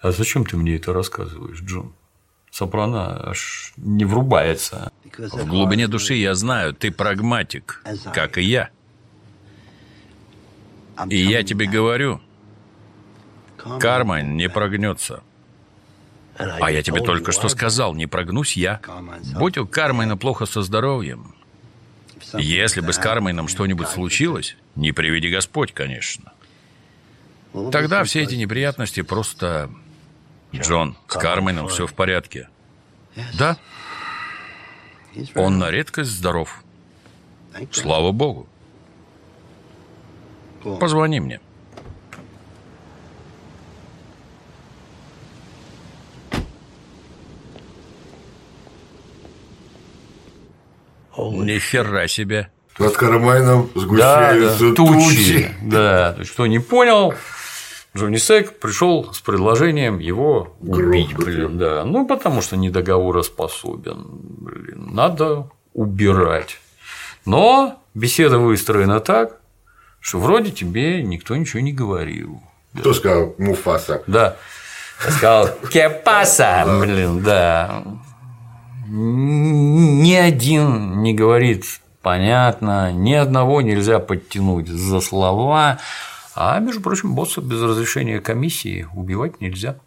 А 0.00 0.12
зачем 0.12 0.46
ты 0.46 0.56
мне 0.56 0.76
это 0.76 0.92
рассказываешь, 0.92 1.60
Джон? 1.60 1.92
Сопрано 2.52 3.30
аж 3.30 3.72
не 3.76 4.04
врубается. 4.04 4.92
В 5.02 5.44
глубине 5.44 5.88
души 5.88 6.14
я 6.14 6.36
знаю, 6.36 6.72
ты 6.72 6.92
прагматик, 6.92 7.82
как 8.14 8.38
и 8.38 8.42
я. 8.42 8.70
И 11.08 11.16
я 11.16 11.42
тебе 11.42 11.66
говорю, 11.66 12.20
карма 13.80 14.22
не 14.22 14.48
прогнется. 14.48 15.24
А 16.38 16.70
я 16.70 16.80
тебе 16.84 17.00
только 17.00 17.32
что 17.32 17.48
сказал, 17.48 17.92
не 17.96 18.06
прогнусь 18.06 18.56
я. 18.56 18.80
Будь 19.36 19.58
у 19.58 19.66
Кармайна 19.66 20.16
плохо 20.16 20.46
со 20.46 20.62
здоровьем. 20.62 21.34
Если 22.32 22.80
бы 22.80 22.92
с 22.92 22.98
Кармайном 22.98 23.48
что-нибудь 23.48 23.88
случилось, 23.88 24.56
не 24.76 24.92
приведи 24.92 25.30
Господь, 25.30 25.72
конечно. 25.72 26.32
Тогда 27.70 28.02
все 28.04 28.22
эти 28.22 28.34
неприятности 28.34 29.02
просто 29.02 29.70
Джон, 30.52 30.96
с 31.08 31.14
Карменом 31.14 31.68
все 31.68 31.86
в 31.86 31.94
порядке. 31.94 32.48
Да. 33.38 33.56
Он 35.34 35.58
на 35.58 35.70
редкость 35.70 36.10
здоров. 36.10 36.62
Слава 37.70 38.10
Богу. 38.12 38.48
Позвони 40.80 41.20
мне. 41.20 41.40
Ни 51.32 51.58
хера 51.58 52.06
себе. 52.08 52.50
Над 52.78 52.96
Кармайном 52.96 53.70
сгущаются 53.74 54.58
да, 54.60 54.68
да, 54.70 54.74
тучи. 54.74 55.16
тучи. 55.16 55.54
Да, 55.62 56.16
что, 56.24 56.46
не 56.46 56.58
понял? 56.58 57.14
Джонни 57.96 58.16
Сек 58.16 58.58
пришел 58.58 59.12
с 59.12 59.20
предложением 59.20 60.00
его 60.00 60.56
убить, 60.60 61.14
блин, 61.14 61.58
да. 61.58 61.84
Ну, 61.84 62.06
потому 62.06 62.42
что 62.42 62.56
недоговороспособен. 62.56 64.04
Блин, 64.04 64.88
надо 64.92 65.48
убирать. 65.72 66.58
Но 67.24 67.80
беседа 67.94 68.38
выстроена 68.38 68.98
так, 68.98 69.38
что 70.00 70.18
вроде 70.18 70.50
тебе 70.50 71.04
никто 71.04 71.36
ничего 71.36 71.60
не 71.60 71.72
говорил. 71.72 72.42
Кто 72.74 72.90
да. 72.92 72.98
сказал 72.98 73.34
Муфаса? 73.38 74.02
Да. 74.08 74.36
Сказал 74.98 75.48
Кепаса, 75.70 76.64
блин, 76.80 77.22
да. 77.22 77.84
Ни 78.86 80.14
один 80.14 81.02
не 81.02 81.14
говорит 81.14 81.64
понятно, 82.02 82.92
ни 82.92 83.14
одного 83.14 83.62
нельзя 83.62 83.98
подтянуть 83.98 84.68
за 84.68 85.00
слова. 85.00 85.80
А, 86.36 86.58
между 86.60 86.80
прочим, 86.80 87.14
босса 87.14 87.40
без 87.40 87.60
разрешения 87.62 88.20
комиссии 88.20 88.86
убивать 88.94 89.40
нельзя. 89.40 89.78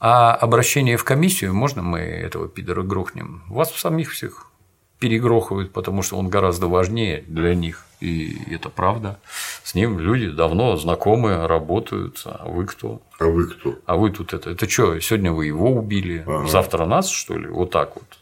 А 0.00 0.34
обращение 0.34 0.96
в 0.96 1.04
комиссию, 1.04 1.54
можно 1.54 1.82
мы 1.82 2.00
этого 2.00 2.48
пидора 2.48 2.82
грохнем? 2.82 3.44
Вас 3.48 3.72
самих 3.74 4.10
всех 4.12 4.50
перегрохают, 4.98 5.72
потому 5.72 6.02
что 6.02 6.16
он 6.16 6.28
гораздо 6.28 6.68
важнее 6.68 7.24
для 7.26 7.54
них. 7.54 7.86
И 8.00 8.38
это 8.52 8.68
правда. 8.68 9.18
С 9.62 9.74
ним 9.74 9.98
люди 9.98 10.30
давно 10.30 10.76
знакомы, 10.76 11.46
работают. 11.46 12.22
А 12.24 12.46
вы 12.48 12.66
кто? 12.66 13.02
А 13.18 13.24
вы 13.24 13.46
кто? 13.46 13.78
А 13.86 13.96
вы 13.96 14.10
тут 14.10 14.32
это. 14.32 14.50
Это 14.50 14.68
что, 14.68 14.98
сегодня 15.00 15.32
вы 15.32 15.46
его 15.46 15.72
убили, 15.72 16.24
ага. 16.26 16.46
завтра 16.46 16.84
нас, 16.86 17.08
что 17.08 17.38
ли? 17.38 17.48
Вот 17.48 17.70
так 17.70 17.94
вот. 17.96 18.18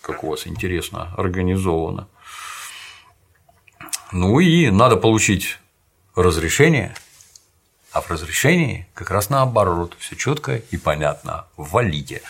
Как 0.00 0.24
у 0.24 0.30
вас 0.30 0.46
интересно 0.46 1.12
организовано. 1.16 2.08
Ну 4.12 4.40
и 4.40 4.70
надо 4.70 4.96
получить 4.96 5.58
разрешение, 6.14 6.94
а 7.92 8.00
в 8.00 8.10
разрешении 8.10 8.86
как 8.94 9.10
раз 9.10 9.28
наоборот, 9.28 9.94
все 9.98 10.16
четко 10.16 10.56
и 10.56 10.76
понятно, 10.76 11.46
валите. 11.56 12.22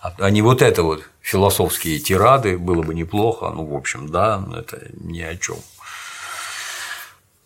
А, 0.00 0.14
а 0.18 0.30
не 0.30 0.42
вот 0.42 0.62
это 0.62 0.82
вот 0.82 1.02
философские 1.20 1.98
тирады, 1.98 2.56
было 2.56 2.82
бы 2.82 2.94
неплохо, 2.94 3.50
ну, 3.50 3.64
в 3.64 3.74
общем, 3.74 4.08
да, 4.08 4.42
это 4.56 4.88
ни 4.94 5.20
о 5.20 5.36
чем. 5.36 5.56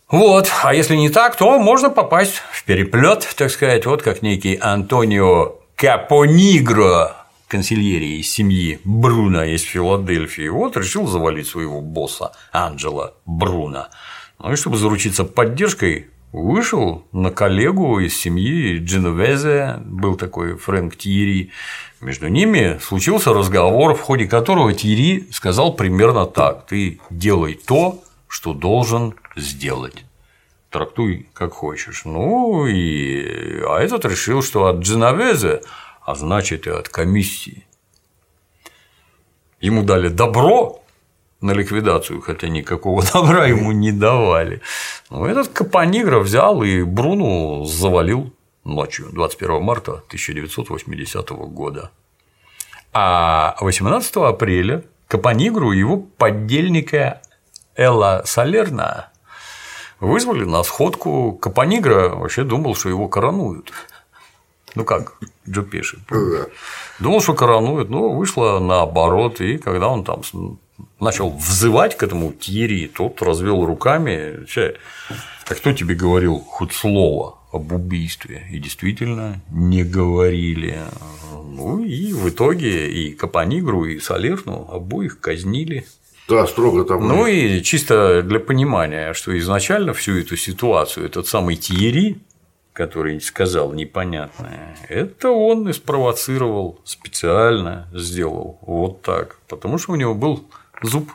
Вот, 0.08 0.50
а 0.62 0.74
если 0.74 0.94
не 0.94 1.08
так, 1.08 1.36
то 1.36 1.58
можно 1.58 1.88
попасть 1.88 2.42
в 2.52 2.64
переплет, 2.64 3.26
так 3.34 3.50
сказать, 3.50 3.86
вот 3.86 4.02
как 4.02 4.20
некий 4.20 4.56
Антонио 4.56 5.56
Капонигро, 5.74 7.16
консильерии 7.48 8.20
из 8.20 8.30
семьи 8.30 8.78
Бруно 8.84 9.44
из 9.44 9.62
Филадельфии, 9.62 10.48
вот 10.48 10.76
решил 10.76 11.06
завалить 11.06 11.48
своего 11.48 11.80
босса 11.80 12.32
Анджела 12.52 13.14
Бруно. 13.24 13.88
Ну 14.38 14.52
и 14.52 14.56
чтобы 14.56 14.76
заручиться 14.76 15.24
поддержкой, 15.24 16.10
вышел 16.32 17.06
на 17.12 17.30
коллегу 17.30 18.00
из 18.00 18.16
семьи 18.16 18.78
Дженовезе, 18.78 19.80
был 19.84 20.16
такой 20.16 20.56
Фрэнк 20.56 20.96
Тири. 20.96 21.50
Между 22.00 22.28
ними 22.28 22.78
случился 22.82 23.32
разговор, 23.32 23.94
в 23.94 24.00
ходе 24.00 24.26
которого 24.26 24.72
Тири 24.72 25.28
сказал 25.30 25.74
примерно 25.74 26.26
так: 26.26 26.66
ты 26.66 27.00
делай 27.10 27.54
то, 27.54 28.02
что 28.26 28.54
должен 28.54 29.14
сделать. 29.36 30.04
Трактуй 30.70 31.28
как 31.34 31.52
хочешь. 31.52 32.04
Ну 32.06 32.66
и 32.66 33.60
а 33.68 33.78
этот 33.80 34.06
решил, 34.06 34.42
что 34.42 34.66
от 34.66 34.78
Дженовезе 34.78 35.60
а 36.04 36.14
значит 36.14 36.66
и 36.66 36.70
от 36.70 36.88
комиссии. 36.88 37.64
Ему 39.60 39.84
дали 39.84 40.08
добро 40.08 40.81
на 41.42 41.52
ликвидацию, 41.52 42.20
хотя 42.20 42.48
никакого 42.48 43.02
добра 43.12 43.46
ему 43.46 43.72
не 43.72 43.92
давали. 43.92 44.62
Но 45.10 45.26
этот 45.26 45.48
Капонигра 45.48 46.20
взял 46.20 46.62
и 46.62 46.82
Бруну 46.82 47.64
завалил 47.64 48.32
ночью 48.64 49.08
21 49.12 49.62
марта 49.62 49.92
1980 50.06 51.28
года. 51.30 51.90
А 52.92 53.56
18 53.60 54.16
апреля 54.16 54.84
Капонигру 55.08 55.72
и 55.72 55.78
его 55.78 55.98
поддельника 55.98 57.20
Элла 57.76 58.22
Салерна 58.24 59.08
вызвали 60.00 60.44
на 60.44 60.62
сходку. 60.62 61.32
Капонигра 61.32 62.10
вообще 62.10 62.44
думал, 62.44 62.74
что 62.74 62.88
его 62.88 63.08
коронуют. 63.08 63.72
Ну 64.74 64.84
как, 64.84 65.14
Джо 65.48 65.62
Пеши. 65.62 65.98
Думал, 66.98 67.20
что 67.20 67.34
коронует, 67.34 67.90
но 67.90 68.10
вышло 68.10 68.58
наоборот. 68.58 69.40
И 69.40 69.58
когда 69.58 69.88
он 69.88 70.04
там 70.04 70.22
начал 71.00 71.30
взывать 71.30 71.96
к 71.96 72.02
этому 72.02 72.32
Тири, 72.32 72.88
тот 72.88 73.22
развел 73.22 73.64
руками. 73.64 74.46
А 75.48 75.54
кто 75.54 75.72
тебе 75.72 75.94
говорил 75.94 76.38
хоть 76.38 76.72
слово 76.72 77.38
об 77.52 77.72
убийстве? 77.72 78.46
И 78.50 78.58
действительно 78.58 79.42
не 79.50 79.84
говорили. 79.84 80.78
Ну 81.44 81.84
и 81.84 82.12
в 82.12 82.28
итоге 82.28 82.90
и 82.90 83.12
Капанигру, 83.12 83.84
и 83.84 83.98
Салерну 83.98 84.68
обоих 84.70 85.20
казнили. 85.20 85.86
Да, 86.28 86.46
строго 86.46 86.84
там. 86.84 87.06
Ну 87.06 87.26
и 87.26 87.62
чисто 87.62 88.22
для 88.22 88.38
понимания, 88.38 89.12
что 89.12 89.36
изначально 89.38 89.92
всю 89.92 90.18
эту 90.18 90.36
ситуацию 90.36 91.06
этот 91.06 91.26
самый 91.26 91.56
Тиери 91.56 92.20
который 92.72 93.20
сказал 93.20 93.72
непонятное, 93.72 94.76
это 94.88 95.30
он 95.30 95.68
и 95.68 95.72
спровоцировал, 95.72 96.80
специально 96.84 97.86
сделал 97.92 98.58
вот 98.62 99.02
так, 99.02 99.38
потому 99.48 99.78
что 99.78 99.92
у 99.92 99.96
него 99.96 100.14
был 100.14 100.46
зуб 100.82 101.10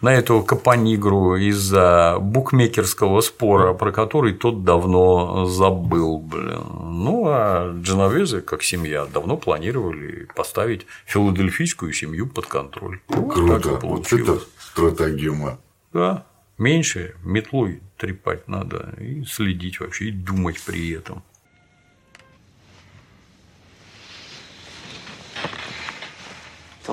на 0.00 0.14
эту 0.14 0.42
Капанигру 0.42 1.36
из-за 1.36 2.18
букмекерского 2.20 3.20
спора, 3.20 3.74
про 3.74 3.90
который 3.90 4.32
тот 4.32 4.64
давно 4.64 5.46
забыл. 5.46 6.18
Блин. 6.18 6.62
Ну, 6.80 7.24
а 7.26 7.72
Дженовезе, 7.82 8.40
как 8.40 8.62
семья, 8.62 9.06
давно 9.06 9.36
планировали 9.36 10.28
поставить 10.36 10.86
филадельфийскую 11.06 11.92
семью 11.92 12.28
под 12.28 12.46
контроль. 12.46 13.00
Круто, 13.08 13.70
вот, 13.70 13.82
вот 13.82 14.12
это 14.12 14.38
стратегема. 14.58 15.58
Да, 15.92 16.24
меньше 16.58 17.16
метлой 17.24 17.80
трепать 17.96 18.46
надо 18.46 18.94
и 19.00 19.24
следить 19.24 19.80
вообще, 19.80 20.06
и 20.06 20.12
думать 20.12 20.60
при 20.64 20.90
этом. 20.90 21.22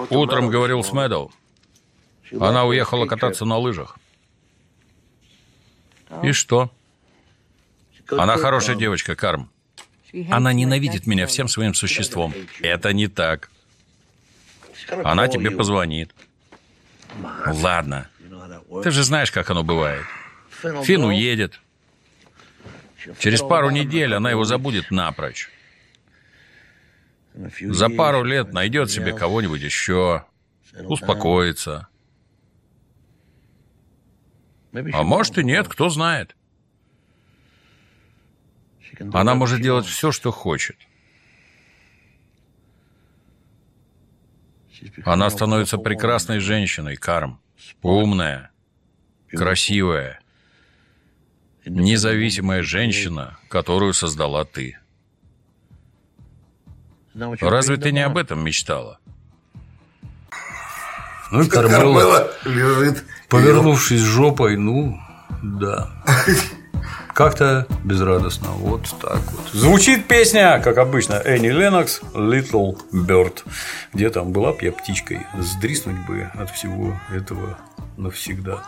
Утром 0.09 0.49
говорил 0.49 0.83
с 0.83 0.91
Мэдоу. 0.91 1.31
Она 2.31 2.65
уехала 2.65 3.05
кататься 3.05 3.45
на 3.45 3.57
лыжах. 3.57 3.97
И 6.23 6.31
что? 6.31 6.71
Она 8.09 8.37
хорошая 8.37 8.75
девочка, 8.75 9.15
Карм. 9.15 9.49
Она 10.29 10.53
ненавидит 10.53 11.07
меня 11.07 11.27
всем 11.27 11.47
своим 11.47 11.73
существом. 11.73 12.33
Это 12.61 12.93
не 12.93 13.07
так. 13.07 13.49
Она 15.03 15.27
тебе 15.27 15.51
позвонит. 15.51 16.13
Ладно. 17.45 18.09
Ты 18.83 18.91
же 18.91 19.03
знаешь, 19.03 19.31
как 19.31 19.49
оно 19.49 19.63
бывает. 19.63 20.05
Фин 20.83 21.03
уедет. 21.03 21.59
Через 23.19 23.41
пару 23.41 23.69
недель 23.69 24.13
она 24.13 24.31
его 24.31 24.45
забудет 24.45 24.91
напрочь. 24.91 25.49
За 27.33 27.89
пару 27.89 28.23
лет 28.23 28.53
найдет 28.53 28.89
себе 28.89 29.13
кого-нибудь 29.13 29.61
еще, 29.61 30.25
успокоится. 30.83 31.87
А 34.93 35.03
может 35.03 35.37
и 35.37 35.43
нет, 35.43 35.67
кто 35.67 35.89
знает. 35.89 36.35
Она 39.13 39.35
может 39.35 39.61
делать 39.61 39.85
все, 39.85 40.11
что 40.11 40.31
хочет. 40.31 40.77
Она 45.03 45.29
становится 45.29 45.77
прекрасной 45.77 46.39
женщиной, 46.39 46.95
Карм. 46.95 47.41
Умная, 47.81 48.51
красивая, 49.29 50.19
независимая 51.65 52.61
женщина, 52.61 53.37
которую 53.49 53.93
создала 53.93 54.45
ты. 54.45 54.77
Разве 57.13 57.77
ты 57.77 57.91
не 57.91 58.01
об 58.01 58.17
этом 58.17 58.43
мечтала? 58.43 58.99
Ну 61.31 61.41
и 61.41 61.49
Кармела 61.49 62.31
лежит. 62.43 63.05
Повернувшись 63.35 64.01
жопой, 64.01 64.57
ну, 64.57 64.99
да. 65.41 65.89
Как-то 67.13 67.65
безрадостно, 67.83 68.49
вот 68.49 68.93
так 69.01 69.19
вот. 69.31 69.49
Звучит 69.53 70.05
песня, 70.05 70.59
как 70.63 70.77
обычно, 70.77 71.13
Энни 71.13 71.47
Ленокс 71.47 72.01
«Little 72.13 72.77
Bird», 72.91 73.43
где 73.93 74.09
там 74.09 74.31
была 74.31 74.51
б 74.51 74.57
я 74.61 74.71
птичкой, 74.71 75.21
сдриснуть 75.39 76.05
бы 76.07 76.29
от 76.33 76.49
всего 76.49 76.99
этого 77.13 77.57
навсегда. 77.97 78.63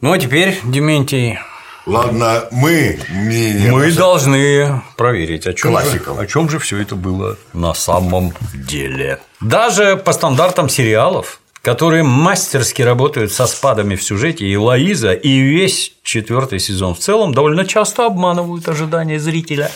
Ну, 0.00 0.12
а 0.12 0.18
теперь, 0.18 0.58
Дементий, 0.64 1.38
Ладно, 1.86 2.44
мы 2.50 2.98
мнение 3.10 3.70
Мы 3.70 3.86
наше... 3.86 3.96
должны 3.96 4.82
проверить, 4.96 5.46
о 5.46 5.52
чем, 5.52 5.78
же, 5.78 6.02
о 6.18 6.26
чем 6.26 6.48
же 6.48 6.58
все 6.58 6.80
это 6.80 6.96
было 6.96 7.36
на 7.52 7.74
самом 7.74 8.32
деле. 8.54 9.20
Даже 9.42 9.96
по 9.98 10.14
стандартам 10.14 10.70
сериалов 10.70 11.40
которые 11.64 12.02
мастерски 12.02 12.82
работают 12.82 13.32
со 13.32 13.46
спадами 13.46 13.96
в 13.96 14.02
сюжете, 14.02 14.46
и 14.46 14.54
Лоиза, 14.54 15.14
и 15.14 15.40
весь 15.40 15.94
четвертый 16.02 16.60
сезон 16.60 16.94
в 16.94 16.98
целом 16.98 17.32
довольно 17.32 17.64
часто 17.64 18.04
обманывают 18.04 18.68
ожидания 18.68 19.18
зрителя. 19.18 19.70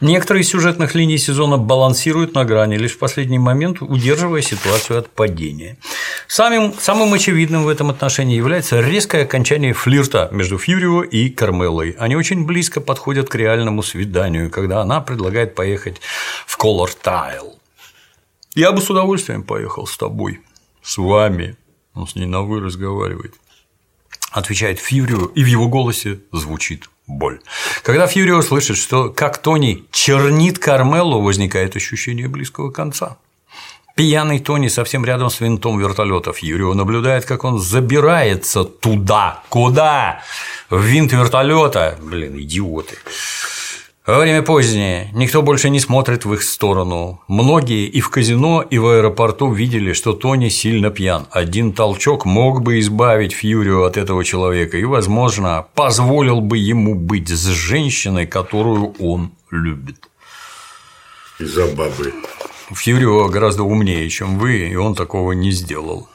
Некоторые 0.00 0.42
из 0.42 0.50
сюжетных 0.50 0.94
линий 0.94 1.18
сезона 1.18 1.56
балансируют 1.56 2.34
на 2.34 2.44
грани, 2.44 2.76
лишь 2.76 2.92
в 2.92 2.98
последний 2.98 3.40
момент 3.40 3.78
удерживая 3.80 4.40
ситуацию 4.40 5.00
от 5.00 5.10
падения. 5.10 5.78
Самым, 6.28 6.74
самым 6.78 7.12
очевидным 7.12 7.64
в 7.64 7.68
этом 7.68 7.90
отношении 7.90 8.36
является 8.36 8.80
резкое 8.80 9.22
окончание 9.22 9.72
флирта 9.72 10.28
между 10.30 10.58
Фьюрио 10.58 11.02
и 11.02 11.28
Кармелой. 11.28 11.96
Они 11.98 12.14
очень 12.14 12.44
близко 12.46 12.80
подходят 12.80 13.28
к 13.28 13.34
реальному 13.34 13.82
свиданию, 13.82 14.48
когда 14.48 14.80
она 14.80 15.00
предлагает 15.00 15.56
поехать 15.56 16.00
в 16.46 16.56
Tile. 16.56 17.63
Я 18.54 18.70
бы 18.70 18.80
с 18.80 18.88
удовольствием 18.88 19.42
поехал 19.42 19.86
с 19.86 19.96
тобой, 19.96 20.40
с 20.82 20.96
вами. 20.96 21.56
Он 21.94 22.06
с 22.06 22.14
ней 22.14 22.26
на 22.26 22.42
вы 22.42 22.60
разговаривает. 22.60 23.34
Отвечает 24.30 24.78
Фьюрио, 24.78 25.26
и 25.26 25.42
в 25.42 25.46
его 25.46 25.68
голосе 25.68 26.20
звучит 26.32 26.88
боль. 27.06 27.40
Когда 27.82 28.06
Фьюрио 28.06 28.42
слышит, 28.42 28.76
что 28.76 29.10
как 29.10 29.38
Тони 29.38 29.84
чернит 29.90 30.58
Кармеллу, 30.58 31.20
возникает 31.20 31.74
ощущение 31.76 32.28
близкого 32.28 32.70
конца. 32.70 33.18
Пьяный 33.96 34.40
Тони 34.40 34.68
совсем 34.68 35.04
рядом 35.04 35.30
с 35.30 35.40
винтом 35.40 35.78
вертолета. 35.78 36.32
Фьюрио 36.32 36.74
наблюдает, 36.74 37.24
как 37.24 37.44
он 37.44 37.60
забирается 37.60 38.64
туда. 38.64 39.42
Куда? 39.48 40.22
В 40.70 40.80
винт 40.80 41.12
вертолета. 41.12 41.96
Блин, 42.00 42.38
идиоты. 42.40 42.96
Время 44.06 44.42
позднее 44.42 45.08
никто 45.14 45.40
больше 45.40 45.70
не 45.70 45.80
смотрит 45.80 46.26
в 46.26 46.34
их 46.34 46.42
сторону. 46.42 47.22
Многие 47.26 47.86
и 47.86 48.02
в 48.02 48.10
казино, 48.10 48.60
и 48.60 48.76
в 48.76 48.86
аэропорту 48.86 49.50
видели, 49.50 49.94
что 49.94 50.12
Тони 50.12 50.50
сильно 50.50 50.90
пьян. 50.90 51.26
Один 51.30 51.72
толчок 51.72 52.26
мог 52.26 52.62
бы 52.62 52.80
избавить 52.80 53.32
Фьюрио 53.32 53.84
от 53.84 53.96
этого 53.96 54.22
человека 54.22 54.76
и, 54.76 54.84
возможно, 54.84 55.64
позволил 55.74 56.42
бы 56.42 56.58
ему 56.58 56.94
быть 56.94 57.30
с 57.30 57.46
женщиной, 57.46 58.26
которую 58.26 58.94
он 59.00 59.30
любит. 59.50 59.96
Из-за 61.38 61.66
бабы. 61.68 62.12
Фьюрио 62.74 63.28
гораздо 63.28 63.62
умнее, 63.62 64.10
чем 64.10 64.38
вы, 64.38 64.68
и 64.68 64.76
он 64.76 64.94
такого 64.94 65.32
не 65.32 65.50
сделал. 65.50 66.08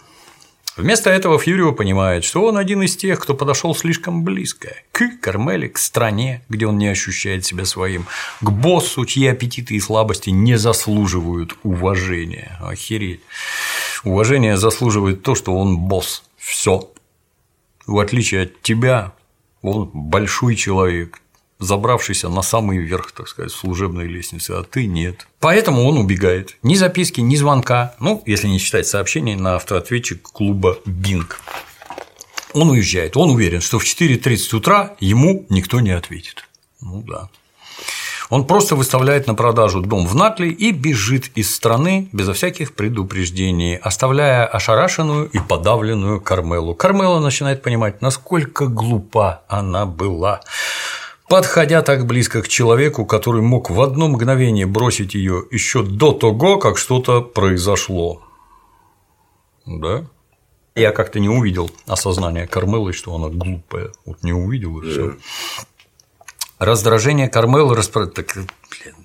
Вместо 0.80 1.10
этого 1.10 1.38
Фьюрио 1.38 1.73
понимает, 1.73 2.23
что 2.23 2.45
он 2.45 2.56
один 2.56 2.81
из 2.84 2.95
тех, 2.95 3.19
кто 3.19 3.34
подошел 3.34 3.76
слишком 3.76 4.23
близко 4.23 4.73
к 4.93 5.19
Кармеле, 5.19 5.68
к 5.68 5.77
стране, 5.77 6.41
где 6.47 6.68
он 6.68 6.77
не 6.77 6.88
ощущает 6.88 7.43
себя 7.45 7.65
своим, 7.65 8.06
к 8.39 8.49
боссу, 8.49 9.06
чьи 9.06 9.27
аппетиты 9.27 9.76
и 9.76 9.80
слабости 9.81 10.30
не 10.30 10.57
заслуживают 10.57 11.57
уважения. 11.64 12.57
Охереть. 12.61 13.19
Уважение 14.06 14.56
заслуживает 14.56 15.22
то, 15.22 15.35
что 15.35 15.53
он 15.53 15.77
босс. 15.77 16.23
Все. 16.38 16.89
В 17.85 17.99
отличие 17.99 18.43
от 18.43 18.61
тебя, 18.61 19.11
он 19.61 19.91
большой 19.93 20.56
человек, 20.56 21.19
забравшийся 21.60 22.30
на 22.30 22.41
самый 22.41 22.77
верх, 22.77 23.11
так 23.11 23.27
сказать, 23.27 23.52
служебной 23.52 24.07
лестницы, 24.07 24.52
а 24.52 24.64
ты 24.64 24.88
нет. 24.88 25.27
Поэтому 25.40 25.88
он 25.88 25.98
убегает. 25.98 26.57
Ни 26.64 26.76
записки, 26.76 27.22
ни 27.22 27.36
звонка, 27.36 27.95
ну, 27.99 28.23
если 28.26 28.48
не 28.48 28.60
считать 28.60 28.88
сообщений 28.88 29.36
на 29.36 29.56
автоответчик 29.56 30.22
клуба 30.22 30.77
Бинг. 30.86 31.41
Он 32.53 32.69
уезжает, 32.72 33.15
он 33.15 33.30
уверен, 33.31 33.61
что 33.61 33.77
в 33.77 33.84
4.30 33.84 34.56
утра 34.56 34.95
ему 34.99 35.45
никто 35.49 35.80
не 35.81 35.91
ответит. 35.91 36.45
Ну 36.81 37.03
да. 37.03 37.30
Он 38.30 38.45
просто 38.45 38.76
выставляет 38.76 39.26
на 39.26 39.34
продажу 39.34 39.81
дом 39.81 40.06
в 40.06 40.14
Накли 40.14 40.49
и 40.49 40.72
бежит 40.72 41.31
из 41.34 41.53
страны 41.53 42.10
безо 42.11 42.34
всяких 42.34 42.76
предупреждений, 42.76 43.76
оставляя 43.76 44.45
ошарашенную 44.45 45.30
и 45.30 45.40
подавленную 45.40 46.22
Кармелу. 46.22 46.76
Кармела 46.76 47.19
начинает 47.19 47.64
понимать, 47.64 48.03
насколько 48.03 48.68
глупа 48.68 49.41
она 49.48 49.88
была 49.88 50.41
подходя 51.30 51.81
так 51.81 52.06
близко 52.06 52.41
к 52.41 52.47
человеку, 52.47 53.06
который 53.06 53.41
мог 53.41 53.69
в 53.69 53.80
одно 53.81 54.07
мгновение 54.07 54.65
бросить 54.65 55.14
ее 55.14 55.45
еще 55.51 55.84
до 55.84 56.11
того, 56.11 56.57
как 56.57 56.77
что-то 56.77 57.22
произошло. 57.22 58.23
Да? 59.65 60.06
Я 60.76 60.91
как-то 60.91 61.19
не 61.19 61.30
увидел 61.30 61.69
осознания 61.88 62.47
Кармелы, 62.47 62.93
что 62.93 63.15
она 63.15 63.30
глупая. 63.30 63.91
Вот 64.06 64.23
не 64.23 64.34
увидел 64.34 64.80
и 64.80 64.89
все. 64.89 65.18
Раздражение 66.57 67.30
Кармелы 67.30 67.76
распро... 67.76 68.06
так, 68.07 68.34
блин, 68.34 68.95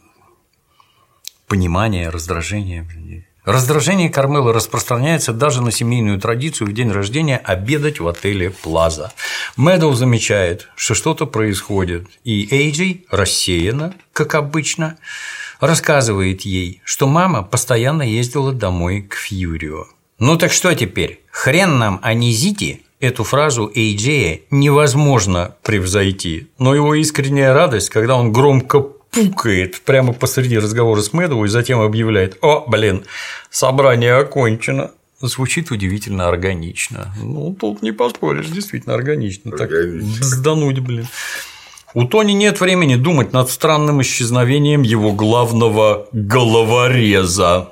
понимание, 1.47 2.09
раздражение. 2.09 2.83
Блин. 2.83 3.27
Раздражение 3.45 4.09
Кармелы 4.09 4.55
распространяется 4.55 5.35
даже 5.35 5.61
на 5.61 5.71
семейную 5.71 6.19
традицию 6.19 6.69
в 6.69 6.73
день 6.73 6.91
рождения 6.91 7.37
обедать 7.37 8.01
в 8.01 8.09
отеле 8.09 8.51
Плаза. 8.51 9.13
Мэдоу 9.57 9.93
замечает, 9.93 10.69
что 10.77 10.95
что-то 10.95 11.27
происходит, 11.27 12.07
и 12.25 12.49
Эйджи 12.51 13.05
рассеянно, 13.11 13.95
как 14.15 14.35
обычно, 14.35 14.97
рассказывает 15.61 16.43
ей, 16.43 16.81
что 16.85 17.07
мама 17.07 17.43
постоянно 17.43 18.03
ездила 18.03 18.53
домой 18.53 19.03
к 19.03 19.15
Фьюрио. 19.15 19.89
Ну 20.19 20.39
так 20.39 20.51
что 20.51 20.75
теперь? 20.75 21.21
Хрен 21.31 21.79
нам, 21.79 22.01
а 22.03 22.15
не 22.15 22.33
Зити? 22.33 22.81
Эту 22.99 23.25
фразу 23.25 23.71
Эйджея 23.75 24.41
невозможно 24.51 25.57
превзойти, 25.63 26.47
но 26.59 26.75
его 26.75 26.95
искренняя 26.95 27.53
радость, 27.53 27.91
когда 27.91 28.17
он 28.17 28.33
громко 28.33 28.81
пукает 29.15 29.81
прямо 29.83 30.13
посреди 30.13 30.59
разговора 30.59 31.01
с 31.01 31.13
Мэдовой 31.13 31.47
и 31.49 31.51
затем 31.51 31.81
объявляет 31.81 32.39
«О, 32.43 32.65
блин, 32.67 33.05
собрание 33.51 34.17
окончено». 34.17 34.91
Звучит 35.21 35.71
удивительно 35.71 36.29
органично. 36.29 37.15
Ну, 37.23 37.57
тут 37.59 37.81
не 37.83 37.93
поспоришь, 37.93 38.49
действительно 38.49 38.95
органично. 38.95 39.53
органично. 39.53 40.11
Так 40.11 40.21
бздануть, 40.21 40.81
блин. 40.81 41.07
У 41.95 42.05
Тони 42.05 42.33
нет 42.33 42.61
времени 42.61 42.97
думать 42.97 43.33
над 43.33 43.49
странным 43.49 44.03
исчезновением 44.03 44.83
его 44.83 45.13
главного 45.13 46.09
головореза. 46.13 47.71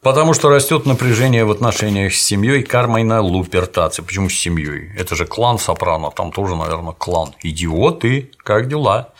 Потому 0.00 0.34
что 0.34 0.48
растет 0.48 0.86
напряжение 0.86 1.44
в 1.46 1.50
отношениях 1.50 2.14
с 2.14 2.22
семьей 2.22 2.62
Кармайна 2.62 3.20
Лупертаци. 3.20 4.02
Почему 4.02 4.28
с 4.28 4.34
семьей? 4.34 4.92
Это 4.96 5.16
же 5.16 5.26
клан 5.26 5.58
Сопрано, 5.58 6.10
там 6.10 6.30
тоже, 6.30 6.54
наверное, 6.54 6.92
клан. 6.92 7.34
Идиоты, 7.42 8.30
как 8.36 8.68
дела? 8.68 9.14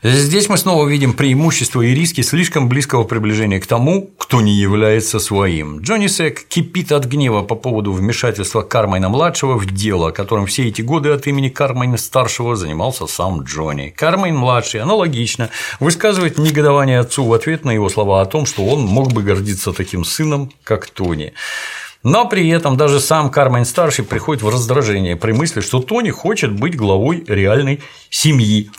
Здесь 0.00 0.48
мы 0.48 0.56
снова 0.58 0.86
видим 0.86 1.12
преимущества 1.12 1.82
и 1.82 1.92
риски 1.92 2.20
слишком 2.20 2.68
близкого 2.68 3.02
приближения 3.02 3.58
к 3.58 3.66
тому, 3.66 4.08
кто 4.16 4.40
не 4.40 4.52
является 4.52 5.18
своим. 5.18 5.80
Джонни 5.80 6.06
Сек 6.06 6.44
кипит 6.46 6.92
от 6.92 7.06
гнева 7.06 7.42
по 7.42 7.56
поводу 7.56 7.90
вмешательства 7.90 8.62
Кармайна-младшего 8.62 9.58
в 9.58 9.66
дело, 9.66 10.12
которым 10.12 10.46
все 10.46 10.68
эти 10.68 10.82
годы 10.82 11.08
от 11.08 11.26
имени 11.26 11.48
Кармайна-старшего 11.48 12.54
занимался 12.54 13.08
сам 13.08 13.42
Джонни. 13.42 13.88
Кармайн-младший 13.88 14.82
аналогично 14.82 15.50
высказывает 15.80 16.38
негодование 16.38 17.00
отцу 17.00 17.24
в 17.24 17.32
ответ 17.32 17.64
на 17.64 17.72
его 17.72 17.88
слова 17.88 18.22
о 18.22 18.26
том, 18.26 18.46
что 18.46 18.64
он 18.64 18.82
мог 18.82 19.12
бы 19.12 19.24
гордиться 19.24 19.72
таким 19.72 20.04
сыном, 20.04 20.52
как 20.62 20.86
Тони. 20.86 21.32
Но 22.04 22.28
при 22.28 22.48
этом 22.50 22.76
даже 22.76 23.00
сам 23.00 23.30
Кармайн-старший 23.30 24.04
приходит 24.04 24.44
в 24.44 24.48
раздражение 24.48 25.16
при 25.16 25.32
мысли, 25.32 25.60
что 25.60 25.80
Тони 25.80 26.10
хочет 26.10 26.52
быть 26.52 26.76
главой 26.76 27.24
реальной 27.26 27.80
семьи 28.10 28.70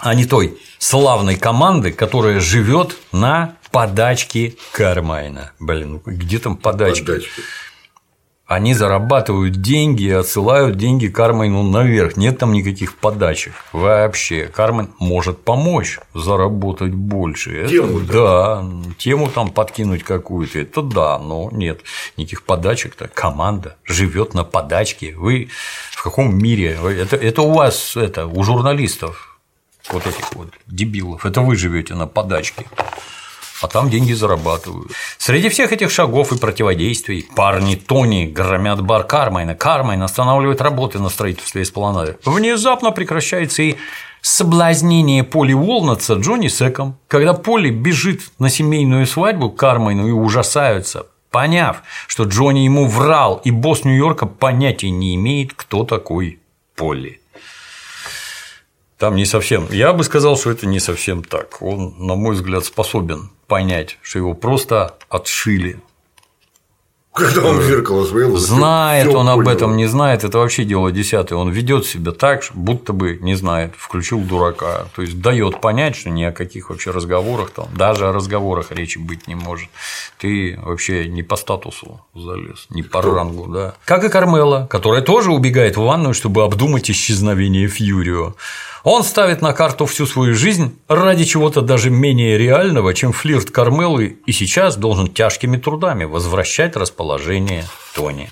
а 0.00 0.14
не 0.14 0.24
той 0.24 0.58
славной 0.78 1.36
команды, 1.36 1.92
которая 1.92 2.40
живет 2.40 2.96
на 3.12 3.56
подачке 3.70 4.56
Кармайна. 4.72 5.52
Блин, 5.60 5.92
ну 5.92 6.02
где 6.04 6.38
там 6.38 6.56
подачки? 6.56 7.04
подачки? 7.04 7.42
Они 8.46 8.74
зарабатывают 8.74 9.60
деньги 9.60 10.02
и 10.02 10.10
отсылают 10.10 10.76
деньги 10.76 11.06
Кармайну 11.06 11.62
наверх. 11.62 12.16
Нет 12.16 12.38
там 12.38 12.52
никаких 12.52 12.96
подачек 12.96 13.52
вообще. 13.72 14.48
Кармен 14.48 14.90
может 14.98 15.38
помочь 15.44 16.00
заработать 16.14 16.92
больше. 16.92 17.68
Тему, 17.68 18.00
это, 18.00 18.12
да, 18.12 18.64
тему 18.98 19.28
там 19.28 19.52
подкинуть 19.52 20.02
какую-то. 20.02 20.58
Это 20.58 20.82
да, 20.82 21.20
но 21.20 21.48
нет 21.52 21.82
никаких 22.16 22.42
подачек-то. 22.42 23.06
Команда 23.06 23.76
живет 23.84 24.34
на 24.34 24.42
подачке. 24.42 25.14
Вы 25.16 25.48
в 25.92 26.02
каком 26.02 26.36
мире? 26.36 26.76
Это, 26.98 27.14
это 27.14 27.42
у 27.42 27.52
вас 27.52 27.96
это 27.96 28.26
у 28.26 28.42
журналистов 28.42 29.29
вот 29.92 30.06
этих 30.06 30.34
вот 30.34 30.48
дебилов. 30.66 31.26
Это 31.26 31.40
вы 31.40 31.56
живете 31.56 31.94
на 31.94 32.06
подачке 32.06 32.66
а 33.62 33.68
там 33.68 33.90
деньги 33.90 34.12
зарабатывают. 34.12 34.92
Среди 35.18 35.48
всех 35.48 35.72
этих 35.72 35.90
шагов 35.90 36.32
и 36.32 36.38
противодействий 36.38 37.28
парни 37.36 37.74
Тони 37.74 38.26
громят 38.26 38.80
бар 38.80 39.04
Кармайна. 39.04 39.54
Кармайн 39.54 40.02
останавливает 40.02 40.60
работы 40.60 40.98
на 40.98 41.08
строительстве 41.08 41.62
эспланады. 41.62 42.16
Внезапно 42.24 42.90
прекращается 42.90 43.62
и 43.62 43.76
соблазнение 44.22 45.24
Поли 45.24 45.54
Уолнатса 45.54 46.14
Джонни 46.14 46.48
Секом. 46.48 46.98
Когда 47.08 47.34
Поли 47.34 47.70
бежит 47.70 48.22
на 48.38 48.48
семейную 48.48 49.06
свадьбу 49.06 49.50
к 49.50 49.58
Кармайну 49.58 50.08
и 50.08 50.12
ужасаются, 50.12 51.06
поняв, 51.30 51.82
что 52.06 52.24
Джонни 52.24 52.60
ему 52.60 52.86
врал, 52.86 53.40
и 53.44 53.50
босс 53.50 53.84
Нью-Йорка 53.84 54.26
понятия 54.26 54.90
не 54.90 55.14
имеет, 55.16 55.52
кто 55.54 55.84
такой 55.84 56.38
Полли. 56.74 57.19
Там 59.00 59.16
не 59.16 59.24
совсем. 59.24 59.66
Я 59.70 59.94
бы 59.94 60.04
сказал, 60.04 60.36
что 60.36 60.50
это 60.50 60.66
не 60.66 60.78
совсем 60.78 61.24
так. 61.24 61.62
Он, 61.62 61.94
на 61.98 62.16
мой 62.16 62.34
взгляд, 62.34 62.66
способен 62.66 63.30
понять, 63.46 63.96
что 64.02 64.18
его 64.18 64.34
просто 64.34 64.94
отшили. 65.08 65.80
Когда 67.14 67.42
он 67.42 67.58
в 67.58 67.64
зеркало 67.64 68.04
смотрел, 68.04 68.36
знает 68.36 69.08
он 69.14 69.28
об 69.28 69.48
этом, 69.48 69.76
не 69.76 69.86
знает, 69.86 70.22
это 70.22 70.38
вообще 70.38 70.64
дело 70.64 70.92
десятое. 70.92 71.38
Он 71.38 71.50
ведет 71.50 71.84
себя 71.84 72.12
так, 72.12 72.44
будто 72.54 72.92
бы 72.92 73.18
не 73.20 73.34
знает, 73.34 73.74
включил 73.76 74.20
дурака. 74.20 74.86
То 74.94 75.02
есть 75.02 75.20
дает 75.20 75.60
понять, 75.60 75.96
что 75.96 76.10
ни 76.10 76.22
о 76.22 76.30
каких 76.30 76.68
вообще 76.70 76.90
разговорах 76.90 77.50
там, 77.50 77.68
даже 77.74 78.06
о 78.06 78.12
разговорах 78.12 78.70
речи 78.70 78.98
быть 78.98 79.26
не 79.26 79.34
может. 79.34 79.70
Ты 80.18 80.58
вообще 80.62 81.08
не 81.08 81.22
по 81.22 81.36
статусу 81.36 82.00
залез, 82.14 82.66
не 82.68 82.82
по 82.82 83.00
Кто? 83.00 83.14
рангу, 83.14 83.46
да. 83.48 83.74
Как 83.86 84.04
и 84.04 84.08
Кармела, 84.08 84.66
которая 84.70 85.02
тоже 85.02 85.32
убегает 85.32 85.76
в 85.76 85.82
ванную, 85.82 86.14
чтобы 86.14 86.44
обдумать 86.44 86.90
исчезновение 86.90 87.66
Фьюрио. 87.66 88.34
Он 88.82 89.04
ставит 89.04 89.42
на 89.42 89.52
карту 89.52 89.86
всю 89.86 90.06
свою 90.06 90.34
жизнь 90.34 90.78
ради 90.88 91.24
чего-то 91.24 91.60
даже 91.60 91.90
менее 91.90 92.38
реального, 92.38 92.94
чем 92.94 93.12
флирт 93.12 93.50
Кармелы, 93.50 94.18
и 94.24 94.32
сейчас 94.32 94.76
должен 94.76 95.08
тяжкими 95.08 95.56
трудами 95.58 96.04
возвращать 96.04 96.76
расположение 96.76 97.64
Тони. 97.94 98.30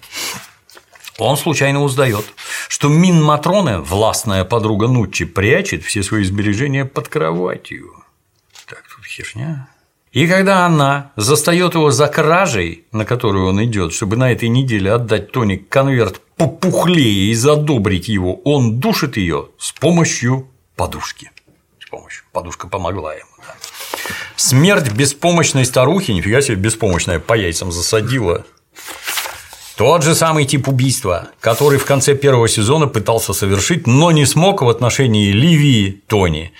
Он 1.19 1.37
случайно 1.37 1.83
узнает, 1.83 2.25
что 2.69 2.89
Мин 2.89 3.23
Матроне, 3.23 3.79
властная 3.79 4.45
подруга 4.45 4.87
Нуччи, 4.87 5.25
прячет 5.25 5.83
все 5.83 6.03
свои 6.03 6.25
сбережения 6.25 6.85
под 6.85 7.09
кроватью. 7.09 8.05
Так, 8.67 8.85
тут 8.95 9.05
херня. 9.05 9.69
И 10.13 10.27
когда 10.27 10.65
она 10.65 11.13
застает 11.17 11.75
его 11.75 11.91
за 11.91 12.09
кражей, 12.09 12.85
на 12.93 13.05
которую 13.05 13.47
он 13.47 13.63
идет, 13.65 13.93
чтобы 13.93 14.17
на 14.17 14.33
этой 14.33 14.49
неделе 14.49 14.93
отдать 14.93 15.33
Тони 15.33 15.57
конверт 15.57 16.21
попухлее 16.37 17.31
и 17.31 17.35
задобрить 17.35 18.09
его, 18.09 18.37
он 18.45 18.79
душит 18.79 19.17
ее 19.17 19.49
с 19.59 19.73
помощью 19.73 20.49
подушки. 20.77 21.31
С 21.79 21.89
помощью. 21.91 22.25
Подушка 22.33 22.69
помогла 22.69 23.15
ему. 23.15 23.29
Да. 23.47 23.55
Смерть 24.37 24.93
беспомощной 24.93 25.65
старухи, 25.65 26.13
нифига 26.13 26.41
себе 26.41 26.57
беспомощная, 26.57 27.19
по 27.19 27.35
яйцам 27.35 27.73
засадила. 27.73 28.47
Тот 29.77 30.03
же 30.03 30.15
самый 30.15 30.45
тип 30.45 30.69
убийства, 30.69 31.29
который 31.41 31.79
в 31.79 31.85
конце 31.85 32.17
первого 32.17 32.49
сезона 32.49 32.87
пытался 32.87 33.33
совершить, 33.33 33.87
но 33.87 34.11
не 34.11 34.27
смог 34.27 34.63
в 34.63 34.69
отношении 34.69 35.31
Ливии 35.31 36.03
Тони. 36.09 36.53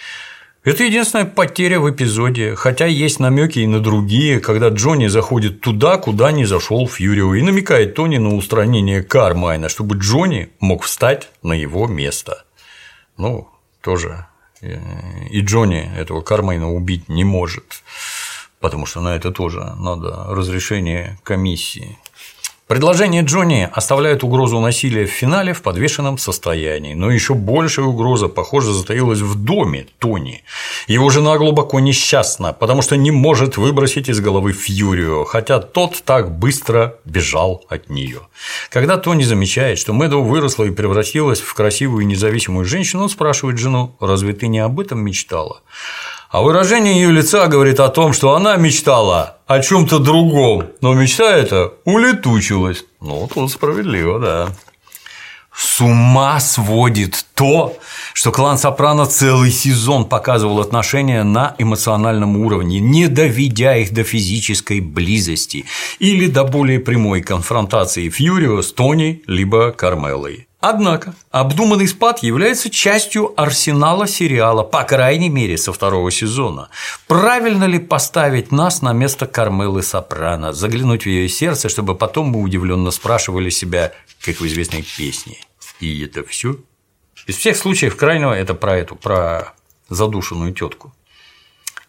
Это 0.69 0.85
единственная 0.85 1.25
потеря 1.25 1.81
в 1.81 1.91
эпизоде, 1.91 2.55
хотя 2.55 2.85
есть 2.85 3.21
намеки 3.21 3.61
и 3.61 3.67
на 3.67 3.81
другие, 3.81 4.39
когда 4.39 4.69
Джонни 4.69 5.07
заходит 5.07 5.63
туда, 5.63 5.97
куда 5.97 6.31
не 6.31 6.45
зашел 6.45 6.87
Фьюрио, 6.87 7.35
и 7.35 7.43
намекает 7.43 7.95
Тони 7.95 8.19
на 8.19 8.35
устранение 8.35 9.03
Кармайна, 9.03 9.71
чтобы 9.71 9.97
Джонни 9.97 10.51
мог 10.61 10.83
встать 10.83 11.31
на 11.43 11.55
его 11.55 11.87
место. 11.87 12.45
Ну, 13.17 13.49
тоже 13.81 14.27
э, 14.61 14.79
и 15.31 15.41
Джонни 15.41 15.91
этого 15.97 16.21
Кармайна 16.21 16.71
убить 16.71 17.09
не 17.09 17.25
может, 17.25 17.83
потому 18.61 18.85
что 18.85 19.01
на 19.01 19.17
это 19.17 19.31
тоже 19.31 19.73
надо 19.79 20.27
разрешение 20.29 21.19
комиссии. 21.25 21.97
Предложение 22.69 23.23
Джонни 23.23 23.67
оставляет 23.73 24.23
угрозу 24.23 24.61
насилия 24.61 25.07
в 25.07 25.11
финале 25.11 25.55
в 25.55 25.63
подвешенном 25.63 26.19
состоянии, 26.19 26.93
но 26.93 27.11
еще 27.11 27.33
большая 27.33 27.87
угроза, 27.87 28.29
похоже, 28.29 28.75
затаилась 28.75 29.21
в 29.21 29.43
доме 29.43 29.87
Тони. 29.99 30.43
Его 30.87 31.09
жена 31.09 31.39
глубоко 31.39 31.81
несчастна, 31.81 32.53
потому 32.53 32.83
что 32.83 32.99
не 32.99 33.11
может 33.11 33.57
выбросить 33.57 34.11
из 34.11 34.21
головы 34.21 34.53
Фьюрио, 34.53 35.25
хотя 35.25 35.61
тот 35.61 36.03
так 36.05 36.31
быстро 36.39 36.97
бежал 37.07 37.65
от 37.71 37.89
нее. 37.89 38.21
Когда 38.69 38.99
Тони 38.99 39.23
замечает, 39.23 39.79
что 39.79 39.95
Мэдоу 39.95 40.23
выросла 40.23 40.65
и 40.65 40.71
превратилась 40.71 41.41
в 41.41 41.55
красивую 41.55 42.03
и 42.03 42.07
независимую 42.07 42.67
женщину, 42.67 43.05
он 43.05 43.09
спрашивает 43.09 43.57
жену, 43.57 43.97
разве 43.99 44.35
ты 44.35 44.47
не 44.47 44.59
об 44.59 44.79
этом 44.79 45.01
мечтала? 45.01 45.63
А 46.31 46.43
выражение 46.43 46.95
ее 46.95 47.11
лица 47.11 47.47
говорит 47.47 47.81
о 47.81 47.89
том, 47.89 48.13
что 48.13 48.35
она 48.35 48.57
мечтала 48.57 49.39
о 49.47 49.61
чем-то 49.61 49.99
другом, 49.99 50.67
но 50.83 50.93
мечта 50.93 51.35
эта 51.35 51.73
улетучилась. 51.87 52.85
Ну, 53.01 53.29
тут 53.33 53.51
справедливо, 53.51 54.19
да. 54.19 54.49
С 55.55 55.81
ума 55.81 56.39
сводит 56.39 57.25
то, 57.35 57.79
что 58.13 58.31
клан 58.31 58.59
Сопрано 58.59 59.07
целый 59.07 59.51
сезон 59.51 60.05
показывал 60.05 60.61
отношения 60.61 61.25
на 61.25 61.57
эмоциональном 61.59 62.37
уровне, 62.37 62.79
не 62.79 63.09
доведя 63.09 63.77
их 63.77 63.93
до 63.93 64.05
физической 64.05 64.81
близости 64.81 65.65
или 65.99 66.29
до 66.29 66.45
более 66.45 66.79
прямой 66.79 67.23
конфронтации 67.23 68.11
Фьюрио 68.11 68.61
с 68.61 68.73
Тони 68.73 69.23
либо 69.27 69.73
Кармелой. 69.73 70.48
Однако 70.61 71.15
обдуманный 71.31 71.87
спад 71.87 72.25
является 72.25 72.69
частью 72.69 73.33
арсенала 73.41 74.09
сериала, 74.09 74.65
по 74.65 74.83
крайней 74.83 75.29
мере, 75.29 75.57
со 75.57 75.73
второго 75.73 76.11
сезона. 76.11 76.69
Правильно 77.07 77.65
ли 77.65 77.79
поставить 77.79 78.51
нас 78.51 78.83
на 78.83 78.93
место 78.93 79.29
Кармелы 79.29 79.83
Сопрано, 79.83 80.53
заглянуть 80.53 81.05
в 81.05 81.07
ее 81.07 81.29
сердце, 81.29 81.69
чтобы 81.69 81.95
потом 81.95 82.29
мы 82.29 82.41
удивленно 82.41 82.91
спрашивали 82.91 83.51
себя, 83.51 83.93
как 84.21 84.41
в 84.41 84.47
известной 84.47 84.83
песне. 84.83 85.39
И 85.79 86.03
это 86.05 86.25
все? 86.25 86.57
Из 87.29 87.37
всех 87.37 87.57
случаев 87.57 87.97
крайнего 87.97 88.33
это 88.33 88.55
про 88.55 88.77
эту, 88.77 88.97
про 88.97 89.55
задушенную 89.89 90.53
тетку. 90.53 90.93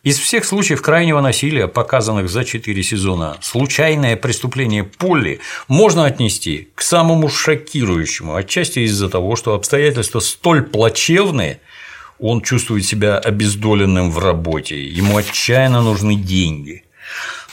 Из 0.10 0.18
всех 0.18 0.44
случаев 0.44 0.82
крайнего 0.82 1.22
насилия, 1.22 1.68
показанных 1.68 2.32
за 2.32 2.44
четыре 2.44 2.82
сезона, 2.82 3.38
случайное 3.42 4.16
преступление 4.16 4.84
Полли 4.84 5.40
можно 5.68 6.06
отнести 6.08 6.70
к 6.74 6.82
самому 6.82 7.30
шокирующему, 7.30 8.34
отчасти 8.34 8.80
из-за 8.80 9.08
того, 9.08 9.36
что 9.36 9.54
обстоятельства 9.54 10.20
столь 10.20 10.64
плачевные, 10.64 11.62
он 12.18 12.42
чувствует 12.42 12.88
себя 12.88 13.20
обездоленным 13.20 14.10
в 14.10 14.18
работе, 14.18 14.84
ему 14.84 15.16
отчаянно 15.16 15.84
нужны 15.84 16.16
деньги. 16.16 16.86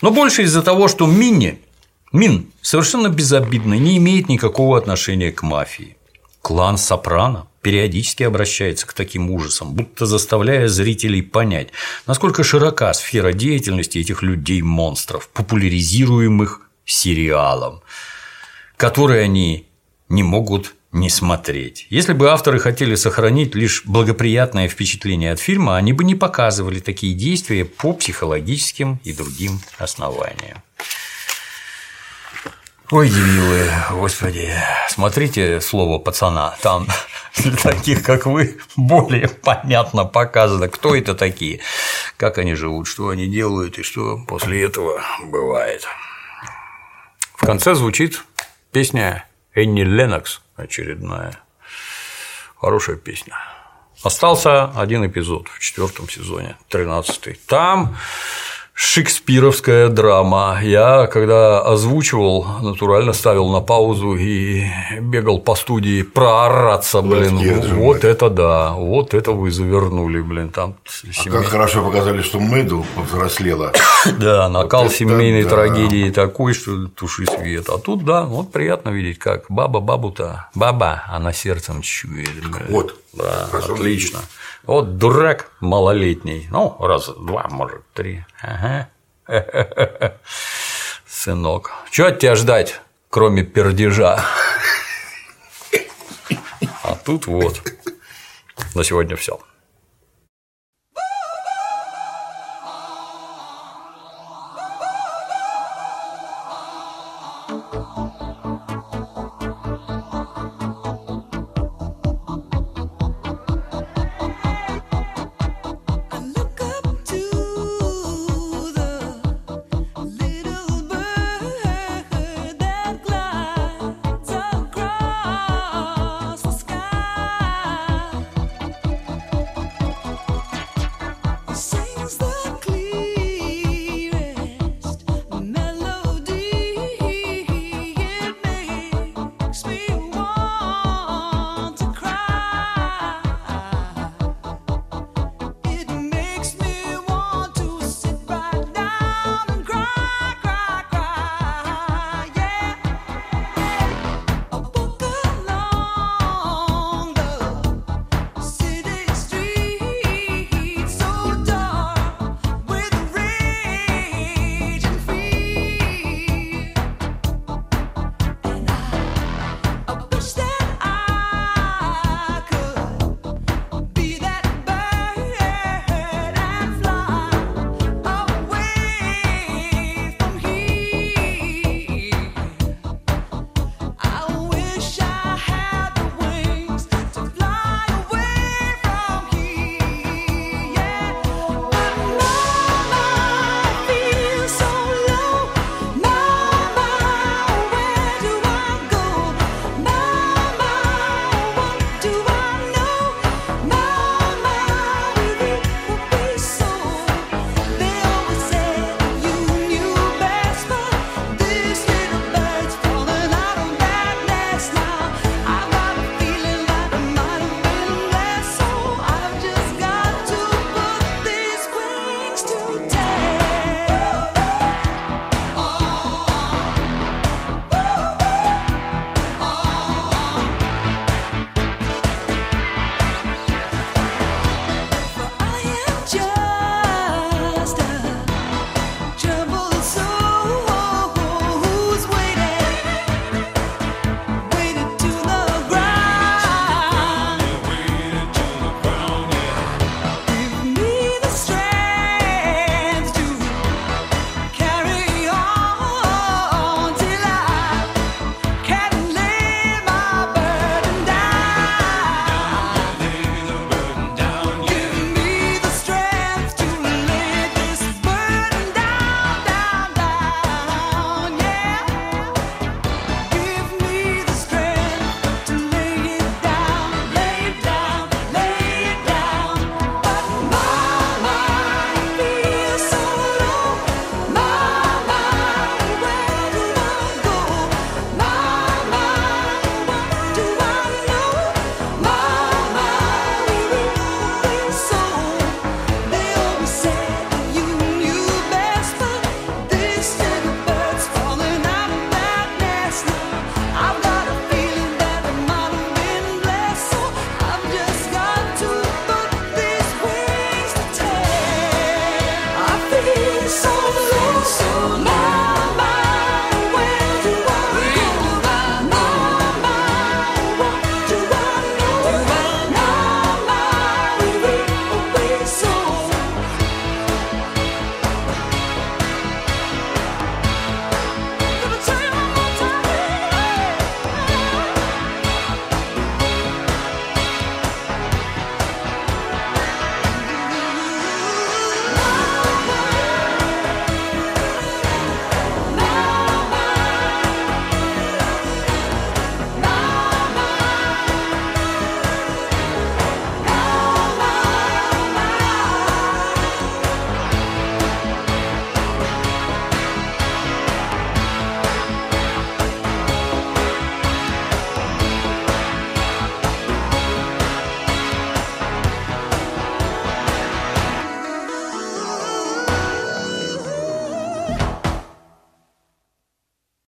Но 0.00 0.10
больше 0.10 0.44
из-за 0.44 0.62
того, 0.62 0.88
что 0.88 1.06
Минни, 1.06 1.58
Мин 2.10 2.46
совершенно 2.62 3.10
безобидно, 3.10 3.74
не 3.74 3.98
имеет 3.98 4.30
никакого 4.30 4.78
отношения 4.78 5.30
к 5.30 5.42
мафии. 5.42 5.98
Клан 6.40 6.78
Сопрано 6.78 7.48
периодически 7.66 8.22
обращается 8.22 8.86
к 8.86 8.92
таким 8.92 9.28
ужасам, 9.28 9.74
будто 9.74 10.06
заставляя 10.06 10.68
зрителей 10.68 11.20
понять, 11.20 11.70
насколько 12.06 12.44
широка 12.44 12.94
сфера 12.94 13.32
деятельности 13.32 13.98
этих 13.98 14.22
людей-монстров, 14.22 15.28
популяризируемых 15.30 16.60
сериалом, 16.84 17.82
который 18.76 19.24
они 19.24 19.66
не 20.08 20.22
могут 20.22 20.76
не 20.92 21.10
смотреть. 21.10 21.88
Если 21.90 22.12
бы 22.12 22.30
авторы 22.30 22.60
хотели 22.60 22.94
сохранить 22.94 23.56
лишь 23.56 23.82
благоприятное 23.84 24.68
впечатление 24.68 25.32
от 25.32 25.40
фильма, 25.40 25.76
они 25.76 25.92
бы 25.92 26.04
не 26.04 26.14
показывали 26.14 26.78
такие 26.78 27.14
действия 27.14 27.64
по 27.64 27.92
психологическим 27.94 29.00
и 29.02 29.12
другим 29.12 29.60
основаниям. 29.76 30.62
Ой, 32.92 33.08
дебилы, 33.08 33.68
господи, 33.90 34.54
смотрите 34.88 35.60
слово 35.60 35.98
пацана, 35.98 36.54
там 36.62 36.86
для 37.36 37.56
таких, 37.56 38.04
как 38.04 38.26
вы, 38.26 38.60
более 38.76 39.26
понятно 39.26 40.04
показано, 40.04 40.68
кто 40.68 40.94
это 40.94 41.16
такие, 41.16 41.58
как 42.16 42.38
они 42.38 42.54
живут, 42.54 42.86
что 42.86 43.08
они 43.08 43.26
делают 43.26 43.76
и 43.78 43.82
что 43.82 44.18
после 44.28 44.62
этого 44.62 45.02
бывает. 45.24 45.84
В 47.34 47.44
конце 47.44 47.74
звучит 47.74 48.22
песня 48.70 49.26
Энни 49.52 49.82
Ленокс 49.82 50.40
очередная. 50.54 51.40
Хорошая 52.56 52.96
песня. 52.96 53.34
Остался 54.04 54.66
один 54.80 55.04
эпизод 55.04 55.48
в 55.48 55.58
четвертом 55.58 56.08
сезоне, 56.08 56.56
тринадцатый. 56.68 57.40
Там 57.48 57.96
шекспировская 58.76 59.88
драма. 59.88 60.60
Я, 60.62 61.06
когда 61.06 61.60
озвучивал, 61.62 62.46
натурально 62.60 63.14
ставил 63.14 63.48
на 63.48 63.60
паузу 63.60 64.16
и 64.16 64.66
бегал 65.00 65.38
по 65.38 65.54
студии 65.54 66.02
проораться, 66.02 67.00
блин. 67.00 67.38
Вот 67.74 68.04
это 68.04 68.28
да, 68.28 68.72
вот 68.72 69.14
это 69.14 69.32
вы 69.32 69.50
завернули, 69.50 70.20
блин. 70.20 70.50
Там 70.50 70.76
семей... 70.86 71.38
А 71.38 71.40
как 71.40 71.46
хорошо 71.46 71.82
показали, 71.82 72.20
что 72.20 72.38
Мэду 72.38 72.84
повзрослела. 72.94 73.72
Да, 74.18 74.48
накал 74.48 74.84
вот 74.84 74.92
семейной 74.92 75.44
да. 75.44 75.50
трагедии 75.50 76.10
такой, 76.10 76.52
что 76.52 76.86
туши 76.88 77.26
свет. 77.26 77.68
А 77.68 77.78
тут, 77.78 78.04
да, 78.04 78.24
вот 78.24 78.52
приятно 78.52 78.90
видеть, 78.90 79.18
как 79.18 79.46
баба 79.48 79.80
бабу-то, 79.80 80.48
баба, 80.54 81.02
она 81.08 81.32
сердцем 81.32 81.80
чует. 81.82 82.28
Вот. 82.68 82.94
Да, 83.16 83.48
отлично. 83.52 84.18
Видеть. 84.18 84.30
Вот 84.64 84.98
дурак 84.98 85.50
малолетний. 85.60 86.48
Ну, 86.50 86.76
раз, 86.80 87.08
два, 87.08 87.46
может, 87.50 87.82
три. 87.92 88.24
Ага. 88.42 88.88
Сынок. 91.06 91.72
Чего 91.90 92.08
от 92.08 92.18
тебя 92.18 92.34
ждать, 92.36 92.80
кроме 93.10 93.42
пердежа? 93.42 94.24
А 96.82 96.94
тут 96.94 97.26
вот. 97.26 97.62
На 98.74 98.84
сегодня 98.84 99.16
все. 99.16 99.40